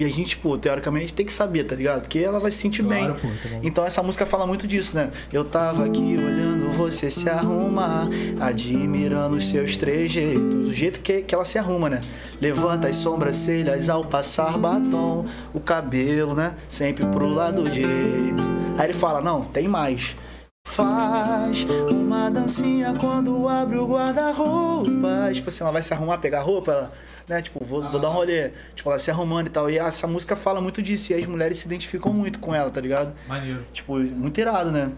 E 0.00 0.04
a 0.06 0.08
gente, 0.08 0.34
pô, 0.38 0.56
teoricamente 0.56 1.12
tem 1.12 1.26
que 1.26 1.32
saber, 1.32 1.64
tá 1.64 1.76
ligado? 1.76 2.00
Porque 2.00 2.18
ela 2.18 2.40
vai 2.40 2.50
se 2.50 2.56
sentir 2.56 2.82
Claro, 2.82 3.12
bem. 3.12 3.20
pô, 3.20 3.28
tá. 3.48 3.56
Então 3.62 3.84
essa 3.84 4.02
música 4.02 4.24
fala 4.24 4.46
muito 4.46 4.66
disso, 4.66 4.96
né? 4.96 5.10
Eu 5.30 5.44
tava 5.44 5.84
aqui 5.84 6.00
olhando 6.00 6.70
você 6.74 7.10
se 7.10 7.28
arrumar, 7.28 8.08
admirando 8.40 9.36
os 9.36 9.46
seus 9.48 9.76
trejeitos, 9.76 10.68
o 10.68 10.72
jeito 10.72 11.00
que, 11.00 11.20
que 11.20 11.34
ela 11.34 11.44
se 11.44 11.58
arruma, 11.58 11.90
né? 11.90 12.00
Levanta 12.40 12.88
as 12.88 12.96
sobrancelhas 12.96 13.90
ao 13.90 14.02
passar 14.02 14.56
batom, 14.56 15.26
o 15.52 15.60
cabelo, 15.60 16.34
né? 16.34 16.54
Sempre 16.70 17.04
pro 17.06 17.28
lado 17.28 17.68
direito. 17.68 18.42
Aí 18.78 18.86
ele 18.86 18.94
fala: 18.94 19.20
Não, 19.20 19.42
tem 19.42 19.68
mais. 19.68 20.16
Faz 20.66 21.64
uma 21.90 22.30
dancinha 22.30 22.94
quando 22.98 23.48
abre 23.48 23.76
o 23.78 23.86
guarda-roupa. 23.86 25.30
Tipo 25.32 25.48
assim, 25.48 25.62
ela 25.62 25.72
vai 25.72 25.82
se 25.82 25.92
arrumar, 25.92 26.18
pegar 26.18 26.40
roupa, 26.40 26.92
né? 27.28 27.42
Tipo, 27.42 27.64
vou, 27.64 27.82
vou 27.90 28.00
dar 28.00 28.10
um 28.10 28.12
rolê. 28.12 28.52
Tipo, 28.74 28.90
ela 28.90 28.98
se 28.98 29.10
arrumando 29.10 29.48
e 29.48 29.50
tal. 29.50 29.70
E 29.70 29.78
essa 29.78 30.06
música 30.06 30.36
fala 30.36 30.60
muito 30.60 30.82
disso. 30.82 31.12
E 31.12 31.16
as 31.16 31.26
mulheres 31.26 31.58
se 31.58 31.66
identificam 31.66 32.12
muito 32.12 32.38
com 32.38 32.54
ela, 32.54 32.70
tá 32.70 32.80
ligado? 32.80 33.12
Maneiro. 33.26 33.66
Tipo, 33.72 33.98
muito 33.98 34.38
irado, 34.40 34.70
né? 34.70 34.92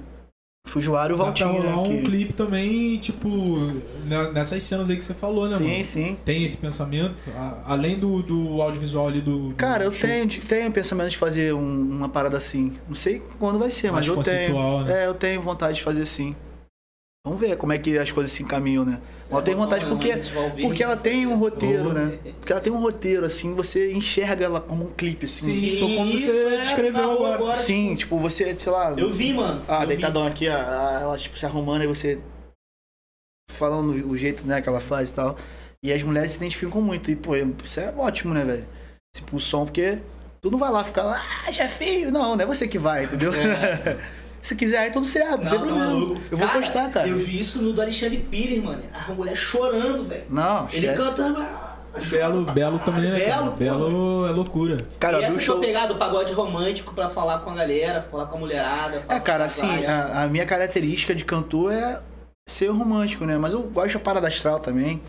Fujuário 0.73 1.13
e 1.13 1.17
o 1.17 1.19
Dá 1.19 1.25
pra 1.33 1.45
Valtinho, 1.47 1.63
rolar 1.63 1.77
né? 1.77 1.83
um 1.83 1.97
que- 1.99 2.03
clipe 2.05 2.33
também, 2.33 2.97
tipo, 2.99 3.29
ne- 4.07 4.31
nessas 4.33 4.63
cenas 4.63 4.89
aí 4.89 4.97
que 4.97 5.05
você 5.05 5.13
falou, 5.13 5.49
né, 5.49 5.59
Sim, 5.59 5.71
mano? 5.71 5.85
sim. 5.85 6.17
Tem 6.25 6.45
esse 6.45 6.57
pensamento? 6.57 7.21
Além 7.67 7.99
do, 7.99 8.23
do 8.23 8.63
audiovisual 8.63 9.09
ali 9.09 9.21
do. 9.21 9.49
do 9.51 9.55
Cara, 9.57 9.85
eu 9.85 9.91
show. 9.91 10.09
tenho, 10.09 10.29
tenho 10.29 10.71
pensamento 10.71 11.11
de 11.11 11.19
fazer 11.19 11.53
um- 11.53 11.81
uma 11.91 12.09
parada 12.09 12.37
assim. 12.37 12.73
Não 12.89 12.95
sei 12.95 13.21
quando 13.39 13.59
vai 13.59 13.71
ser, 13.71 13.91
Mais 13.91 14.09
mas 14.09 14.17
eu 14.17 14.23
tenho. 14.23 14.85
né? 14.85 15.03
É, 15.03 15.07
eu 15.09 15.15
tenho 15.15 15.43
vontade 15.43 15.75
de 15.79 15.83
fazer 15.83 16.07
sim. 16.07 16.35
Vamos 17.25 17.41
ver 17.41 17.57
como 17.57 17.73
é 17.73 17.79
que 17.79 17.97
as 17.97 18.11
coisas 18.11 18.33
se 18.33 18.43
encaminham, 18.43 18.85
né? 18.85 19.01
Eu 19.31 19.43
tenho 19.43 19.57
vontade 19.57 19.87
porque, 19.87 20.13
porque 20.61 20.83
ela 20.83 20.97
tem 20.97 21.25
um 21.25 21.37
roteiro, 21.37 21.93
né? 21.93 22.19
Porque 22.41 22.51
ela 22.51 22.61
tem 22.61 22.73
um 22.73 22.81
roteiro, 22.81 23.25
assim, 23.25 23.55
você 23.55 23.93
enxerga 23.93 24.45
ela 24.45 24.61
como 24.61 24.87
um 24.87 24.93
clipe, 24.93 25.27
assim. 25.27 25.49
Sim, 25.49 25.79
foi 25.79 25.95
como 25.95 26.11
você 26.11 26.55
é, 26.55 26.61
descreveu 26.63 27.01
narrou 27.01 27.27
agora. 27.27 27.59
Sim, 27.59 27.95
tipo, 27.95 28.19
você, 28.19 28.57
sei 28.59 28.73
lá. 28.73 28.93
Eu 28.99 29.13
vi, 29.13 29.33
mano. 29.33 29.63
Ah, 29.69 29.85
deitadão 29.85 30.27
aqui, 30.27 30.49
ó, 30.49 30.53
ela 30.53 31.17
tipo 31.17 31.39
se 31.39 31.47
arrumando 31.47 31.85
e 31.85 31.87
você 31.87 32.19
falando 33.53 33.93
o 34.11 34.17
jeito 34.17 34.45
né, 34.45 34.61
que 34.61 34.69
ela 34.69 34.81
faz 34.81 35.11
e 35.11 35.15
tal. 35.15 35.37
E 35.81 35.93
as 35.93 36.03
mulheres 36.03 36.33
se 36.33 36.39
identificam 36.39 36.83
muito. 36.83 37.09
E, 37.09 37.15
pô, 37.15 37.37
isso 37.37 37.79
é 37.79 37.95
ótimo, 37.97 38.35
né, 38.35 38.45
velho? 38.45 38.67
Tipo, 39.15 39.37
o 39.37 39.41
som, 39.41 39.65
porque 39.65 39.99
tu 40.41 40.51
não 40.51 40.59
vai 40.59 40.73
lá 40.73 40.83
ficar 40.83 41.05
lá, 41.05 41.23
ah, 41.47 41.53
chefinho. 41.53 42.11
Não, 42.11 42.35
não 42.35 42.43
é 42.43 42.47
você 42.47 42.67
que 42.67 42.79
vai, 42.81 43.05
entendeu? 43.05 43.31
Se 44.43 44.57
quiser 44.57 44.79
aí, 44.79 44.91
tudo 44.91 45.07
certo, 45.07 45.41
não, 45.43 45.51
tem 45.51 45.53
Não, 45.53 45.59
tá 45.59 45.59
problema. 45.67 45.87
maluco. 45.87 46.21
Eu 46.31 46.37
vou 46.37 46.49
postar, 46.49 46.91
cara. 46.91 47.09
Eu 47.09 47.17
vi 47.17 47.39
isso 47.41 47.63
no 47.63 47.73
do 47.73 47.81
Alexandre 47.81 48.19
Pires, 48.19 48.63
mano. 48.63 48.83
A 48.93 49.13
mulher 49.13 49.37
chorando, 49.37 50.05
velho. 50.09 50.25
Não, 50.29 50.67
Ele 50.73 50.89
esquece. 50.89 51.09
cantando. 51.09 51.41
ah, 51.41 51.69
Belo, 52.11 52.45
Belo 52.47 52.79
também, 52.81 53.11
né? 53.11 53.21
cara? 53.21 53.43
Belo. 53.43 53.51
Belo 53.53 54.27
é 54.27 54.31
loucura. 54.33 54.85
Cara, 54.99 55.19
e 55.21 55.25
eu 55.25 55.29
vi 55.31 55.37
essa 55.37 55.41
show. 55.45 55.55
eu 55.55 55.61
pegar 55.61 55.87
do 55.87 55.95
pagode 55.97 56.33
romântico 56.33 56.93
pra 56.93 57.09
falar 57.09 57.39
com 57.39 57.51
a 57.51 57.55
galera, 57.55 58.05
falar 58.11 58.27
com 58.27 58.37
a 58.37 58.41
mulherada. 58.41 59.01
falar 59.03 59.15
É, 59.17 59.19
com 59.21 59.25
cara, 59.25 59.45
assim, 59.45 59.87
a, 59.87 60.23
a 60.25 60.27
minha 60.27 60.45
característica 60.45 61.15
de 61.15 61.25
cantor 61.25 61.73
é 61.73 62.01
ser 62.49 62.67
romântico, 62.71 63.25
né? 63.25 63.39
Mas 63.39 63.53
eu 63.53 63.63
gosto 63.63 63.95
da 63.95 64.01
parada 64.01 64.27
astral 64.27 64.59
também. 64.59 65.01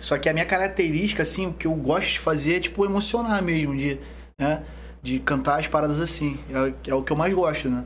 Só 0.00 0.16
que 0.16 0.28
a 0.28 0.32
minha 0.32 0.46
característica, 0.46 1.22
assim, 1.22 1.48
o 1.48 1.52
que 1.52 1.66
eu 1.66 1.74
gosto 1.74 2.12
de 2.12 2.18
fazer 2.18 2.56
é, 2.56 2.60
tipo, 2.60 2.84
emocionar 2.84 3.42
mesmo, 3.42 3.76
de, 3.76 3.98
né? 4.40 4.62
De 5.02 5.18
cantar 5.18 5.60
as 5.60 5.66
paradas 5.66 6.00
assim. 6.00 6.38
É, 6.86 6.90
é 6.90 6.94
o 6.94 7.02
que 7.02 7.12
eu 7.12 7.16
mais 7.16 7.34
gosto, 7.34 7.68
né? 7.68 7.84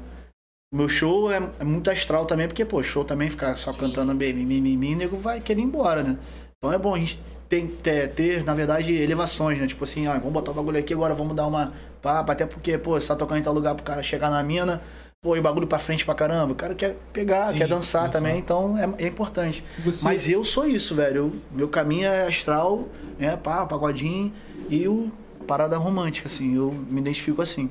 Meu 0.76 0.88
show 0.88 1.32
é, 1.32 1.42
é 1.58 1.64
muito 1.64 1.90
astral 1.90 2.26
também, 2.26 2.46
porque, 2.46 2.64
pô, 2.64 2.82
show 2.82 3.02
também 3.04 3.30
ficar 3.30 3.56
só 3.56 3.72
cantando 3.72 4.14
bem, 4.14 4.34
mimimi, 4.34 4.94
nego 4.94 5.16
vai 5.16 5.40
querer 5.40 5.60
ir 5.60 5.64
embora, 5.64 6.02
né? 6.02 6.16
Então 6.58 6.72
é 6.72 6.78
bom 6.78 6.94
a 6.94 6.98
gente 6.98 7.18
tem, 7.48 7.66
ter, 7.66 8.10
ter, 8.10 8.44
na 8.44 8.52
verdade, 8.54 8.92
elevações, 8.92 9.58
né? 9.58 9.66
Tipo 9.66 9.84
assim, 9.84 10.06
ah, 10.06 10.14
vamos 10.18 10.32
botar 10.32 10.50
o 10.50 10.54
bagulho 10.54 10.78
aqui 10.78 10.92
agora, 10.92 11.14
vamos 11.14 11.34
dar 11.34 11.46
uma 11.46 11.72
papa, 12.02 12.32
até 12.32 12.44
porque, 12.44 12.76
pô, 12.76 13.00
você 13.00 13.08
tá 13.08 13.16
tocando 13.16 13.38
em 13.38 13.42
tal 13.42 13.54
lugar 13.54 13.74
pro 13.74 13.84
cara 13.84 14.02
chegar 14.02 14.30
na 14.30 14.42
mina, 14.42 14.82
pô, 15.22 15.34
e 15.34 15.38
o 15.38 15.42
bagulho 15.42 15.66
pra 15.66 15.78
frente 15.78 16.04
pra 16.04 16.14
caramba. 16.14 16.52
O 16.52 16.56
cara 16.56 16.74
quer 16.74 16.96
pegar, 17.12 17.44
Sim, 17.44 17.58
quer 17.58 17.68
dançar, 17.68 18.04
dançar. 18.06 18.20
também, 18.20 18.38
então 18.38 18.76
é, 18.76 19.04
é 19.04 19.06
importante. 19.08 19.64
Você- 19.84 20.04
Mas 20.04 20.28
eu 20.28 20.44
sou 20.44 20.66
isso, 20.66 20.94
velho. 20.94 21.16
Eu- 21.16 21.32
meu 21.52 21.68
caminho 21.68 22.06
é 22.06 22.26
astral, 22.26 22.86
né? 23.18 23.34
Pá, 23.36 23.64
pagodinho 23.64 24.30
e 24.68 24.86
o 24.86 25.10
parada 25.46 25.78
romântica, 25.78 26.26
assim. 26.26 26.54
Eu 26.54 26.70
me 26.90 27.00
identifico 27.00 27.40
assim. 27.40 27.70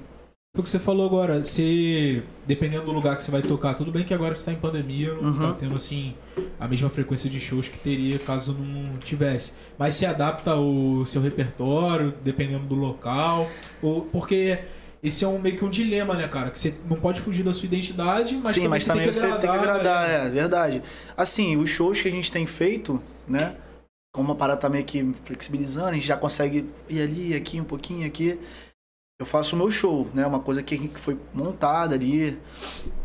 O 0.58 0.64
que 0.64 0.70
você 0.70 0.80
falou 0.80 1.06
agora, 1.06 1.44
você, 1.44 2.24
dependendo 2.48 2.86
do 2.86 2.94
lugar 2.94 3.14
que 3.18 3.22
você 3.22 3.30
vai 3.30 3.42
tocar, 3.42 3.74
tudo 3.74 3.92
bem 3.92 4.06
que 4.06 4.14
agora 4.14 4.34
você 4.34 4.46
tá 4.46 4.52
em 4.54 4.56
pandemia, 4.56 5.14
não 5.14 5.32
Uhum. 5.32 5.40
tá 5.40 5.54
tendo 5.54 5.76
assim 5.76 6.16
a 6.58 6.66
mesma 6.66 6.90
frequência 6.90 7.30
de 7.30 7.42
shows 7.42 7.68
que 7.68 7.78
teria 7.78 8.18
caso 8.20 8.54
não 8.58 8.98
tivesse. 8.98 9.52
Mas 9.78 9.96
se 9.96 10.06
adapta 10.06 10.56
o 10.56 11.06
seu 11.06 11.22
repertório, 11.22 12.14
dependendo 12.24 12.66
do 12.68 12.76
local, 12.76 13.50
ou 13.82 14.04
porque 14.04 14.60
esse 15.04 15.26
é 15.26 15.28
um 15.28 15.40
meio 15.40 15.58
que 15.58 15.66
um 15.66 15.70
dilema, 15.70 16.14
né, 16.16 16.26
cara? 16.30 16.50
Que 16.50 16.58
você 16.58 16.74
não 16.90 16.96
pode 16.96 17.20
fugir 17.20 17.44
da 17.44 17.52
sua 17.52 17.66
identidade, 17.66 18.38
mas 18.38 18.56
Sim, 18.56 18.62
também 18.62 18.70
mas 18.70 18.84
você 18.84 18.88
também 18.90 19.04
tem 19.04 19.12
que 19.14 19.20
você 19.20 19.26
agradar. 19.26 19.42
tem 19.42 19.60
que 19.60 19.68
agradar, 19.70 20.08
né? 20.08 20.28
é 20.28 20.30
verdade. 20.30 20.82
Assim, 21.18 21.58
os 21.58 21.70
shows 21.70 22.00
que 22.02 22.08
a 22.08 22.12
gente 22.12 22.32
tem 22.32 22.46
feito, 22.46 23.04
né? 23.28 23.58
como 24.14 24.32
a 24.32 24.36
parada 24.36 24.62
tá 24.62 24.70
meio 24.70 24.86
que 24.86 25.06
flexibilizando, 25.26 25.90
a 25.90 25.94
gente 25.94 26.08
já 26.08 26.16
consegue 26.16 26.66
ir 26.88 27.02
ali, 27.02 27.36
aqui, 27.36 27.60
um 27.60 27.66
pouquinho, 27.66 28.08
aqui. 28.08 28.40
Eu 29.20 29.26
faço 29.26 29.56
o 29.56 29.58
meu 29.58 29.72
show, 29.72 30.10
né? 30.14 30.26
Uma 30.28 30.40
coisa 30.42 30.62
que 30.62 30.90
foi 30.96 31.18
montada 31.34 31.96
ali. 31.96 32.38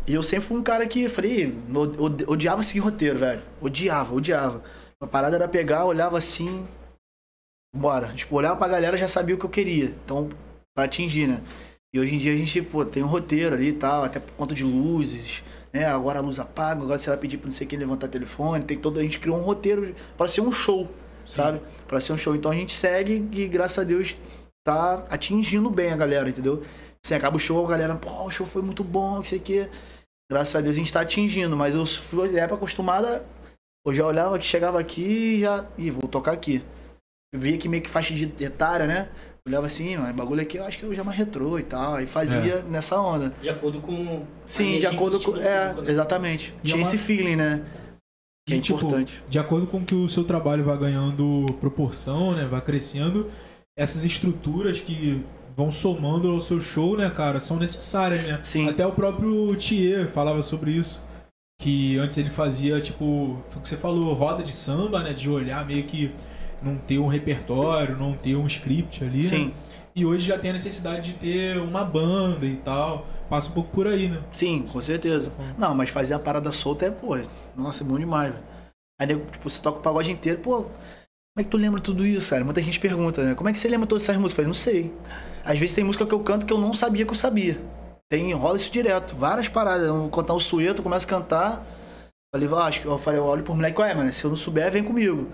E 0.05 0.13
eu 0.13 0.21
sempre 0.21 0.45
fui 0.47 0.57
um 0.57 0.63
cara 0.63 0.85
que, 0.85 1.07
falei, 1.07 1.55
od- 1.73 2.25
odiava 2.27 2.61
seguir 2.63 2.79
roteiro, 2.79 3.17
velho. 3.19 3.41
Odiava, 3.61 4.13
odiava. 4.13 4.63
A 5.01 5.07
parada 5.07 5.35
era 5.37 5.47
pegar, 5.47 5.85
olhava 5.85 6.17
assim, 6.17 6.67
bora. 7.73 8.09
Tipo, 8.13 8.35
olhava 8.35 8.57
pra 8.57 8.67
galera 8.67 8.97
já 8.97 9.07
sabia 9.07 9.35
o 9.35 9.37
que 9.37 9.45
eu 9.45 9.49
queria. 9.49 9.95
Então, 10.03 10.29
pra 10.75 10.83
atingir, 10.85 11.27
né? 11.27 11.41
E 11.93 11.99
hoje 11.99 12.15
em 12.15 12.17
dia 12.17 12.33
a 12.33 12.37
gente, 12.37 12.61
pô, 12.61 12.83
tem 12.85 13.03
um 13.03 13.07
roteiro 13.07 13.55
ali 13.55 13.69
e 13.69 13.73
tal, 13.73 14.03
até 14.03 14.19
por 14.19 14.33
conta 14.33 14.53
de 14.53 14.63
luzes, 14.63 15.43
né? 15.73 15.85
Agora 15.85 16.19
a 16.19 16.21
luz 16.21 16.39
apaga, 16.39 16.81
agora 16.83 16.99
você 16.99 17.09
vai 17.09 17.17
pedir 17.19 17.37
pra 17.37 17.47
não 17.47 17.53
sei 17.55 17.65
quem 17.67 17.79
levantar 17.79 18.07
telefone, 18.07 18.63
tem 18.63 18.77
todo, 18.77 18.99
a 18.99 19.03
gente 19.03 19.19
criou 19.19 19.37
um 19.37 19.41
roteiro 19.43 19.93
para 20.17 20.27
ser 20.29 20.39
um 20.41 20.51
show, 20.51 20.89
sabe? 21.25 21.61
Pra 21.87 21.99
ser 21.99 22.13
um 22.13 22.17
show. 22.17 22.33
Então 22.35 22.51
a 22.51 22.55
gente 22.55 22.73
segue 22.73 23.27
e 23.31 23.47
graças 23.47 23.79
a 23.79 23.83
Deus 23.83 24.15
tá 24.65 25.05
atingindo 25.09 25.69
bem 25.69 25.91
a 25.91 25.95
galera, 25.97 26.29
entendeu? 26.29 26.63
Você 27.03 27.15
acaba 27.15 27.37
o 27.37 27.39
show, 27.39 27.65
a 27.65 27.69
galera, 27.69 27.95
pô, 27.95 28.25
o 28.25 28.29
show 28.29 28.45
foi 28.45 28.61
muito 28.61 28.83
bom, 28.83 29.15
não 29.15 29.23
sei 29.23 29.39
o 29.39 29.41
quê. 29.41 29.69
Graças 30.31 30.55
a 30.55 30.61
Deus 30.61 30.75
a 30.75 30.79
gente 30.79 30.93
tá 30.93 31.01
atingindo, 31.01 31.57
mas 31.57 31.75
eu 31.75 31.85
fui 31.85 32.29
na 32.31 32.39
época 32.39 32.55
acostumada, 32.55 33.25
eu 33.85 33.93
já 33.93 34.05
olhava 34.05 34.37
que 34.37 34.45
chegava 34.45 34.79
aqui 34.79 35.01
e 35.37 35.41
já, 35.41 35.65
ih, 35.77 35.89
vou 35.91 36.07
tocar 36.07 36.31
aqui. 36.31 36.63
Eu 37.33 37.39
via 37.39 37.57
que 37.57 37.67
meio 37.67 37.81
que 37.83 37.89
faixa 37.89 38.13
de 38.13 38.31
etária, 38.43 38.85
né? 38.85 39.09
Olhava 39.47 39.65
assim, 39.65 39.97
mas 39.97 40.15
bagulho 40.15 40.41
aqui 40.41 40.57
eu 40.57 40.63
acho 40.63 40.77
que 40.77 40.83
eu 40.83 40.93
já 40.93 41.03
mais 41.03 41.17
retrô 41.17 41.57
e 41.57 41.63
tal. 41.63 41.99
E 41.99 42.05
fazia 42.05 42.61
nessa 42.63 43.01
onda. 43.01 43.33
De 43.41 43.49
acordo 43.49 43.81
com. 43.81 44.23
Sim, 44.45 44.77
de 44.77 44.85
acordo 44.85 45.19
com. 45.19 45.35
É, 45.37 45.67
público, 45.69 45.81
né? 45.81 45.91
exatamente. 45.91 46.53
E 46.63 46.67
Tinha 46.67 46.75
é 46.75 46.77
uma- 46.83 46.87
esse 46.87 46.97
feeling, 46.99 47.35
né? 47.35 47.65
Que 48.47 48.53
é 48.53 48.57
E, 48.57 48.59
tipo, 48.59 48.77
importante. 48.77 49.23
de 49.27 49.39
acordo 49.39 49.65
com 49.65 49.83
que 49.83 49.95
o 49.95 50.07
seu 50.07 50.23
trabalho 50.23 50.63
vai 50.63 50.77
ganhando 50.77 51.47
proporção, 51.59 52.33
né? 52.35 52.45
Vai 52.45 52.61
crescendo, 52.61 53.31
essas 53.77 54.03
estruturas 54.03 54.79
que 54.79 55.23
vão 55.55 55.71
somando 55.71 56.31
ao 56.31 56.39
seu 56.39 56.59
show, 56.59 56.97
né, 56.97 57.09
cara, 57.09 57.39
são 57.39 57.57
necessárias, 57.57 58.23
né? 58.25 58.39
Sim. 58.43 58.67
Até 58.69 58.85
o 58.85 58.91
próprio 58.91 59.55
Thier 59.55 60.07
falava 60.09 60.41
sobre 60.41 60.71
isso. 60.71 61.01
Que 61.61 61.97
antes 61.99 62.17
ele 62.17 62.29
fazia, 62.31 62.81
tipo, 62.81 63.37
foi 63.49 63.59
o 63.59 63.61
que 63.61 63.67
você 63.67 63.77
falou, 63.77 64.13
roda 64.13 64.41
de 64.41 64.51
samba, 64.53 65.03
né? 65.03 65.13
De 65.13 65.29
olhar 65.29 65.63
meio 65.65 65.83
que 65.83 66.11
não 66.61 66.75
ter 66.77 66.97
um 66.99 67.07
repertório, 67.07 67.95
não 67.97 68.13
ter 68.13 68.35
um 68.35 68.47
script 68.47 69.03
ali, 69.03 69.23
né? 69.23 69.29
Sim, 69.29 69.53
E 69.95 70.05
hoje 70.05 70.25
já 70.25 70.39
tem 70.39 70.49
a 70.51 70.53
necessidade 70.53 71.11
de 71.11 71.15
ter 71.19 71.57
uma 71.57 71.83
banda 71.83 72.45
e 72.45 72.55
tal. 72.57 73.05
Passa 73.29 73.49
um 73.49 73.53
pouco 73.53 73.69
por 73.71 73.87
aí, 73.87 74.09
né? 74.09 74.21
sim, 74.33 74.63
com 74.71 74.81
certeza. 74.81 75.31
Não, 75.57 75.73
mas 75.75 75.89
fazer 75.89 76.13
a 76.15 76.19
parada 76.19 76.51
solta 76.51 76.85
é, 76.87 76.91
pô, 76.91 77.17
nossa, 77.55 77.83
é 77.83 77.87
bom 77.87 77.97
demais, 77.99 78.33
velho. 78.33 78.45
Aí, 78.99 79.07
tipo, 79.07 79.49
você 79.49 79.61
toca 79.61 79.79
o 79.79 79.81
pagode 79.81 80.11
inteiro, 80.11 80.39
pô, 80.39 80.65
como 81.33 81.41
é 81.41 81.43
que 81.43 81.49
tu 81.49 81.57
lembra 81.57 81.79
tudo 81.79 82.05
isso, 82.05 82.29
cara? 82.29 82.43
Muita 82.43 82.61
gente 82.61 82.79
pergunta, 82.79 83.23
né? 83.23 83.35
Como 83.35 83.47
é 83.49 83.53
que 83.53 83.59
você 83.59 83.69
lembra 83.69 83.87
todas 83.87 84.03
essas 84.03 84.17
músicas? 84.17 84.31
Eu 84.31 84.35
falei, 84.35 84.47
não 84.47 84.53
sei. 84.53 84.93
Às 85.45 85.57
vezes 85.57 85.73
tem 85.73 85.83
música 85.83 86.05
que 86.05 86.13
eu 86.13 86.19
canto 86.19 86.45
que 86.45 86.51
eu 86.53 86.57
não 86.57 86.73
sabia 86.73 87.05
que 87.05 87.11
eu 87.11 87.15
sabia. 87.15 87.57
Tem, 88.11 88.33
rola 88.33 88.57
isso 88.57 88.69
direto, 88.69 89.15
várias 89.15 89.47
paradas. 89.47 89.87
Eu 89.87 89.97
vou 89.97 90.09
cantar 90.09 90.33
o 90.33 90.39
sueto, 90.39 90.79
eu 90.79 90.83
começo 90.83 91.05
a 91.05 91.09
cantar. 91.09 91.65
Falei, 92.35 92.49
"Ah, 92.53 92.65
acho 92.65 92.81
que 92.81 92.85
eu 92.87 92.97
falei, 92.97 93.19
eu 93.19 93.23
olho 93.23 93.43
pro 93.43 93.55
moleque, 93.55 93.79
ué, 93.79 93.93
mano, 93.93 94.11
se 94.11 94.23
eu 94.25 94.29
não 94.29 94.37
souber, 94.37 94.69
vem 94.71 94.83
comigo. 94.83 95.29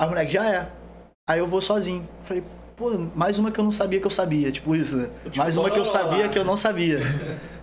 Aí 0.00 0.06
o 0.06 0.10
moleque 0.10 0.32
já 0.32 0.48
é. 0.48 0.70
Aí 1.28 1.40
eu 1.40 1.46
vou 1.46 1.60
sozinho. 1.60 2.08
Falei, 2.24 2.44
pô, 2.76 2.90
mais 3.14 3.38
uma 3.38 3.50
que 3.50 3.58
eu 3.58 3.64
não 3.64 3.72
sabia 3.72 3.98
que 4.00 4.06
eu 4.06 4.10
sabia, 4.10 4.52
tipo 4.52 4.74
isso, 4.76 4.96
né? 4.96 5.10
Tipo, 5.24 5.38
mais 5.38 5.56
uma 5.56 5.70
que 5.70 5.78
eu 5.78 5.84
sabia 5.84 6.24
lá. 6.24 6.28
que 6.28 6.38
eu 6.38 6.44
não 6.44 6.56
sabia. 6.56 7.00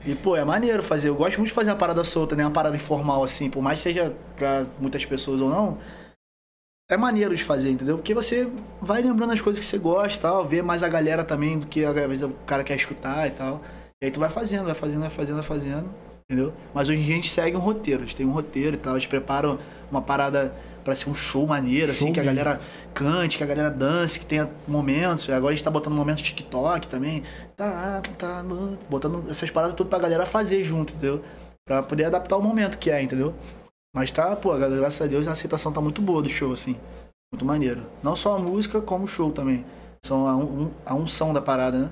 E, 0.06 0.16
pô, 0.16 0.36
é 0.36 0.44
maneiro 0.46 0.82
fazer. 0.84 1.10
Eu 1.10 1.16
gosto 1.16 1.38
muito 1.38 1.50
de 1.50 1.54
fazer 1.54 1.72
uma 1.72 1.76
parada 1.78 2.04
solta, 2.04 2.36
né? 2.36 2.44
Uma 2.44 2.52
parada 2.52 2.76
informal, 2.76 3.24
assim. 3.24 3.50
Por 3.50 3.62
mais 3.62 3.80
que 3.80 3.84
seja 3.84 4.14
pra 4.36 4.66
muitas 4.80 5.04
pessoas 5.06 5.40
ou 5.42 5.50
não, 5.50 5.78
é 6.90 6.98
maneiro 6.98 7.36
de 7.36 7.44
fazer, 7.44 7.70
entendeu? 7.70 7.98
Porque 7.98 8.14
você 8.14 8.50
vai 8.82 9.02
lembrando 9.02 9.32
as 9.32 9.40
coisas 9.40 9.60
que 9.60 9.66
você 9.66 9.78
gosta 9.78 10.18
e 10.18 10.22
tal, 10.22 10.48
vê 10.48 10.62
mais 10.62 10.82
a 10.82 10.90
galera 10.90 11.24
também 11.24 11.60
do 11.60 11.68
que 11.68 11.86
às 11.86 11.94
vezes 11.94 12.24
o 12.24 12.30
cara 12.48 12.64
quer 12.64 12.76
escutar 12.76 13.28
e 13.28 13.32
tal. 13.32 13.62
E 14.02 14.06
aí 14.06 14.12
tu 14.12 14.20
vai 14.20 14.30
fazendo, 14.30 14.66
vai 14.66 14.76
fazendo, 14.76 15.02
vai 15.02 15.10
fazendo, 15.10 15.36
vai 15.36 15.44
fazendo, 15.46 15.90
entendeu? 16.30 16.52
Mas 16.74 16.90
hoje 16.90 17.00
em 17.00 17.04
dia 17.04 17.14
a 17.14 17.16
gente 17.18 17.30
segue 17.30 17.56
um 17.56 17.60
roteiro, 17.60 18.02
a 18.02 18.06
gente 18.06 18.16
tem 18.16 18.26
um 18.26 18.32
roteiro 18.32 18.76
e 18.76 18.80
tal, 18.80 18.96
a 18.96 19.00
gente 19.00 19.08
prepara 19.08 19.60
uma 19.92 20.02
parada 20.02 20.54
pra 20.84 20.96
ser 20.96 21.10
um 21.10 21.14
show 21.14 21.46
maneiro, 21.46 21.92
assim, 21.92 22.06
Show 22.06 22.14
que 22.14 22.20
a 22.20 22.24
mesmo. 22.24 22.38
galera 22.38 22.60
cante, 22.94 23.38
que 23.38 23.44
a 23.44 23.48
galera 23.48 23.70
dance, 23.70 24.20
que 24.20 24.26
tenha 24.26 24.50
momentos. 24.68 25.30
Agora 25.30 25.52
a 25.52 25.56
gente 25.56 25.64
tá 25.64 25.70
botando 25.70 25.94
momentos 25.94 26.24
TikTok 26.24 26.88
também. 26.88 27.22
Tá, 27.56 28.02
tá, 28.18 28.44
botando 28.90 29.30
essas 29.30 29.52
paradas 29.52 29.76
tudo 29.76 29.90
pra 29.90 30.00
galera 30.00 30.26
fazer 30.26 30.64
junto, 30.64 30.94
entendeu? 30.94 31.22
Pra 31.66 31.84
poder 31.84 32.06
adaptar 32.06 32.38
o 32.38 32.42
momento 32.42 32.80
que 32.80 32.90
é, 32.90 33.00
entendeu? 33.02 33.36
Mas 33.96 34.12
tá, 34.12 34.36
pô, 34.36 34.56
graças 34.58 35.02
a 35.02 35.08
Deus 35.08 35.28
a 35.28 35.32
aceitação 35.32 35.72
tá 35.74 35.82
muito 35.82 36.02
boa 36.02 36.22
do 36.22 36.30
show, 36.30 36.54
assim. 36.54 36.76
Muito 37.34 37.46
maneiro. 37.46 37.82
Não 38.04 38.16
só 38.16 38.36
a 38.36 38.40
música, 38.40 38.82
como 38.82 39.04
o 39.06 39.08
show 39.08 39.32
também. 39.32 39.66
São 40.04 40.28
a, 40.28 40.36
un- 40.36 40.72
a 40.86 40.96
unção 40.96 41.34
da 41.34 41.42
parada, 41.42 41.78
né? 41.80 41.90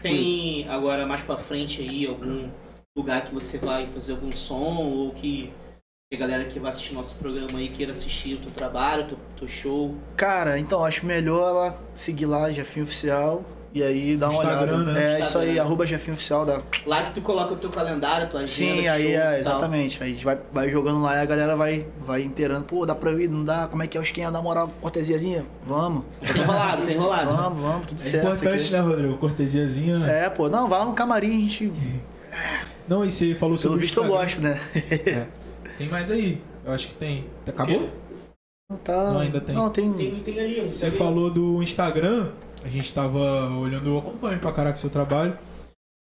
Tem 0.00 0.68
agora 0.68 1.06
mais 1.06 1.22
pra 1.22 1.36
frente 1.36 1.80
aí 1.80 2.06
algum 2.06 2.48
lugar 2.96 3.24
que 3.24 3.32
você 3.34 3.58
vai 3.58 3.86
fazer 3.86 4.12
algum 4.12 4.30
som 4.30 4.76
ou 4.76 5.12
que 5.12 5.50
a 6.12 6.16
galera 6.16 6.44
que 6.44 6.58
vai 6.60 6.68
assistir 6.68 6.92
nosso 6.94 7.16
programa 7.16 7.58
aí 7.58 7.68
queira 7.68 7.92
assistir 7.92 8.34
o 8.34 8.40
teu 8.40 8.50
trabalho, 8.52 9.04
o 9.04 9.06
teu, 9.08 9.18
teu 9.38 9.48
show. 9.48 9.94
Cara, 10.16 10.58
então 10.58 10.84
acho 10.84 11.04
melhor 11.06 11.48
ela 11.48 11.80
seguir 11.94 12.26
lá, 12.26 12.50
Jefinho 12.52 12.84
Oficial. 12.84 13.44
E 13.76 13.82
aí 13.82 14.16
dar 14.16 14.30
uma 14.30 14.42
Instagram, 14.42 14.74
olhada. 14.76 14.92
né? 14.94 15.04
É 15.18 15.20
isso 15.20 15.36
aí, 15.36 15.44
Instagram. 15.48 15.62
arroba 15.62 15.86
Jefinho 15.86 16.14
Oficial. 16.14 16.46
Da... 16.46 16.62
Lá 16.86 17.02
que 17.02 17.12
tu 17.12 17.20
coloca 17.20 17.52
o 17.52 17.56
teu 17.58 17.68
calendário, 17.68 18.26
tua 18.26 18.40
agenda 18.40 18.74
Sim, 18.74 18.80
de 18.80 18.88
aí 18.88 19.02
shows 19.02 19.14
é, 19.14 19.18
e 19.18 19.44
tal. 19.44 19.52
exatamente. 19.52 20.02
Aí 20.02 20.08
a 20.10 20.12
gente 20.14 20.24
vai, 20.24 20.38
vai 20.50 20.70
jogando 20.70 21.02
lá 21.02 21.14
e 21.16 21.18
a 21.20 21.24
galera 21.26 21.54
vai, 21.56 21.86
vai 22.00 22.22
inteirando. 22.22 22.64
Pô, 22.64 22.86
dá 22.86 22.94
pra 22.94 23.10
eu 23.10 23.20
ir? 23.20 23.28
Não 23.28 23.44
dá? 23.44 23.66
Como 23.66 23.82
é 23.82 23.86
que 23.86 23.98
é 23.98 24.00
o 24.00 24.02
esquema? 24.02 24.32
Dá 24.32 24.40
moral, 24.40 24.70
cortesiazinha? 24.80 25.44
Vamos. 25.66 26.04
Tem 26.20 26.40
enrolado, 26.42 26.86
tem 26.86 26.94
enrolado. 26.96 27.30
Vamos, 27.36 27.60
vamos, 27.60 27.86
tudo 27.86 28.00
É 28.00 28.04
certo. 28.04 28.24
importante, 28.28 28.62
aqui. 28.62 28.72
né, 28.72 28.80
Rodrigo? 28.80 29.18
Cortesiazinha. 29.18 29.98
né? 29.98 30.24
É, 30.24 30.30
pô, 30.30 30.48
não, 30.48 30.68
vai 30.70 30.78
lá 30.78 30.86
no 30.86 30.94
camarim, 30.94 31.36
a 31.36 31.40
gente. 31.40 31.70
Não, 32.88 33.04
e 33.04 33.10
você 33.10 33.34
falou 33.34 33.56
Pelo 33.56 33.58
sobre 33.58 33.78
o 33.78 33.80
visto 33.80 33.98
eu 33.98 34.04
Instagram. 34.04 34.22
gosto, 34.24 34.40
né? 34.40 34.60
É. 35.06 35.26
Tem 35.76 35.88
mais 35.88 36.10
aí. 36.10 36.40
Eu 36.64 36.72
acho 36.72 36.88
que 36.88 36.94
tem. 36.94 37.24
Acabou? 37.46 37.90
Não, 38.70 38.76
tá... 38.78 39.12
Não, 39.12 39.20
ainda 39.20 39.40
tem. 39.40 39.54
Não, 39.54 39.68
tem. 39.70 39.92
Tem, 39.92 40.14
tem 40.20 40.38
ali. 40.40 40.60
Você 40.70 40.88
tem 40.90 40.98
falou 40.98 41.28
do 41.30 41.62
Instagram. 41.62 42.28
A 42.66 42.68
gente 42.70 42.92
tava 42.92 43.48
olhando, 43.58 43.88
eu 43.90 43.98
acompanho 43.98 44.38
pra 44.40 44.50
caraca 44.52 44.76
seu 44.76 44.90
trabalho. 44.90 45.38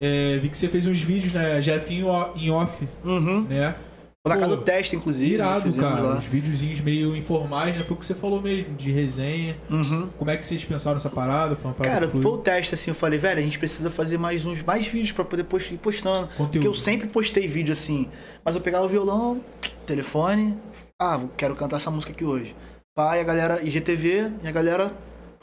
É, 0.02 0.38
vi 0.40 0.50
que 0.50 0.58
você 0.58 0.68
fez 0.70 0.88
uns 0.88 1.02
vídeos, 1.02 1.34
né? 1.34 1.62
Jefinho 1.62 2.08
em 2.36 2.50
off, 2.50 2.88
Uhum. 3.04 3.44
né? 3.44 3.76
Tô 4.24 4.30
na 4.30 4.36
Pô, 4.36 4.42
casa 4.42 4.56
do 4.56 4.64
teste, 4.64 4.96
inclusive. 4.96 5.34
Irado, 5.36 5.66
fizemos 5.66 5.88
cara. 5.90 6.02
lá. 6.02 6.18
Uns 6.18 6.26
videozinhos 6.26 6.82
meio 6.82 7.16
informais, 7.16 7.76
né? 7.76 7.84
Foi 7.84 7.96
o 7.96 8.00
que 8.00 8.06
você 8.06 8.16
falou 8.16 8.42
mesmo, 8.42 8.74
de 8.76 8.90
resenha. 8.92 9.56
Uhum. 9.70 10.08
Como 10.18 10.32
é 10.32 10.36
que 10.38 10.44
vocês 10.44 10.64
pensaram 10.66 10.96
nessa 10.96 11.10
parada? 11.10 11.56
Foi 11.56 11.66
uma 11.70 11.74
parada 11.76 12.08
Cara, 12.08 12.08
foi 12.22 12.32
o 12.32 12.38
teste 12.38 12.74
assim, 12.74 12.90
eu 12.92 12.96
falei, 12.96 13.20
velho, 13.20 13.40
a 13.40 13.44
gente 13.44 13.60
precisa 13.60 13.90
fazer 13.90 14.18
mais 14.18 14.44
uns 14.46 14.64
mais 14.64 14.88
vídeos 14.88 15.12
pra 15.12 15.24
poder 15.26 15.44
post- 15.44 15.74
ir 15.74 15.78
postando. 15.78 16.28
Conteúdo. 16.30 16.52
Porque 16.54 16.68
eu 16.68 16.74
sempre 16.74 17.08
postei 17.08 17.48
vídeo 17.48 17.72
assim, 17.74 18.08
mas 18.44 18.56
eu 18.56 18.62
pegava 18.62 18.86
o 18.86 18.90
violão, 18.90 19.42
telefone, 19.86 20.58
ah, 21.00 21.20
quero 21.38 21.56
cantar 21.56 21.78
essa 21.78 21.92
música 21.92 22.12
aqui 22.12 22.26
hoje. 22.26 22.56
Pai, 22.96 23.20
a 23.20 23.24
galera, 23.24 23.62
IGTV, 23.62 24.32
e 24.44 24.48
a 24.48 24.52
galera, 24.52 24.92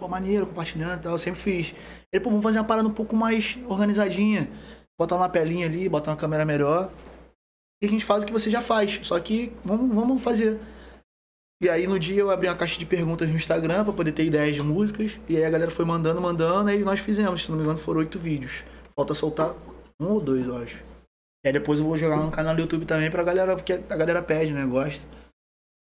pô, 0.03 0.09
maneiro, 0.09 0.49
compartilhando 0.49 0.99
e 0.99 1.03
tal, 1.03 1.13
eu 1.13 1.19
sempre 1.19 1.41
fiz. 1.41 1.75
Ele, 2.13 2.23
pô, 2.23 2.29
vamos 2.29 2.43
fazer 2.43 2.59
uma 2.59 2.65
parada 2.65 2.89
um 2.89 2.93
pouco 2.93 3.15
mais 3.15 3.57
organizadinha. 3.69 4.51
Botar 4.99 5.17
uma 5.17 5.29
pelinha 5.29 5.67
ali, 5.67 5.89
botar 5.89 6.11
uma 6.11 6.17
câmera 6.17 6.45
melhor. 6.45 6.91
E 7.81 7.87
a 7.87 7.89
gente 7.89 8.05
faz 8.05 8.23
o 8.23 8.27
que 8.27 8.33
você 8.33 8.51
já 8.51 8.61
faz, 8.61 9.01
só 9.05 9.19
que 9.21 9.53
vamos, 9.65 9.95
vamos 9.95 10.23
fazer. 10.23 10.59
E 11.63 11.69
aí 11.69 11.87
no 11.87 11.99
dia 12.01 12.21
eu 12.21 12.31
abri 12.31 12.49
uma 12.49 12.57
caixa 12.57 12.77
de 12.79 12.85
perguntas 12.85 13.29
no 13.29 13.37
Instagram 13.37 13.85
pra 13.85 13.93
poder 13.93 14.11
ter 14.11 14.25
ideias 14.25 14.57
de 14.57 14.63
músicas. 14.63 15.21
E 15.29 15.37
aí 15.37 15.45
a 15.45 15.51
galera 15.51 15.71
foi 15.71 15.85
mandando, 15.85 16.21
mandando, 16.21 16.69
aí 16.69 16.83
nós 16.83 16.99
fizemos. 16.99 17.45
Se 17.45 17.51
não 17.51 17.57
me 17.57 17.63
engano, 17.63 17.79
foram 17.79 18.01
oito 18.01 18.19
vídeos. 18.19 18.65
Falta 18.97 19.15
soltar 19.15 19.55
um 20.01 20.09
ou 20.09 20.21
dois, 20.21 20.47
eu 20.47 20.57
acho. 20.57 20.79
E 21.45 21.49
aí 21.49 21.53
depois 21.53 21.79
eu 21.79 21.87
vou 21.87 21.97
jogar 21.97 22.17
no 22.17 22.31
canal 22.33 22.57
do 22.57 22.61
YouTube 22.61 22.87
também 22.87 23.11
pra 23.11 23.23
galera, 23.23 23.55
porque 23.55 23.73
a 23.73 23.97
galera 23.97 24.21
pede, 24.21 24.53
né? 24.53 24.65
Gosta. 24.67 25.07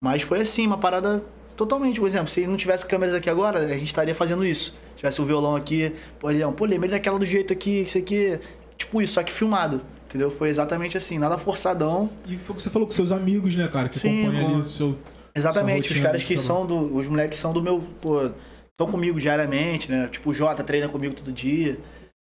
Mas 0.02 0.22
foi 0.22 0.40
assim, 0.40 0.66
uma 0.66 0.78
parada 0.78 1.24
totalmente. 1.64 1.98
Por 2.00 2.06
exemplo, 2.06 2.28
se 2.28 2.46
não 2.46 2.56
tivesse 2.56 2.86
câmeras 2.86 3.14
aqui 3.14 3.28
agora, 3.30 3.58
a 3.60 3.68
gente 3.68 3.86
estaria 3.86 4.14
fazendo 4.14 4.44
isso. 4.44 4.72
Se 4.90 4.96
tivesse 4.96 5.20
o 5.20 5.24
violão 5.24 5.56
aqui, 5.56 5.92
pô, 6.20 6.28
Leão, 6.28 6.52
pô, 6.52 6.64
lembrei 6.64 6.90
daquela 6.90 7.18
do 7.18 7.24
jeito 7.26 7.52
aqui, 7.52 7.82
isso 7.82 7.98
aqui. 7.98 8.38
Tipo 8.76 9.00
isso, 9.02 9.14
só 9.14 9.22
que 9.22 9.32
filmado. 9.32 9.80
Entendeu? 10.08 10.30
Foi 10.30 10.48
exatamente 10.50 10.96
assim, 10.96 11.18
nada 11.18 11.38
forçadão. 11.38 12.10
E 12.26 12.36
foi 12.36 12.52
o 12.52 12.56
que 12.56 12.62
você 12.62 12.68
falou 12.70 12.86
com 12.86 12.92
seus 12.92 13.10
amigos, 13.12 13.56
né, 13.56 13.66
cara? 13.68 13.88
Que 13.88 13.98
Sim, 13.98 14.22
acompanham 14.24 14.44
com- 14.46 14.52
ali 14.54 14.60
o 14.60 14.64
seu. 14.64 14.98
Exatamente, 15.34 15.92
os 15.92 16.00
caras 16.00 16.20
de 16.20 16.26
que 16.26 16.34
trabalho. 16.34 16.58
são 16.58 16.66
do. 16.66 16.96
Os 16.96 17.06
moleques 17.08 17.38
são 17.38 17.52
do 17.52 17.62
meu. 17.62 17.82
Pô, 18.00 18.26
estão 18.70 18.90
comigo 18.90 19.18
diariamente, 19.18 19.90
né? 19.90 20.08
Tipo, 20.12 20.30
o 20.30 20.34
Jota 20.34 20.62
treina 20.62 20.88
comigo 20.88 21.14
todo 21.14 21.32
dia. 21.32 21.78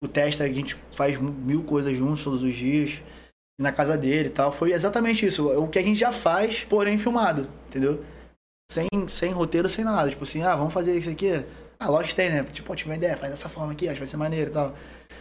O 0.04 0.08
Testa, 0.08 0.44
a 0.44 0.48
gente 0.50 0.76
faz 0.96 1.20
mil 1.20 1.62
coisas 1.64 1.96
juntos 1.96 2.24
todos 2.24 2.42
os 2.44 2.56
dias. 2.56 3.02
Na 3.60 3.72
casa 3.72 3.96
dele 3.98 4.28
e 4.30 4.32
tal. 4.32 4.52
Foi 4.52 4.72
exatamente 4.72 5.26
isso. 5.26 5.48
O 5.50 5.68
que 5.68 5.78
a 5.80 5.84
gente 5.84 6.00
já 6.00 6.12
faz, 6.12 6.64
porém 6.70 6.98
filmado, 6.98 7.48
entendeu? 7.68 8.02
Sem, 8.70 8.88
sem 9.08 9.32
roteiro, 9.32 9.70
sem 9.70 9.84
nada. 9.86 10.10
Tipo 10.10 10.24
assim, 10.24 10.44
ah, 10.44 10.56
vamos 10.56 10.74
fazer 10.74 10.98
isso 10.98 11.10
aqui. 11.10 11.44
Ah, 11.80 11.90
lógico 11.90 12.10
que 12.10 12.16
tem, 12.16 12.30
né? 12.30 12.44
Tipo, 12.52 12.76
tive 12.76 12.90
uma 12.90 12.96
ideia, 12.96 13.16
faz 13.18 13.32
dessa 13.32 13.48
forma 13.48 13.72
aqui, 13.72 13.86
acho 13.88 13.96
que 13.96 14.02
vai 14.02 14.08
ser 14.08 14.18
maneiro 14.18 14.50
e 14.50 14.54
tal. 14.54 14.76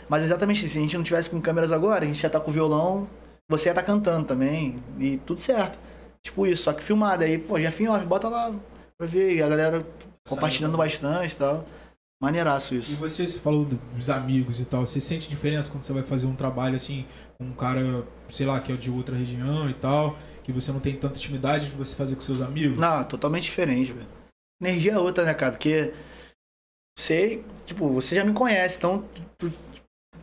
Mas 0.09 0.24
exatamente 0.24 0.64
isso. 0.64 0.74
Se 0.74 0.78
a 0.78 0.82
gente 0.82 0.97
não 0.97 1.05
tivesse 1.05 1.30
com 1.30 1.40
câmeras 1.40 1.70
agora, 1.72 2.05
a 2.05 2.09
gente 2.09 2.20
já 2.20 2.30
tá 2.30 2.40
com 2.40 2.51
violão, 2.51 3.07
você 3.49 3.68
ia 3.68 3.74
tá 3.74 3.82
cantando 3.82 4.26
também. 4.26 4.82
E 4.99 5.18
tudo 5.18 5.40
certo. 5.40 5.78
Tipo 6.22 6.47
isso, 6.47 6.64
só 6.64 6.72
que 6.72 6.82
filmado. 6.82 7.22
Aí, 7.24 7.38
pô, 7.38 7.61
já 7.61 7.70
filma, 7.70 7.99
bota 8.01 8.28
lá 8.28 8.53
pra 8.99 9.07
ver. 9.07 9.34
E 9.36 9.42
a 9.42 9.49
galera 9.49 9.86
compartilhando 10.28 10.76
bastante 10.76 11.32
e 11.32 11.36
tal. 11.36 11.64
Maneiraço 12.20 12.74
E 12.74 12.78
isso. 12.78 12.97
você, 12.97 13.26
você 13.26 13.38
falou 13.38 13.66
dos 13.94 14.09
amigos 14.09 14.59
e 14.59 14.64
tal, 14.64 14.86
você 14.86 15.01
sente 15.03 15.28
diferença 15.28 15.70
quando 15.70 15.82
você 15.84 15.92
vai 15.92 16.03
fazer 16.03 16.26
um 16.26 16.34
trabalho 16.34 16.74
assim, 16.74 17.05
com 17.36 17.44
um 17.44 17.53
cara, 17.53 18.05
sei 18.30 18.47
lá, 18.47 18.59
que 18.59 18.72
é 18.72 18.74
de 18.74 18.90
outra 18.90 19.14
região 19.14 19.68
e 19.68 19.74
tal, 19.74 20.16
que 20.47 20.53
você 20.53 20.70
não 20.70 20.78
tem 20.78 20.94
tanta 20.94 21.18
intimidade 21.18 21.66
de 21.70 21.72
você 21.74 21.97
fazer 21.97 22.14
com 22.14 22.20
seus 22.20 22.40
amigos? 22.40 22.78
Não, 22.78 23.03
totalmente 23.03 23.42
diferente, 23.42 23.92
velho. 23.92 24.07
Energia 24.62 24.92
é 24.92 24.99
outra, 24.99 25.24
né, 25.24 25.34
cara? 25.34 25.51
Porque 25.51 25.92
você, 26.97 27.42
tipo, 27.66 27.88
você 27.88 28.14
já 28.14 28.24
me 28.24 28.32
conhece, 28.32 28.78
então, 28.78 29.05
tu- 29.36 29.53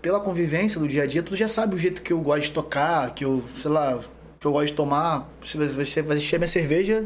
pela 0.01 0.21
convivência 0.21 0.79
do 0.79 0.87
dia 0.87 1.03
a 1.03 1.05
dia, 1.05 1.21
tu 1.21 1.35
já 1.35 1.49
sabe 1.49 1.75
o 1.75 1.77
jeito 1.77 2.01
que 2.01 2.13
eu 2.13 2.21
gosto 2.21 2.43
de 2.45 2.51
tocar, 2.51 3.13
que 3.13 3.25
eu, 3.25 3.43
sei 3.61 3.69
lá, 3.69 4.01
que 4.39 4.47
eu 4.47 4.53
gosto 4.53 4.67
de 4.67 4.73
tomar. 4.73 5.29
Se 5.45 5.57
você 5.57 6.01
vai 6.01 6.15
encher 6.17 6.39
minha 6.39 6.47
cerveja. 6.47 7.05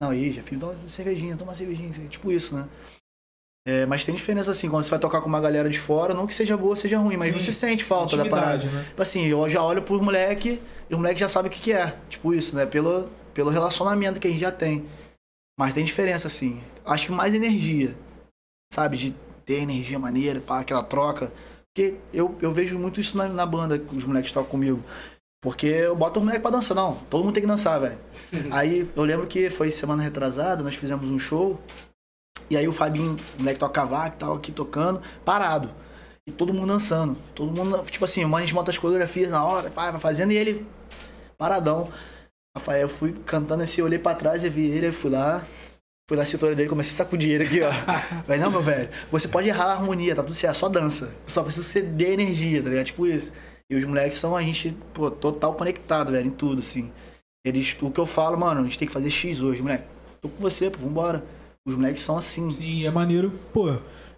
Não, 0.00 0.08
aí, 0.10 0.32
já 0.32 0.42
filho, 0.42 0.60
dá 0.60 0.68
uma 0.68 0.88
cervejinha, 0.88 1.36
toma 1.36 1.50
uma 1.50 1.56
cervejinha, 1.56 1.90
tipo 2.08 2.32
isso, 2.32 2.56
né? 2.56 2.66
É, 3.66 3.86
mas 3.86 4.04
tem 4.04 4.14
diferença 4.14 4.50
assim, 4.50 4.68
quando 4.68 4.82
você 4.82 4.90
vai 4.90 4.98
tocar 4.98 5.22
com 5.22 5.28
uma 5.28 5.40
galera 5.40 5.70
de 5.70 5.80
fora, 5.80 6.12
não 6.12 6.26
que 6.26 6.34
seja 6.34 6.54
boa, 6.54 6.76
seja 6.76 6.98
ruim, 6.98 7.16
mas 7.16 7.32
Sim, 7.32 7.40
você 7.40 7.52
sente 7.52 7.82
falta 7.82 8.14
da 8.14 8.26
parada. 8.26 8.66
Né? 8.66 8.84
Tipo 8.88 9.00
assim, 9.00 9.24
eu 9.24 9.48
já 9.48 9.62
olho 9.62 9.80
pros 9.82 10.02
moleque 10.02 10.60
e 10.90 10.94
o 10.94 10.98
moleque 10.98 11.18
já 11.18 11.28
sabe 11.28 11.48
o 11.48 11.50
que, 11.50 11.60
que 11.60 11.72
é. 11.72 11.96
Tipo 12.10 12.34
isso, 12.34 12.54
né? 12.54 12.66
Pelo, 12.66 13.08
pelo 13.32 13.48
relacionamento 13.48 14.20
que 14.20 14.28
a 14.28 14.30
gente 14.30 14.40
já 14.40 14.52
tem. 14.52 14.84
Mas 15.58 15.72
tem 15.72 15.82
diferença, 15.82 16.26
assim. 16.26 16.62
Acho 16.84 17.06
que 17.06 17.12
mais 17.12 17.32
energia. 17.32 17.96
Sabe? 18.70 18.98
De 18.98 19.14
ter 19.46 19.60
energia 19.60 19.98
maneira, 19.98 20.40
pá, 20.40 20.60
aquela 20.60 20.82
troca. 20.82 21.32
Porque 21.74 21.96
eu, 22.12 22.36
eu 22.42 22.52
vejo 22.52 22.78
muito 22.78 23.00
isso 23.00 23.16
na, 23.16 23.28
na 23.28 23.46
banda 23.46 23.82
os 23.92 24.04
moleques 24.04 24.30
tocam 24.30 24.50
comigo. 24.50 24.84
Porque 25.42 25.66
eu 25.66 25.96
boto 25.96 26.20
os 26.20 26.24
moleques 26.24 26.42
pra 26.42 26.50
dançar. 26.50 26.74
Não, 26.74 26.96
todo 27.08 27.24
mundo 27.24 27.34
tem 27.34 27.42
que 27.42 27.48
dançar, 27.48 27.80
velho. 27.80 27.98
aí 28.52 28.88
eu 28.94 29.04
lembro 29.04 29.26
que 29.26 29.48
foi 29.48 29.70
semana 29.70 30.02
retrasada, 30.02 30.62
nós 30.62 30.74
fizemos 30.74 31.08
um 31.08 31.18
show. 31.18 31.58
E 32.50 32.56
aí 32.56 32.68
o 32.68 32.72
Fabinho, 32.72 33.16
o 33.38 33.38
moleque 33.40 33.58
toca 33.58 33.72
cavaco 33.72 34.16
e 34.16 34.18
tal, 34.18 34.34
aqui 34.34 34.52
tocando, 34.52 35.02
parado. 35.24 35.70
E 36.26 36.32
todo 36.32 36.54
mundo 36.54 36.68
dançando. 36.68 37.16
Todo 37.34 37.52
mundo, 37.52 37.84
tipo 37.90 38.04
assim, 38.04 38.24
o 38.24 38.28
mano 38.28 38.42
a 38.42 38.46
gente 38.46 38.54
monta 38.54 38.70
as 38.70 38.78
coreografias 38.78 39.30
na 39.30 39.44
hora, 39.44 39.70
vai, 39.70 39.90
vai 39.90 40.00
fazendo 40.00 40.32
e 40.32 40.36
ele 40.36 40.66
paradão. 41.36 41.90
Rafael, 42.56 42.82
eu 42.82 42.88
fui 42.88 43.12
cantando 43.26 43.62
assim, 43.62 43.80
eu 43.80 43.86
olhei 43.86 43.98
pra 43.98 44.14
trás 44.14 44.44
e 44.44 44.48
vi 44.48 44.68
ele, 44.68 44.86
aí 44.86 44.92
fui 44.92 45.10
lá, 45.10 45.44
fui 46.08 46.16
na 46.16 46.24
cintura 46.24 46.54
dele, 46.54 46.68
comecei 46.68 46.94
a 46.94 46.96
sacudir 46.96 47.32
ele 47.32 47.44
aqui, 47.44 47.60
ó. 47.60 47.72
Falei, 48.24 48.40
não, 48.40 48.50
meu 48.50 48.62
velho, 48.62 48.88
você 49.10 49.26
pode 49.26 49.48
errar 49.48 49.66
a 49.66 49.72
harmonia, 49.72 50.14
tá 50.14 50.22
tudo 50.22 50.34
certo, 50.34 50.56
só 50.56 50.68
dança. 50.68 51.14
Só 51.26 51.42
precisa 51.42 51.66
você 51.66 51.82
dê 51.82 52.12
energia, 52.12 52.62
tá 52.62 52.70
ligado? 52.70 52.86
Tipo 52.86 53.06
isso. 53.06 53.32
E 53.70 53.76
os 53.76 53.84
moleques 53.84 54.18
são 54.18 54.36
a 54.36 54.42
gente, 54.42 54.76
pô, 54.92 55.10
total 55.10 55.54
conectado, 55.54 56.12
velho, 56.12 56.28
em 56.28 56.30
tudo, 56.30 56.60
assim. 56.60 56.92
Eles, 57.44 57.76
o 57.82 57.90
que 57.90 58.00
eu 58.00 58.06
falo, 58.06 58.38
mano, 58.38 58.60
a 58.60 58.64
gente 58.64 58.78
tem 58.78 58.86
que 58.86 58.94
fazer 58.94 59.10
X 59.10 59.40
hoje, 59.40 59.60
moleque. 59.60 59.84
Tô 60.22 60.28
com 60.28 60.40
você, 60.40 60.70
pô, 60.70 60.78
vambora. 60.78 61.24
Os 61.66 61.74
moleques 61.74 62.02
são 62.02 62.18
assim. 62.18 62.50
Sim, 62.50 62.86
é 62.86 62.90
maneiro, 62.90 63.30
pô. 63.52 63.70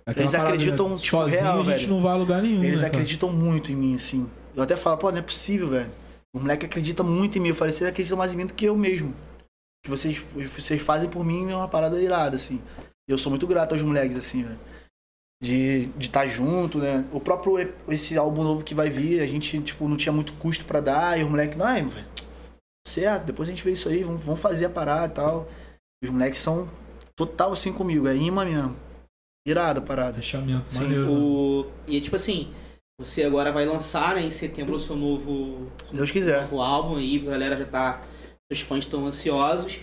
aquela 0.04 0.24
Eles 0.24 0.32
parada, 0.32 0.48
acreditam, 0.48 0.88
né? 0.88 0.96
tipo, 0.96 1.08
sozinho 1.08 1.42
real, 1.42 1.60
a 1.60 1.62
gente 1.62 1.78
velho. 1.78 1.90
não 1.90 2.02
vai 2.02 2.12
a 2.12 2.16
lugar 2.16 2.42
nenhum. 2.42 2.64
Eles 2.64 2.80
né, 2.80 2.88
acreditam 2.88 3.32
muito 3.32 3.70
em 3.70 3.76
mim, 3.76 3.94
assim. 3.94 4.28
Eu 4.54 4.62
até 4.62 4.76
falo, 4.76 4.96
pô, 4.98 5.10
não 5.10 5.18
é 5.18 5.22
possível, 5.22 5.68
velho. 5.68 5.90
O 6.34 6.40
moleque 6.40 6.66
acredita 6.66 7.02
muito 7.02 7.38
em 7.38 7.40
mim. 7.40 7.50
Eu 7.50 7.54
falei, 7.54 7.72
vocês 7.72 7.88
acreditam 7.88 8.18
mais 8.18 8.32
em 8.32 8.36
mim 8.36 8.46
do 8.46 8.54
que 8.54 8.64
eu 8.64 8.76
mesmo. 8.76 9.10
O 9.10 9.84
que 9.84 9.90
vocês, 9.90 10.18
vocês 10.54 10.82
fazem 10.82 11.08
por 11.08 11.24
mim 11.24 11.50
é 11.50 11.56
uma 11.56 11.68
parada 11.68 12.00
irada, 12.00 12.36
assim. 12.36 12.60
Eu 13.08 13.16
sou 13.16 13.30
muito 13.30 13.46
grato 13.46 13.72
aos 13.72 13.82
moleques, 13.82 14.16
assim, 14.16 14.42
velho. 14.42 14.58
De 15.40 15.90
estar 15.98 15.98
de 15.98 16.10
tá 16.10 16.26
junto, 16.26 16.78
né? 16.78 17.04
O 17.12 17.20
próprio, 17.20 17.58
esse 17.88 18.16
álbum 18.16 18.42
novo 18.42 18.64
que 18.64 18.74
vai 18.74 18.90
vir, 18.90 19.20
a 19.20 19.26
gente, 19.26 19.60
tipo, 19.60 19.86
não 19.86 19.96
tinha 19.96 20.12
muito 20.12 20.32
custo 20.34 20.64
pra 20.64 20.80
dar. 20.80 21.18
E 21.18 21.22
os 21.22 21.30
moleques, 21.30 21.56
não, 21.56 21.88
velho, 21.88 22.06
certo, 22.88 23.24
depois 23.24 23.48
a 23.48 23.52
gente 23.52 23.62
vê 23.62 23.72
isso 23.72 23.88
aí, 23.88 24.02
vamos, 24.02 24.22
vamos 24.22 24.40
fazer 24.40 24.64
a 24.64 24.70
parada 24.70 25.12
e 25.12 25.16
tal. 25.16 25.48
Os 26.02 26.10
moleques 26.10 26.40
são 26.40 26.68
total 27.16 27.52
assim 27.52 27.72
comigo, 27.72 28.06
é 28.06 28.14
imã 28.16 28.44
mesmo. 28.44 28.76
Irada 29.46 29.78
a 29.80 29.82
parada. 29.82 30.14
Fechamento, 30.14 30.72
Sim, 30.72 30.80
maneiro. 30.82 31.04
né? 31.06 31.10
o... 31.18 31.66
E 31.86 32.00
tipo 32.00 32.16
assim, 32.16 32.52
você 33.00 33.22
agora 33.24 33.52
vai 33.52 33.64
lançar, 33.64 34.14
né, 34.16 34.22
em 34.22 34.30
setembro 34.30 34.74
o 34.74 34.80
seu 34.80 34.96
novo, 34.96 35.70
Se 35.86 35.94
Deus 35.94 36.10
quiser. 36.10 36.42
novo 36.42 36.60
álbum 36.60 36.96
aí, 36.96 37.18
a 37.26 37.30
galera 37.30 37.56
já 37.56 37.64
tá. 37.66 38.00
Os 38.52 38.60
fãs 38.60 38.80
estão 38.80 39.06
ansiosos. 39.06 39.80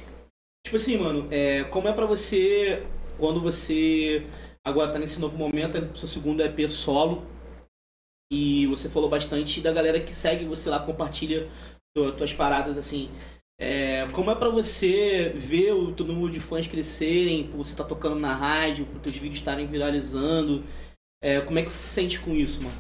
Tipo 0.65 0.75
assim, 0.77 0.97
mano, 0.97 1.27
é, 1.31 1.63
como 1.65 1.88
é 1.88 1.93
pra 1.93 2.05
você 2.05 2.86
quando 3.17 3.41
você 3.41 4.25
agora 4.65 4.91
tá 4.91 4.97
nesse 4.99 5.19
novo 5.19 5.38
momento, 5.38 5.77
é 5.77 5.93
seu 5.93 6.07
segundo 6.07 6.41
EP 6.41 6.69
solo. 6.69 7.25
E 8.31 8.65
você 8.67 8.89
falou 8.89 9.09
bastante 9.09 9.61
da 9.61 9.71
galera 9.71 9.99
que 9.99 10.13
segue 10.13 10.45
você 10.45 10.69
lá, 10.69 10.79
compartilha 10.79 11.49
tu- 11.95 12.11
tuas 12.13 12.34
paradas 12.34 12.77
assim. 12.77 13.09
É, 13.60 14.08
como 14.12 14.32
é 14.32 14.36
pra 14.36 14.49
você 14.49 15.32
ver 15.36 15.74
o 15.74 15.91
teu 15.93 16.06
número 16.06 16.32
de 16.32 16.39
fãs 16.39 16.68
crescerem, 16.68 17.47
por 17.47 17.58
você 17.58 17.76
tá 17.76 17.84
tocando 17.84 18.16
na 18.16 18.34
rádio, 18.36 18.86
por 18.86 18.99
teus 18.99 19.16
vídeos 19.16 19.36
estarem 19.39 19.68
viralizando? 19.68 20.64
É, 21.24 21.39
como 21.41 21.60
é 21.60 21.64
que 21.64 21.72
você 21.72 21.78
se 21.78 21.88
sente 21.93 22.20
com 22.20 22.32
isso, 22.34 22.62
mano? 22.64 22.76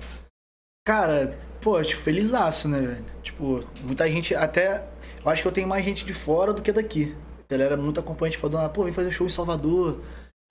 Cara, 0.85 1.39
pô, 1.61 1.81
tipo, 1.81 2.01
felizaço, 2.01 2.67
né, 2.67 2.81
velho? 2.81 3.05
Tipo, 3.21 3.63
muita 3.83 4.09
gente, 4.09 4.35
até. 4.35 4.85
Eu 5.23 5.31
acho 5.31 5.41
que 5.41 5.47
eu 5.47 5.51
tenho 5.53 5.67
mais 5.67 5.85
gente 5.85 6.03
de 6.03 6.13
fora 6.13 6.51
do 6.53 6.61
que 6.61 6.71
daqui. 6.71 7.15
A 7.49 7.53
galera 7.53 7.77
muito 7.77 7.99
acompanhante 7.99 8.37
falando, 8.37 8.57
ah, 8.57 8.67
pô, 8.69 8.83
vem 8.83 8.91
fazer 8.91 9.11
show 9.11 9.25
em 9.25 9.29
Salvador, 9.29 10.01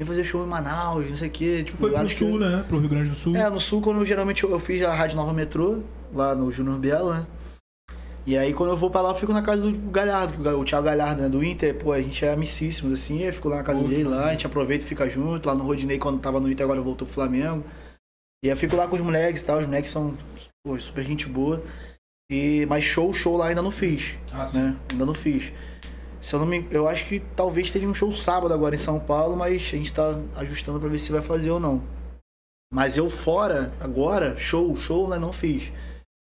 vem 0.00 0.06
fazer 0.06 0.24
show 0.24 0.42
em 0.42 0.48
Manaus, 0.48 1.10
não 1.10 1.16
sei 1.16 1.28
o 1.28 1.30
quê. 1.30 1.62
Tipo, 1.64 1.76
Foi 1.76 1.90
pro 1.90 1.98
acho 2.00 2.08
que- 2.08 2.14
sul, 2.14 2.38
né? 2.38 2.64
Pro 2.66 2.78
Rio 2.78 2.88
Grande 2.88 3.10
do 3.10 3.14
Sul. 3.14 3.36
É, 3.36 3.50
no 3.50 3.60
sul, 3.60 3.82
quando 3.82 3.98
eu, 4.00 4.06
geralmente 4.06 4.42
eu, 4.44 4.50
eu 4.50 4.58
fiz 4.58 4.82
a 4.82 4.94
Rádio 4.94 5.16
Nova 5.16 5.34
Metrô, 5.34 5.82
lá 6.14 6.34
no 6.34 6.50
Júnior 6.50 6.78
Bielo, 6.78 7.12
né? 7.12 7.26
E 8.24 8.38
aí 8.38 8.54
quando 8.54 8.70
eu 8.70 8.76
vou 8.76 8.88
pra 8.88 9.00
lá, 9.00 9.10
eu 9.10 9.14
fico 9.14 9.32
na 9.32 9.42
casa 9.42 9.62
do 9.62 9.90
Galhardo, 9.90 10.32
que 10.34 10.48
o 10.48 10.64
Thiago 10.64 10.84
Galhardo, 10.84 11.22
né, 11.22 11.28
do 11.28 11.42
Inter, 11.42 11.74
pô, 11.74 11.92
a 11.92 12.00
gente 12.00 12.24
é 12.24 12.32
amicíssimos, 12.32 13.00
assim, 13.00 13.20
eu 13.20 13.32
fico 13.32 13.48
lá 13.48 13.56
na 13.56 13.62
casa 13.64 13.82
dele, 13.82 14.04
lá, 14.04 14.26
a 14.26 14.32
gente 14.32 14.46
aproveita 14.46 14.84
e 14.84 14.88
fica 14.88 15.08
junto, 15.08 15.46
lá 15.46 15.54
no 15.54 15.64
Rodinei, 15.64 15.98
quando 15.98 16.20
tava 16.20 16.38
no 16.38 16.50
Inter, 16.50 16.64
agora 16.64 16.80
voltou 16.80 17.06
pro 17.06 17.14
Flamengo. 17.14 17.64
E 18.44 18.48
eu 18.48 18.56
fico 18.56 18.76
lá 18.76 18.86
com 18.86 18.96
os 18.96 19.02
moleques 19.02 19.40
e 19.40 19.44
tal, 19.44 19.58
os 19.58 19.66
moleques 19.66 19.90
são, 19.90 20.16
pô, 20.64 20.78
super 20.78 21.04
gente 21.04 21.28
boa. 21.28 21.62
E, 22.30 22.64
mas 22.66 22.84
show, 22.84 23.12
show 23.12 23.36
lá 23.36 23.48
ainda 23.48 23.60
não 23.60 23.70
fiz, 23.70 24.16
Ah, 24.32 24.44
né? 24.54 24.76
Ainda 24.92 25.04
não 25.04 25.14
fiz. 25.14 25.52
Se 26.20 26.34
eu 26.34 26.38
não 26.38 26.46
me, 26.46 26.66
eu 26.70 26.88
acho 26.88 27.06
que 27.06 27.20
talvez 27.34 27.72
teria 27.72 27.88
um 27.88 27.94
show 27.94 28.14
sábado 28.16 28.54
agora 28.54 28.76
em 28.76 28.78
São 28.78 29.00
Paulo, 29.00 29.36
mas 29.36 29.54
a 29.54 29.76
gente 29.76 29.92
tá 29.92 30.18
ajustando 30.36 30.78
pra 30.78 30.88
ver 30.88 30.98
se 30.98 31.10
vai 31.10 31.20
fazer 31.20 31.50
ou 31.50 31.58
não. 31.58 31.82
Mas 32.72 32.96
eu 32.96 33.10
fora, 33.10 33.72
agora, 33.80 34.36
show, 34.36 34.74
show, 34.76 35.08
né, 35.08 35.18
não 35.18 35.32
fiz. 35.32 35.72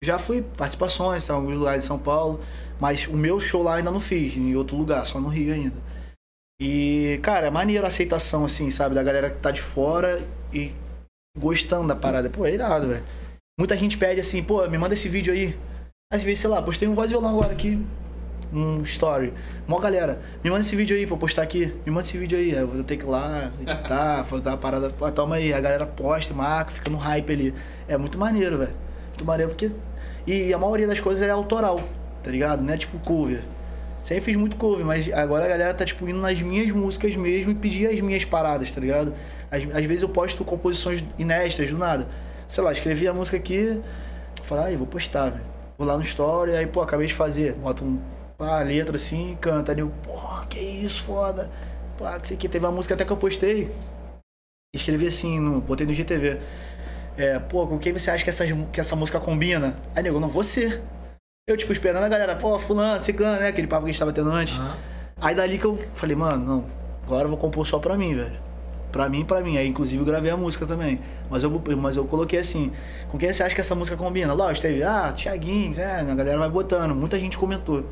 Já 0.04 0.18
fui 0.18 0.42
participações 0.42 1.28
em 1.28 1.32
alguns 1.32 1.58
lugares 1.58 1.82
de 1.82 1.88
São 1.88 2.00
Paulo, 2.00 2.40
mas 2.80 3.06
o 3.08 3.18
meu 3.18 3.40
show 3.40 3.62
lá 3.62 3.76
ainda 3.76 3.92
não 3.92 4.00
fiz, 4.00 4.36
em 4.38 4.56
outro 4.56 4.78
lugar, 4.78 5.06
só 5.06 5.20
no 5.20 5.28
Rio 5.28 5.54
ainda. 5.54 5.76
E, 6.62 7.20
cara, 7.22 7.48
é 7.48 7.50
maneiro 7.50 7.86
a 7.86 7.88
aceitação, 7.88 8.46
assim, 8.46 8.70
sabe, 8.72 8.96
da 8.96 9.04
galera 9.04 9.30
que 9.30 9.40
tá 9.40 9.52
de 9.52 9.62
fora 9.62 10.22
e 10.54 10.74
gostando 11.38 11.88
da 11.88 11.96
parada. 11.96 12.30
Pô, 12.30 12.46
é 12.46 12.54
irado, 12.54 12.88
velho. 12.88 13.04
Muita 13.60 13.78
gente 13.78 13.98
pede 13.98 14.20
assim, 14.20 14.44
pô, 14.44 14.66
me 14.68 14.78
manda 14.78 14.94
esse 14.94 15.10
vídeo 15.10 15.34
aí. 15.34 15.58
Às 16.12 16.24
vezes, 16.24 16.40
sei 16.40 16.50
lá, 16.50 16.62
postei 16.62 16.88
um 16.88 16.96
voz 16.96 17.10
e 17.10 17.14
violão 17.14 17.38
agora 17.38 17.54
aqui, 17.54 17.86
um 18.52 18.82
story. 18.84 19.34
Mó 19.68 19.80
galera, 19.80 20.22
me 20.44 20.50
manda 20.50 20.62
esse 20.62 20.76
vídeo 20.76 20.98
aí 20.98 21.06
pra 21.06 21.16
postar 21.18 21.44
aqui. 21.44 21.74
Me 21.86 21.92
manda 21.92 22.08
esse 22.08 22.18
vídeo 22.18 22.38
aí. 22.38 22.52
Aí 22.52 22.62
eu 22.62 22.68
vou 22.68 22.84
ter 22.84 22.98
que 22.98 23.04
ir 23.04 23.08
lá, 23.08 23.52
editar, 23.62 24.24
fazer 24.30 24.50
uma 24.50 24.58
parada. 24.58 24.90
Pô, 24.90 25.10
toma 25.12 25.36
aí. 25.36 25.54
A 25.54 25.62
galera 25.62 25.86
posta, 25.86 26.34
marca, 26.34 26.72
fica 26.72 26.90
no 26.90 26.98
hype 26.98 27.32
ali. 27.32 27.54
É 27.88 27.98
muito 27.98 28.18
maneiro, 28.18 28.58
velho. 28.58 28.74
Muito 29.10 29.26
maneiro 29.26 29.52
porque. 29.52 29.72
E 30.30 30.54
a 30.54 30.60
maioria 30.60 30.86
das 30.86 31.00
coisas 31.00 31.28
é 31.28 31.32
autoral, 31.32 31.82
tá 32.24 32.30
ligado? 32.30 32.62
Não 32.62 32.72
é 32.72 32.78
tipo 32.78 33.00
cover. 33.00 33.42
Sempre 34.04 34.26
fiz 34.26 34.36
muito 34.36 34.58
cover, 34.58 34.86
mas 34.86 35.12
agora 35.12 35.46
a 35.46 35.48
galera 35.48 35.74
tá 35.74 35.84
tipo 35.84 36.08
indo 36.08 36.20
nas 36.20 36.40
minhas 36.40 36.70
músicas 36.70 37.16
mesmo 37.16 37.50
e 37.50 37.56
pedir 37.56 37.88
as 37.88 38.00
minhas 38.00 38.24
paradas, 38.24 38.72
tá 38.72 38.80
ligado? 38.80 39.12
Às, 39.50 39.64
às 39.64 39.86
vezes 39.86 40.04
eu 40.04 40.10
posto 40.10 40.46
composições 40.46 41.04
inéditas 41.18 41.72
do 41.72 41.80
nada. 41.80 42.08
Sei 42.48 42.64
lá, 42.64 42.72
escrevi 42.72 43.08
a 43.08 43.14
música 43.14 43.38
aqui, 43.38 43.82
falo, 44.44 44.62
ai, 44.62 44.76
vou 44.76 44.86
postar, 44.86 45.32
velho. 45.32 45.44
Vou 45.80 45.88
lá 45.88 45.98
no 45.98 46.04
story, 46.04 46.56
aí, 46.56 46.68
pô, 46.68 46.82
acabei 46.84 47.08
de 47.08 47.16
fazer. 47.16 47.54
Boto 47.54 47.84
um, 47.84 48.00
pá, 48.38 48.62
letra 48.62 48.98
assim, 48.98 49.36
canta. 49.42 49.72
Aí 49.72 49.80
eu, 49.80 49.92
pô, 50.04 50.14
que 50.48 50.60
isso, 50.60 51.02
foda. 51.02 51.50
Pá, 51.98 52.20
que 52.20 52.28
sei 52.28 52.38
que. 52.38 52.48
Teve 52.48 52.68
uma 52.68 52.72
música 52.72 52.94
até 52.94 53.04
que 53.04 53.12
eu 53.12 53.18
postei. 53.18 53.68
Escrevi 54.76 55.08
assim, 55.08 55.40
no, 55.40 55.60
botei 55.60 55.88
no 55.88 55.94
GTV. 55.96 56.40
É, 57.20 57.38
pô, 57.38 57.68
com 57.68 57.78
quem 57.78 57.92
você 57.92 58.10
acha 58.10 58.24
que 58.24 58.30
essa, 58.30 58.46
que 58.72 58.80
essa 58.80 58.96
música 58.96 59.20
combina? 59.20 59.76
Aí, 59.94 60.02
nego, 60.02 60.22
não, 60.22 60.30
você. 60.30 60.82
Eu, 61.50 61.58
tipo, 61.58 61.74
esperando 61.74 62.06
a 62.06 62.08
galera, 62.08 62.34
pô, 62.38 62.58
fulano, 62.58 63.02
ciclano, 63.02 63.42
né? 63.42 63.50
Aquele 63.50 63.68
papo 63.68 63.84
que 63.84 63.90
a 63.90 63.92
gente 63.92 64.00
tava 64.00 64.14
tendo 64.14 64.32
antes. 64.32 64.58
Ah, 64.58 64.78
Aí 65.20 65.36
dali 65.36 65.58
que 65.58 65.66
eu 65.66 65.78
falei, 65.96 66.16
mano, 66.16 66.46
não, 66.46 66.66
agora 67.04 67.26
eu 67.26 67.30
vou 67.30 67.38
compor 67.38 67.68
só 67.68 67.78
pra 67.78 67.98
mim, 67.98 68.16
velho. 68.16 68.40
Pra 68.90 69.10
mim, 69.10 69.26
pra 69.26 69.42
mim. 69.42 69.58
Aí, 69.58 69.68
inclusive, 69.68 70.02
eu 70.02 70.06
gravei 70.06 70.32
a 70.32 70.38
música 70.38 70.66
também. 70.66 71.02
Mas 71.30 71.44
eu, 71.44 71.62
mas 71.78 71.98
eu 71.98 72.06
coloquei 72.06 72.40
assim, 72.40 72.72
com 73.10 73.18
quem 73.18 73.34
você 73.34 73.44
acha 73.44 73.54
que 73.54 73.60
essa 73.60 73.76
música 73.76 73.98
combina? 73.98 74.32
Lógico, 74.32 74.66
teve, 74.66 74.82
ah, 74.82 75.12
Thiaguinho, 75.12 75.78
é, 75.78 76.00
a 76.00 76.16
galera 76.16 76.40
vai 76.40 76.50
botando. 76.50 76.96
Muita 76.96 77.20
gente 77.20 77.38
comentou. 77.38 77.84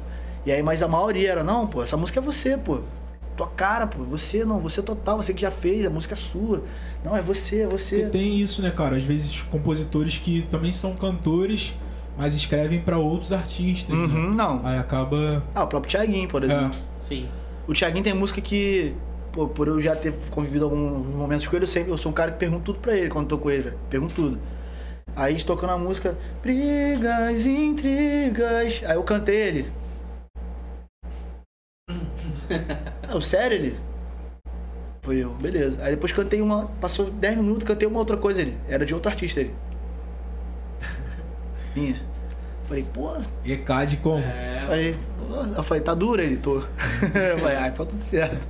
E 0.45 0.53
aí, 0.53 0.63
mas 0.63 0.81
a 0.81 0.87
maioria 0.87 1.31
era, 1.31 1.43
não, 1.43 1.67
pô, 1.67 1.83
essa 1.83 1.97
música 1.97 2.21
é 2.21 2.23
você, 2.23 2.55
pô. 2.55 2.79
Tua 3.37 3.47
cara, 3.47 3.85
pô. 3.87 4.03
Você 4.03 4.43
não, 4.43 4.59
você 4.59 4.81
total, 4.81 5.17
você 5.17 5.33
que 5.33 5.41
já 5.41 5.51
fez, 5.51 5.85
a 5.85 5.89
música 5.89 6.15
é 6.15 6.17
sua. 6.17 6.63
Não, 7.05 7.15
é 7.15 7.21
você, 7.21 7.61
é 7.61 7.67
porque 7.67 7.77
você. 7.77 8.05
tem 8.09 8.39
isso, 8.39 8.61
né, 8.61 8.71
cara? 8.71 8.97
Às 8.97 9.03
vezes 9.03 9.43
compositores 9.43 10.17
que 10.17 10.41
também 10.49 10.71
são 10.71 10.95
cantores, 10.95 11.73
mas 12.17 12.33
escrevem 12.33 12.81
pra 12.81 12.97
outros 12.97 13.31
artistas. 13.31 13.95
né? 13.95 14.03
Uhum, 14.05 14.31
não. 14.33 14.65
Aí 14.65 14.77
acaba. 14.79 15.43
Ah, 15.53 15.63
o 15.63 15.67
próprio 15.67 15.91
Thiaguinho, 15.91 16.27
por 16.27 16.43
exemplo. 16.43 16.75
É, 16.75 16.99
Sim. 16.99 17.27
O 17.67 17.73
Thiaguinho 17.73 18.03
tem 18.03 18.13
música 18.13 18.41
que. 18.41 18.93
pô, 19.31 19.47
por 19.47 19.67
eu 19.67 19.79
já 19.79 19.95
ter 19.95 20.13
convivido 20.31 20.65
alguns 20.65 21.05
momentos 21.15 21.45
com 21.47 21.55
ele, 21.55 21.63
eu 21.63 21.67
sempre 21.67 21.91
eu 21.91 21.97
sou 21.97 22.11
um 22.11 22.15
cara 22.15 22.31
que 22.31 22.39
pergunta 22.39 22.63
tudo 22.63 22.79
pra 22.79 22.97
ele 22.97 23.09
quando 23.09 23.27
tô 23.27 23.37
com 23.37 23.51
ele, 23.51 23.61
velho. 23.61 23.77
Pergunto 23.89 24.15
tudo. 24.15 24.39
Aí 25.15 25.29
a 25.29 25.31
gente 25.31 25.45
tocando 25.45 25.71
a 25.71 25.77
música, 25.77 26.17
brigas, 26.41 27.45
intrigas. 27.45 28.81
Aí 28.85 28.95
eu 28.95 29.03
cantei 29.03 29.35
ele. 29.35 29.65
Não, 33.07 33.21
sério 33.21 33.55
ele? 33.55 33.75
Foi 35.01 35.17
eu, 35.17 35.29
beleza. 35.35 35.81
Aí 35.81 35.91
depois 35.91 36.11
cantei 36.11 36.41
uma. 36.41 36.65
Passou 36.81 37.09
10 37.09 37.37
minutos, 37.37 37.63
cantei 37.63 37.87
uma 37.87 37.99
outra 37.99 38.17
coisa 38.17 38.41
ele. 38.41 38.57
Era 38.67 38.85
de 38.85 38.93
outro 38.93 39.09
artista 39.09 39.39
ele. 39.39 39.53
Minha. 41.73 42.01
Falei, 42.67 42.85
pô. 42.93 43.13
ECAD 43.45 43.97
como? 43.97 44.21
É, 44.21 44.65
Falei, 44.67 44.95
pô. 45.17 45.35
eu 45.55 45.63
falei, 45.63 45.81
tá 45.81 45.93
duro 45.93 46.21
ele, 46.21 46.35
tô. 46.35 46.57
eu 47.15 47.37
falei, 47.39 47.55
ah, 47.55 47.71
tá 47.71 47.85
tudo 47.85 48.03
certo. 48.03 48.45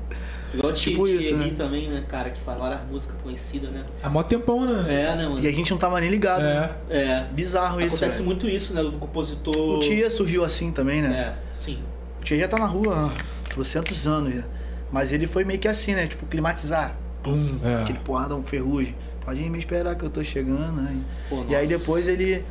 igual 0.52 0.72
o 0.72 0.74
tipo 0.74 1.06
tipo 1.06 1.08
isso, 1.08 1.38
né? 1.38 1.54
também, 1.56 1.88
né, 1.90 2.04
cara, 2.08 2.32
que 2.32 2.42
faz 2.42 2.58
várias 2.58 2.80
músicas 2.90 3.16
conhecidas, 3.22 3.70
né? 3.70 3.86
Há 4.02 4.10
mó 4.10 4.24
tempão, 4.24 4.66
né? 4.66 5.04
É, 5.04 5.16
né, 5.16 5.28
mano? 5.28 5.40
E 5.40 5.48
a 5.48 5.52
gente 5.52 5.70
não 5.70 5.78
tava 5.78 6.02
nem 6.02 6.10
ligado. 6.10 6.42
né? 6.42 6.72
É. 6.90 7.02
É. 7.04 7.28
Bizarro 7.32 7.80
isso. 7.80 7.98
Acontece 7.98 8.24
muito 8.24 8.50
isso, 8.50 8.74
né, 8.74 8.82
do 8.82 8.94
compositor... 8.94 9.56
O 9.56 9.80
Tia 9.80 10.10
surgiu 10.10 10.44
assim 10.44 10.72
também, 10.72 11.04
né? 11.04 11.16
É, 11.16 11.36
sim. 11.54 11.78
O 12.20 12.24
Tia 12.24 12.40
já 12.40 12.48
tá 12.48 12.58
na 12.58 12.66
rua 12.66 13.12
trocentos 13.58 14.06
anos 14.08 14.36
já. 14.36 14.44
Mas 14.92 15.12
ele 15.12 15.28
foi 15.28 15.44
meio 15.44 15.60
que 15.60 15.68
assim, 15.68 15.94
né? 15.96 16.08
Tipo, 16.08 16.26
climatizar. 16.28 16.96
Pum, 17.24 17.60
É. 17.64 17.82
aquele 17.84 18.00
porradão 18.00 18.42
ferrugem. 18.44 18.96
Pode 19.26 19.50
me 19.50 19.58
esperar 19.60 19.96
que 19.96 20.04
eu 20.04 20.10
tô 20.10 20.24
chegando. 20.24 20.82
Né? 20.82 21.02
Pô, 21.30 21.44
E 21.50 21.56
aí 21.56 21.68
nossa. 21.68 21.78
depois 21.80 22.08
ele 22.08 22.46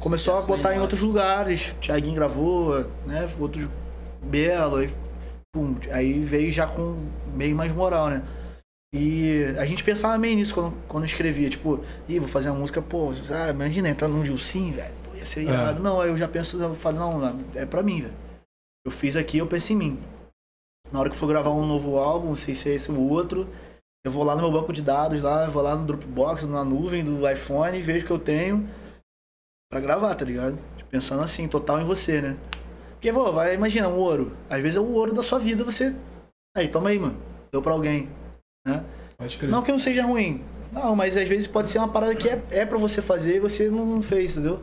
começou 0.00 0.34
Sucesso 0.36 0.52
a 0.52 0.56
botar 0.56 0.74
em 0.74 0.80
outros 0.80 1.00
lugares. 1.02 1.74
Thiaguinho 1.80 2.14
gravou, 2.14 2.84
né? 3.06 3.28
Outros 3.38 3.66
Belo. 4.22 4.76
Aí, 4.78 4.90
pum, 5.54 5.76
aí 5.92 6.18
veio 6.18 6.50
já 6.50 6.66
com 6.66 6.98
meio 7.34 7.54
mais 7.54 7.72
moral, 7.72 8.08
né? 8.10 8.22
E 8.92 9.44
a 9.58 9.64
gente 9.66 9.84
pensava 9.84 10.16
meio 10.18 10.34
nisso 10.34 10.54
quando, 10.54 10.72
quando 10.88 11.04
escrevia. 11.04 11.48
Tipo, 11.50 11.80
ih, 12.08 12.18
vou 12.18 12.26
fazer 12.28 12.50
uma 12.50 12.58
música, 12.58 12.80
pô, 12.82 13.12
ah, 13.30 13.50
imagina 13.50 13.88
entrar 13.88 14.08
num 14.08 14.22
Dilcim, 14.22 14.72
velho. 14.72 14.94
Pô, 15.04 15.16
ia 15.16 15.24
ser 15.26 15.40
É. 15.40 15.42
irado. 15.44 15.80
Não, 15.82 16.00
aí 16.00 16.08
eu 16.08 16.16
já 16.18 16.26
penso, 16.26 16.60
eu 16.60 16.74
falo, 16.74 16.98
não, 16.98 17.44
é 17.54 17.64
pra 17.66 17.82
mim, 17.82 18.00
velho. 18.00 18.14
Eu 18.84 18.90
fiz 18.90 19.14
aqui, 19.14 19.38
eu 19.38 19.46
penso 19.46 19.72
em 19.74 19.76
mim. 19.76 19.98
Na 20.92 21.00
hora 21.00 21.10
que 21.10 21.16
for 21.16 21.26
gravar 21.26 21.50
um 21.50 21.66
novo 21.66 21.98
álbum, 21.98 22.28
não 22.28 22.36
sei 22.36 22.54
se 22.54 22.70
é 22.70 22.74
esse 22.74 22.90
ou 22.90 23.10
outro, 23.10 23.48
eu 24.04 24.12
vou 24.12 24.24
lá 24.24 24.34
no 24.34 24.42
meu 24.42 24.52
banco 24.52 24.72
de 24.72 24.80
dados, 24.80 25.22
lá, 25.22 25.46
vou 25.48 25.62
lá 25.62 25.76
no 25.76 25.84
Dropbox, 25.84 26.44
na 26.44 26.64
nuvem 26.64 27.04
do 27.04 27.28
iPhone, 27.28 27.82
vejo 27.82 28.04
o 28.04 28.06
que 28.06 28.12
eu 28.12 28.18
tenho 28.18 28.68
pra 29.70 29.80
gravar, 29.80 30.14
tá 30.14 30.24
ligado? 30.24 30.58
Pensando 30.90 31.22
assim, 31.22 31.46
total 31.46 31.80
em 31.80 31.84
você, 31.84 32.22
né? 32.22 32.36
Porque, 32.92 33.12
pô, 33.12 33.30
vai, 33.32 33.54
imagina, 33.54 33.88
um 33.88 33.96
ouro. 33.96 34.36
Às 34.48 34.62
vezes 34.62 34.76
é 34.76 34.80
o 34.80 34.90
ouro 34.92 35.12
da 35.12 35.22
sua 35.22 35.38
vida, 35.38 35.62
você. 35.62 35.94
Aí, 36.56 36.68
toma 36.68 36.88
aí, 36.88 36.98
mano. 36.98 37.16
Deu 37.52 37.62
pra 37.62 37.72
alguém. 37.72 38.08
Né? 38.66 38.84
Pode 39.16 39.36
crer. 39.36 39.50
Não 39.50 39.62
que 39.62 39.70
não 39.70 39.78
seja 39.78 40.02
ruim. 40.02 40.42
Não, 40.72 40.96
mas 40.96 41.16
às 41.16 41.28
vezes 41.28 41.46
pode 41.46 41.68
ser 41.68 41.78
uma 41.78 41.88
parada 41.88 42.14
que 42.14 42.28
é, 42.28 42.42
é 42.50 42.66
pra 42.66 42.78
você 42.78 43.00
fazer 43.00 43.36
e 43.36 43.40
você 43.40 43.70
não, 43.70 44.02
fez, 44.02 44.32
entendeu? 44.32 44.60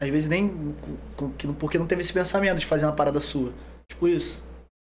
Às 0.00 0.08
vezes 0.08 0.28
nem. 0.28 0.74
Porque 1.58 1.78
não 1.78 1.86
teve 1.86 2.02
esse 2.02 2.12
pensamento 2.12 2.58
de 2.58 2.66
fazer 2.66 2.86
uma 2.86 2.94
parada 2.94 3.20
sua. 3.20 3.52
Tipo 3.88 4.08
isso. 4.08 4.42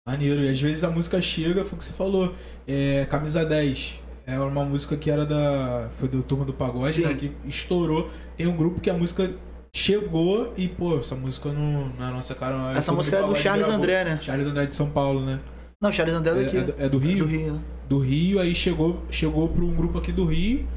Maneiro. 0.07 0.41
E 0.41 0.49
às 0.49 0.59
vezes 0.61 0.83
a 0.85 0.89
música 0.89 1.21
chega, 1.21 1.65
foi 1.65 1.75
o 1.75 1.77
que 1.77 1.83
você 1.83 1.93
falou. 1.93 2.33
É, 2.65 3.05
Camisa 3.09 3.45
10. 3.45 3.99
É 4.25 4.39
uma 4.39 4.63
música 4.65 4.95
que 4.97 5.11
era 5.11 5.25
da. 5.25 5.89
Foi 5.97 6.07
do 6.07 6.23
Turma 6.23 6.45
do 6.45 6.53
Pagode, 6.53 7.01
né? 7.01 7.13
Que 7.13 7.31
estourou. 7.45 8.09
Tem 8.35 8.47
um 8.47 8.55
grupo 8.55 8.79
que 8.81 8.89
a 8.89 8.93
música 8.93 9.31
chegou 9.73 10.53
e, 10.57 10.67
pô, 10.67 10.97
essa 10.97 11.15
música 11.15 11.51
não, 11.51 11.89
não 11.97 12.07
é 12.07 12.11
nossa 12.11 12.33
cara. 12.35 12.57
não. 12.57 12.69
Essa 12.71 12.87
Turma 12.87 12.97
música 12.97 13.17
é 13.17 13.21
do 13.21 13.35
Charles 13.35 13.67
gravou. 13.67 13.83
André, 13.83 14.03
né? 14.05 14.19
Charles 14.21 14.47
André 14.47 14.65
de 14.65 14.73
São 14.75 14.89
Paulo, 14.89 15.25
né? 15.25 15.39
Não, 15.81 15.91
Charles 15.91 16.15
André 16.15 16.31
é 16.31 16.39
É, 16.39 16.43
daqui. 16.43 16.57
é 16.57 16.61
do, 16.63 16.73
é 16.83 16.89
do 16.89 16.97
Rio? 16.97 17.17
do 17.19 17.25
Rio. 17.25 17.53
né? 17.53 17.59
do 17.87 17.99
Rio, 17.99 18.39
aí 18.41 18.53
chegou, 18.53 19.01
chegou 19.09 19.47
pra 19.47 19.63
um 19.63 19.73
grupo 19.73 19.97
aqui 19.97 20.11
do 20.11 20.25
Rio. 20.25 20.67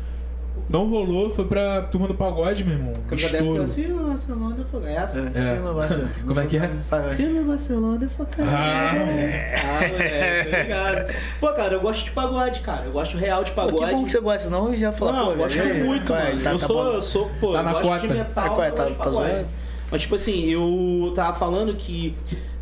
Não 0.68 0.88
rolou, 0.88 1.30
foi 1.30 1.44
pra 1.46 1.82
turma 1.82 2.06
do 2.06 2.14
pagode, 2.14 2.62
meu 2.64 2.74
irmão. 2.74 2.94
Camisa 3.08 3.28
deve 3.30 3.38
Estouro. 3.38 3.58
ter 3.58 3.64
assim, 3.64 3.92
o 3.92 4.06
Barcelona 4.08 4.56
foi 4.70 4.92
essa. 4.92 5.18
É, 5.34 5.38
É. 5.40 5.56
sim, 5.56 5.62
não 5.64 5.74
vai 5.74 5.88
ser. 5.88 6.08
Como 6.24 6.40
é 6.40 6.46
que 6.46 6.56
é? 6.58 6.70
Se 7.14 7.26
Barcelona 7.42 8.08
for 8.08 8.28
Ah, 8.38 8.92
moleque. 8.94 9.66
Ah, 9.66 9.88
moleque, 9.88 10.50
tá 10.50 10.62
ligado. 10.62 11.14
Pô, 11.40 11.52
cara, 11.54 11.74
eu 11.74 11.80
gosto 11.80 12.04
de 12.04 12.10
pagode, 12.12 12.60
cara. 12.60 12.84
Eu 12.86 12.92
gosto 12.92 13.16
real 13.18 13.42
de 13.42 13.50
Pô, 13.50 13.56
pagode. 13.62 13.84
que 13.84 13.94
bom 13.96 14.04
que 14.04 14.10
você 14.12 14.20
gosta, 14.20 14.38
senão 14.44 14.68
eu 14.72 14.76
já 14.78 14.92
falar, 14.92 15.12
Não, 15.12 15.24
pô, 15.26 15.30
eu 15.32 15.36
gosto 15.38 15.58
velho, 15.58 15.84
muito, 15.84 16.12
vai, 16.12 16.30
mano. 16.34 16.44
tá- 16.44 16.52
eu, 16.52 16.58
tá 16.60 16.66
sou, 16.68 16.94
eu 16.94 17.02
sou, 17.02 17.30
pô, 17.40 17.52
Tá 17.52 17.58
eu 17.60 17.64
gosto 17.64 17.82
cota. 17.82 18.00
de 18.08 18.14
metal. 18.14 18.48
Qual 18.54 18.62
é? 18.64 18.70
Tá- 18.70 18.88
eu 18.88 18.94
tá 18.94 19.10
zoando? 19.10 19.48
Mas, 19.90 20.00
tipo 20.02 20.14
assim, 20.14 20.44
eu 20.50 21.12
tava 21.16 21.36
falando 21.36 21.74
que, 21.74 22.14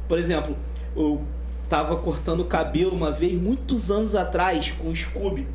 por 0.08 0.18
exemplo, 0.18 0.56
eu 0.96 1.20
tava 1.68 1.94
cortando 1.96 2.40
o 2.40 2.44
cabelo 2.46 2.92
uma 2.92 3.12
vez, 3.12 3.34
muitos 3.38 3.90
anos 3.90 4.14
atrás, 4.14 4.70
com 4.78 4.88
o 4.88 4.96
Scooby. 4.96 5.46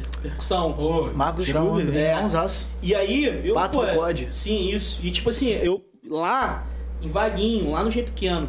Per- 0.00 0.20
Percussão. 0.22 0.74
Ô, 0.78 1.12
Marcos 1.12 1.48
onda. 1.48 1.96
É. 1.96 2.12
é. 2.12 2.18
umzaço. 2.18 2.68
E 2.82 2.94
aí, 2.94 3.46
eu. 3.46 3.54
Pato 3.54 3.78
pô, 3.78 3.84
do 3.84 3.94
COD. 3.94 4.26
Sim, 4.30 4.68
isso. 4.68 5.00
E 5.02 5.10
tipo 5.10 5.30
assim, 5.30 5.48
eu 5.48 5.84
lá, 6.08 6.66
em 7.02 7.08
Vaguinho, 7.08 7.70
lá 7.70 7.82
no 7.82 7.90
Gen 7.90 8.04
Pequeno. 8.04 8.48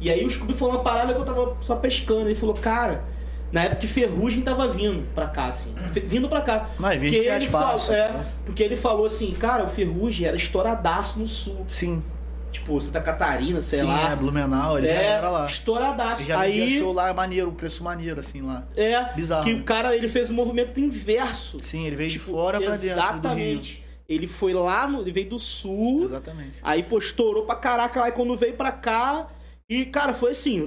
E 0.00 0.10
aí 0.10 0.24
o 0.24 0.30
Scooby 0.30 0.54
falou 0.54 0.74
uma 0.74 0.82
parada 0.82 1.12
que 1.12 1.20
eu 1.20 1.24
tava 1.24 1.56
só 1.60 1.76
pescando. 1.76 2.22
Ele 2.22 2.34
falou, 2.34 2.54
cara, 2.54 3.04
na 3.52 3.64
época 3.64 3.80
que 3.80 3.86
Ferrugem 3.86 4.42
tava 4.42 4.68
vindo 4.68 5.04
pra 5.14 5.26
cá, 5.26 5.46
assim. 5.46 5.74
Vindo 6.06 6.28
pra 6.28 6.40
cá. 6.40 6.70
Vinha 6.78 6.98
porque 6.98 7.16
ele, 7.16 7.48
falou, 7.48 7.92
é, 7.94 8.24
porque 8.44 8.62
ele 8.62 8.76
falou 8.76 9.06
assim, 9.06 9.32
cara, 9.32 9.64
o 9.64 9.68
Ferrugem 9.68 10.26
era 10.26 10.36
estouradaço 10.36 11.18
no 11.18 11.26
sul. 11.26 11.66
Sim. 11.68 12.02
Tipo, 12.50 12.80
Santa 12.80 13.00
Catarina, 13.00 13.60
sei 13.62 13.80
Sim, 13.80 13.86
lá. 13.86 14.10
é, 14.12 14.16
Blumenau, 14.16 14.76
ele 14.78 14.88
É, 14.88 15.04
era 15.06 15.30
lá. 15.30 15.44
estouradaço. 15.44 16.22
Já 16.24 16.40
aí, 16.40 16.78
show 16.80 16.92
lá 16.92 17.14
maneiro, 17.14 17.52
preço 17.52 17.84
maneiro, 17.84 18.18
assim, 18.18 18.42
lá. 18.42 18.66
é, 18.76 19.12
Bizarro. 19.14 19.44
que 19.44 19.52
o 19.54 19.62
cara, 19.62 19.94
ele 19.96 20.08
fez 20.08 20.30
um 20.30 20.34
movimento 20.34 20.80
inverso. 20.80 21.62
Sim, 21.62 21.86
ele 21.86 21.94
veio 21.96 22.10
Tipo, 22.10 22.24
de 22.26 22.30
fora 22.32 22.58
pra 22.60 22.70
dentro. 22.72 22.86
Exatamente. 22.86 23.84
Ele 24.08 24.26
foi 24.26 24.52
lá, 24.52 24.88
no, 24.88 25.00
ele 25.02 25.12
veio 25.12 25.28
do 25.28 25.38
sul, 25.38 26.04
Exatamente. 26.06 26.54
aí 26.62 26.82
pô, 26.82 26.98
estourou 26.98 27.44
pra 27.46 27.54
caraca 27.54 28.00
lá, 28.00 28.08
e 28.08 28.12
quando 28.12 28.36
veio 28.36 28.54
pra 28.54 28.72
cá, 28.72 29.28
e 29.68 29.84
cara, 29.84 30.12
foi 30.12 30.32
assim, 30.32 30.60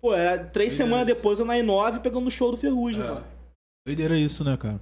pô, 0.00 0.14
é, 0.14 0.38
três 0.38 0.70
Doideira 0.70 0.70
semanas 0.70 1.06
isso. 1.08 1.16
depois 1.16 1.38
eu 1.40 1.44
na 1.44 1.54
I9 1.54 1.98
pegando 1.98 2.28
o 2.28 2.30
show 2.30 2.52
do 2.52 2.56
Ferrugem, 2.56 3.02
É. 3.02 3.06
mano. 3.08 3.24
Doideira 3.84 4.16
isso, 4.16 4.44
né, 4.44 4.56
cara? 4.56 4.80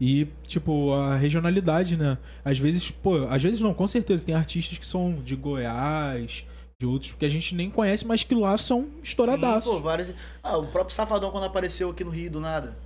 E, 0.00 0.26
tipo, 0.46 0.92
a 0.94 1.14
regionalidade, 1.16 1.96
né? 1.96 2.16
Às 2.44 2.58
vezes, 2.58 2.90
pô, 2.90 3.26
às 3.28 3.42
vezes 3.42 3.60
não, 3.60 3.74
com 3.74 3.86
certeza, 3.86 4.24
tem 4.24 4.34
artistas 4.34 4.78
que 4.78 4.86
são 4.86 5.14
de 5.22 5.36
Goiás, 5.36 6.44
de 6.80 6.86
outros 6.86 7.12
que 7.12 7.26
a 7.26 7.28
gente 7.28 7.54
nem 7.54 7.68
conhece, 7.68 8.06
mas 8.06 8.22
que 8.24 8.34
lá 8.34 8.56
são 8.56 8.88
estouradaços. 9.02 9.64
Sim, 9.70 9.76
pô, 9.76 9.80
várias... 9.82 10.14
Ah, 10.42 10.56
o 10.56 10.66
próprio 10.68 10.94
Safadão 10.94 11.30
quando 11.30 11.44
apareceu 11.44 11.90
aqui 11.90 12.02
no 12.02 12.10
Rio 12.10 12.30
do 12.30 12.40
nada. 12.40 12.76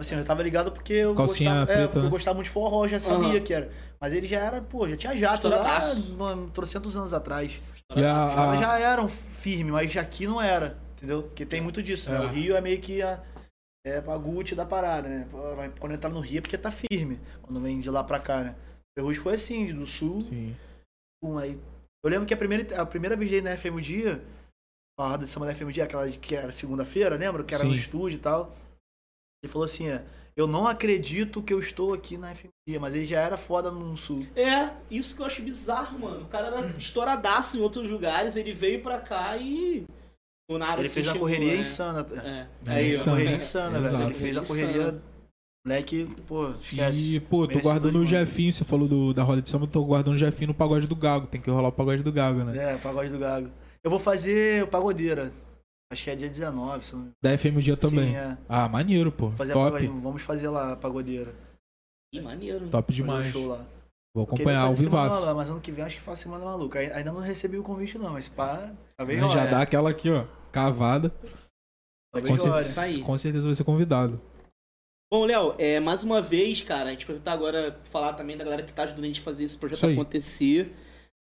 Assim, 0.00 0.14
eu 0.14 0.24
tava 0.24 0.42
ligado 0.42 0.70
porque 0.72 0.92
eu 0.92 1.14
Calcinha 1.14 1.50
gostava, 1.50 1.72
é, 1.72 1.74
preta, 1.74 1.88
porque 1.88 1.98
eu 1.98 2.04
né? 2.04 2.10
gostava 2.10 2.34
muito 2.36 2.46
de 2.46 2.52
forró, 2.52 2.84
eu 2.84 2.88
já 2.88 3.00
sabia 3.00 3.26
Aham. 3.28 3.40
que 3.40 3.52
era. 3.54 3.70
Mas 4.00 4.12
ele 4.12 4.26
já 4.26 4.38
era, 4.38 4.60
pô, 4.60 4.88
já 4.88 4.96
tinha 4.96 5.16
jato 5.16 5.48
lá, 5.48 5.56
Estouradaço. 5.56 6.14
mano, 6.14 6.50
trocentos 6.50 6.96
anos 6.96 7.12
atrás. 7.12 7.52
E 7.94 8.04
a- 8.04 8.28
Os 8.28 8.34
caras 8.34 8.54
a- 8.54 8.60
já 8.60 8.78
eram 8.78 9.08
firme, 9.08 9.70
mas 9.72 9.96
aqui 9.96 10.26
não 10.26 10.40
era, 10.40 10.76
entendeu? 10.96 11.22
Porque 11.24 11.44
tem 11.44 11.60
muito 11.60 11.82
disso, 11.82 12.10
né? 12.10 12.16
É. 12.16 12.20
O 12.20 12.28
Rio 12.28 12.56
é 12.56 12.60
meio 12.60 12.80
que 12.80 13.02
a, 13.02 13.20
é 13.84 13.98
a 13.98 14.16
Gucci 14.16 14.54
da 14.54 14.64
parada, 14.64 15.08
né? 15.08 15.28
Vai- 15.56 15.70
Quando 15.78 15.92
entrar 15.94 16.10
no 16.10 16.20
Rio 16.20 16.38
é 16.38 16.40
porque 16.40 16.56
tá 16.58 16.70
firme, 16.70 17.18
quando 17.42 17.60
vem 17.60 17.80
de 17.80 17.90
lá 17.90 18.04
pra 18.04 18.20
cá, 18.20 18.42
né? 18.44 18.54
O 18.96 19.00
Ferrugem 19.00 19.22
foi 19.22 19.34
assim, 19.34 19.74
do 19.74 19.86
sul, 19.86 20.20
Sim. 20.22 20.54
pum, 21.22 21.38
aí... 21.38 21.58
Eu 22.04 22.10
lembro 22.10 22.26
que 22.26 22.34
a 22.34 22.36
primeira, 22.36 22.80
a 22.82 22.86
primeira 22.86 23.16
vez 23.16 23.30
dele 23.30 23.48
na 23.48 23.56
FM 23.56 23.80
Dia, 23.80 24.24
a 24.98 25.08
roda 25.08 25.24
de 25.24 25.30
samba 25.30 25.46
da 25.46 25.54
FM 25.54 25.70
Dia, 25.72 25.84
aquela 25.84 26.08
de- 26.10 26.18
que 26.18 26.34
era 26.34 26.50
segunda-feira, 26.52 27.16
lembra? 27.16 27.44
Que 27.44 27.54
era 27.54 27.64
no 27.64 27.70
Sim. 27.72 27.76
estúdio 27.78 28.16
e 28.16 28.20
tal. 28.20 28.56
Ele 29.42 29.52
falou 29.52 29.64
assim, 29.64 29.88
é, 29.88 30.04
eu 30.36 30.46
não 30.46 30.66
acredito 30.66 31.42
que 31.42 31.52
eu 31.52 31.58
estou 31.60 31.92
aqui 31.94 32.16
na 32.18 32.34
FM 32.34 32.48
Dia, 32.68 32.78
mas 32.80 32.94
ele 32.94 33.04
já 33.04 33.20
era 33.20 33.36
foda 33.36 33.70
no 33.70 33.96
sul. 33.96 34.26
É, 34.36 34.72
isso 34.90 35.14
que 35.16 35.22
eu 35.22 35.26
acho 35.26 35.42
bizarro, 35.42 35.98
mano. 35.98 36.24
O 36.24 36.28
cara 36.28 36.48
era 36.48 36.66
estouradaço 36.76 37.56
em 37.56 37.60
outros 37.60 37.88
lugares, 37.90 38.36
ele 38.36 38.52
veio 38.52 38.82
pra 38.82 39.00
cá 39.00 39.36
e. 39.36 39.84
Do 40.50 40.58
nada 40.58 40.80
Ele 40.82 40.88
fez 40.88 41.06
uma 41.06 41.18
correria 41.18 41.54
é. 41.54 41.56
insana. 41.56 42.06
É, 42.24 42.46
É 42.66 42.74
aí. 42.74 42.98
Correria 43.04 43.36
insana, 43.36 43.80
velho. 43.80 44.02
Ele 44.04 44.14
fez 44.14 44.36
a 44.36 44.44
correria. 44.44 45.02
Moleque, 45.64 46.04
pô, 46.26 46.50
esquece. 46.60 47.14
E, 47.14 47.20
pô, 47.20 47.46
tô 47.46 47.60
guardando 47.60 48.00
o. 48.00 48.04
Jefinho, 48.04 48.52
você 48.52 48.64
falou 48.64 48.88
do, 48.88 49.14
da 49.14 49.22
roda 49.22 49.40
de 49.40 49.48
samba, 49.48 49.66
tô 49.66 49.84
guardando 49.84 50.14
o 50.14 50.18
Jefinho 50.18 50.48
no 50.48 50.54
pagode 50.54 50.88
do 50.88 50.96
Gago. 50.96 51.26
Tem 51.28 51.40
que 51.40 51.48
rolar 51.50 51.68
o 51.68 51.72
pagode 51.72 52.02
do 52.02 52.12
Gago, 52.12 52.42
né? 52.42 52.72
É, 52.74 52.76
pagode 52.78 53.10
do 53.10 53.18
Gago. 53.18 53.48
Eu 53.84 53.90
vou 53.90 53.98
fazer 54.00 54.64
o 54.64 54.66
Pagodeira. 54.66 55.32
Acho 55.92 56.04
que 56.04 56.10
é 56.10 56.16
dia 56.16 56.28
19, 56.28 56.84
se 56.84 56.96
não. 56.96 57.10
Da 57.22 57.36
FM 57.38 57.58
o 57.58 57.62
dia 57.62 57.76
também. 57.76 58.08
Sim, 58.10 58.16
é. 58.16 58.36
Ah, 58.48 58.68
maneiro, 58.68 59.12
pô. 59.12 59.30
Fazer 59.32 59.52
Top. 59.52 59.64
pagode- 59.72 59.86
Vamos 60.00 60.22
fazer 60.22 60.48
lá 60.48 60.72
a 60.72 60.76
Pagodeira. 60.76 61.32
Ih, 62.14 62.20
maneiro. 62.20 62.68
Top 62.68 62.90
Fazer 62.92 63.02
demais. 63.02 63.28
um 63.28 63.30
show 63.30 63.46
lá. 63.46 63.64
Vou 64.14 64.24
acompanhar 64.24 64.60
Semana 64.62 64.76
vivaço. 64.76 65.14
Maluca, 65.16 65.34
Mas 65.34 65.48
ano 65.48 65.60
que 65.60 65.70
vem 65.72 65.84
acho 65.84 65.96
que 65.96 66.02
faço 66.02 66.22
Semana 66.24 66.44
Maluca. 66.44 66.78
Ai- 66.80 66.92
Ainda 66.92 67.12
não 67.12 67.20
recebi 67.20 67.56
o 67.56 67.62
convite 67.62 67.96
não, 67.98 68.10
mas 68.12 68.26
pá, 68.28 68.72
talvez 69.06 69.20
Já 69.20 69.26
rola. 69.26 69.46
dá 69.46 69.62
aquela 69.62 69.90
aqui, 69.90 70.10
ó, 70.10 70.24
cavada. 70.50 71.12
Talvez 72.12 72.30
Com, 72.42 72.62
cer- 72.62 73.00
com 73.02 73.18
certeza 73.18 73.46
vai 73.46 73.54
ser 73.54 73.64
convidado. 73.64 74.20
Bom, 75.12 75.24
Léo, 75.26 75.54
é, 75.58 75.78
mais 75.78 76.02
uma 76.04 76.22
vez, 76.22 76.62
cara, 76.62 76.88
a 76.88 76.92
gente 76.92 77.04
perguntar 77.06 77.32
agora, 77.32 77.78
falar 77.84 78.14
também 78.14 78.36
da 78.36 78.44
galera 78.44 78.62
que 78.62 78.72
tá 78.72 78.84
ajudando 78.84 79.04
a 79.04 79.06
gente 79.06 79.20
a 79.20 79.24
fazer 79.24 79.44
esse 79.44 79.56
projeto 79.58 79.84
acontecer. 79.86 80.74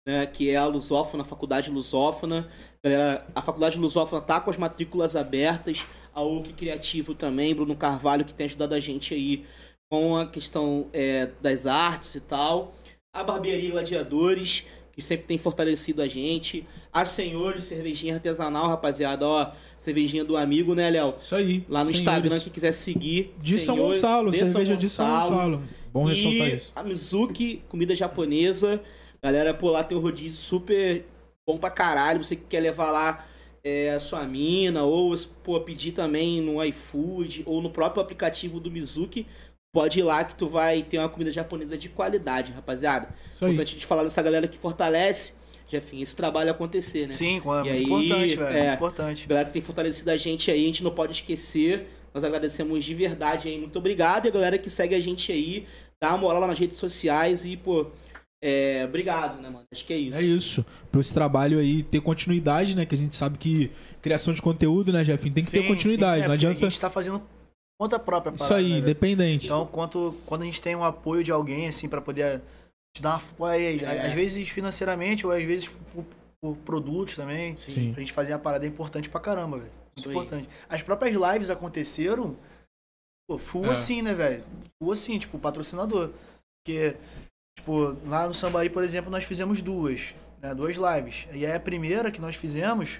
né, 0.07 0.25
que 0.25 0.49
é 0.49 0.55
a 0.55 0.65
Lusófona, 0.65 1.21
a 1.23 1.25
Faculdade 1.25 1.69
Lusófona. 1.69 2.47
Galera, 2.83 3.27
a 3.35 3.41
Faculdade 3.41 3.77
Lusófona 3.77 4.21
tá 4.21 4.39
com 4.39 4.49
as 4.49 4.57
matrículas 4.57 5.15
abertas. 5.15 5.85
A 6.13 6.23
UC 6.23 6.53
Criativo 6.53 7.13
também, 7.13 7.53
Bruno 7.53 7.75
Carvalho, 7.75 8.25
que 8.25 8.33
tem 8.33 8.45
ajudado 8.45 8.73
a 8.73 8.79
gente 8.79 9.13
aí 9.13 9.45
com 9.91 10.17
a 10.17 10.25
questão 10.25 10.87
é, 10.93 11.27
das 11.41 11.65
artes 11.67 12.15
e 12.15 12.21
tal. 12.21 12.73
A 13.13 13.23
Barbearia 13.23 13.71
Gladiadores, 13.71 14.63
que 14.99 15.05
sempre 15.05 15.25
tem 15.25 15.37
fortalecido 15.37 16.01
a 16.01 16.07
gente. 16.07 16.67
A 16.91 17.05
Senhores, 17.05 17.63
cervejinha 17.63 18.15
artesanal, 18.15 18.67
rapaziada. 18.67 19.25
Ó, 19.25 19.51
cervejinha 19.77 20.25
do 20.25 20.35
amigo, 20.35 20.75
né, 20.75 20.89
Léo? 20.89 21.15
Isso 21.17 21.33
aí. 21.33 21.63
Lá 21.69 21.79
no 21.79 21.85
senhores. 21.85 22.01
Instagram, 22.01 22.39
quem 22.39 22.51
quiser 22.51 22.73
seguir. 22.73 23.33
De 23.39 23.57
São 23.57 23.75
Senhores, 23.75 24.01
Gonçalo, 24.01 24.31
de 24.31 24.37
cerveja 24.37 24.75
de 24.75 24.89
São 24.89 25.09
Gonçalo. 25.09 25.63
Bom 25.93 26.03
ressaltar 26.03 26.49
e 26.49 26.55
isso. 26.55 26.73
a 26.75 26.83
Mizuki, 26.83 27.63
comida 27.69 27.95
japonesa. 27.95 28.81
Galera, 29.23 29.53
pô, 29.53 29.71
lá 29.71 29.83
tem 29.83 29.97
um 29.97 30.01
rodízio 30.01 30.37
super 30.37 31.05
bom 31.47 31.57
pra 31.57 31.69
caralho. 31.69 32.23
Você 32.23 32.35
que 32.35 32.43
quer 32.49 32.59
levar 32.59 32.91
lá 32.91 33.25
é, 33.63 33.91
a 33.91 33.99
sua 33.99 34.25
mina, 34.25 34.83
ou 34.83 35.15
pô, 35.43 35.59
pedir 35.61 35.93
também 35.93 36.41
no 36.41 36.63
iFood, 36.63 37.43
ou 37.45 37.61
no 37.61 37.69
próprio 37.69 38.03
aplicativo 38.03 38.59
do 38.59 38.69
Mizuki, 38.69 39.25
pode 39.71 39.99
ir 39.99 40.03
lá 40.03 40.23
que 40.23 40.35
tu 40.35 40.47
vai 40.47 40.81
ter 40.81 40.97
uma 40.97 41.09
comida 41.09 41.31
japonesa 41.31 41.77
de 41.77 41.89
qualidade, 41.89 42.51
rapaziada. 42.51 43.09
Isso 43.31 43.45
aí. 43.45 43.51
Importante 43.51 43.69
a 43.69 43.73
gente 43.73 43.85
falar 43.85 44.03
dessa 44.03 44.21
galera 44.21 44.47
que 44.47 44.57
fortalece, 44.57 45.33
Jefinho, 45.67 46.01
esse 46.01 46.15
trabalho 46.15 46.49
acontecer, 46.49 47.07
né? 47.07 47.13
Sim, 47.13 47.35
é 47.35 47.39
E 47.39 47.41
muito 47.41 47.69
aí, 47.69 47.83
importante, 47.83 48.35
velho. 48.35 48.57
é, 48.57 48.61
Muito 48.63 48.73
importante. 48.75 49.27
Galera 49.27 49.47
que 49.47 49.53
tem 49.53 49.61
fortalecido 49.61 50.09
a 50.11 50.17
gente 50.17 50.49
aí, 50.49 50.63
a 50.63 50.65
gente 50.65 50.83
não 50.83 50.91
pode 50.91 51.11
esquecer. 51.13 51.87
Nós 52.11 52.23
agradecemos 52.23 52.83
de 52.83 52.93
verdade 52.95 53.47
aí, 53.47 53.59
muito 53.59 53.77
obrigado. 53.77 54.25
E 54.25 54.29
a 54.29 54.31
galera 54.31 54.57
que 54.57 54.69
segue 54.69 54.95
a 54.95 54.99
gente 54.99 55.31
aí, 55.31 55.67
dá 56.01 56.09
uma 56.09 56.17
moral 56.17 56.41
lá 56.41 56.47
nas 56.47 56.57
redes 56.57 56.77
sociais 56.77 57.45
e, 57.45 57.55
pô, 57.55 57.85
é, 58.43 58.83
obrigado, 58.85 59.39
né, 59.39 59.49
mano? 59.49 59.65
Acho 59.71 59.85
que 59.85 59.93
é 59.93 59.97
isso. 59.97 60.17
É 60.17 60.21
isso. 60.23 60.65
Pra 60.91 60.99
esse 61.01 61.13
trabalho 61.13 61.59
aí 61.59 61.83
ter 61.83 62.01
continuidade, 62.01 62.75
né? 62.75 62.83
Que 62.87 62.95
a 62.95 62.97
gente 62.97 63.15
sabe 63.15 63.37
que 63.37 63.69
criação 64.01 64.33
de 64.33 64.41
conteúdo, 64.41 64.91
né, 64.91 65.03
Jefinho? 65.05 65.35
Tem 65.35 65.45
que 65.45 65.51
ter 65.51 65.61
Sim, 65.61 65.67
continuidade. 65.67 66.17
sim, 66.21 66.23
é, 66.23 66.27
não 66.27 66.33
adianta. 66.33 66.65
A 66.65 66.69
gente 66.69 66.79
tá 66.79 66.89
fazendo 66.89 67.21
conta 67.79 67.97
própria. 67.97 68.33
Isso 68.35 68.43
parada, 68.47 68.55
aí, 68.59 68.63
né, 68.65 68.69
velho? 68.75 68.83
independente. 68.83 69.45
Então, 69.45 69.65
quanto, 69.65 70.15
quando 70.25 70.41
a 70.41 70.45
gente 70.45 70.61
tem 70.61 70.75
um 70.75 70.83
apoio 70.83 71.23
de 71.23 71.31
alguém, 71.31 71.67
assim, 71.67 71.87
pra 71.87 72.01
poder 72.01 72.41
te 72.95 73.01
dar 73.01 73.21
uma. 73.37 73.51
aí, 73.51 73.79
É. 73.83 74.07
Às 74.07 74.13
vezes 74.13 74.49
financeiramente, 74.49 75.25
ou 75.25 75.31
às 75.31 75.43
vezes 75.43 75.67
por, 75.93 76.05
por 76.41 76.57
produtos 76.57 77.15
também. 77.15 77.55
Sim. 77.57 77.93
Pra 77.93 78.01
gente 78.01 78.13
fazer 78.13 78.33
a 78.33 78.39
parada 78.39 78.65
é 78.65 78.69
importante 78.69 79.09
pra 79.09 79.19
caramba, 79.21 79.57
velho. 79.57 79.71
Muito 79.71 79.99
Isso 79.99 80.09
aí. 80.09 80.15
importante. 80.15 80.49
As 80.67 80.81
próprias 80.81 81.15
lives 81.15 81.49
aconteceram. 81.49 82.35
Pô, 83.29 83.37
full 83.37 83.65
É. 83.65 83.71
assim, 83.71 84.01
né, 84.01 84.13
velho? 84.13 84.43
Full 84.81 84.91
assim, 84.91 85.19
tipo, 85.19 85.37
patrocinador. 85.37 86.09
Porque, 86.65 86.95
tipo, 87.57 87.95
lá 88.07 88.27
no 88.27 88.33
Sambaí, 88.33 88.69
por 88.69 88.83
exemplo, 88.83 89.11
nós 89.11 89.23
fizemos 89.23 89.61
duas, 89.61 90.13
né? 90.41 90.53
Duas 90.55 90.75
lives. 90.75 91.27
E 91.31 91.45
aí 91.45 91.51
a 91.53 91.59
primeira 91.59 92.11
que 92.11 92.19
nós 92.19 92.35
fizemos, 92.35 92.99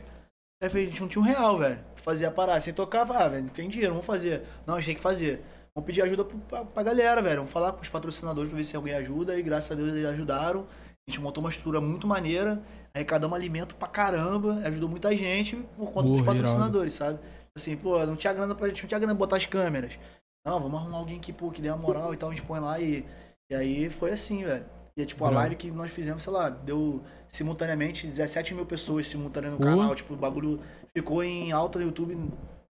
a 0.62 0.68
gente 0.70 1.02
não 1.02 1.08
tinha 1.08 1.22
um 1.22 1.26
real, 1.26 1.58
velho. 1.58 1.80
Fazer 2.04 2.26
a 2.26 2.32
parada. 2.32 2.62
Você 2.62 2.72
tocava, 2.74 3.18
ah, 3.18 3.28
velho, 3.28 3.44
não 3.44 3.50
tem 3.50 3.68
dinheiro, 3.70 3.94
vamos 3.94 4.06
fazer. 4.06 4.44
Não, 4.66 4.76
a 4.76 4.78
gente 4.78 4.86
tem 4.88 4.96
que 4.96 5.02
fazer. 5.02 5.44
Vamos 5.76 5.86
pedir 5.86 6.02
ajuda 6.02 6.26
pro- 6.26 6.38
pra, 6.40 6.66
pra 6.66 6.84
galera, 6.84 7.22
velho. 7.22 7.38
Vamos 7.38 7.52
falar 7.52 7.74
com 7.74 7.82
os 7.82 7.90
patrocinadores 7.90 8.50
pra 8.50 8.58
ver 8.58 8.64
se 8.64 8.76
alguém 8.76 8.94
ajuda. 8.94 9.38
E 9.38 9.42
graças 9.44 9.72
a 9.72 9.76
Deus 9.76 9.90
eles 9.90 10.06
ajudaram. 10.06 10.66
A 11.08 11.12
gente 11.12 11.22
montou 11.22 11.44
uma 11.44 11.50
estrutura 11.50 11.80
muito 11.82 12.08
maneira. 12.08 12.62
Arrecadamos 12.94 13.36
alimento 13.38 13.76
pra 13.76 13.88
caramba. 13.88 14.56
Ajudou 14.66 14.90
muita 14.90 15.16
gente 15.16 15.56
por 15.78 15.92
conta 15.92 16.08
dos 16.08 16.26
patrocinadores, 16.26 16.94
sabe? 16.94 17.20
Assim, 17.56 17.76
pô, 17.76 18.04
não 18.06 18.16
tinha 18.16 18.32
grana 18.34 18.56
pra 18.56 18.68
gente, 18.70 18.82
não 18.84 18.88
tinha 18.88 19.00
grana 19.00 19.14
pra 19.14 19.20
botar 19.20 19.38
as 19.38 19.46
câmeras. 19.46 19.98
Não, 20.46 20.60
vamos 20.60 20.80
arrumar 20.80 20.98
alguém 20.98 21.20
que, 21.20 21.34
pô, 21.34 21.52
que 21.52 21.62
dê 21.62 21.70
uma 21.70 21.78
moral 21.78 22.14
e 22.14 22.18
tal, 22.18 22.30
a 22.30 22.32
gente 22.32 22.46
põe 22.46 22.60
lá 22.60 22.80
e. 22.80 23.06
E 23.52 23.56
aí 23.56 23.90
foi 23.90 24.12
assim, 24.12 24.44
velho. 24.44 24.64
E 25.00 25.06
tipo, 25.06 25.24
a 25.24 25.30
live 25.30 25.56
que 25.56 25.72
nós 25.72 25.90
fizemos, 25.92 26.22
sei 26.22 26.34
lá, 26.34 26.50
deu 26.50 27.02
simultaneamente 27.30 28.06
17 28.06 28.54
mil 28.54 28.66
pessoas 28.66 29.08
simultâneas 29.08 29.54
no 29.54 29.60
canal. 29.60 29.96
Tipo, 29.96 30.14
o 30.14 30.18
bagulho 30.18 30.60
ficou 30.94 31.24
em 31.24 31.54
alta 31.54 31.80
no 31.80 31.86
YouTube, 31.86 32.16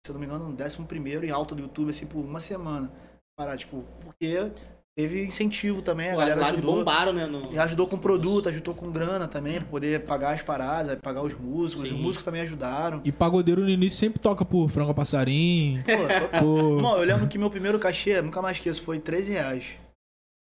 se 0.03 0.09
eu 0.09 0.13
não 0.13 0.19
me 0.19 0.25
engano, 0.25 0.49
no 0.49 0.63
11 0.63 0.83
primeiro 0.85 1.23
em 1.23 1.29
alta 1.29 1.53
do 1.53 1.61
YouTube, 1.61 1.91
assim, 1.91 2.07
por 2.07 2.25
uma 2.25 2.39
semana. 2.39 2.91
Parar, 3.37 3.55
tipo, 3.57 3.85
porque 4.01 4.49
teve 4.97 5.23
incentivo 5.23 5.83
também, 5.83 6.09
a 6.09 6.13
Pô, 6.13 6.17
galera 6.17 6.45
ajudou. 6.47 6.77
bombaram, 6.77 7.13
né? 7.13 7.27
No... 7.27 7.53
E 7.53 7.59
ajudou 7.59 7.85
com 7.85 7.95
produto, 7.95 8.49
ajudou 8.49 8.73
com 8.73 8.89
grana 8.89 9.27
também, 9.27 9.59
pra 9.59 9.67
poder 9.67 10.05
pagar 10.05 10.33
as 10.33 10.41
paradas, 10.41 10.97
pagar 10.99 11.21
os 11.21 11.37
músicos. 11.37 11.87
Sim. 11.87 11.93
Os 11.93 12.01
músicos 12.01 12.23
também 12.25 12.41
ajudaram. 12.41 13.01
E 13.05 13.11
pagodeiro 13.11 13.61
no 13.61 13.69
início 13.69 13.99
sempre 13.99 14.19
toca 14.19 14.43
por 14.43 14.67
frango 14.67 14.89
a 14.89 14.95
passarinho. 14.95 15.83
Pô, 15.83 16.39
por... 16.39 16.77
Irmão, 16.77 16.97
eu 16.97 17.03
lembro 17.03 17.27
que 17.27 17.37
meu 17.37 17.51
primeiro 17.51 17.77
cachê, 17.77 18.19
nunca 18.19 18.41
mais 18.41 18.57
esqueço, 18.57 18.81
foi 18.81 18.99
13 18.99 19.31
reais. 19.31 19.65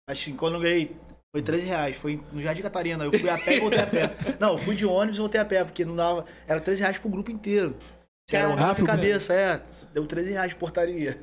Acho 0.09 0.25
que 0.25 0.33
quando 0.33 0.53
eu 0.55 0.61
ganhei, 0.61 0.95
foi 1.37 1.41
13 1.41 1.65
reais. 1.65 1.95
Foi 1.95 2.19
no 2.31 2.41
Jardim 2.41 2.61
Catarina. 2.61 3.03
Eu 3.03 3.11
fui 3.11 3.29
a 3.29 3.37
pé 3.37 3.57
e 3.57 3.59
voltei 3.59 3.79
a 3.79 3.87
pé. 3.87 4.15
Não, 4.39 4.53
eu 4.53 4.57
fui 4.57 4.75
de 4.75 4.85
ônibus 4.85 5.17
e 5.17 5.19
voltei 5.19 5.39
a 5.39 5.45
pé, 5.45 5.63
porque 5.63 5.85
não 5.85 5.95
dava. 5.95 6.25
Era 6.47 6.59
13 6.59 6.81
reais 6.81 6.97
pro 6.97 7.09
grupo 7.09 7.31
inteiro. 7.31 7.75
Era 8.31 8.49
nove 8.49 8.73
velho. 8.73 8.85
cabeças, 8.85 9.29
é. 9.29 9.61
Deu 9.93 10.05
13 10.05 10.31
reais 10.31 10.49
de 10.49 10.55
portaria. 10.55 11.21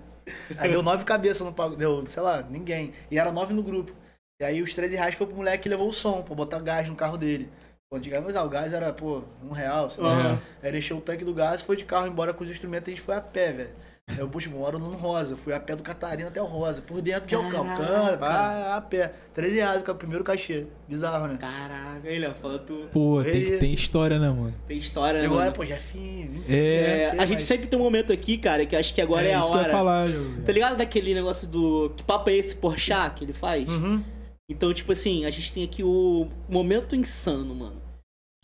Aí 0.57 0.71
deu 0.71 0.83
nove 0.83 1.05
cabeças 1.05 1.47
no 1.47 1.53
pago. 1.53 1.77
Deu, 1.77 2.07
sei 2.07 2.23
lá, 2.23 2.43
ninguém. 2.43 2.95
E 3.11 3.19
era 3.19 3.31
nove 3.31 3.53
no 3.53 3.63
grupo. 3.63 3.93
E 4.41 4.45
aí 4.45 4.63
os 4.63 4.73
13 4.73 4.97
reais 4.97 5.15
foi 5.15 5.27
pro 5.27 5.37
moleque 5.37 5.65
que 5.65 5.69
levou 5.69 5.89
o 5.89 5.93
som, 5.93 6.23
pra 6.23 6.35
botar 6.35 6.61
gás 6.61 6.89
no 6.89 6.95
carro 6.95 7.17
dele. 7.17 7.51
Pô, 7.91 7.99
antigamente, 7.99 8.37
ah, 8.37 8.43
o 8.43 8.49
gás 8.49 8.73
era, 8.73 8.93
pô, 8.93 9.23
um 9.43 9.53
real, 9.53 9.91
sei 9.91 10.03
lá. 10.03 10.13
Aham. 10.13 10.41
Aí 10.63 10.69
ele 10.71 10.79
encheu 10.79 10.97
o 10.97 11.01
tanque 11.01 11.25
do 11.25 11.35
gás, 11.35 11.61
foi 11.61 11.77
de 11.77 11.85
carro 11.85 12.07
embora 12.07 12.33
com 12.33 12.43
os 12.43 12.51
instrumentos 12.51 12.89
e 12.89 12.93
a 12.93 12.95
gente 12.95 13.05
foi 13.05 13.15
a 13.15 13.21
pé, 13.21 13.53
velho. 13.53 13.71
Eu, 14.19 14.29
puxa, 14.29 14.49
moro 14.51 14.79
no 14.79 14.91
Rosa, 14.91 15.33
eu 15.33 15.37
fui 15.37 15.53
a 15.53 15.59
pé 15.59 15.75
do 15.75 15.83
Catarina 15.83 16.29
até 16.29 16.41
o 16.41 16.45
Rosa, 16.45 16.81
por 16.83 17.01
dentro 17.01 17.27
de 17.27 17.35
Alcão, 17.35 17.65
Caraca. 17.67 17.85
cana, 18.19 18.75
a 18.77 18.81
pé. 18.81 19.13
13 19.33 19.57
reais, 19.57 19.83
que 19.83 19.91
é 19.91 19.93
o 19.93 19.97
primeiro 19.97 20.23
cachê. 20.23 20.67
Bizarro, 20.87 21.27
né? 21.27 21.37
Caraca, 21.41 22.01
Léo, 22.05 22.35
fala 22.35 22.59
tu. 22.61 22.87
Pô, 22.93 23.21
tem 23.25 23.33
que 23.33 23.39
Ele- 23.39 23.59
ter 23.59 23.67
história, 23.69 24.19
né, 24.21 24.29
mano? 24.29 24.55
Tem 24.69 24.79
história, 24.79 25.19
E 25.19 25.21
né, 25.23 25.27
agora, 25.27 25.45
mano? 25.47 25.57
pô, 25.57 25.65
já 25.65 25.79
fiz 25.79 26.27
25, 26.31 26.45
É, 26.53 26.55
É, 26.55 27.11
que 27.11 27.17
a 27.17 27.21
gente 27.23 27.31
mais? 27.31 27.43
sempre 27.43 27.67
tem 27.67 27.79
um 27.79 27.83
momento 27.83 28.13
aqui, 28.13 28.39
cara, 28.39 28.65
que 28.65 28.77
acho 28.77 28.95
que 28.95 29.01
agora 29.01 29.27
é, 29.27 29.35
a 29.35 29.41
isso 29.41 29.49
que 29.49 29.55
eu 29.55 29.59
hora. 29.61 29.69
ia 29.69 29.75
falar. 29.75 30.09
eu- 30.09 30.43
Tá 30.45 30.53
ligado 30.53 30.77
daquele 30.77 31.13
negócio 31.15 31.49
do. 31.49 31.91
Que 31.97 32.05
papo 32.05 32.31
é 32.31 32.35
esse 32.35 32.55
Porchat 32.55 33.15
que 33.17 33.25
ele 33.25 33.33
faz? 33.33 33.67
Uhum. 33.69 34.01
Então, 34.49 34.73
tipo 34.73 34.93
assim, 34.93 35.25
a 35.25 35.31
gente 35.31 35.53
tem 35.53 35.65
aqui 35.65 35.83
o 35.83 36.29
momento 36.49 36.95
insano, 36.95 37.53
mano. 37.55 37.83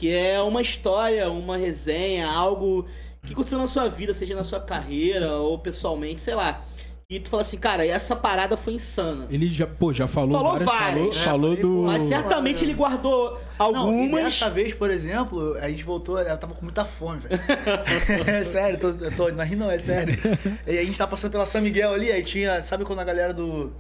Que 0.01 0.11
é 0.11 0.41
uma 0.41 0.63
história, 0.63 1.31
uma 1.31 1.59
resenha, 1.59 2.27
algo 2.27 2.87
que 3.27 3.33
aconteceu 3.33 3.59
na 3.59 3.67
sua 3.67 3.89
vida, 3.89 4.13
seja 4.15 4.35
na 4.35 4.45
sua 4.45 4.61
carreira 4.61 5.33
ou 5.35 5.59
pessoalmente, 5.59 6.21
sei 6.21 6.35
lá. 6.35 6.63
E 7.09 7.19
tu 7.19 7.29
fala 7.29 7.41
assim, 7.41 7.59
cara, 7.59 7.85
essa 7.85 8.15
parada 8.15 8.57
foi 8.57 8.75
insana. 8.75 9.27
Ele 9.29 9.49
já, 9.49 9.67
pô, 9.67 9.93
já 9.93 10.07
falou, 10.07 10.39
Falou 10.39 10.53
várias, 10.53 10.65
várias, 10.69 11.19
falou, 11.19 11.51
né? 11.51 11.57
falou 11.57 11.57
Falei, 11.57 11.63
do. 11.63 11.75
pô, 11.75 11.83
Mas 11.83 12.03
certamente 12.05 12.65
ele 12.65 12.73
guardou 12.73 13.33
Não, 13.59 13.73
e 13.73 13.77
algumas. 13.77 14.25
dessa 14.25 14.49
vez, 14.49 14.73
por 14.73 14.93
exemplo, 14.93 15.55
a 15.57 15.69
gente 15.69 15.83
voltou, 15.83 16.21
eu 16.21 16.39
tava 16.39 16.55
com 16.55 16.63
muita 16.63 16.85
fome, 16.85 17.19
velho. 17.21 17.41
é 18.31 18.45
sério, 18.45 18.79
tô, 18.79 18.91
eu 18.91 19.17
tô, 19.17 19.29
não 19.33 19.43
é 19.43 19.57
não, 19.57 19.69
é 19.69 19.77
sério. 19.79 20.17
E 20.65 20.79
a 20.79 20.85
gente 20.85 20.97
tá 20.97 21.05
passando 21.05 21.33
pela 21.33 21.47
São 21.47 21.61
Miguel 21.61 21.93
ali, 21.93 22.13
aí 22.13 22.23
tinha, 22.23 22.63
sabe 22.63 22.85
quando 22.85 23.01
a 23.01 23.05
galera 23.05 23.35
do, 23.35 23.73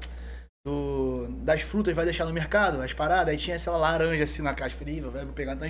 do 0.67 1.29
das 1.45 1.61
frutas 1.61 1.95
vai 1.95 2.05
deixar 2.05 2.25
no 2.25 2.33
mercado, 2.33 2.83
as 2.83 2.93
paradas, 2.93 3.29
aí 3.29 3.37
tinha 3.39 3.55
essa 3.55 3.71
laranja 3.71 4.25
assim 4.25 4.43
na 4.43 4.55
caixa, 4.55 4.75
falei, 4.77 4.97
"Ih, 4.97 5.01
velho, 5.03 5.27
vou 5.27 5.35
pegar 5.35 5.53
uma 5.55 5.69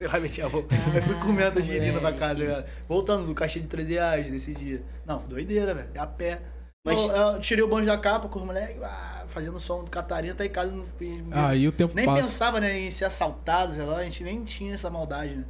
tangerina. 0.00 0.02
Eu 0.02 0.10
vai 0.10 0.20
meter 0.20 0.44
a 0.44 0.48
boca. 0.48 0.74
Aí 0.94 1.02
fui 1.02 1.14
comer 1.16 1.44
a 1.44 1.50
tangerina 1.50 2.00
pra 2.00 2.12
casa, 2.12 2.46
cara. 2.46 2.66
Voltando 2.88 3.26
do 3.26 3.34
cachê 3.34 3.60
de 3.60 3.66
13 3.66 3.92
reais 3.92 4.30
nesse 4.30 4.54
dia. 4.54 4.82
Não, 5.06 5.18
doideira, 5.26 5.74
velho. 5.74 5.88
A 5.96 6.06
pé. 6.06 6.40
Mas-. 6.84 7.04
Eu, 7.06 7.12
eu 7.12 7.40
tirei 7.40 7.62
o 7.62 7.68
banjo 7.68 7.86
da 7.86 7.98
capa 7.98 8.28
com 8.28 8.38
os 8.38 8.44
moleques, 8.44 8.82
ah, 8.82 9.24
fazendo 9.28 9.60
som 9.60 9.84
do 9.84 9.90
Catarina, 9.90 10.34
tá 10.34 10.46
em 10.46 10.50
casa. 10.50 10.72
Não, 10.72 10.86
Aí 11.46 11.68
o 11.68 11.72
tempo 11.72 11.94
nem 11.94 12.06
passa. 12.06 12.22
pensava 12.22 12.60
né, 12.60 12.78
em 12.78 12.90
ser 12.90 13.04
assaltado, 13.04 13.74
sei 13.74 13.84
lá, 13.84 13.98
a 13.98 14.04
gente 14.04 14.24
nem 14.24 14.42
tinha 14.44 14.74
essa 14.74 14.88
maldade, 14.88 15.34
né? 15.36 15.44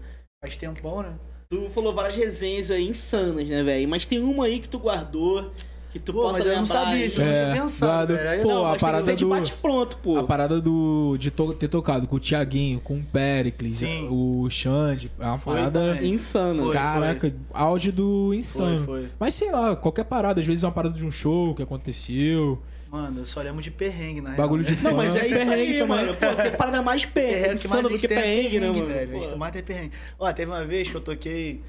Faz 0.45 0.57
tempão, 0.57 1.03
né? 1.03 1.13
Tu 1.49 1.69
falou 1.71 1.93
várias 1.93 2.17
resenhas 2.17 2.71
aí 2.71 2.89
insanas, 2.89 3.47
né, 3.47 3.63
velho? 3.63 3.89
Mas 3.89 4.07
tem 4.07 4.21
uma 4.21 4.47
aí 4.47 4.61
que 4.61 4.69
tu 4.69 4.79
guardou, 4.79 5.53
que 5.91 5.99
tu 5.99 6.13
Pô, 6.13 6.21
possa 6.23 6.39
mas 6.45 6.47
eu 6.53 6.57
não 6.57 6.67
sabia 6.67 7.05
isso, 7.07 7.21
eu 7.21 7.27
não 7.27 7.33
É, 7.33 7.51
tinha 7.53 7.63
pensado, 7.63 8.15
velho. 8.15 8.29
Aí, 8.31 8.43
pô, 8.43 8.49
não, 8.49 8.67
a 8.67 8.77
parada 8.79 9.17
do- 9.17 9.29
bate 9.29 9.53
pronto, 9.55 9.99
pô. 9.99 10.17
A 10.19 10.25
parada 10.25 10.61
do 10.61 11.17
de 11.19 11.31
to- 11.31 11.53
ter 11.53 11.69
tocado 11.69 12.07
com 12.07 12.17
o 12.17 12.21
Thiaguinho, 12.21 12.79
com 12.81 12.99
o 12.99 13.03
Pericles, 13.03 13.79
Sim. 13.79 14.07
o 14.11 14.49
Xande, 14.49 15.11
é 15.19 15.25
uma 15.27 15.39
Foi 15.39 15.55
parada. 15.55 15.81
também. 15.95 16.13
Insana. 16.13 16.63
Foi. 16.63 16.73
Caraca, 16.73 17.35
auge 17.53 17.91
do 17.91 18.33
insano. 18.33 18.85
Foi, 18.87 19.01
foi. 19.03 19.09
Mas 19.19 19.35
sei 19.35 19.51
lá, 19.51 19.75
qualquer 19.75 20.05
parada, 20.05 20.41
às 20.41 20.47
vezes 20.47 20.63
é 20.63 20.67
uma 20.67 20.73
parada 20.73 20.95
de 20.97 21.05
um 21.05 21.11
show 21.11 21.55
que 21.55 21.63
aconteceu. 21.63 22.63
Mano, 22.91 23.21
eu 23.21 23.27
só 23.27 23.41
lembro 23.41 23.63
de 23.63 23.71
perrengue, 23.71 24.21
na 24.21 24.31
Bagulho 24.31 24.65
real, 24.65 24.75
de 24.77 24.83
né? 24.83 24.91
Não, 24.91 24.97
mas 24.97 25.15
é 25.15 25.27
isso 25.27 25.35
Perrengue 25.39 25.61
aí, 25.73 25.79
também. 25.79 25.87
mano. 25.87 26.15
Pô, 26.15 26.43
tem 26.43 26.51
parada 26.57 26.83
mais 26.83 27.05
perrengue, 27.05 27.61
Perrengue 27.69 27.89
do 27.89 27.99
que 27.99 28.07
é 28.07 28.09
perrengue, 28.09 28.61
né, 28.61 28.67
mano? 28.71 28.87
velho? 28.87 29.17
A 29.17 29.23
gente 29.23 29.37
mais 29.39 29.53
tem 29.53 29.63
perrengue. 29.63 29.93
Ó, 30.19 30.33
teve 30.33 30.51
uma 30.51 30.65
vez 30.65 30.89
que 30.91 30.95
eu 30.97 31.01
toquei, 31.01 31.63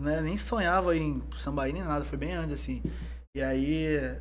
né, 0.00 0.22
nem 0.22 0.36
sonhava 0.38 0.96
em 0.96 1.22
sambaí 1.36 1.70
nem 1.72 1.82
nada, 1.82 2.02
foi 2.04 2.16
bem 2.16 2.32
antes, 2.32 2.52
assim. 2.54 2.82
E 3.36 3.42
aí, 3.42 4.18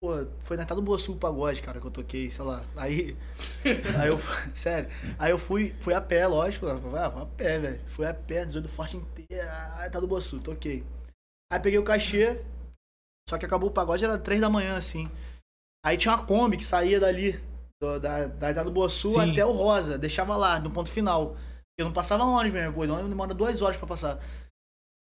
pô, 0.00 0.26
foi 0.40 0.56
na 0.56 0.62
Itá 0.64 0.74
do 0.74 0.82
Boa 0.82 0.98
Sul 0.98 1.16
Pagode, 1.16 1.62
cara, 1.62 1.80
que 1.80 1.86
eu 1.86 1.90
toquei, 1.90 2.30
sei 2.30 2.44
lá. 2.44 2.64
Aí, 2.76 3.16
aí 4.00 4.08
eu, 4.08 4.18
sério, 4.54 4.88
aí 5.18 5.30
eu 5.30 5.38
fui, 5.38 5.74
fui 5.80 5.94
a 5.94 6.00
pé, 6.00 6.26
lógico, 6.26 6.66
ah, 6.66 7.06
a 7.22 7.26
pé, 7.26 7.58
velho. 7.58 7.80
Fui 7.88 8.06
a 8.06 8.14
pé, 8.14 8.44
18 8.44 8.68
Forte 8.68 8.96
inteira, 8.96 9.74
aí 9.76 9.88
Itá 9.88 10.00
do 10.00 10.06
Boa 10.08 10.20
Sul, 10.20 10.40
toquei. 10.40 10.84
Aí 11.52 11.60
peguei 11.60 11.78
o 11.78 11.84
cachê, 11.84 12.42
só 13.28 13.38
que 13.38 13.46
acabou 13.46 13.70
o 13.70 13.72
pagode, 13.72 14.04
era 14.04 14.18
3 14.18 14.40
da 14.40 14.50
manhã, 14.50 14.76
assim. 14.76 15.10
Aí 15.84 15.96
tinha 15.96 16.14
uma 16.14 16.26
Kombi 16.26 16.56
que 16.56 16.64
saía 16.64 16.98
dali, 16.98 17.40
do- 17.80 18.00
da, 18.00 18.26
da, 18.26 18.62
do 18.62 18.70
Boa 18.72 18.88
Sul 18.88 19.12
Sim. 19.12 19.32
até 19.32 19.44
o 19.46 19.52
Rosa. 19.52 19.98
Deixava 19.98 20.36
lá, 20.36 20.58
no 20.58 20.70
ponto 20.70 20.90
final. 20.90 21.36
Eu 21.78 21.84
não 21.86 21.92
passava 21.92 22.24
ônibus 22.24 22.58
mesmo, 22.60 22.74
pô, 22.74 22.86
não 22.86 23.08
demora 23.08 23.34
duas 23.34 23.62
horas 23.62 23.76
pra 23.76 23.86
passar. 23.86 24.18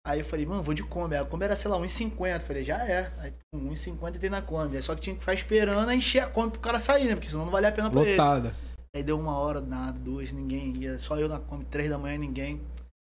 Aí 0.06 0.19
eu 0.19 0.26
falei, 0.26 0.45
mano, 0.45 0.64
vou 0.64 0.73
de 0.73 0.84
Kombi. 0.84 1.15
A 1.15 1.23
Kombi 1.23 1.45
era, 1.45 1.56
sei 1.56 1.69
lá, 1.69 1.78
1,50. 1.78 2.40
Falei, 2.41 2.64
já 2.64 2.78
é. 2.86 3.11
Aí, 3.19 3.34
pum, 3.53 3.69
1,50 3.69 4.18
tem 4.19 4.30
na 4.30 4.41
Kombi. 4.41 4.76
Aí 4.76 4.84
só 4.84 4.95
que 4.95 5.02
tinha 5.02 5.15
que 5.15 5.19
ficar 5.19 5.34
esperando 5.34 5.88
a 5.88 5.95
encher 5.95 6.23
a 6.23 6.28
Kombi 6.28 6.52
pro 6.52 6.61
cara 6.61 6.80
sair, 6.80 7.06
né? 7.06 7.15
Porque 7.15 7.30
senão 7.30 7.45
não 7.45 7.52
valia 7.52 7.69
a 7.69 7.72
pena 7.72 7.90
pra 7.90 8.02
ele. 8.02 8.11
Lotada. 8.11 8.56
Aí 8.95 9.03
deu 9.03 9.19
uma 9.19 9.38
hora, 9.38 9.61
nada, 9.61 9.98
duas, 9.98 10.32
ninguém 10.32 10.73
ia. 10.78 10.98
Só 10.98 11.18
eu 11.18 11.30
na 11.30 11.40
Kombi, 11.40 11.65
três 11.65 11.90
da 11.90 11.98
manhã, 11.98 12.18
ninguém. 12.18 12.61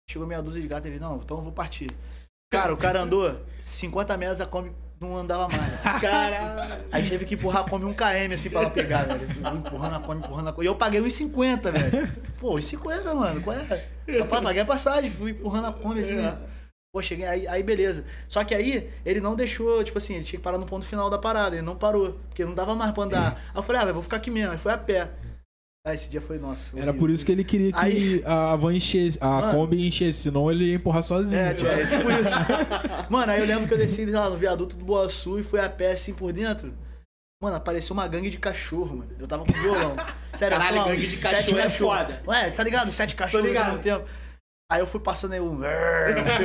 Chegou 0.08 0.28
meia 0.28 0.42
dúzia 0.42 0.60
de 0.60 0.68
gato, 0.68 0.86
ele, 0.86 1.00
não, 1.00 1.16
então 1.16 1.38
eu 1.38 1.42
vou 1.42 1.52
partir. 1.52 1.90
Cara, 2.52 2.74
o 2.74 2.76
cara 2.76 3.00
andou 3.00 3.40
50 3.62 4.16
metros, 4.18 4.40
a 4.42 4.46
Kombi 4.46 4.70
não 5.00 5.16
andava 5.16 5.48
mais. 5.48 5.80
Caralho. 6.00 6.84
Aí 6.92 7.08
teve 7.08 7.24
que 7.24 7.34
empurrar 7.34 7.62
a 7.62 7.68
Kombi 7.68 7.86
um 7.86 7.94
km 7.94 8.34
assim 8.34 8.50
pra 8.50 8.60
ela 8.60 8.70
pegar, 8.70 9.04
velho. 9.04 9.26
Eu 9.42 9.56
Empurrando 9.56 9.94
a 9.94 10.00
Kombi, 10.00 10.18
empurrando 10.18 10.48
a 10.48 10.52
Kombi. 10.52 10.66
E 10.66 10.68
eu 10.68 10.76
paguei 10.76 11.00
1,50, 11.00 11.70
velho. 11.72 12.12
Pô, 12.38 12.54
1,50, 12.56 13.14
mano. 13.14 13.42
Qual 13.42 13.56
é? 13.56 13.88
Rapaz, 14.18 14.42
paguei 14.42 14.62
a 14.62 14.66
passagem, 14.66 15.10
fui 15.10 15.30
empurrando 15.30 15.68
a 15.68 15.72
Kombi 15.72 16.00
assim, 16.00 16.20
ó. 16.24 16.34
Pô, 16.94 17.00
cheguei, 17.00 17.24
aí, 17.26 17.48
aí 17.48 17.62
beleza. 17.62 18.04
Só 18.28 18.44
que 18.44 18.54
aí 18.54 18.90
ele 19.04 19.18
não 19.18 19.34
deixou, 19.34 19.82
tipo 19.82 19.96
assim, 19.96 20.16
ele 20.16 20.24
tinha 20.24 20.38
que 20.38 20.44
parar 20.44 20.58
no 20.58 20.66
ponto 20.66 20.84
final 20.84 21.08
da 21.08 21.16
parada. 21.16 21.56
Ele 21.56 21.64
não 21.64 21.74
parou, 21.74 22.20
porque 22.28 22.44
não 22.44 22.52
dava 22.54 22.74
mais 22.74 22.90
pra 22.92 23.04
andar. 23.04 23.42
Aí 23.48 23.56
eu 23.56 23.62
falei, 23.62 23.80
ah, 23.80 23.84
velho, 23.86 23.94
vou 23.94 24.02
ficar 24.02 24.18
aqui 24.18 24.30
mesmo. 24.30 24.52
Aí 24.52 24.58
foi 24.58 24.72
a 24.72 24.76
pé. 24.76 25.10
Aí 25.86 25.94
esse 25.94 26.10
dia 26.10 26.20
foi, 26.20 26.38
nossa. 26.38 26.70
Era 26.76 26.82
horrível. 26.90 26.94
por 27.00 27.10
isso 27.10 27.24
que 27.24 27.32
ele 27.32 27.44
queria 27.44 27.72
que 27.72 27.78
Aí- 27.80 28.22
a 28.26 28.54
van 28.56 28.74
enchesse, 28.74 29.18
a 29.22 29.26
Mano. 29.40 29.52
Kombi 29.52 29.88
enchesse, 29.88 30.20
senão 30.20 30.50
ele 30.52 30.64
ia 30.66 30.74
empurrar 30.74 31.02
sozinho. 31.02 31.42
É, 31.42 31.54
tipo, 31.54 31.66
é 31.66 31.86
tipo 31.86 32.10
isso. 32.10 32.34
Mano, 33.10 33.32
aí 33.32 33.40
eu 33.40 33.46
lembro 33.46 33.66
que 33.66 33.72
eu 33.72 33.78
desci 33.78 34.04
lá 34.04 34.28
no 34.28 34.36
viaduto 34.36 34.76
do 34.76 34.84
Boa 34.84 35.08
Sul 35.08 35.40
e 35.40 35.42
fui 35.42 35.60
a 35.60 35.70
pé 35.70 35.92
assim 35.92 36.12
por 36.12 36.30
dentro. 36.30 36.74
Mano, 37.42 37.56
apareceu 37.56 37.94
uma 37.94 38.06
gangue 38.06 38.28
de 38.30 38.38
cachorro, 38.38 38.98
mano. 38.98 39.10
Eu 39.18 39.26
tava 39.26 39.44
com 39.44 39.52
violão. 39.52 39.96
Sério, 40.34 40.56
Caralho, 40.58 40.84
gangue 40.84 41.00
de 41.00 41.10
sete 41.16 41.36
cachorro 41.36 41.58
é 41.58 41.70
foda. 41.70 42.22
Ué, 42.28 42.50
tá 42.50 42.62
ligado? 42.62 42.92
Sete 42.92 43.16
cachorros 43.16 43.46
ligado. 43.46 43.64
ao 43.64 43.70
mesmo 43.78 43.82
tempo. 43.82 44.04
Aí 44.72 44.80
eu 44.80 44.86
fui 44.86 44.98
passando 45.00 45.32
aí 45.34 45.40
um. 45.40 45.60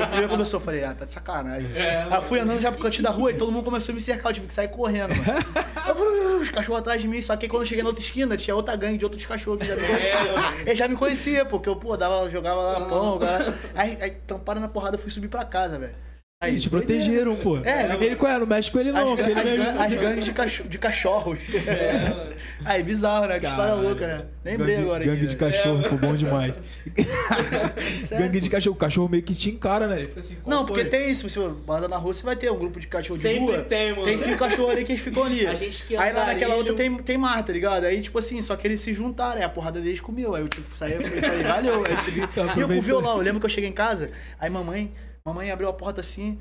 Primeiro 0.10 0.28
começou, 0.28 0.60
eu 0.60 0.66
falei, 0.66 0.84
ah, 0.84 0.94
tá 0.94 1.06
de 1.06 1.14
sacanagem. 1.14 1.70
aí 1.78 2.14
eu 2.14 2.22
fui 2.24 2.38
andando 2.38 2.60
já 2.60 2.74
pro 2.74 2.82
cantinho 2.82 3.04
da 3.04 3.10
rua 3.10 3.32
e 3.32 3.36
todo 3.36 3.50
mundo 3.54 3.64
começou 3.64 3.94
a 3.94 3.96
me 3.96 4.02
cercar, 4.02 4.32
eu 4.32 4.34
tive 4.34 4.48
que 4.48 4.54
sair 4.54 4.68
correndo, 4.68 5.16
mano. 5.16 5.40
Eu 5.88 5.96
fui, 5.96 6.36
os 6.42 6.50
cachorros 6.50 6.82
atrás 6.82 7.02
de 7.02 7.08
mim, 7.08 7.22
só 7.22 7.38
que 7.38 7.48
quando 7.48 7.62
eu 7.64 7.68
cheguei 7.68 7.82
na 7.82 7.88
outra 7.88 8.04
esquina, 8.04 8.36
tinha 8.36 8.54
outra 8.54 8.76
gangue 8.76 8.98
de 8.98 9.06
outros 9.06 9.26
cachorros 9.26 9.62
que 9.62 9.68
já 9.68 9.78
me 9.78 9.88
conheciam. 9.88 10.36
Eles 10.66 10.78
já 10.78 10.88
me 10.90 10.98
conheciam, 10.98 11.46
porque 11.46 11.70
eu, 11.70 11.78
pô, 11.78 11.96
dava, 11.96 12.30
jogava 12.30 12.60
lá 12.60 12.82
pão, 12.82 13.18
cara. 13.18 13.56
Aí, 13.74 13.98
aí 14.02 14.12
tamparam 14.28 14.60
na 14.60 14.68
porrada, 14.68 14.98
eu 14.98 15.00
fui 15.00 15.10
subir 15.10 15.30
pra 15.30 15.46
casa, 15.46 15.80
velho. 15.80 15.96
Aí, 16.40 16.52
Eles 16.52 16.62
te 16.62 16.70
doideira. 16.70 17.02
protegeram, 17.04 17.36
pô. 17.38 17.58
É, 17.66 17.98
ele, 18.00 18.16
qual 18.16 18.32
é? 18.32 18.38
Não 18.38 18.46
mexe 18.46 18.70
com 18.72 18.78
ele, 18.80 18.92
não. 18.92 19.14
As, 19.16 19.20
ele 19.22 19.32
as, 19.40 19.44
mesmo- 19.44 19.64
gan- 19.64 19.84
as 19.84 19.94
gangues 19.96 20.26
de, 20.26 20.32
cacho- 20.34 20.64
de 20.66 20.78
cachorros. 20.78 21.40
Aí, 22.64 22.84
bizarro, 22.84 23.26
né? 23.26 23.40
Que 23.40 23.48
história 23.48 23.74
louca, 23.74 24.06
né? 24.08 24.26
Lembrei 24.46 24.76
gangue, 24.76 24.86
agora 24.86 25.04
Gangue 25.04 25.18
aqui, 25.18 25.26
de 25.26 25.34
né? 25.34 25.40
cachorro, 25.52 25.90
pô, 25.90 25.96
bom 25.96 26.16
demais. 26.16 26.54
Gangue 28.20 28.40
de 28.40 28.50
cachorro. 28.52 28.76
O 28.76 28.78
cachorro 28.78 29.10
meio 29.10 29.24
que 29.24 29.34
te 29.34 29.50
encara, 29.50 29.88
né? 29.88 29.98
Ele 29.98 30.08
fica 30.10 30.20
assim, 30.20 30.38
Não, 30.46 30.64
porque 30.64 30.82
foi? 30.82 30.90
tem 30.92 31.10
isso. 31.10 31.28
Se 31.28 31.40
você 31.40 31.52
anda 31.70 31.88
na 31.88 31.98
rua, 31.98 32.14
você 32.14 32.24
vai 32.24 32.36
ter 32.36 32.52
um 32.52 32.58
grupo 32.60 32.80
de 32.80 32.86
cachorro 32.86 33.16
de 33.18 33.22
Sempre 33.24 33.40
rua. 33.56 33.58
tem, 33.64 33.92
mano. 33.94 34.06
Tem 34.06 34.18
cinco 34.20 34.38
cachorros 34.38 34.72
ali 34.74 34.84
que 34.84 34.92
eles 34.92 35.02
ficam 35.02 35.24
ali. 35.24 35.48
A 35.48 35.56
gente 35.56 35.84
que 35.88 35.98
Aí 35.98 36.14
lá 36.14 36.24
naquela 36.28 36.54
outra 36.54 36.76
tem, 36.76 36.96
tem 37.00 37.18
mar, 37.18 37.44
tá 37.44 37.52
ligado? 37.52 37.86
Aí, 37.86 38.00
tipo 38.00 38.20
assim, 38.20 38.44
só 38.44 38.56
que 38.56 38.68
eles 38.68 38.80
se 38.80 38.94
juntaram. 38.94 39.38
Aí 39.38 39.44
a 39.44 39.50
porrada 39.50 39.82
deles 39.82 40.00
comeu. 40.02 40.36
Aí 40.36 40.44
eu 40.44 40.48
tipo, 40.48 40.78
saí 40.78 40.94
e 41.00 41.20
falei, 41.20 41.44
valeu. 41.44 41.84
Aí 41.84 41.98
subi. 41.98 42.20
e 42.56 42.60
eu 42.62 42.68
com 42.68 42.78
o 42.78 42.82
violão. 42.82 43.18
Eu 43.18 43.24
lembro 43.24 43.40
que 43.40 43.46
eu 43.48 43.50
cheguei 43.50 43.72
em 43.72 43.74
casa. 43.74 44.12
Aí 44.40 44.52
mamãe, 44.52 44.94
mamãe 45.28 45.52
abriu 45.52 45.68
a 45.70 45.74
porta 45.74 46.02
assim. 46.02 46.40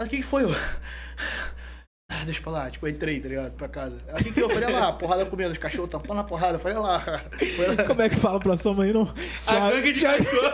Ah, 0.00 0.04
o 0.04 0.08
que 0.08 0.16
que 0.18 0.22
foi? 0.22 0.44
Eu... 0.44 0.50
Ah, 2.10 2.22
deixa 2.26 2.40
pra 2.42 2.52
lá. 2.52 2.70
Tipo, 2.70 2.86
eu 2.86 2.90
entrei, 2.90 3.18
tá 3.18 3.28
ligado? 3.28 3.52
Pra 3.56 3.66
casa. 3.66 3.96
Aí 4.12 4.20
o 4.20 4.24
que 4.24 4.32
que 4.32 4.40
eu 4.42 4.48
falei? 4.50 4.66
Olha 4.66 4.78
lá, 4.78 4.92
porrada 4.92 5.24
comendo. 5.24 5.52
Os 5.52 5.58
cachorros 5.58 5.90
tampando 5.90 6.20
a 6.20 6.24
porrada. 6.24 6.56
Eu 6.56 6.58
falei, 6.60 6.76
olha 6.76 6.86
lá. 6.86 7.00
Foi 7.56 7.74
lá. 7.74 7.82
Como 7.84 8.02
é 8.02 8.08
que 8.10 8.16
fala 8.16 8.38
pra 8.38 8.56
sua 8.58 8.74
mãe, 8.74 8.92
não? 8.92 9.12
A 9.46 9.70
gangue 9.70 9.90
de 9.90 10.02
cachorro. 10.02 10.52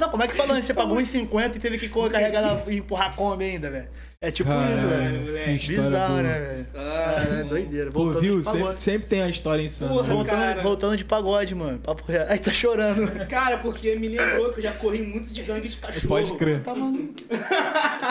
Não, 0.00 0.08
como 0.08 0.22
é 0.22 0.26
que 0.26 0.34
falando? 0.34 0.60
Você 0.62 0.72
pagou 0.72 0.96
1,50 0.96 1.56
e 1.56 1.60
teve 1.60 1.78
que 1.78 1.88
carregar 2.10 2.40
na- 2.40 2.72
e 2.72 2.78
empurrar 2.78 3.10
a 3.10 3.12
Kombi 3.14 3.44
ainda, 3.44 3.70
velho. 3.70 3.88
É 4.20 4.32
tipo 4.32 4.50
isso, 4.50 4.88
velho. 4.88 5.54
história 5.54 5.82
Bizarro, 5.82 6.08
boa. 6.08 6.22
né, 6.24 6.38
velho? 6.40 6.66
Ah, 6.74 7.12
Cara, 7.14 7.34
é 7.38 7.44
doideira. 7.44 7.90
Pô, 7.92 8.02
Voltando 8.02 8.20
viu? 8.20 8.42
Sempre, 8.42 8.80
sempre 8.80 9.06
tem 9.06 9.22
a 9.22 9.28
história 9.28 9.62
insana. 9.62 9.92
Porra, 9.92 10.08
né? 10.08 10.14
Voltando, 10.14 10.38
cara. 10.40 10.62
voltando 10.62 10.96
de 10.96 11.04
pagode, 11.04 11.54
mano. 11.54 11.78
Papo 11.78 12.02
reto. 12.10 12.32
Aí 12.32 12.38
tá 12.40 12.50
chorando. 12.50 13.26
Cara, 13.28 13.58
porque 13.58 13.94
me 13.94 14.08
lembrou 14.08 14.52
que 14.52 14.58
eu 14.58 14.62
já 14.64 14.72
corri 14.72 15.02
muito 15.02 15.30
de 15.32 15.40
gangue 15.44 15.68
de 15.68 15.76
cachorro. 15.76 16.08
Pode 16.08 16.32
crer. 16.32 16.64
Tá 16.64 16.74
maluco. 16.74 17.14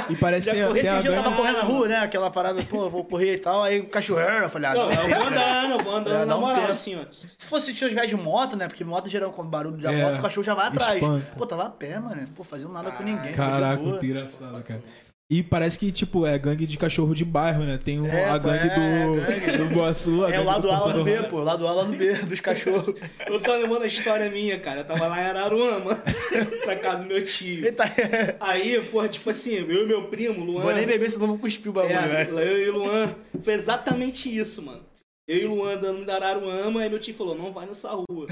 E 0.09 0.15
parece 0.15 0.49
que 0.49 0.55
tem, 0.55 0.65
corri 0.65 0.79
tem 0.79 0.89
Esse 0.89 0.97
a 0.97 1.01
dia 1.01 1.11
eu 1.11 1.15
tava 1.15 1.29
gangue... 1.29 1.41
correndo 1.41 1.57
na 1.57 1.63
rua, 1.63 1.87
né? 1.89 1.95
Aquela 1.97 2.31
parada, 2.31 2.63
pô, 2.63 2.85
eu 2.85 2.89
vou 2.89 3.03
correr 3.03 3.33
e 3.33 3.37
tal. 3.39 3.63
Aí 3.63 3.81
o 3.81 3.87
cachorro, 3.87 4.21
eu 4.21 4.49
falei, 4.49 4.69
ah, 4.69 4.73
Não, 4.75 4.89
não. 4.89 5.09
eu 5.09 5.09
vou 5.17 5.27
andando, 5.27 5.71
eu 5.73 5.79
vou 5.83 5.95
andando 5.97 6.15
É, 6.15 6.19
dá 6.19 6.25
na 6.25 6.37
um 6.37 6.39
moral, 6.39 6.55
tempo. 6.55 6.71
assim, 6.71 6.95
ó. 6.95 7.01
Se 7.11 7.45
fosse 7.45 7.75
se 7.75 7.83
eu 7.83 7.89
tivesse 7.89 8.07
de 8.07 8.15
moto, 8.15 8.55
né? 8.55 8.69
Porque 8.69 8.85
moto 8.85 9.09
geral 9.09 9.33
com 9.33 9.43
barulho 9.43 9.75
da 9.77 9.91
É, 9.91 10.03
moto, 10.05 10.19
o 10.19 10.21
cachorro 10.21 10.45
já 10.45 10.53
vai 10.55 10.67
atrás. 10.69 11.03
espanta. 11.03 11.35
Pô, 11.37 11.45
tava 11.45 11.65
a 11.65 11.69
pé, 11.69 11.99
mano. 11.99 12.25
Pô, 12.33 12.45
fazendo 12.45 12.71
nada 12.71 12.91
com 12.91 13.03
ninguém. 13.03 13.33
Caraca, 13.33 13.75
boa. 13.75 13.89
muito 13.89 14.05
engraçado, 14.05 14.63
cara. 14.63 14.81
E 15.29 15.43
parece 15.43 15.77
que, 15.77 15.91
tipo, 15.91 16.25
é 16.25 16.37
gangue 16.39 16.65
de 16.65 16.77
cachorro 16.77 17.13
de 17.13 17.25
bairro, 17.25 17.65
né? 17.65 17.77
Tem 17.77 17.99
o- 17.99 18.07
É, 18.07 18.29
a 18.29 18.39
pô, 18.39 18.47
gangue 18.47 18.69
é, 18.69 18.75
do, 19.05 19.15
gangue. 19.15 19.57
do 19.57 19.75
Boa 19.75 19.93
Sul. 19.93 20.25
a 20.25 20.31
É 20.33 20.39
o 20.39 20.45
lado 20.45 20.69
A, 20.69 20.71
lado 20.79 20.83
Porto 20.85 21.03
B, 21.03 21.17
do- 21.17 21.27
pô. 21.29 21.43
Lado 21.43 21.67
A, 21.67 21.71
lado 21.73 21.91
B 21.91 22.13
dos 22.13 22.39
cachorros. 22.39 22.95
Eu 23.27 23.37
tô 23.41 23.53
lembrando 23.57 23.83
a 23.83 23.87
história 23.87 24.31
minha, 24.31 24.57
cara. 24.57 24.79
Eu 24.81 24.85
tava 24.85 25.05
lá 25.07 25.21
em 25.21 25.25
Araruama, 25.25 26.01
pra 26.63 26.77
casa 26.77 26.99
do 26.99 27.07
meu 27.09 27.21
tio. 27.25 27.65
Eita, 27.65 27.83
Aí, 28.39 28.81
porra, 28.85 29.09
tipo 29.09 29.29
assim, 29.29 29.55
eu 29.55 29.83
e 29.83 29.85
meu 29.85 30.07
primo, 30.07 30.45
Luan. 30.45 30.61
Vou 30.63 30.73
nem 30.73 30.87
beber, 30.87 31.11
senão 31.11 31.27
vou 31.27 31.37
cuspir 31.37 31.69
o 31.71 31.73
bagulho, 31.73 31.93
É, 31.93 32.23
velho. 32.23 32.39
eu 32.39 32.57
e 32.65 32.71
Luan. 32.71 33.13
Foi 33.41 33.53
exatamente 33.53 34.33
isso, 34.33 34.61
mano. 34.61 34.85
Eu 35.27 35.37
e 35.39 35.45
Luan 35.45 35.73
andando 35.73 36.09
em 36.09 36.13
Araruama, 36.13 36.79
aí 36.79 36.89
meu 36.89 36.99
tio 36.99 37.13
falou, 37.13 37.35
não 37.35 37.51
vai 37.51 37.65
nessa 37.65 37.89
rua. 37.91 38.27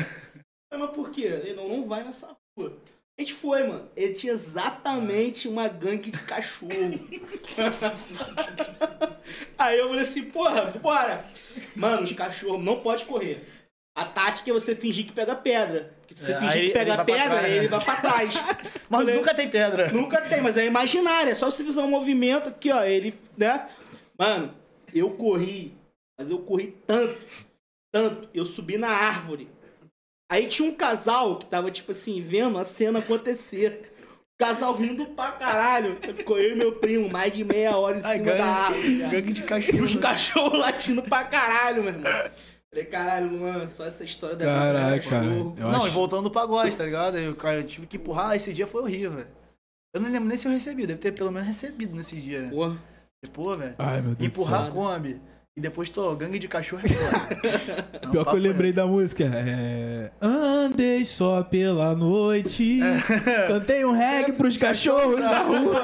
Eu, 0.71 0.79
Mas 0.79 0.91
por 0.91 1.11
quê? 1.11 1.23
Ele, 1.23 1.53
não, 1.55 1.67
não 1.67 1.85
vai 1.85 2.05
nessa 2.05 2.29
rua. 2.57 2.71
A 3.17 3.21
gente 3.21 3.33
foi, 3.33 3.63
mano. 3.63 3.89
Ele 3.95 4.13
tinha 4.13 4.33
exatamente 4.33 5.47
uma 5.47 5.67
gangue 5.69 6.11
de 6.11 6.19
cachorro. 6.19 6.71
Aí 9.57 9.77
eu 9.79 9.87
falei 9.87 10.01
assim, 10.01 10.23
porra, 10.23 10.65
bora. 10.81 11.25
Mano, 11.75 12.03
os 12.03 12.11
cachorros 12.13 12.63
não 12.63 12.79
pode 12.81 13.05
correr. 13.05 13.45
A 13.97 14.03
tática 14.03 14.49
é 14.49 14.53
você 14.53 14.75
fingir 14.75 15.05
que 15.05 15.13
pega 15.13 15.33
pedra. 15.35 15.93
Porque 16.01 16.13
se 16.13 16.25
você 16.25 16.33
É, 16.33 16.39
fingir 16.39 16.51
que 16.59 16.65
ele 16.65 16.73
pega 16.73 16.95
pra 16.95 17.05
pedra, 17.05 17.23
trás, 17.29 17.43
né? 17.43 17.55
ele 17.55 17.67
vai 17.69 17.83
pra 17.83 17.95
trás. 17.95 18.33
Mas 18.89 19.01
Falei, 19.01 19.15
nunca 19.15 19.33
tem 19.33 19.49
pedra. 19.49 19.91
Nunca 19.91 20.21
tem, 20.21 20.41
mas 20.41 20.57
é 20.57 20.65
imaginário. 20.65 21.31
É 21.31 21.35
só 21.35 21.49
você 21.49 21.63
fizer 21.63 21.81
um 21.81 21.87
movimento 21.89 22.49
aqui, 22.49 22.71
ó. 22.71 22.83
Ele, 22.83 23.17
né? 23.37 23.67
Mano, 24.19 24.53
eu 24.93 25.09
corri, 25.11 25.73
mas 26.19 26.29
eu 26.29 26.39
corri 26.39 26.75
tanto, 26.85 27.17
tanto. 27.91 28.29
Eu 28.33 28.45
subi 28.45 28.77
na 28.77 28.89
árvore. 28.89 29.49
Aí 30.31 30.47
tinha 30.47 30.67
um 30.69 30.73
casal 30.73 31.37
que 31.37 31.45
tava, 31.45 31.69
tipo 31.71 31.91
assim, 31.91 32.21
vendo 32.21 32.57
a 32.57 32.63
cena 32.65 32.99
acontecer. 32.99 33.91
O 34.03 34.43
casal 34.43 34.75
rindo 34.75 35.05
pra 35.07 35.31
caralho. 35.33 35.95
Ficou 36.15 36.37
eu 36.39 36.53
e 36.53 36.55
meu 36.57 36.73
primo, 36.73 37.09
mais 37.09 37.33
de 37.33 37.43
meia 37.43 37.77
hora 37.77 37.99
em 37.99 38.03
Ai, 38.03 38.17
cima 38.17 38.31
da 38.33 38.45
árvore. 38.45 38.99
cara. 38.99 39.11
gangue 39.11 39.33
de 39.33 39.41
E 39.41 39.43
cachorro. 39.45 39.83
os 39.83 39.95
cachorros 39.95 40.59
latindo 40.59 41.01
pra 41.03 41.23
caralho, 41.23 41.83
meu 41.83 41.93
irmão. 41.93 42.11
Falei, 42.69 42.85
caralho, 42.85 43.29
Luan, 43.29 43.67
só 43.69 43.85
essa 43.85 44.03
história 44.03 44.35
da 44.35 44.45
Caralho, 44.45 44.79
gangue 44.89 44.99
de 44.99 45.09
cara. 45.09 45.23
cachorro. 45.25 45.55
Eu 45.57 45.67
não, 45.69 45.77
acho- 45.77 45.87
e 45.87 45.91
voltando 45.91 46.23
do 46.23 46.31
pagode, 46.31 46.75
tá 46.75 46.83
ligado? 46.83 47.17
Eu, 47.17 47.33
cara, 47.35 47.57
eu 47.59 47.63
tive 47.65 47.87
que 47.87 47.95
empurrar, 47.95 48.35
esse 48.35 48.51
dia 48.51 48.67
foi 48.67 48.81
horrível, 48.81 49.11
velho. 49.11 49.27
Eu 49.93 50.01
não 50.01 50.11
lembro 50.11 50.27
nem 50.27 50.37
se 50.37 50.45
eu 50.45 50.51
recebi, 50.51 50.85
deve 50.85 50.99
ter 50.99 51.13
pelo 51.13 51.31
menos 51.31 51.47
recebido 51.47 51.95
nesse 51.95 52.17
dia. 52.19 52.41
né? 52.41 52.49
Porra. 52.49 52.77
Pô, 53.33 53.53
velho. 53.53 53.75
Ai, 53.79 54.01
meu 54.01 54.13
Deus 54.15 54.27
Empurrar 54.29 54.67
a. 54.67 54.71
Kombi. 54.71 55.21
E 55.57 55.61
depois 55.61 55.87
tô, 55.89 56.13
gangue 56.15 56.37
de 56.37 56.49
cachorro 56.49 56.81
é. 56.85 58.05
Não, 58.05 58.11
Pior 58.11 58.25
que 58.25 58.35
eu 58.35 58.39
lembrei 58.39 58.73
da 58.73 58.85
música. 58.85 59.23
É... 59.23 60.11
Andei 60.21 61.05
só 61.05 61.43
pela 61.43 61.95
noite. 61.95 62.81
É. 62.81 63.47
Cantei 63.47 63.85
um 63.85 63.93
reggae 63.93 64.33
pros 64.37 64.57
cachorros 64.57 65.17
da 65.17 65.43
rua. 65.43 65.81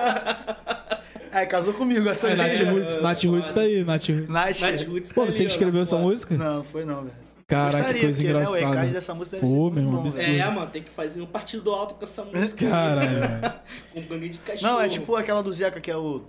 É, 1.32 1.46
casou 1.46 1.74
comigo 1.74 2.10
essa 2.10 2.28
É, 2.28 2.32
aí. 2.32 2.38
Nath 2.38 2.60
Roots, 2.74 3.02
Nath 3.02 3.24
Roots 3.24 3.52
tá 3.54 3.62
aí, 3.62 3.82
Nath 3.86 4.10
Roots. 4.10 4.28
Nath. 4.28 4.60
Nath 4.60 4.82
Roots 4.90 5.12
Pô, 5.14 5.22
tá 5.26 5.32
você 5.32 5.38
ali, 5.38 5.46
que 5.46 5.52
ó, 5.54 5.56
escreveu 5.56 5.82
essa 5.84 5.98
música? 5.98 6.36
Não, 6.36 6.64
foi 6.66 6.84
não, 6.84 7.04
velho. 7.04 7.16
Caraca, 7.48 7.78
que 7.78 7.82
Gostaria, 7.84 8.02
coisa 8.02 8.18
porque, 8.18 8.34
né, 8.34 8.40
o 8.40 8.42
engraçada. 8.42 8.76
recado 8.76 8.94
dessa 8.94 9.14
música 9.14 9.38
deve 9.38 9.48
Pô, 9.54 9.70
ser 9.70 9.74
meu 9.74 9.84
irmão. 9.84 10.08
É, 10.20 10.50
mano, 10.54 10.68
tem 10.70 10.84
que 10.84 10.90
fazer 10.90 11.22
um 11.22 11.26
partido 11.26 11.72
alto 11.72 11.96
com 11.96 12.04
essa 12.04 12.26
música. 12.28 12.68
Caralho, 12.68 13.20
velho. 13.20 13.54
Com 13.94 14.02
gangue 14.02 14.28
de 14.28 14.38
cachorro. 14.40 14.74
Não, 14.74 14.82
é 14.82 14.90
tipo 14.90 15.16
aquela 15.16 15.42
do 15.42 15.54
Zeca 15.54 15.80
que 15.80 15.90
é 15.90 15.96
o. 15.96 16.24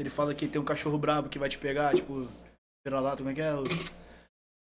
Que 0.00 0.04
ele 0.04 0.08
fala 0.08 0.34
que 0.34 0.48
tem 0.48 0.58
um 0.58 0.64
cachorro 0.64 0.96
brabo 0.96 1.28
que 1.28 1.38
vai 1.38 1.50
te 1.50 1.58
pegar, 1.58 1.94
tipo. 1.94 2.26
Pera 2.82 3.00
lá, 3.00 3.14
como 3.14 3.28
é 3.28 3.34
que 3.34 3.40
é? 3.42 3.52
O... 3.52 3.64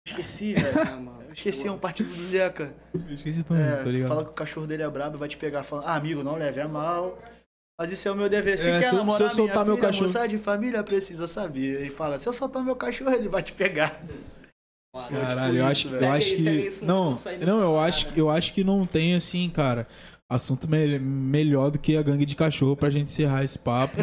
Esqueci, 0.06 0.54
velho. 0.56 0.80
Ah, 0.80 0.96
mano. 0.96 1.22
Eu 1.24 1.34
esqueci, 1.34 1.68
é 1.68 1.70
um 1.70 1.76
partido 1.78 2.08
do 2.14 2.24
Zeca. 2.24 2.74
Eu 2.94 3.14
esqueci 3.14 3.44
também, 3.44 3.62
É, 3.62 3.76
tô 3.82 3.90
ligado. 3.90 4.08
fala 4.08 4.24
que 4.24 4.30
o 4.30 4.32
cachorro 4.32 4.66
dele 4.66 4.84
é 4.84 4.88
brabo 4.88 5.16
e 5.16 5.18
vai 5.18 5.28
te 5.28 5.36
pegar. 5.36 5.64
Fala, 5.64 5.82
ah, 5.84 5.96
amigo, 5.96 6.22
não 6.22 6.36
leve 6.36 6.62
a 6.62 6.66
mal. 6.66 7.22
Mas 7.78 7.92
isso 7.92 8.08
é 8.08 8.10
o 8.10 8.14
meu 8.14 8.26
dever. 8.30 8.58
Se 8.58 8.70
É, 8.70 8.78
quer 8.80 8.86
se 8.86 8.94
eu- 8.94 8.98
namorar 9.00 9.16
se 9.18 9.22
eu 9.24 9.28
soltar 9.28 9.56
minha 9.56 9.64
meu 9.66 9.76
filha, 9.76 9.86
cachorro- 10.08 10.28
de 10.28 10.38
família 10.38 10.82
precisa 10.82 11.28
saber. 11.28 11.78
Ele 11.82 11.90
fala, 11.90 12.18
se 12.18 12.26
eu 12.26 12.32
soltar 12.32 12.64
meu 12.64 12.74
cachorro, 12.74 13.14
ele 13.14 13.28
vai 13.28 13.42
te 13.42 13.52
pegar. 13.52 14.00
Caralho, 15.10 15.58
eu 15.58 15.74
tipo 15.74 15.94
acho, 15.94 16.04
eu 16.04 16.10
acho 16.10 16.34
que. 16.36 16.48
eu 16.80 16.86
Não, 16.86 17.12
não, 17.46 17.60
eu 17.60 17.78
acho, 17.78 18.06
eu 18.16 18.30
acho 18.30 18.54
que 18.54 18.64
não 18.64 18.86
tem 18.86 19.14
assim, 19.14 19.50
cara. 19.50 19.86
Assunto 20.30 20.68
me- 20.70 20.98
melhor 20.98 21.70
do 21.70 21.78
que 21.78 21.96
a 21.96 22.02
gangue 22.02 22.26
de 22.26 22.36
cachorro 22.36 22.76
pra 22.76 22.90
gente 22.90 23.06
encerrar 23.08 23.44
esse 23.44 23.58
papo. 23.58 23.96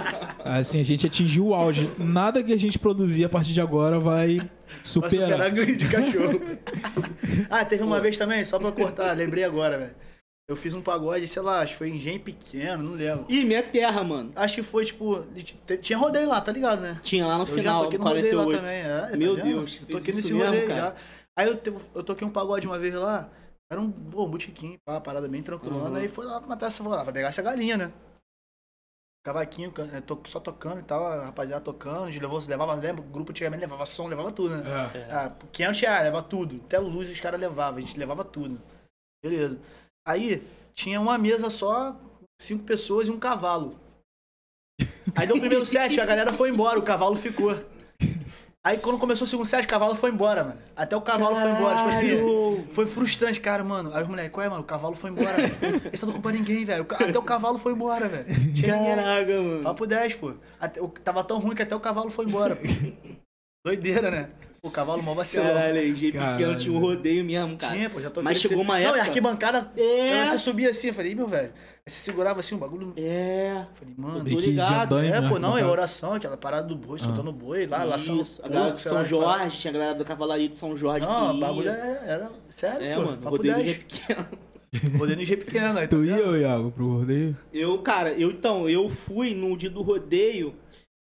Assim, 0.42 0.80
a 0.80 0.84
gente 0.84 1.06
atingiu 1.06 1.48
o 1.48 1.54
auge. 1.54 1.90
Nada 1.98 2.42
que 2.42 2.52
a 2.52 2.58
gente 2.58 2.78
produzir 2.78 3.24
a 3.24 3.28
partir 3.28 3.52
de 3.52 3.60
agora 3.60 4.00
vai 4.00 4.38
Vai 4.38 4.50
superar. 4.82 5.28
superar 5.28 5.50
ganho 5.50 5.76
de 5.76 5.86
cachorro. 5.88 6.40
ah, 7.50 7.64
teve 7.64 7.82
uma 7.82 8.00
vez 8.00 8.16
também, 8.16 8.42
só 8.44 8.58
pra 8.58 8.72
cortar, 8.72 9.12
lembrei 9.14 9.44
agora, 9.44 9.76
velho. 9.78 9.94
Eu 10.48 10.56
fiz 10.56 10.72
um 10.72 10.80
pagode, 10.80 11.26
sei 11.28 11.42
lá, 11.42 11.60
acho 11.60 11.72
que 11.72 11.78
foi 11.78 11.88
em 11.90 11.96
Engenho 11.96 12.20
Pequeno, 12.20 12.82
não 12.82 12.92
lembro. 12.92 13.26
Ih, 13.28 13.44
minha 13.44 13.62
terra, 13.64 14.02
mano. 14.04 14.30
Acho 14.36 14.54
que 14.54 14.62
foi, 14.62 14.84
tipo, 14.86 15.26
tinha 15.82 15.98
rodeio 15.98 16.28
lá, 16.28 16.40
tá 16.40 16.52
ligado, 16.52 16.80
né? 16.80 17.00
Tinha 17.02 17.26
lá 17.26 17.36
no 17.36 17.42
Eu 17.42 17.46
já 17.48 17.52
final, 17.54 17.82
toquei 17.84 17.98
no 17.98 18.04
no 18.04 18.10
rodeio 18.10 18.36
lá 18.38 18.44
48. 18.44 18.64
também. 18.64 18.80
É, 18.80 19.10
tá 19.10 19.16
Meu 19.16 19.34
vendo? 19.34 19.44
Deus, 19.44 19.80
Eu 19.88 19.96
toquei 19.98 20.10
isso 20.14 20.20
nesse 20.22 20.32
mesmo, 20.32 20.44
rodeio 20.46 20.68
cara. 20.68 20.80
já. 20.80 20.94
Aí 21.36 21.48
eu, 21.48 21.60
eu 21.96 22.02
toquei 22.04 22.26
um 22.26 22.30
pagode 22.30 22.66
uma 22.66 22.78
vez 22.78 22.94
lá, 22.94 23.28
era 23.70 23.80
um, 23.80 23.86
um 23.86 24.28
botequim, 24.30 24.78
pá, 24.84 25.00
parada 25.00 25.28
bem 25.28 25.42
tranquilona, 25.42 25.90
Uhum. 25.90 25.96
aí 25.96 26.08
foi 26.08 26.24
lá 26.24 26.40
matar 26.40 26.66
essa, 26.66 26.86
lá, 26.88 27.02
vai 27.02 27.12
pegar 27.12 27.28
essa 27.28 27.42
galinha, 27.42 27.76
né? 27.76 27.92
Cavaquinho, 29.24 29.72
é, 29.92 30.28
só 30.30 30.38
tocando 30.38 30.78
e 30.78 30.84
tal, 30.84 31.04
a 31.04 31.24
rapaziada 31.24 31.64
tocando, 31.64 32.04
a 32.04 32.10
gente 32.10 32.22
levou, 32.22 32.38
levava, 32.46 32.74
lembra, 32.74 33.02
o 33.02 33.08
grupo 33.08 33.32
antigamente 33.32 33.60
levava 33.60 33.84
som, 33.84 34.06
levava 34.06 34.30
tudo, 34.30 34.56
né? 34.56 34.62
É. 34.94 35.12
Ah, 35.12 35.36
500 35.50 35.80
reais, 35.80 36.04
leva 36.04 36.22
tudo. 36.22 36.60
Até 36.64 36.78
luz 36.78 37.10
os 37.10 37.18
caras 37.18 37.40
levavam, 37.40 37.78
a 37.78 37.80
gente 37.80 37.98
levava 37.98 38.24
tudo. 38.24 38.62
Beleza. 39.24 39.58
Aí 40.06 40.46
tinha 40.74 41.00
uma 41.00 41.18
mesa 41.18 41.50
só, 41.50 41.96
cinco 42.40 42.62
pessoas 42.62 43.08
e 43.08 43.10
um 43.10 43.18
cavalo. 43.18 43.76
Aí 45.18 45.26
deu 45.26 45.36
o 45.36 45.40
primeiro 45.40 45.66
set, 45.66 46.00
a 46.00 46.06
galera 46.06 46.32
foi 46.32 46.50
embora, 46.50 46.78
o 46.78 46.84
cavalo 46.84 47.16
ficou. 47.16 47.50
Aí 48.66 48.78
quando 48.78 48.98
começou 48.98 49.26
o 49.26 49.28
segundo 49.28 49.46
set, 49.46 49.64
o 49.64 49.68
cavalo 49.68 49.94
foi 49.94 50.10
embora, 50.10 50.42
mano. 50.42 50.58
Até 50.74 50.96
o 50.96 51.00
cavalo 51.00 51.36
foi 51.36 51.50
embora. 51.52 51.76
Tipo 51.76 51.88
assim, 51.88 52.08
Caralho! 52.08 52.68
foi 52.72 52.86
frustrante, 52.86 53.40
cara, 53.40 53.62
mano. 53.62 53.92
Aí 53.94 54.02
os 54.02 54.08
moleques, 54.08 54.32
qual 54.32 54.44
é, 54.44 54.48
mano? 54.48 54.62
O 54.62 54.64
cavalo 54.64 54.96
foi 54.96 55.10
embora. 55.10 55.36
velho. 55.36 55.76
Eles 55.76 55.94
estão 55.94 56.10
culpa 56.10 56.32
ninguém, 56.32 56.64
velho. 56.64 56.84
Até 56.90 57.16
o 57.16 57.22
cavalo 57.22 57.58
foi 57.58 57.74
embora, 57.74 58.08
velho. 58.08 58.24
Caraca, 58.66 59.40
mano. 59.40 59.62
Papo 59.62 59.86
10, 59.86 60.14
pô. 60.16 60.32
Até, 60.58 60.80
tava 61.04 61.22
tão 61.22 61.38
ruim 61.38 61.54
que 61.54 61.62
até 61.62 61.76
o 61.76 61.80
cavalo 61.80 62.10
foi 62.10 62.24
embora, 62.24 62.56
pô. 62.56 62.62
Doideira, 63.64 64.10
né? 64.10 64.30
O 64.62 64.70
cavalo 64.70 65.02
mó 65.02 65.14
vacilou. 65.14 65.46
Caralho, 65.46 65.78
aí, 65.78 65.94
G 65.94 66.12
pequeno 66.12 66.56
tinha 66.56 66.72
um 66.74 66.78
rodeio 66.80 67.24
mesmo, 67.24 67.56
cara. 67.56 67.74
Tinha, 67.74 67.88
pô, 67.90 68.00
já 68.00 68.10
tô 68.10 68.22
Mas 68.22 68.40
chegou 68.40 68.60
uma 68.62 68.74
Não, 68.74 68.80
e 68.80 68.84
época- 68.84 69.00
a 69.00 69.04
arquibancada, 69.04 69.70
É. 69.76 70.26
você 70.26 70.38
subia 70.38 70.70
assim, 70.70 70.88
eu 70.88 70.94
falei, 70.94 71.12
"Ih, 71.12 71.14
meu 71.14 71.26
velho. 71.28 71.52
Aí 71.86 71.92
você 71.92 72.00
segurava 72.00 72.40
assim, 72.40 72.56
o 72.56 72.58
bagulho. 72.58 72.92
É. 72.96 73.64
Falei, 73.74 73.94
mano. 73.96 74.24
Tô 74.28 74.38
ligado. 74.40 74.88
banho, 74.96 75.14
É, 75.14 75.20
né? 75.20 75.28
pô, 75.28 75.38
não, 75.38 75.56
é 75.56 75.64
oração, 75.64 76.14
aquela 76.14 76.36
parada 76.36 76.66
do 76.66 76.74
boi, 76.74 76.98
soltando 76.98 77.30
boi 77.32 77.66
lá, 77.66 77.84
lação. 77.84 78.20
Isso, 78.20 78.40
a 78.44 78.48
galera 78.48 78.72
do 78.74 78.80
São 78.80 79.04
Jorge, 79.04 79.58
tinha 79.58 79.70
a 79.70 79.72
galera 79.74 79.94
da 79.94 80.04
Cavalaria 80.04 80.48
de 80.48 80.56
São 80.56 80.74
Jorge 80.74 81.06
Não, 81.06 81.30
que 81.30 81.36
o 81.36 81.40
bagulho 81.40 81.66
ia. 81.66 81.72
é- 81.72 82.02
era. 82.08 82.30
Sério, 82.48 82.84
É, 82.86 82.94
pô. 82.96 83.02
mano, 83.02 83.28
rodeio 83.30 83.54
do 83.54 83.62
10. 83.62 83.66
G 83.68 83.74
pequeno. 83.84 84.26
Rodeio 84.98 85.18
no 85.18 85.24
G 85.24 85.36
pequeno, 85.36 85.78
aí 85.78 85.86
tá 85.88 85.96
Tu 85.96 86.04
ia, 86.04 86.16
vendo? 86.16 86.30
ô, 86.30 86.36
Iago, 86.36 86.70
pro 86.72 86.86
rodeio? 86.98 87.36
Eu, 87.54 87.78
cara, 87.78 88.10
eu 88.12 88.30
então, 88.32 88.68
eu 88.68 88.88
fui 88.88 89.32
no 89.32 89.56
dia 89.56 89.70
do 89.70 89.80
rodeio 89.80 90.54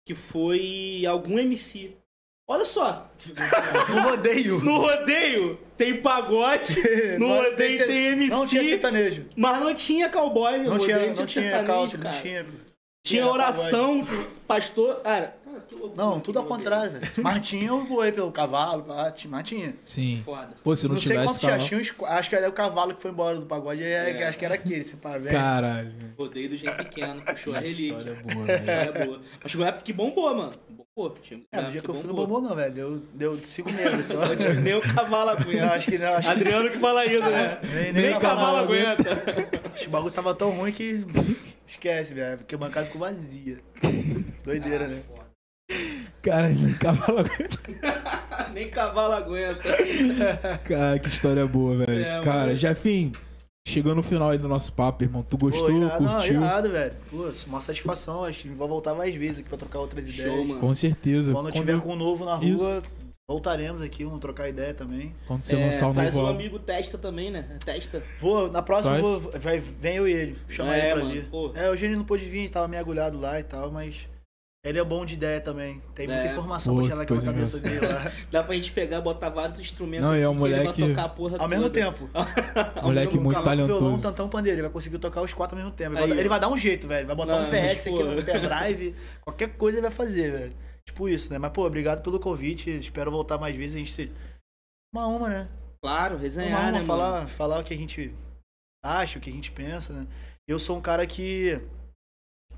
que 0.06 0.14
foi 0.14 1.04
algum 1.06 1.36
MC. 1.38 1.96
Olha 2.52 2.64
só, 2.64 3.09
No 3.89 4.01
rodeio. 4.10 4.59
no 4.59 4.78
rodeio 4.78 5.56
tem 5.77 6.02
pagode, 6.02 6.74
no 7.16 7.28
Não 7.28 7.36
rodeio 7.44 7.78
ser- 7.78 7.86
tem 7.86 8.06
MC, 8.09 8.31
Não 8.31 8.44
tinha 8.47 8.64
sertanejo. 8.64 9.27
mas 9.36 9.60
não 9.60 9.72
tinha 9.72 10.09
cowboy 10.09 10.59
no 10.59 10.64
Não 10.64 10.70
rodeio, 10.78 10.86
tinha, 10.98 11.06
não 11.06 11.14
tinha 11.14 11.27
sertanejo, 11.28 11.66
country, 11.72 11.98
cara. 11.98 12.14
não 12.16 12.22
tinha. 12.22 12.47
Tinha 13.06 13.27
oração, 13.28 14.06
pastor. 14.48 14.97
Cara, 14.97 15.36
Não, 15.97 16.18
tudo 16.20 16.39
ao 16.40 16.44
contrário, 16.44 16.93
velho. 16.93 17.12
Mas 17.22 17.47
tinha 17.47 17.72
o 17.72 17.85
boi 17.85 18.10
pelo 18.12 18.31
cavalo, 18.32 18.85
tinha- 19.14 19.31
mas 19.31 19.48
tinha. 19.48 19.74
Sim. 19.85 20.20
Foda. 20.24 20.51
Pô, 20.64 20.74
se 20.74 20.86
não, 20.89 20.94
Não, 20.94 21.01
sei 21.01 21.16
tivesse 21.16 21.39
cavalo... 21.40 21.62
tinha, 21.68 21.81
uns- 21.81 21.94
acho 22.05 22.28
que 22.28 22.35
era 22.36 22.48
o 22.48 22.52
cavalo 22.52 22.94
que 22.94 23.01
foi 23.02 23.10
embora 23.12 23.39
do 23.39 23.47
pagode, 23.47 23.82
é, 23.82 24.27
acho 24.27 24.36
que 24.39 24.44
era 24.44 24.55
aquele, 24.56 24.81
esse 24.81 24.97
pá, 24.97 25.16
velho. 25.18 25.31
Caralho. 25.31 25.93
Rodeio 26.18 26.48
do 26.51 26.56
Gen 26.59 26.72
Pequeno, 26.74 27.22
puxou 27.22 27.55
a 27.55 27.60
relíquia. 27.60 27.97
História 27.98 28.22
boa, 28.35 28.44
velho. 28.47 28.59
História 28.82 29.06
boa. 29.06 29.20
Mas 29.43 29.51
chegou 29.52 29.64
uma 29.64 29.68
época 29.70 29.85
que 29.85 29.93
bombou, 29.93 30.35
mano. 30.35 30.52
Bombou. 31.09 31.18
Tinha 31.22 31.40
É, 31.52 31.60
no 31.62 31.70
dia 31.70 31.81
que 31.82 31.89
eu 31.89 31.94
fui 31.94 32.06
no 32.06 32.14
bombou. 32.14 32.40
não, 32.40 32.55
velho, 32.55 32.72
deu, 32.72 33.02
deu 33.14 33.39
cinco 33.44 33.70
meses 33.72 34.06
só. 34.09 34.18
Só 34.18 34.36
tinha 34.36 34.55
nem 34.55 34.74
o 34.74 34.81
cavalo 34.82 35.32
Não, 35.32 35.39
aguenta. 35.40 35.72
acho 35.72 35.90
que 35.90 35.98
não, 35.98 36.14
acho 36.14 36.28
Adriano 36.31 36.70
que 36.70 36.78
fala 36.78 37.06
isso, 37.06 37.28
né? 37.31 37.59
Nem- 37.62 37.82
Nem, 37.85 37.93
nem 37.93 38.18
cavalo 38.18 38.20
cavalo 38.20 38.56
aguenta. 38.59 39.10
acho 39.74 39.82
que 39.82 39.89
o 39.89 39.90
bagulho 39.90 40.12
tava 40.12 40.35
tão 40.35 40.51
ruim 40.51 40.72
que 40.72 41.05
esquece, 41.66 42.14
velho, 42.14 42.39
porque 42.39 42.55
a 42.55 42.59
bancada 42.59 42.86
ficou 42.86 43.01
vazia. 43.01 43.59
Doideira, 44.44 44.89
né? 44.89 45.01
Cara, 46.22 46.48
cavalo... 46.78 47.24
Nem 48.52 48.68
cavalo 48.68 49.14
aguenta. 49.14 49.62
Cara, 50.64 50.98
que 50.98 51.09
história 51.09 51.47
boa, 51.47 51.77
velho. 51.78 52.02
É, 52.05 52.20
Cara, 52.22 52.40
mano. 52.47 52.56
Jefim, 52.56 53.12
chegou 53.66 53.95
no 53.95 54.03
final 54.03 54.31
aí 54.31 54.39
do 54.39 54.49
nosso 54.49 54.73
papo, 54.73 55.05
irmão. 55.05 55.23
Tu 55.23 55.37
gostou, 55.37 55.69
Pô, 55.69 55.77
irado, 55.77 56.03
não, 56.05 56.15
curtiu? 56.15 56.35
irado, 56.41 56.70
velho. 56.70 56.95
Pô, 57.11 57.31
uma 57.47 57.61
satisfação, 57.61 58.24
acho 58.24 58.41
que 58.41 58.49
vou 58.49 58.69
voltar 58.69 58.95
mais 58.95 59.15
vezes 59.15 59.41
aqui 59.41 59.49
pra 59.49 59.59
trocar 59.59 59.81
outras 59.81 60.09
ideias. 60.09 60.23
Show, 60.32 60.45
mano. 60.45 60.61
Com 60.61 60.74
certeza. 60.74 61.32
Quando 61.32 61.47
Quando, 61.47 61.55
tiver 61.55 61.81
com 61.81 61.93
um 61.93 61.97
novo 61.97 62.24
na 62.24 62.35
rua, 62.35 62.47
Isso. 62.49 62.82
voltaremos 63.28 63.81
aqui, 63.82 64.05
vamos 64.05 64.20
trocar 64.20 64.49
ideia 64.49 64.74
também. 64.74 65.15
quando 65.27 65.43
você 65.43 65.55
É, 65.57 65.65
lançar 65.65 65.89
o 65.91 65.93
traz 65.93 66.09
novo 66.15 66.24
um 66.24 66.28
álbum. 66.28 66.41
amigo 66.41 66.59
testa 66.59 66.99
também, 66.99 67.31
né? 67.31 67.59
Testa. 67.65 68.03
Vou, 68.19 68.51
na 68.51 68.62
próxima, 68.62 68.99
vou, 69.01 69.20
vai, 69.39 69.61
vem 69.61 69.97
eu 69.97 70.09
e 70.09 70.12
ele. 70.12 70.39
Chama 70.49 70.74
É, 70.74 70.87
ele 70.87 70.95
pra 70.95 71.03
mano, 71.05 71.15
vir. 71.15 71.24
pô. 71.31 71.53
É, 71.55 71.70
hoje 71.70 71.87
ele 71.87 71.97
não 71.97 72.05
pôde 72.05 72.24
vir, 72.24 72.49
tava 72.51 72.66
meio 72.66 72.81
agulhado 72.81 73.19
lá 73.20 73.39
e 73.39 73.45
tal, 73.45 73.70
mas 73.70 74.09
ele 74.65 74.78
é 74.78 74.85
bom 74.85 75.07
de 75.07 75.15
ideia 75.15 75.41
também. 75.41 75.81
Tem 75.95 76.07
muita 76.07 76.23
É. 76.23 76.31
informação 76.32 76.74
Pô, 76.74 76.81
pra 76.82 76.91
tirar 76.93 77.07
coisa 77.07 77.32
cabeça 77.32 77.61
dele 77.61 77.87
lá. 77.87 78.12
Dá 78.31 78.43
pra 78.43 78.55
gente 78.55 78.73
pegar, 78.73 79.01
botar 79.01 79.31
vários 79.31 79.59
instrumentos 79.59 80.07
Não, 80.07 80.15
e 80.16 80.20
é 80.20 80.28
um 80.28 80.32
aqui 80.32 80.41
que 80.41 80.47
ele 80.47 80.57
moleque- 80.61 80.81
vai 80.82 80.89
tocar 80.91 81.05
a 81.05 81.09
porra 81.09 81.39
Ao 81.39 81.49
mesmo 81.49 81.65
toda. 81.70 81.74
tempo. 81.81 82.11
Moleque 82.82 83.07
mesmo 83.09 83.23
muito 83.23 83.37
cavalo. 83.39 83.57
Violão, 83.66 83.81
talentoso. 83.81 84.03
tantão, 84.03 84.28
pandeiro. 84.28 84.57
Ele 84.57 84.62
vai 84.62 84.70
conseguir 84.70 84.99
tocar 84.99 85.23
os 85.23 85.32
quatro 85.32 85.57
ao 85.57 85.62
mesmo 85.62 85.74
tempo. 85.77 85.93
Ele, 85.97 86.03
Aí, 86.03 86.09
vai, 86.11 86.19
ele 86.19 86.28
vai 86.28 86.41
dar 86.41 86.49
um 86.49 86.57
jeito, 86.59 86.87
velho. 86.87 87.07
Vai 87.07 87.16
botar 87.16 87.37
Não, 87.41 87.47
um 87.47 87.51
VS 87.51 87.87
aqui 87.87 88.03
no 88.03 88.23
pendrive. 88.23 88.95
Qualquer 89.23 89.57
coisa 89.57 89.78
ele 89.78 89.87
vai 89.87 89.97
fazer, 89.97 90.31
velho. 90.31 90.53
Tipo 90.87 91.09
isso, 91.09 91.32
né? 91.32 91.39
Mas, 91.39 91.53
pô, 91.53 91.65
obrigado 91.66 92.03
pelo 92.03 92.20
convite. 92.20 92.70
Espero 92.70 93.11
voltar 93.11 93.39
mais 93.39 93.57
vezes. 93.57 93.77
A 93.77 93.78
gente. 93.78 94.12
Uma 94.95 95.07
uma, 95.07 95.28
né? 95.28 95.49
Claro, 95.82 96.16
Uma 96.16 96.20
resenhar, 96.23 96.62
uma, 96.65 96.73
né, 96.73 96.81
falar, 96.85 97.11
mano? 97.12 97.28
falar 97.28 97.61
o 97.61 97.65
que 97.65 97.73
a 97.73 97.77
gente 97.77 98.12
acha, 98.85 99.19
o 99.19 99.23
que 99.23 99.31
a 99.31 99.32
gente 99.32 99.51
pensa, 99.51 99.93
né? 99.95 100.07
Eu 100.47 100.59
sou 100.59 100.77
um 100.77 100.81
cara 100.81 101.07
que 101.07 101.59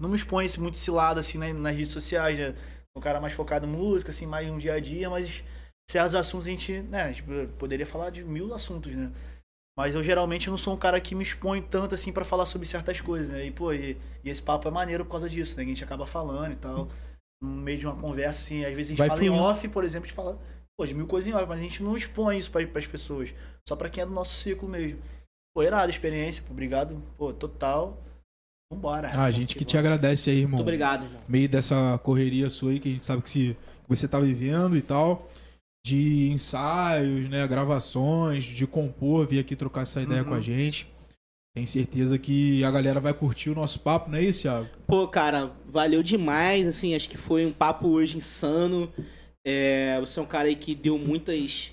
não 0.03 0.11
me 0.11 0.17
expõe 0.17 0.45
esse- 0.45 0.61
muito 0.61 0.75
esse 0.75 0.91
lado, 0.91 1.19
assim, 1.21 1.39
né, 1.39 1.53
nas 1.53 1.75
redes 1.77 1.93
sociais, 1.93 2.39
né? 2.39 2.55
Um 2.97 3.01
cara 3.01 3.21
mais 3.21 3.33
focado 3.33 3.67
em 3.67 3.71
música, 3.71 4.11
assim, 4.11 4.27
mais 4.27 4.47
no 4.51 4.59
dia 4.59 4.75
a 4.75 4.81
dia, 4.81 5.09
mas 5.09 5.43
certos 5.91 6.15
assuntos 6.15 6.47
a 6.47 6.51
gente, 6.51 6.81
né? 6.83 7.13
Tipo, 7.13 7.33
eu 7.33 7.49
poderia 7.59 7.87
falar 7.87 8.11
de 8.11 8.23
mil 8.23 8.53
assuntos, 8.55 8.95
né? 8.95 9.11
Mas 9.79 9.95
eu 9.95 10.03
geralmente 10.03 10.51
não 10.51 10.59
sou 10.59 10.75
um 10.75 10.79
cara 10.79 11.01
que 11.01 11.15
me 11.15 11.23
expõe 11.23 11.63
tanto 11.63 11.95
assim 11.95 12.13
pra 12.13 12.25
falar 12.27 12.45
sobre 12.45 12.67
certas 12.69 13.01
coisas, 13.01 13.31
né? 13.31 13.47
E, 13.47 13.51
pô, 13.51 13.73
e, 13.73 13.97
e 14.23 14.29
esse 14.29 14.43
papo 14.43 14.69
é 14.69 14.71
maneiro 14.71 15.05
por 15.05 15.13
causa 15.13 15.31
disso, 15.31 15.57
né? 15.57 15.65
Que 15.65 15.71
a 15.71 15.75
gente 15.75 15.85
acaba 15.85 16.05
falando 16.07 16.53
e 16.53 16.57
tal. 16.57 16.89
No 17.43 17.49
meio 17.49 17.79
de 17.79 17.87
uma 17.87 17.97
conversa, 17.97 18.41
assim, 18.43 18.65
às 18.65 18.75
vezes 18.75 18.89
a 18.89 18.91
gente 18.91 18.99
Vai 18.99 19.09
fala 19.09 19.19
fluindo. 19.19 19.37
em 19.37 19.41
off, 19.41 19.69
por 19.69 19.83
exemplo, 19.85 20.05
a 20.05 20.09
gente 20.09 20.15
fala, 20.17 20.39
pô, 20.77 20.85
de 20.85 20.95
mil 20.95 21.07
coisas 21.07 21.29
em 21.31 21.35
off, 21.35 21.47
mas 21.47 21.59
a 21.59 21.63
gente 21.63 21.83
não 21.83 21.97
expõe 21.97 22.37
isso 22.37 22.51
para 22.51 22.63
as 22.79 22.87
pessoas. 22.87 23.33
Só 23.67 23.75
pra 23.75 23.89
quem 23.89 24.03
é 24.03 24.07
do 24.07 24.13
nosso 24.13 24.35
ciclo 24.35 24.69
mesmo. 24.69 25.01
Pô, 25.55 25.63
irado 25.63 25.87
a 25.87 25.91
experiência, 25.91 26.45
pô, 26.47 26.53
obrigado, 26.53 27.03
pô, 27.17 27.33
total. 27.33 27.99
Vambora. 28.73 29.13
Ah, 29.15 29.25
a 29.25 29.31
gente 29.31 29.55
que 29.57 29.65
te 29.65 29.77
agradece 29.77 30.31
aí, 30.31 30.39
irmão. 30.39 30.51
Muito 30.57 30.63
obrigado, 30.63 31.05
irmão. 31.05 31.21
meio 31.29 31.49
dessa 31.49 31.99
correria 32.03 32.49
sua 32.51 32.71
aí, 32.73 32.81
que 32.81 32.89
a 32.89 32.93
gente 32.93 33.05
sabe 33.05 33.23
que, 33.23 33.31
se, 33.31 33.57
que 33.83 33.89
você 33.89 34.09
tá 34.09 34.19
vivendo 34.19 34.77
e 34.77 34.83
tal, 34.83 35.31
de 35.85 36.31
ensaios, 36.31 37.29
né, 37.29 37.47
gravações, 37.47 38.45
de 38.45 38.67
compor, 38.67 39.27
vir 39.27 39.39
aqui 39.41 39.55
trocar 39.57 39.83
essa 39.83 40.01
ideia 40.01 40.23
Uhum. 40.23 40.29
com 40.29 40.35
a 40.35 40.41
gente. 40.41 40.87
Tenho 41.55 41.67
certeza 41.67 42.19
que 42.19 42.65
a 42.65 42.71
galera 42.71 42.99
vai 42.99 43.13
curtir 43.13 43.51
o 43.51 43.55
nosso 43.55 43.81
papo, 43.81 44.11
não 44.11 44.17
é 44.19 44.23
isso, 44.23 44.43
Thiago? 44.43 44.69
Pô, 44.87 45.07
cara, 45.07 45.51
valeu 45.69 46.03
demais, 46.03 46.67
assim, 46.67 46.95
acho 46.95 47.09
que 47.11 47.19
foi 47.19 47.45
um 47.45 47.53
papo 47.53 47.89
hoje 47.89 48.17
insano. 48.17 48.91
É, 49.47 49.99
você 50.01 50.19
é 50.19 50.23
um 50.23 50.27
cara 50.27 50.49
aí 50.49 50.55
que 50.55 50.75
deu 50.75 50.97
muitas 50.97 51.71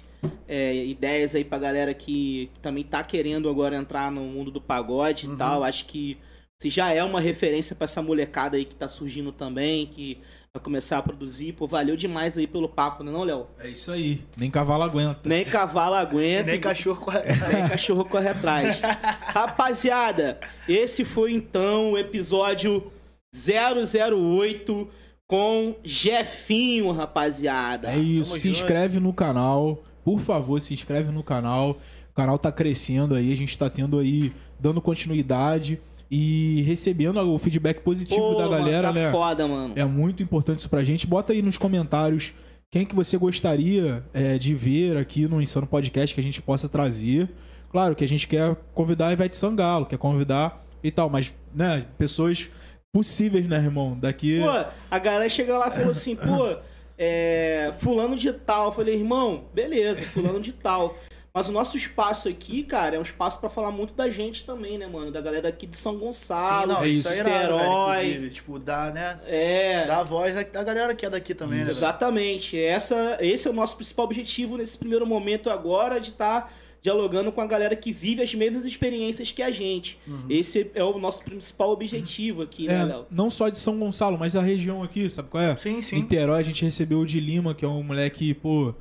é, 0.48 0.84
ideias 0.86 1.34
aí 1.34 1.46
pra 1.46 1.58
galera 1.58 1.94
que 1.94 2.50
também 2.62 2.84
tá 2.84 3.02
querendo 3.04 3.48
agora 3.48 3.78
entrar 3.78 4.12
no 4.12 4.22
mundo 4.24 4.52
do 4.52 4.60
pagode 4.60 5.28
e 5.28 5.30
Uhum. 5.30 5.38
tal. 5.38 5.64
Acho 5.64 5.86
que 5.86 6.18
você 6.62 6.70
já 6.70 6.92
é 6.92 7.02
uma 7.02 7.22
referência 7.22 7.74
pra 7.74 7.86
essa 7.86 8.02
molecada 8.02 8.58
aí 8.58 8.66
que 8.66 8.76
tá 8.76 8.86
surgindo 8.86 9.32
também, 9.32 9.86
que 9.86 10.18
vai 10.54 10.62
começar 10.62 10.98
a 10.98 11.02
produzir. 11.02 11.54
Pô, 11.54 11.66
valeu 11.66 11.96
demais 11.96 12.38
aí 12.38 12.46
pelo 12.46 12.68
papo, 12.68 13.02
né 13.02 13.10
não, 13.10 13.24
Léo? 13.24 13.48
É 13.60 13.70
isso 13.70 13.90
aí. 13.94 14.22
Nem 14.36 14.52
cavalo 14.52 14.84
aguenta. 14.84 15.22
Nem 15.24 15.46
cavalo 15.46 15.96
aguenta. 15.96 16.52
Nem 16.52 16.60
cachorro 16.60 17.00
corre. 17.00 17.22
Nem 17.54 17.66
cachorro 17.70 18.04
corre 18.04 18.28
atrás. 18.28 18.78
Rapaziada, 18.82 20.38
esse 20.68 21.06
foi 21.06 21.32
então 21.32 21.94
o 21.94 21.98
episódio 21.98 22.92
008 23.34 24.90
com 25.26 25.78
Jefinho, 25.82 26.92
rapaziada. 26.92 27.90
É 27.90 27.98
isso. 27.98 28.32
Tamo 28.32 28.42
Se 28.42 28.48
junto. 28.50 28.60
inscreve 28.60 29.00
no 29.00 29.14
canal. 29.14 29.82
Por 30.04 30.20
favor, 30.20 30.60
se 30.60 30.74
inscreve 30.74 31.10
no 31.10 31.24
canal. 31.24 31.80
O 32.12 32.14
canal 32.14 32.38
tá 32.38 32.52
crescendo 32.52 33.16
aí. 33.16 33.32
A 33.32 33.38
gente 33.38 33.58
tá 33.58 33.70
tendo 33.70 33.98
aí, 33.98 34.34
dando 34.60 34.82
continuidade 34.82 35.80
e 36.12 36.64
recebendo 36.66 37.18
o 37.20 37.38
feedback 37.38 37.82
positivo 37.82 38.34
Pô, 38.34 38.36
da 38.36 38.48
galera, 38.48 38.88
mano, 38.88 38.94
tá 38.94 39.06
né? 39.06 39.12
foda, 39.12 39.48
mano. 39.48 39.74
É 39.76 39.86
muito 39.86 40.24
importante 40.24 40.60
isso 40.60 40.70
pra 40.70 40.84
gente. 40.84 41.06
Bota 41.06 41.34
aí 41.34 41.42
nos 41.42 41.58
comentários 41.58 42.34
quem 42.72 42.86
que 42.86 42.96
você 42.96 43.18
gostaria 43.18 44.04
é, 44.14 44.38
de 44.38 44.54
ver 44.54 44.98
aqui 44.98 45.28
no 45.28 45.42
Insano 45.42 45.68
Podcast 45.68 46.14
que 46.14 46.22
a 46.22 46.24
gente 46.24 46.42
possa 46.42 46.68
trazer. 46.68 47.30
Claro 47.72 47.96
que 47.96 48.04
a 48.04 48.08
gente 48.08 48.28
quer 48.28 48.56
convidar 48.74 49.08
a 49.08 49.14
Ivete 49.14 49.38
Sangalo, 49.38 49.86
quer 49.86 49.98
convidar 49.98 50.64
e 50.84 50.92
tal, 50.92 51.10
mas, 51.10 51.34
né, 51.54 51.86
pessoas 51.98 52.50
possíveis, 52.92 53.48
né, 53.48 53.58
irmão? 53.58 53.98
Daqui. 54.00 54.40
Pô, 54.40 54.72
a 54.90 55.00
galera 55.00 55.30
chega 55.30 55.58
lá 55.58 55.68
e 55.68 55.72
falou 55.72 55.92
assim, 55.92 56.16
pô, 56.18 56.58
é, 56.98 57.74
fulano 57.80 58.16
de 58.16 58.32
tal. 58.34 58.68
Eu 58.68 58.72
falei, 58.72 58.96
irmão, 58.96 59.46
beleza, 59.54 60.04
fulano 60.04 60.40
de 60.40 60.52
tal. 60.52 60.98
Mas 61.40 61.48
o 61.48 61.54
nosso 61.54 61.78
espaço 61.78 62.28
aqui, 62.28 62.64
cara, 62.64 62.98
é 62.98 63.00
um 63.00 63.02
espaço 63.02 63.40
pra 63.40 63.48
falar 63.48 63.72
muito 63.72 63.94
da 63.94 64.10
gente 64.10 64.44
também, 64.44 64.78
né, 64.78 64.86
mano? 64.88 65.10
Da 65.10 65.22
galera 65.22 65.48
aqui 65.48 65.66
de 65.66 65.78
São 65.78 65.96
Gonçalo, 65.98 66.64
Sim, 66.64 66.78
não, 66.78 66.84
é 66.84 66.88
isso 66.90 67.08
é 67.08 67.18
irado, 67.20 67.92
velho. 67.92 68.30
Tipo, 68.30 68.60
dá, 68.60 68.92
né? 68.92 69.18
É, 69.26 69.88
Dá 69.88 70.00
a 70.00 70.04
voz 70.04 70.36
da 70.36 70.64
galera 70.66 70.94
que 70.94 71.06
é 71.06 71.10
daqui 71.10 71.34
também, 71.34 71.60
né? 71.60 71.64
velho? 71.64 71.74
exatamente. 71.78 72.60
Essa, 72.60 73.18
esse 73.22 73.48
é 73.48 73.52
o 73.52 73.54
nosso 73.54 73.78
principal 73.78 74.04
objetivo 74.04 74.58
nesse 74.58 74.78
primeiro 74.78 75.08
momento 75.08 75.50
agora, 75.50 75.98
de 75.98 76.10
estar 76.10 76.52
dialogando 76.82 77.32
com 77.32 77.40
a 77.40 77.48
galera 77.48 77.74
que 77.74 77.94
vive 77.94 78.22
as 78.22 78.34
mesmas 78.34 78.66
experiências 78.66 79.32
que 79.32 79.42
a 79.42 79.50
gente. 79.50 79.98
Esse 80.30 80.70
é 80.76 80.84
o 80.84 81.00
nosso 81.00 81.24
principal 81.24 81.70
objetivo 81.72 82.42
aqui, 82.42 82.68
né, 82.68 82.82
É, 82.82 82.84
Léo? 82.84 83.06
não 83.10 83.30
só 83.30 83.48
de 83.48 83.60
São 83.60 83.80
Gonçalo, 83.80 84.18
mas 84.18 84.34
da 84.34 84.42
região 84.42 84.84
aqui, 84.84 85.10
sabe 85.10 85.30
qual 85.30 85.42
é? 85.42 85.56
Sim, 85.56 85.82
sim. 85.82 85.96
Niterói, 85.96 86.42
a 86.42 86.44
gente 86.44 86.66
recebeu 86.66 87.00
o 87.00 87.06
de 87.06 87.18
Lima, 87.22 87.54
que 87.56 87.64
é 87.64 87.68
um 87.68 87.82
moleque, 87.82 88.34
pô, 88.34 88.76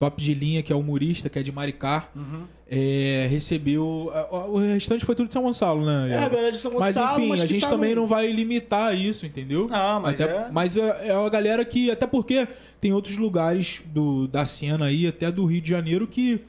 top 0.00 0.22
de 0.22 0.32
linha, 0.32 0.62
que 0.62 0.72
é 0.72 0.76
humorista, 0.76 1.28
que 1.28 1.38
é 1.38 1.42
de 1.42 1.52
Maricá. 1.52 2.08
Uhum. 2.16 2.44
É, 2.66 3.26
recebeu. 3.30 4.10
O 4.48 4.58
restante 4.58 5.04
foi 5.04 5.14
tudo 5.14 5.26
de 5.28 5.34
São 5.34 5.42
Gonçalo, 5.42 5.84
né? 5.84 6.10
É, 6.12 6.18
a 6.18 6.28
galera 6.28 6.50
de 6.52 6.56
São 6.56 6.72
Mas 6.72 6.94
Gonçalo, 6.96 7.18
enfim, 7.18 7.28
mas 7.28 7.40
a 7.40 7.44
que 7.46 7.52
gente 7.52 7.62
tá 7.62 7.68
também 7.68 7.94
no- 7.94 8.00
não 8.02 8.08
vai 8.08 8.32
limitar 8.32 8.96
isso, 8.96 9.26
entendeu? 9.26 9.68
Não, 9.68 10.00
mas 10.00 10.18
até, 10.20 10.32
é- 10.32 10.48
mas 10.50 10.76
é, 10.78 11.08
é 11.08 11.14
uma 11.16 11.28
galera 11.28 11.62
que, 11.64 11.90
até 11.90 12.06
porque 12.06 12.48
tem 12.80 12.92
outros 12.94 13.16
lugares 13.16 13.82
do, 13.86 14.26
da 14.26 14.46
cena 14.46 14.86
aí, 14.86 15.06
até 15.06 15.30
do 15.30 15.44
Rio 15.44 15.60
de 15.60 15.68
Janeiro, 15.68 16.06
que 16.06 16.40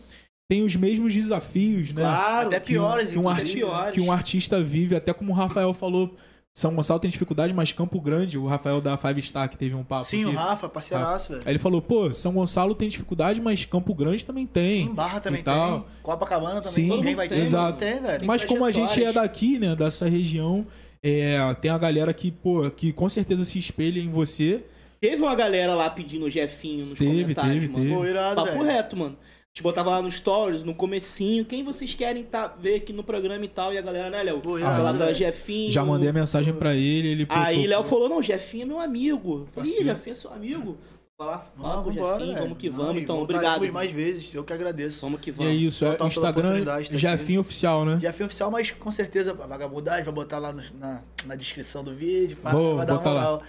tem 0.49 0.63
os 0.63 0.75
mesmos 0.77 1.13
desafios, 1.13 1.91
né? 1.91 2.03
Claro, 2.03 2.47
Até 2.47 2.59
que- 2.59 2.67
piores, 2.67 3.09
que 3.09 3.17
um, 3.19 3.27
até 3.27 3.41
arti- 3.41 3.53
piores. 3.57 3.93
que 3.93 3.99
um 4.01 4.11
artista 4.11 4.63
vive, 4.63 4.95
até 4.95 5.11
como 5.11 5.31
o 5.31 5.35
Rafael 5.35 5.73
falou, 5.73 6.15
São 6.53 6.75
Gonçalo 6.75 6.99
tem 6.99 7.09
dificuldade, 7.09 7.53
mas 7.53 7.71
Campo 7.71 7.99
Grande, 8.01 8.37
o 8.37 8.45
Rafael 8.45 8.81
da 8.81 8.97
Five 8.97 9.21
Star 9.21 9.49
que 9.49 9.57
teve 9.57 9.73
um 9.73 9.83
papo 9.85 10.09
Sim, 10.09 10.25
aqui, 10.25 10.35
o 10.35 10.37
Rafa, 10.37 10.67
parceiraço, 10.67 11.29
velho. 11.29 11.41
Aí 11.45 11.51
ele 11.53 11.59
falou, 11.59 11.81
pô, 11.81 12.13
São 12.13 12.33
Gonçalo 12.33 12.75
tem 12.75 12.89
dificuldade, 12.89 13.39
mas 13.41 13.63
Campo 13.65 13.93
Grande 13.95 14.25
também 14.25 14.45
tem. 14.45 14.87
Sim, 14.87 14.93
Barra 14.93 15.21
também 15.21 15.39
e 15.39 15.43
tal. 15.43 15.79
tem. 15.81 15.89
Copacabana 16.03 16.55
também 16.59 16.69
Sim, 16.71 16.89
ninguém 16.89 17.15
vai 17.15 17.29
ter. 17.29 17.37
exato. 17.39 17.79
Tem, 17.79 18.01
velho. 18.01 18.25
Mas 18.25 18.43
como 18.43 18.65
a 18.65 18.71
gente 18.71 19.01
é 19.01 19.13
daqui, 19.13 19.57
né, 19.59 19.75
dessa 19.77 20.09
região, 20.09 20.67
é, 21.01 21.37
tem 21.61 21.71
a 21.71 21.77
galera 21.77 22.13
que, 22.13 22.29
pô, 22.31 22.69
que 22.69 22.91
com 22.91 23.07
certeza 23.07 23.45
se 23.45 23.57
espelha 23.57 23.99
em 23.99 24.09
você. 24.09 24.63
Teve 24.99 25.23
uma 25.23 25.33
galera 25.33 25.73
lá 25.73 25.89
pedindo 25.89 26.25
o 26.25 26.29
Jefinho 26.29 26.79
nos 26.79 26.91
Teve, 26.91 27.21
comentários, 27.21 27.53
teve, 27.55 27.67
mano. 27.69 27.83
teve. 27.85 27.95
Pô, 27.95 28.05
irado, 28.05 28.35
Papo 28.35 28.51
velho. 28.51 28.63
reto, 28.65 28.97
mano. 28.97 29.17
A 29.51 29.57
gente 29.57 29.63
botava 29.63 29.89
lá 29.89 30.01
no 30.01 30.09
stories, 30.09 30.63
no 30.63 30.73
comecinho, 30.73 31.43
quem 31.43 31.61
vocês 31.61 31.93
querem 31.93 32.23
tá, 32.23 32.47
ver 32.47 32.75
aqui 32.75 32.93
no 32.93 33.03
programa 33.03 33.43
e 33.43 33.49
tal, 33.49 33.73
e 33.73 33.77
a 33.77 33.81
galera, 33.81 34.09
né, 34.09 34.23
Léo? 34.23 34.39
Pô, 34.39 34.57
Falar 34.57 34.79
irado, 34.79 34.97
da. 34.99 35.11
Jefinho. 35.13 35.69
Já 35.69 35.83
mandei 35.83 36.07
a 36.09 36.13
mensagem 36.13 36.53
pra 36.53 36.73
ele, 36.73 37.09
ele 37.09 37.25
pô, 37.25 37.33
Aí 37.35 37.63
tô- 37.63 37.69
Léo 37.69 37.83
falou, 37.83 38.07
não, 38.07 38.23
Jefinho 38.23 38.61
é 38.63 38.65
meu 38.65 38.79
amigo. 38.79 39.45
Falei, 39.53 39.69
Ih. 39.69 39.83
Jefinho 39.83 40.11
é 40.11 40.15
seu 40.15 40.31
amigo. 40.31 40.77
Fala, 41.17 41.37
fala 41.37 41.75
Não, 41.75 41.83
com 41.83 41.89
o 41.89 41.93
vambora, 41.93 42.13
Jefinho, 42.19 42.33
velho. 42.33 42.43
vamos 42.45 42.57
que 42.57 42.69
Não, 42.69 42.77
vamos. 42.77 42.95
e 42.95 42.99
Então, 43.01 43.17
voltaremos 43.17 43.55
obrigado. 43.57 43.73
mais 43.73 43.91
vezes, 43.91 44.33
eu 44.33 44.43
que 44.45 44.53
agradeço. 44.53 45.01
Vamos 45.01 45.19
que 45.19 45.29
E 45.29 45.33
é 45.33 45.35
vamos. 45.35 45.61
isso, 45.61 45.85
é 45.85 45.97
Instagram, 46.07 46.59
estar 46.79 46.97
Jafinho 46.97 47.41
Oficial, 47.41 47.83
né? 47.83 48.13
Fui 48.13 48.25
oficial, 48.25 48.49
mas 48.49 48.71
com 48.71 48.89
certeza 48.89 49.33
vagabundagem 49.33 50.05
vai 50.05 50.13
botar 50.13 50.39
lá 50.39 50.53
no- 50.53 50.63
na, 50.79 51.01
na 51.25 51.35
descrição 51.35 51.83
do 51.83 51.93
vídeo. 51.93 52.37
pá, 52.41 52.51
Boa, 52.51 52.77
vai 52.77 52.85
dar 52.85 52.93
uma 52.93 53.01
lá. 53.03 53.13
moral. 53.13 53.43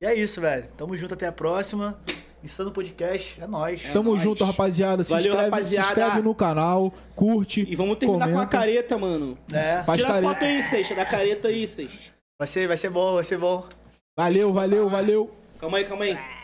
E 0.00 0.06
é 0.06 0.14
isso, 0.14 0.40
velho. 0.40 0.68
Tamo 0.76 0.96
junto 0.96 1.14
até 1.14 1.26
a 1.26 1.32
próxima. 1.32 1.98
Insano 2.42 2.70
Podcast, 2.70 3.40
é 3.40 3.46
nóis. 3.46 3.82
Tamo 3.92 4.10
nóis. 4.10 4.22
junto, 4.22 4.44
rapaziada. 4.44 5.02
Se, 5.02 5.10
Valeu, 5.12 5.26
inscreve, 5.32 5.50
rapaziada. 5.50 5.86
se 5.86 5.92
inscreve 6.00 6.22
no 6.22 6.34
canal, 6.34 6.92
curte. 7.16 7.66
E 7.68 7.74
vamos 7.74 7.98
terminar 7.98 8.26
com 8.26 8.30
a 8.32 8.34
comenta. 8.34 8.58
careta, 8.58 8.96
mano. 8.98 9.36
É, 9.52 9.82
Faz 9.82 9.98
Tira 10.00 10.10
a 10.10 10.14
careta. 10.14 10.32
foto 10.34 10.44
aí, 10.44 10.62
Seixas, 10.62 10.96
da 10.96 11.04
careta 11.04 11.48
aí, 11.48 11.66
Seixas. 11.66 12.12
vai 12.38 12.46
ser, 12.46 12.68
vai 12.68 12.76
ser 12.76 12.90
bom, 12.90 13.14
vai 13.14 13.24
ser 13.24 13.38
bom. 13.38 13.64
Valeu, 14.16 14.52
valeu, 14.52 14.88
valeu. 14.88 15.30
Calma 15.60 15.78
aí, 15.78 15.84
calma 15.84 16.04
aí. 16.04 16.37